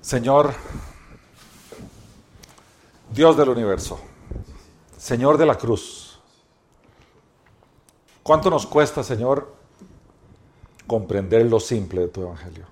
Señor, 0.00 0.54
Dios 3.12 3.36
del 3.36 3.48
universo, 3.50 4.00
Señor 4.96 5.38
de 5.38 5.46
la 5.46 5.56
cruz. 5.56 6.18
¿Cuánto 8.22 8.48
nos 8.48 8.66
cuesta, 8.66 9.04
Señor, 9.04 9.54
comprender 10.86 11.46
lo 11.46 11.60
simple 11.60 12.02
de 12.02 12.08
tu 12.08 12.22
evangelio? 12.22 12.66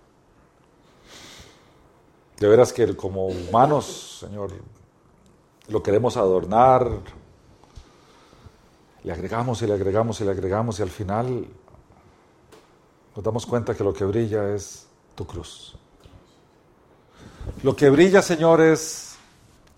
De 2.39 2.49
veras 2.49 2.73
que 2.73 2.97
como 2.97 3.27
humanos, 3.27 4.19
Señor, 4.21 4.53
lo 5.69 5.83
queremos 5.83 6.17
adornar, 6.17 6.89
le 9.05 9.13
agregamos 9.13 9.63
y 9.63 9.67
le 9.67 9.75
agregamos 9.75 10.21
y 10.21 10.25
le 10.25 10.31
agregamos 10.31 10.79
y 10.79 10.83
al 10.83 10.91
final 10.91 11.47
nos 13.15 13.25
damos 13.25 13.47
cuenta 13.47 13.75
que 13.75 13.85
lo 13.85 13.93
que 13.93 14.05
brilla 14.05 14.55
es 14.55 14.87
tu 15.15 15.27
cruz. 15.27 15.77
Lo 17.63 17.77
que 17.77 17.91
brilla, 17.91 18.23
Señor, 18.23 18.61
es 18.61 19.17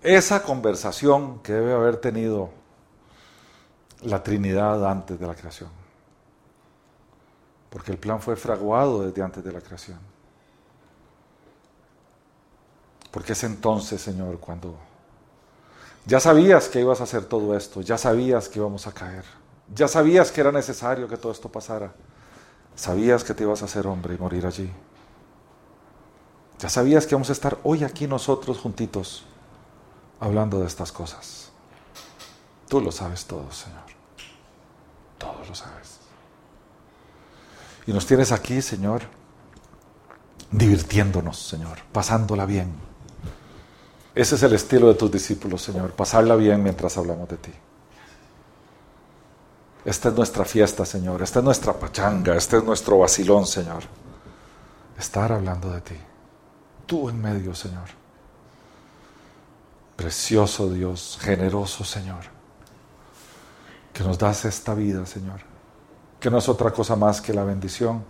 esa 0.03 0.43
conversación 0.43 1.41
que 1.41 1.53
debe 1.53 1.73
haber 1.73 1.97
tenido 1.97 2.51
la 4.03 4.23
Trinidad 4.23 4.89
antes 4.89 5.19
de 5.19 5.27
la 5.27 5.35
creación. 5.35 5.84
Porque 7.75 7.91
el 7.91 7.99
plan 7.99 8.23
fue 8.23 8.37
fraguado 8.37 9.03
desde 9.03 9.21
antes 9.21 9.43
de 9.43 9.51
la 9.51 9.61
creación. 9.61 9.99
Porque 13.11 13.33
es 13.33 13.43
entonces, 13.43 14.01
Señor, 14.01 14.39
cuando 14.39 14.77
ya 16.07 16.21
sabías 16.21 16.69
que 16.69 16.81
ibas 16.81 17.01
a 17.01 17.05
hacer 17.05 17.25
todo 17.25 17.57
esto, 17.57 17.81
ya 17.81 17.99
sabías 17.99 18.49
que 18.49 18.61
íbamos 18.61 18.87
a 18.87 18.93
caer, 18.93 19.25
ya 19.75 19.89
sabías 19.89 20.31
que 20.31 20.41
era 20.41 20.53
necesario 20.53 21.09
que 21.09 21.17
todo 21.17 21.33
esto 21.33 21.49
pasara, 21.49 21.93
sabías 22.77 23.25
que 23.25 23.35
te 23.35 23.43
ibas 23.43 23.61
a 23.63 23.65
hacer 23.65 23.89
hombre 23.89 24.15
y 24.15 24.19
morir 24.19 24.47
allí. 24.47 24.73
Ya 26.61 26.69
sabías 26.69 27.09
que 27.09 27.17
vamos 27.17 27.31
a 27.31 27.33
estar 27.33 27.59
hoy 27.65 27.83
aquí 27.83 28.07
nosotros 28.07 28.61
juntitos 28.61 29.25
hablando 30.21 30.61
de 30.61 30.69
estas 30.69 30.93
cosas. 30.93 31.51
Tú 32.69 32.81
lo 32.81 32.93
sabes 32.93 33.25
todo, 33.25 33.51
Señor. 33.51 33.83
Todo 35.19 35.45
lo 35.49 35.55
sabes. 35.57 35.94
Y 37.87 37.93
nos 37.93 38.07
tienes 38.07 38.33
aquí, 38.33 38.63
Señor, 38.63 39.03
divirtiéndonos, 40.51 41.39
Señor, 41.39 41.79
pasándola 41.93 42.47
bien 42.47 42.95
ese 44.15 44.37
es 44.37 44.43
el 44.45 44.53
estilo 44.53 44.89
de 44.89 44.95
tus 44.95 45.11
discípulos, 45.11 45.63
Señor, 45.63 45.91
pasarla 45.91 46.37
bien 46.37 46.63
mientras 46.63 46.97
hablamos 46.97 47.29
de 47.29 47.37
ti. 47.37 47.53
Esta 49.85 50.09
es 50.09 50.15
nuestra 50.15 50.45
fiesta, 50.45 50.87
Señor. 50.87 51.21
Esta 51.21 51.41
es 51.41 51.45
nuestra 51.45 51.73
pachanga. 51.73 52.37
Este 52.37 52.59
es 52.59 52.65
nuestro 52.65 52.99
vacilón, 52.99 53.45
Señor. 53.45 53.83
Estar 54.97 55.33
hablando 55.33 55.71
de 55.71 55.81
ti. 55.81 55.97
Tú 56.87 57.09
en 57.09 57.21
medio, 57.21 57.55
Señor. 57.55 57.89
Precioso 59.97 60.71
Dios, 60.71 61.19
generoso 61.21 61.85
Señor. 61.85 62.25
Que 63.93 64.05
nos 64.05 64.17
das 64.17 64.45
esta 64.45 64.75
vida, 64.75 65.05
Señor. 65.07 65.54
Que 66.21 66.31
no 66.31 66.39
es 66.39 66.49
otra 66.49 66.71
cosa 66.71 66.97
más 66.97 67.21
que 67.21 67.35
la 67.35 67.45
bendición 67.45 68.05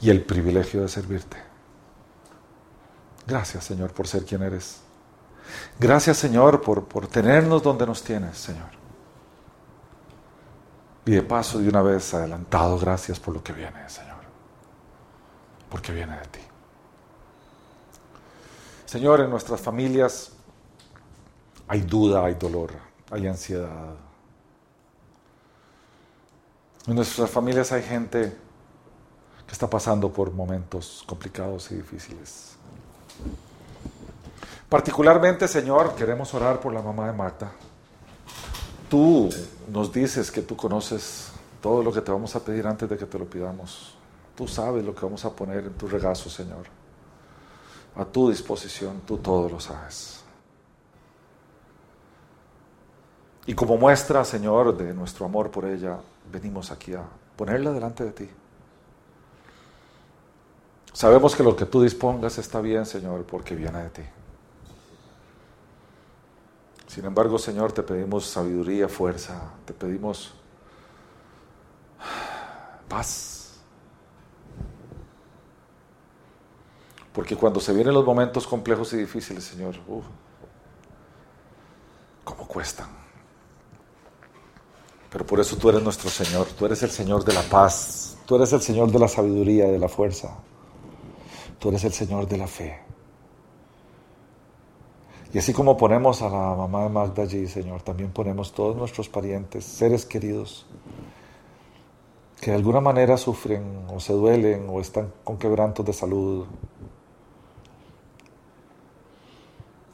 y 0.00 0.10
el 0.10 0.22
privilegio 0.24 0.82
de 0.82 0.88
servirte. 0.88 1.36
Gracias, 3.26 3.64
Señor, 3.64 3.92
por 3.92 4.06
ser 4.06 4.24
quien 4.24 4.42
eres. 4.42 4.84
Gracias 5.78 6.18
Señor 6.18 6.60
por, 6.62 6.84
por 6.84 7.06
tenernos 7.06 7.62
donde 7.62 7.86
nos 7.86 8.02
tienes, 8.02 8.38
Señor. 8.38 8.70
Y 11.06 11.12
de 11.12 11.22
paso, 11.22 11.58
de 11.58 11.68
una 11.68 11.82
vez 11.82 12.14
adelantado, 12.14 12.78
gracias 12.78 13.20
por 13.20 13.34
lo 13.34 13.42
que 13.42 13.52
viene, 13.52 13.88
Señor. 13.88 14.14
Porque 15.68 15.92
viene 15.92 16.16
de 16.18 16.26
ti. 16.26 16.40
Señor, 18.86 19.20
en 19.20 19.30
nuestras 19.30 19.60
familias 19.60 20.32
hay 21.68 21.82
duda, 21.82 22.24
hay 22.24 22.34
dolor, 22.34 22.70
hay 23.10 23.26
ansiedad. 23.26 23.96
En 26.86 26.94
nuestras 26.94 27.30
familias 27.30 27.72
hay 27.72 27.82
gente 27.82 28.36
que 29.46 29.52
está 29.52 29.68
pasando 29.68 30.12
por 30.12 30.30
momentos 30.32 31.02
complicados 31.06 31.70
y 31.70 31.76
difíciles. 31.76 32.56
Particularmente, 34.68 35.48
Señor, 35.48 35.94
queremos 35.94 36.34
orar 36.34 36.60
por 36.60 36.74
la 36.74 36.82
mamá 36.82 37.06
de 37.06 37.12
Marta. 37.14 37.52
Tú 38.90 39.30
nos 39.70 39.92
dices 39.92 40.30
que 40.30 40.42
tú 40.42 40.56
conoces 40.56 41.32
todo 41.62 41.82
lo 41.82 41.90
que 41.90 42.02
te 42.02 42.12
vamos 42.12 42.36
a 42.36 42.44
pedir 42.44 42.66
antes 42.66 42.88
de 42.88 42.98
que 42.98 43.06
te 43.06 43.18
lo 43.18 43.24
pidamos. 43.24 43.94
Tú 44.36 44.46
sabes 44.46 44.84
lo 44.84 44.94
que 44.94 45.06
vamos 45.06 45.24
a 45.24 45.30
poner 45.30 45.64
en 45.64 45.72
tu 45.72 45.86
regazo, 45.86 46.28
Señor. 46.28 46.66
A 47.96 48.04
tu 48.04 48.28
disposición, 48.28 49.00
tú 49.06 49.16
todo 49.16 49.48
lo 49.48 49.58
sabes. 49.58 50.22
Y 53.46 53.54
como 53.54 53.78
muestra, 53.78 54.24
Señor, 54.24 54.76
de 54.76 54.92
nuestro 54.92 55.24
amor 55.24 55.50
por 55.50 55.64
ella, 55.64 55.98
venimos 56.34 56.72
aquí 56.72 56.92
a 56.94 57.04
ponerla 57.36 57.70
delante 57.70 58.04
de 58.04 58.10
ti. 58.10 58.28
Sabemos 60.92 61.34
que 61.36 61.44
lo 61.44 61.54
que 61.54 61.64
tú 61.64 61.80
dispongas 61.82 62.38
está 62.38 62.60
bien, 62.60 62.84
Señor, 62.86 63.24
porque 63.24 63.54
viene 63.54 63.84
de 63.84 63.90
ti. 63.90 64.02
Sin 66.88 67.04
embargo, 67.04 67.38
Señor, 67.38 67.72
te 67.72 67.82
pedimos 67.82 68.26
sabiduría, 68.26 68.88
fuerza, 68.88 69.52
te 69.64 69.72
pedimos 69.72 70.34
paz. 72.88 73.60
Porque 77.12 77.36
cuando 77.36 77.60
se 77.60 77.72
vienen 77.72 77.94
los 77.94 78.04
momentos 78.04 78.44
complejos 78.46 78.92
y 78.92 78.96
difíciles, 78.96 79.44
Señor, 79.44 79.76
uh, 79.86 80.02
¿cómo 82.24 82.46
cuestan? 82.48 83.03
Pero 85.14 85.24
por 85.26 85.38
eso 85.38 85.56
tú 85.56 85.68
eres 85.68 85.80
nuestro 85.80 86.10
Señor, 86.10 86.48
tú 86.58 86.66
eres 86.66 86.82
el 86.82 86.90
Señor 86.90 87.24
de 87.24 87.32
la 87.32 87.42
paz, 87.42 88.16
tú 88.26 88.34
eres 88.34 88.52
el 88.52 88.60
Señor 88.60 88.90
de 88.90 88.98
la 88.98 89.06
sabiduría, 89.06 89.66
de 89.66 89.78
la 89.78 89.88
fuerza, 89.88 90.36
tú 91.60 91.68
eres 91.68 91.84
el 91.84 91.92
Señor 91.92 92.26
de 92.26 92.36
la 92.36 92.48
fe. 92.48 92.80
Y 95.32 95.38
así 95.38 95.52
como 95.52 95.76
ponemos 95.76 96.20
a 96.20 96.28
la 96.28 96.56
mamá 96.56 96.82
de 96.82 96.88
Magda 96.88 97.22
allí, 97.22 97.46
Señor, 97.46 97.82
también 97.82 98.10
ponemos 98.10 98.52
todos 98.52 98.74
nuestros 98.74 99.08
parientes, 99.08 99.64
seres 99.64 100.04
queridos, 100.04 100.66
que 102.40 102.50
de 102.50 102.56
alguna 102.56 102.80
manera 102.80 103.16
sufren 103.16 103.86
o 103.94 104.00
se 104.00 104.14
duelen 104.14 104.66
o 104.68 104.80
están 104.80 105.12
con 105.22 105.38
quebrantos 105.38 105.86
de 105.86 105.92
salud. 105.92 106.44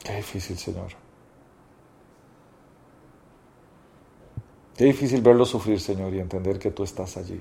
Qué 0.02 0.16
difícil, 0.16 0.56
Señor. 0.56 1.09
Qué 4.80 4.86
difícil 4.86 5.20
verlos 5.20 5.50
sufrir, 5.50 5.78
Señor, 5.78 6.14
y 6.14 6.20
entender 6.20 6.58
que 6.58 6.70
tú 6.70 6.84
estás 6.84 7.18
allí. 7.18 7.38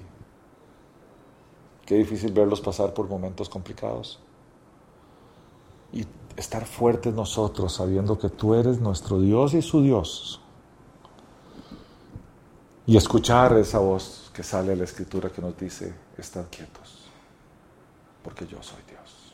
Qué 1.85 1.95
difícil 1.95 2.33
verlos 2.33 2.59
pasar 2.59 2.93
por 2.93 3.07
momentos 3.07 3.47
complicados. 3.47 4.19
Y 5.93 6.05
estar 6.35 6.65
fuertes 6.65 7.13
nosotros 7.13 7.73
sabiendo 7.73 8.19
que 8.19 8.27
tú 8.27 8.55
eres 8.55 8.81
nuestro 8.81 9.21
Dios 9.21 9.53
y 9.53 9.61
su 9.61 9.81
Dios. 9.81 10.41
Y 12.85 12.97
escuchar 12.97 13.53
esa 13.53 13.79
voz 13.79 14.29
que 14.33 14.43
sale 14.43 14.71
de 14.71 14.75
la 14.75 14.83
escritura 14.83 15.29
que 15.29 15.41
nos 15.41 15.57
dice, 15.57 15.95
estad 16.17 16.43
quietos, 16.49 17.05
porque 18.21 18.45
yo 18.47 18.61
soy 18.61 18.81
Dios. 18.85 19.33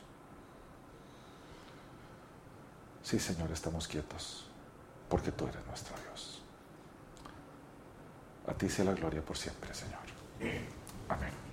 Sí, 3.02 3.18
Señor, 3.18 3.50
estamos 3.52 3.88
quietos, 3.88 4.46
porque 5.10 5.32
tú 5.32 5.48
eres 5.48 5.66
nuestro 5.66 5.96
Dios. 5.96 6.05
A 8.48 8.54
ti 8.54 8.70
sea 8.70 8.86
la 8.86 8.94
gloria 8.94 9.22
por 9.22 9.38
siempre, 9.38 9.74
Señor. 9.74 10.00
Amén. 11.10 11.45